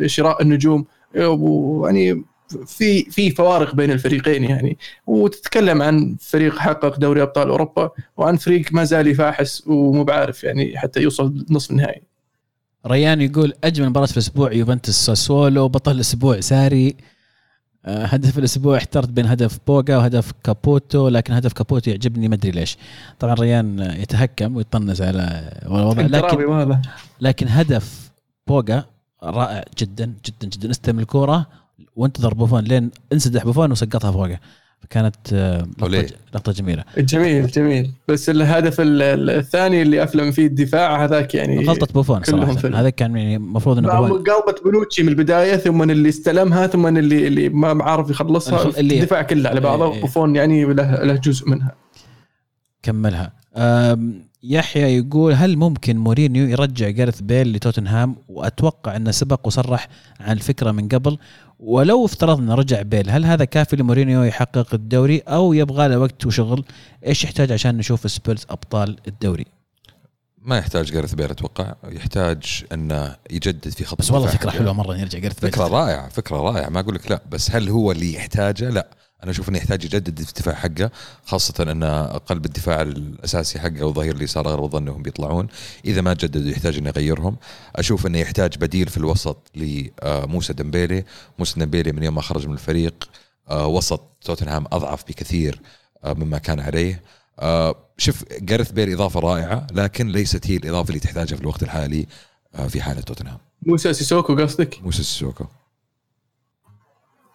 شراء 0.07 0.43
النجوم. 0.43 0.85
ويعني 1.16 2.24
في 2.66 3.05
في 3.05 3.31
فوارق 3.31 3.74
بين 3.74 3.91
الفريقين 3.91 4.45
يعني. 4.45 4.78
وتتكلم 5.07 5.82
عن 5.82 6.16
فريق 6.20 6.59
حقق 6.59 6.99
دوري 6.99 7.23
أبطال 7.23 7.49
أوروبا 7.49 7.91
وعن 8.16 8.36
فريق 8.36 8.73
ما 8.73 8.85
زال 8.85 9.07
يفاحس 9.07 9.66
ومو 9.66 10.05
بعارف 10.05 10.45
يعني 10.45 10.78
حتى 10.78 11.01
يوصل 11.01 11.47
نصف 11.51 11.70
النهائي. 11.70 12.03
ريان 12.86 13.20
يقول 13.20 13.53
أجمل 13.65 13.89
مباراة 13.89 14.07
في 14.07 14.12
الأسبوع 14.12 14.53
يوفنتوس 14.53 14.95
ساسولو 14.95 15.69
بطل 15.69 15.93
الأسبوع 15.93 16.41
ساري. 16.41 16.97
آه، 17.86 18.05
هدف 18.05 18.39
الأسبوع 18.39 18.77
احترت 18.77 19.09
بين 19.09 19.27
هدف 19.27 19.59
بوغا 19.66 19.97
وهدف 19.97 20.32
كابوتو 20.45 21.09
لكن 21.09 21.32
هدف 21.32 21.53
كابوتو 21.53 21.91
يعجبني 21.91 22.28
ما 22.28 22.35
أدري 22.35 22.51
ليش. 22.51 22.77
طبعا 23.19 23.35
ريان 23.35 23.78
يتهكم 23.78 24.57
ويطنز 24.57 25.03
على 25.03 25.53
الوضع 25.66 26.03
لكن 26.03 26.78
لكن 27.20 27.49
هدف 27.49 28.11
بوغا 28.47 28.94
رائع 29.31 29.65
جدا 29.79 30.05
جدا 30.27 30.49
جدا. 30.49 30.71
استلم 30.71 30.99
الكورة 30.99 31.47
وانتظر 31.97 32.35
بوفون 32.35 32.65
لين 32.65 32.91
انسدح 33.13 33.45
بوفون 33.45 33.73
وسقطها 33.73 34.13
فوقه. 34.13 34.39
فكانت 34.83 35.17
آه،. 35.33 35.67
لقطة 35.81 36.15
لقطة 36.35 36.53
جميلة. 36.53 36.85
جميل 36.99 37.47
جميل. 37.47 37.91
بس 38.09 38.31
الهدف 38.31 38.81
ال- 38.81 39.03
ال- 39.03 39.31
الثاني 39.31 39.83
اللي 39.83 40.03
أفلم 40.03 40.31
فيه 40.33 40.47
الدفاع 40.47 41.05
هذاك 41.05 41.35
يعني 41.35 41.67
غلطة 41.67 41.87
بوفون 41.95 42.23
صراحة. 42.23 42.53
هذا 42.81 42.91
كان 42.91 43.17
يعني 43.17 43.37
المفروض 43.37 43.79
إنه 43.79 44.01
بوفون 44.01 44.19
قلبت 44.25 44.65
بنوتشي 44.65 45.03
من 45.03 45.09
البداية 45.09 45.57
ثم 45.57 45.83
اللي 45.91 46.09
استلمها 46.09 46.67
ثم 46.67 46.87
اللي 46.87 47.27
اللي 47.27 47.49
ما 47.49 47.85
عارف 47.85 48.11
يخلصها. 48.11 48.79
اللي- 48.81 48.99
الدفاع 49.01 49.23
كله 49.23 49.51
على 49.51 49.61
بعضه. 49.61 49.93
إيه. 49.93 50.01
بوفون 50.01 50.37
يعني 50.37 50.65
له 50.65 51.03
له 51.05 51.15
جزء 51.15 51.49
منها. 51.51 51.73
كملها. 52.83 53.33
يحيى 54.47 54.97
يقول 54.99 55.33
هل 55.33 55.57
ممكن 55.57 55.97
مورينيو 55.97 56.49
يرجع 56.49 56.91
جاريث 56.91 57.21
بيل 57.21 57.53
لتوتنهام؟ 57.53 58.16
وأتوقع 58.29 58.97
انه 58.97 59.11
سبق 59.11 59.47
وصرح 59.47 59.89
عن 60.21 60.37
الفكرة 60.37 60.71
من 60.73 60.89
قبل. 60.89 61.19
ولو 61.59 62.05
افترضنا 62.05 62.55
رجع 62.55 62.83
بيل 62.83 63.11
هل 63.11 63.25
هذا 63.25 63.45
كافي 63.45 63.77
لمورينيو 63.77 64.23
يحقق 64.23 64.75
الدوري 64.75 65.19
أو 65.19 65.53
يبغى 65.53 65.89
له 65.89 65.99
وقت 65.99 66.27
وشغل؟ 66.27 66.65
إيش 67.07 67.25
يحتاج 67.25 67.53
عشان 67.53 67.77
نشوف 67.77 68.11
سبيرز 68.11 68.47
أبطال 68.51 68.97
الدوري؟ 69.09 69.47
ما 70.39 70.59
يحتاج 70.59 70.93
جاريث 70.93 71.15
بيل 71.15 71.31
أتوقع. 71.31 71.75
يحتاج 71.89 72.65
انه 72.73 73.16
يجدد 73.31 73.69
في 73.69 73.85
خط 73.85 73.99
بس 73.99 74.11
والله 74.11 74.29
فكرة. 74.29 74.51
حلوة 74.51 74.73
مرة 74.73 74.97
يرجع 74.97 75.19
جاريث 75.19 75.41
بيل. 75.41 75.51
فكرة 75.51 75.66
رائعة 75.66 76.09
فكرة 76.09 76.37
رائعة. 76.37 76.69
ما 76.69 76.81
أقول 76.81 76.95
لك 76.95 77.11
لا 77.11 77.23
بس 77.31 77.51
هل 77.51 77.69
هو 77.69 77.93
اللي 77.93 78.15
يحتاجه؟ 78.15 78.71
لا. 78.71 78.89
أنا 79.23 79.31
أشوف 79.31 79.49
إنه 79.49 79.59
يحتاج 79.59 79.85
يجدد 79.85 80.19
الدفاع 80.19 80.55
حقه 80.55 80.91
خاصة 81.24 81.73
إن 81.73 81.85
قلب 82.27 82.45
الدفاع 82.45 82.82
الأساسي 82.82 83.59
حقه 83.59 83.85
وظهير 83.85 84.16
اليسار 84.16 84.49
أغلب 84.49 84.65
الظن 84.65 84.82
انهم 84.82 85.03
بيطلعون. 85.03 85.47
إذا 85.85 86.01
ما 86.01 86.15
جددوا 86.15 86.51
يحتاج 86.51 86.77
إنه 86.77 86.89
يغيرهم. 86.89 87.36
أشوف 87.77 88.07
إنه 88.07 88.19
يحتاج 88.19 88.59
بديل 88.59 88.89
في 88.89 88.97
الوسط 88.97 89.51
لموسى 89.55 90.53
ديمبيلي. 90.53 91.05
موسى 91.39 91.61
ديمبيلي 91.61 91.93
من 91.93 92.03
يوم 92.03 92.15
ما 92.15 92.23
خرج 92.23 92.47
من 92.47 92.53
الفريق 92.53 93.09
آه، 93.51 93.66
وسط 93.66 94.01
توتنهام 94.24 94.65
أضعف 94.73 95.05
بكثير 95.09 95.61
آه، 96.05 96.12
مما 96.12 96.39
كان 96.39 96.61
عليه. 96.61 97.03
آه، 97.39 97.74
شوف 97.99 98.24
جاريث 98.41 98.73
بيل 98.73 98.93
إضافة 98.93 99.20
رائعة 99.20 99.66
لكن 99.73 100.09
ليست 100.09 100.47
هي 100.47 100.57
الإضافة 100.57 100.89
اللي 100.89 101.01
تحتاجها 101.01 101.36
في 101.36 101.43
الوقت 101.43 101.62
الحالي 101.62 102.07
آه، 102.55 102.66
في 102.66 102.82
حالة 102.82 103.01
توتنهام. 103.01 103.39
موسى 103.66 103.93
سيسوكو 103.93 104.36
قصدك؟ 104.36 104.78
موسى 104.82 105.03
سيسوكو. 105.03 105.45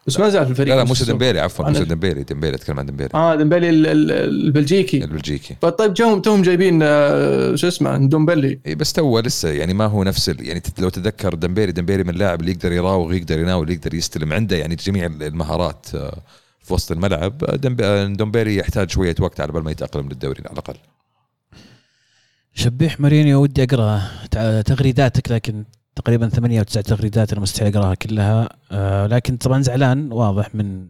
بس 0.08 0.20
ما 0.20 0.30
زال 0.30 0.46
في 0.46 0.52
الفريق 0.52 0.76
لا 0.76 0.80
لا 0.82 0.88
موسى. 0.88 1.06
ديمبيلي 1.06 1.40
عفوا 1.40 1.70
موسى 1.70 1.84
ديمبيلي 1.86 2.24
ديمبيلي 2.24 2.56
أتكلم 2.56 2.80
عن 2.80 2.86
ديمبيلي. 2.86 3.10
آه 3.14 3.34
ال- 3.34 4.12
البلجيكي. 4.12 5.04
البلجيكي. 5.04 5.56
طيب 5.62 5.94
جاهم 5.94 6.22
توهم 6.22 6.42
جايبين 6.42 6.80
آه، 6.84 7.56
شو 7.56 7.68
اسمه 7.68 7.98
ندومبيلي 7.98 8.60
اي 8.68 8.76
بس 8.76 8.94
تو 8.94 9.20
لسه 9.20 9.50
يعني 9.50 9.74
ما 9.74 9.86
هو 9.86 10.04
نفس 10.04 10.28
يعني 10.28 10.62
لو 10.80 10.90
تتذكر 10.90 11.34
ديمبيلي 11.34 11.72
ديمبيلي 11.72 12.04
من 12.04 12.10
اللاعب 12.10 12.40
اللي 12.42 12.52
يقدر 12.52 12.72
يراوغ 12.72 13.14
يقدر 13.14 13.40
يناول 13.40 13.70
يقدر 13.72 13.94
يستلم. 13.94 14.34
عنده 14.34 14.58
يعني 14.58 14.76
جميع 14.76 15.06
المهارات 15.06 15.86
آه، 15.96 16.18
في 16.62 16.74
وسط 16.74 16.92
الملعب. 16.92 17.44
آه، 17.82 18.06
ندومبيلي 18.06 18.56
يحتاج 18.58 18.90
شوية 18.90 19.16
وقت 19.20 19.40
على 19.40 19.52
بال 19.52 19.64
ما 19.64 19.72
يتأقلم 19.72 20.10
للدوري 20.10 20.42
على 20.46 20.54
الأقل. 20.54 20.76
شبيح 22.54 23.00
مورينيو 23.00 23.42
ودي 23.42 23.64
أقرأ 23.64 24.02
تغريداتك 24.62 25.32
لكن 25.32 25.64
تقريبا 26.00 26.30
ثمانية 26.30 26.60
أو 26.60 26.64
تسع 26.64 26.82
تغريدات 26.82 27.32
أنا 27.32 27.42
مستحيل 27.42 27.78
أقراها 27.78 27.96
كلها. 27.96 28.50
آه 28.72 29.08
لكن 29.08 29.38
طبعا 29.38 29.62
زعلان 29.62 30.12
واضح 30.12 30.56
من 30.56 30.88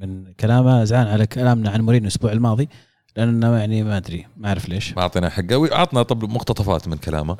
من 0.00 0.32
كلامه. 0.40 0.84
زعلان 0.84 1.06
على 1.12 1.26
كلامنا 1.26 1.70
عن 1.70 1.80
مورينيو 1.80 2.08
الأسبوع 2.08 2.32
الماضي 2.32 2.68
لأنه 3.16 3.56
يعني 3.56 3.82
ما 3.82 3.96
أدري 3.96 4.26
ما 4.36 4.48
أعرف 4.48 4.68
ليش. 4.68 4.96
ما 4.96 5.02
أعطينا 5.02 5.28
حقه 5.28 5.56
واعطنا 5.56 6.02
طب 6.02 6.24
مقتطفات 6.24 6.88
من 6.88 6.96
كلامه. 6.96 7.36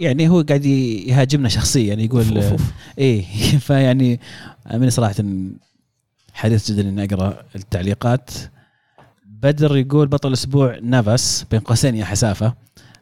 يعني 0.00 0.28
هو 0.28 0.40
قاعد 0.48 0.64
يهاجمنا 0.64 1.48
شخصيا 1.48 1.88
يعني 1.88 2.04
يقول. 2.04 2.42
إيه 2.98 3.22
فيعني 3.66 4.20
من 4.74 4.90
صراحة 4.90 5.14
حريص 6.32 6.70
جدا 6.70 6.88
إني 6.88 7.04
أقرأ 7.04 7.44
التعليقات. 7.56 8.30
بدر 9.26 9.76
يقول 9.76 10.08
بطل 10.08 10.28
الأسبوع 10.28 10.78
نافاس 10.82 11.46
بين 11.50 11.60
قوسين 11.60 11.94
يا 11.94 12.04
حسافة. 12.04 12.54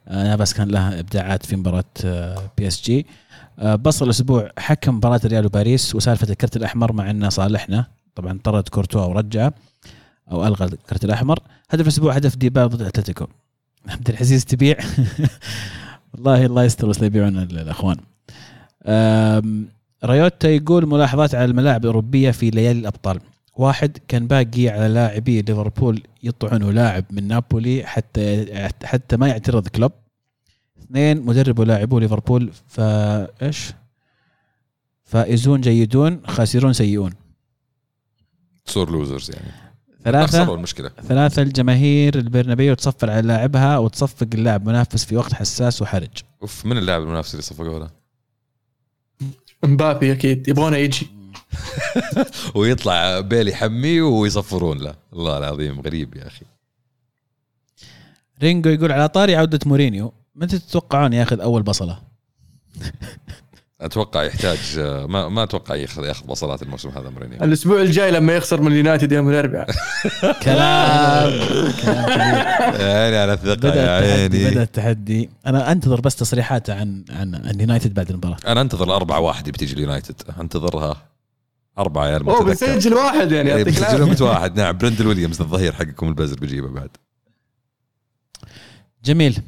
آه، 0.09 0.24
نافاس 0.24 0.55
كان 0.55 0.68
له 0.68 1.01
إبداعات 1.01 1.47
في 1.47 1.56
مباراة 1.56 1.85
آه، 2.05 2.51
بي 2.59 2.66
إس 2.66 2.82
جي. 2.82 3.06
آه، 3.61 3.74
بطل 3.74 4.05
الأسبوع 4.05 4.51
حكم 4.59 4.95
مباراة 4.95 5.20
ريال 5.24 5.47
وباريس 5.47 5.95
وسالفة 5.95 6.27
الكرت 6.31 6.57
الأحمر 6.57 6.93
مع 6.93 7.11
انه 7.11 7.28
صالحنا. 7.28 7.87
طبعا 8.15 8.39
طرد 8.45 8.69
كورتوا 8.69 9.05
ورجعه 9.05 9.53
أو 10.32 10.47
ألغى 10.47 10.65
الكرت 10.65 11.05
الأحمر. 11.05 11.39
هدف 11.70 11.82
الأسبوع 11.82 12.12
هدف 12.15 12.37
ديبالا 12.37 12.69
ضد 12.69 12.82
أتلتيكو. 12.82 13.27
عبد 13.89 14.09
العزيز 14.11 14.45
تبيع؟ 14.45 14.77
والله 16.15 16.47
الله 16.47 16.65
يستر 16.65 16.89
ولا 16.89 17.05
يبيعون 17.05 17.39
ال- 17.39 17.59
الاخوان 17.59 17.97
ريوتا 20.05 20.49
يقول 20.49 20.87
ملاحظات 20.87 21.35
على 21.35 21.45
الملاعب 21.45 21.81
الأوروبية 21.81 22.31
في 22.31 22.51
ليالي 22.51 22.81
الأبطال. 22.81 23.20
واحد 23.57 23.99
كان 24.09 24.27
باقي 24.27 24.69
على 24.69 24.89
لاعبي 24.89 25.43
ليفربول 25.43 26.03
يطعنوا 26.23 26.73
لاعب 26.73 27.05
من 27.11 27.28
نابولي 27.28 27.82
حتى 27.87 28.47
حتى 28.85 29.16
ما 29.16 29.28
يعترض 29.28 29.69
كلوب. 29.69 29.93
اثنين 30.91 31.21
مدرب 31.23 31.59
ولاعبو 31.59 31.99
ليفربول 31.99 32.53
فا 32.69 33.47
إيش؟ 33.47 33.73
فائزون 35.05 35.61
جيدون 35.61 36.21
خاسرون 36.27 36.73
سيئون. 36.73 37.12
تصور 38.65 38.91
losers 38.91 39.31
يعني. 39.31 39.53
ثلاثة 40.05 40.27
خسروا 40.27 40.57
المشكلة. 40.57 40.89
ثلاثة 40.89 41.43
الجماهير 41.43 42.15
البرنابيو 42.19 42.75
تصفر 42.75 43.11
على 43.11 43.29
لاعبها 43.29 43.79
وتصفق 43.79 44.27
اللاعب 44.35 44.67
منافس 44.67 45.05
في 45.05 45.17
وقت 45.17 45.35
حساس 45.35 45.83
وحرج. 45.83 46.09
أوف 46.43 46.67
من 46.67 46.79
اللاعب 46.79 47.03
المنافس 47.03 47.35
اللي 47.35 47.43
صفقوا 47.43 47.79
له 47.79 47.91
مبابي 49.65 50.12
أكيد 50.12 50.49
يبغونه 50.49 50.77
يجي. 50.77 51.07
ويطلع 52.55 53.21
بيل 53.21 53.49
يحمي 53.49 54.01
ويصفرون. 54.01 54.79
له 54.79 54.95
الله 55.12 55.39
العظيم 55.39 55.81
غريب 55.81 56.17
يا 56.17 56.27
أخي. 56.27 56.47
رينجو 58.43 58.71
يقول 58.71 58.93
على 58.93 59.09
طاري 59.09 59.37
عودة 59.37 59.61
مورينيو. 59.67 60.20
متى 60.35 60.59
تتوقعون 60.59 61.12
ياخذ 61.12 61.40
أول 61.40 61.62
بصلة؟ 61.62 61.98
أتوقع 63.81 64.23
يحتاج 64.23 64.59
آه، 64.78 65.07
ما 65.07 65.28
ما 65.28 65.43
أتوقع 65.43 65.74
ياخذ 65.74 66.05
ياخذ 66.05 66.27
بصلات 66.27 66.62
الموسم 66.62 66.89
هذا 66.89 67.11
مورينيو. 67.11 67.44
الأسبوع 67.44 67.81
الجاي 67.81 68.11
لما 68.11 68.32
يخسر 68.32 68.61
من 68.61 68.73
اليونايتد 68.73 69.12
يوم 69.12 69.31
الأربعاء. 69.31 69.70
كلام. 70.44 71.32
يعني 72.81 73.16
على 73.16 73.32
الثقة 73.32 73.74
يا 73.74 73.98
التحدي 73.98 74.39
بدا 74.39 74.48
عيني 74.48 74.62
التحدي. 74.62 75.31
أنا 75.47 75.73
أنتظر 75.73 76.01
بس 76.01 76.16
تصريحاته 76.16 76.74
عن 76.74 77.05
عن 77.11 77.35
اليونايتد 77.35 77.94
بعد 77.94 78.11
المباراة. 78.11 78.36
أنا 78.47 78.61
أنتظر 78.61 78.85
الأربعة 78.85 79.20
واحد 79.20 79.51
بتيجي 79.51 79.74
اليونايتد. 79.74 80.23
أنتظرها 80.40 81.11
أربعة 81.78 82.07
يا 82.07 82.16
أوه 82.16 82.40
المتذكر 82.40 82.74
بيسجل 82.74 82.94
واحد 82.94 83.32
يعني 83.32 83.55
إيه، 83.55 83.57
يعطيك 83.57 84.01
مت 84.01 84.23
واحد 84.23 84.57
نعم 84.61 84.78
براندون 84.78 85.07
ويليامز 85.07 85.40
الظهير 85.40 85.73
حقكم 85.73 86.09
البزر 86.09 86.36
بيجيبه 86.40 86.69
بعد. 86.69 86.90
جميل. 89.05 89.39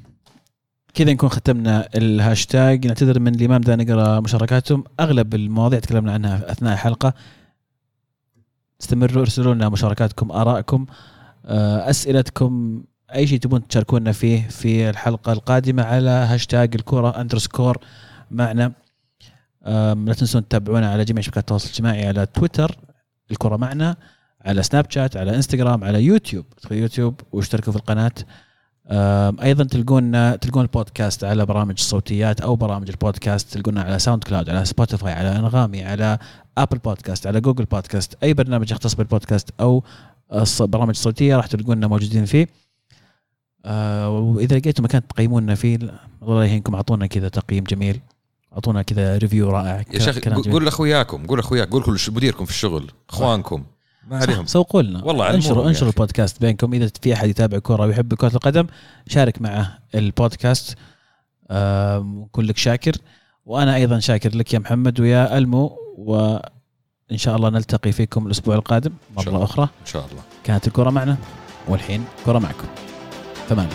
كذا 0.94 1.12
نكون 1.12 1.28
ختمنا 1.28 1.89
الهاشتاج. 1.94 2.86
نعتذر 2.86 3.20
من 3.20 3.35
اللي 3.35 3.48
ما 3.48 3.59
بدنا 3.59 3.85
نقرأ 3.85 4.20
مشاركاتهم. 4.20 4.85
أغلب 5.01 5.35
المواضيع 5.35 5.78
تكلمنا 5.78 6.12
عنها 6.12 6.52
أثناء 6.52 6.73
الحلقة. 6.73 7.14
استمروا 8.81 9.23
ارسلوا 9.23 9.55
لنا 9.55 9.69
مشاركاتكم 9.69 10.32
آرائكم 10.32 10.86
آه، 11.47 11.90
أسئلتكم 11.90 12.82
أي 13.14 13.27
شيء 13.27 13.39
تبون 13.39 13.69
تشاركونا 13.69 14.12
فيه 14.12 14.48
في 14.48 14.90
الحلقة 14.90 15.32
القادمة 15.32 15.82
على 15.82 16.10
هاشتاج 16.10 16.74
الكره 16.74 17.20
underscore 17.20 17.78
معنا. 18.31 18.73
لا 20.06 20.14
تنسون 20.19 20.48
تتابعونا 20.48 20.90
على 20.90 21.05
جميع 21.05 21.23
شبكات 21.23 21.39
التواصل 21.39 21.64
الاجتماعي 21.64 22.06
على 22.06 22.27
تويتر 22.27 22.77
الكره 23.31 23.56
معنا 23.56 23.97
على 24.40 24.62
سناب 24.62 24.86
شات 24.90 25.16
على 25.16 25.36
إنستغرام 25.36 25.85
على 25.85 26.05
يوتيوب. 26.05 26.44
ادخلوا 26.59 26.81
يوتيوب 26.81 27.20
واشتركوا 27.32 27.73
في 27.73 27.78
القناة. 27.78 28.12
أيضا 28.90 29.64
تلقون 29.64 30.38
تلقون 30.40 30.62
البودكاست 30.62 31.24
على 31.24 31.46
برامج 31.46 31.74
الصوتيات 31.78 32.40
أو 32.40 32.56
برامج 32.56 32.90
البودكاست 32.90 33.54
تلقونا 33.54 33.82
على 33.82 33.98
ساوند 33.98 34.24
كلاود 34.24 34.50
على 34.50 34.64
سبوتيفاي 34.64 35.12
على 35.12 35.36
إنغامي 35.36 35.84
على 35.84 36.18
ابل 36.59 36.78
بودكاست 36.78 37.26
على 37.26 37.40
جوجل 37.40 37.64
بودكاست 37.64 38.16
أي 38.22 38.34
برنامج 38.34 38.70
يختص 38.70 38.94
بالبودكاست 38.94 39.50
أو 39.60 39.84
برامج 40.60 40.94
صوتية 40.94 41.36
راح 41.36 41.46
تلقونا 41.46 41.86
موجودين 41.86 42.24
فيه. 42.24 42.48
آه 43.64 44.10
وإذا 44.10 44.59
لقيتوا 44.59 44.84
مكان 44.84 45.06
تقيمونا 45.06 45.54
فيه 45.54 45.78
الله 46.22 46.44
يهينكم 46.44 46.74
أعطونا 46.74 47.06
كذا 47.06 47.28
تقييم 47.28 47.64
جميل. 47.64 48.00
أعطونا 48.52 48.82
كذا 48.82 49.18
ريفيو 49.18 49.50
رائع. 49.50 49.84
يا 49.92 49.98
شيخ. 49.98 50.18
قول 50.28 50.64
لأخوياكم 50.64 51.26
قول 51.26 51.38
لاخوياك 51.38 51.68
قول 51.70 51.82
كل 51.82 51.98
مديركم 52.09 52.44
في 52.44 52.50
الشغل 52.50 52.90
إخوانكم. 53.10 53.64
ما 54.10 54.18
عليهم. 54.18 54.46
سوقوا 54.46 54.82
لنا. 54.82 55.04
والله 55.04 55.34
انشروا 55.34 55.68
انشروا. 55.68 55.90
البودكاست 55.90 56.40
بينكم. 56.40 56.74
إذا 56.74 56.90
في 57.02 57.14
أحد 57.14 57.28
يتابع 57.28 57.58
كورة 57.58 57.86
ويحب 57.86 58.14
كرة 58.14 58.34
القدم 58.34 58.66
شارك 59.08 59.42
معه 59.42 59.78
البودكاست. 59.94 60.76
كلك 62.32 62.56
شاكر. 62.56 62.92
وأنا 63.46 63.74
أيضا 63.74 63.98
شاكر 63.98 64.36
لك 64.36 64.54
يا 64.54 64.58
محمد 64.58 65.00
ويا 65.00 65.38
ألمو 65.38 65.78
وإن 65.98 67.16
شاء 67.16 67.36
الله 67.36 67.50
نلتقي 67.50 67.92
فيكم 67.92 68.26
الأسبوع 68.26 68.54
القادم. 68.54 68.92
إن 69.10 69.22
شاء 69.22 69.24
مرة 69.24 69.34
الله. 69.34 69.44
أخرى. 69.44 69.64
إن 69.64 69.86
شاء 69.86 70.06
الله. 70.10 70.22
كانت 70.44 70.66
الكره 70.66 70.90
معنا 70.90 71.16
والحين 71.68 72.04
كره 72.24 72.38
معكم. 72.38 72.68
تمام. 73.48 73.68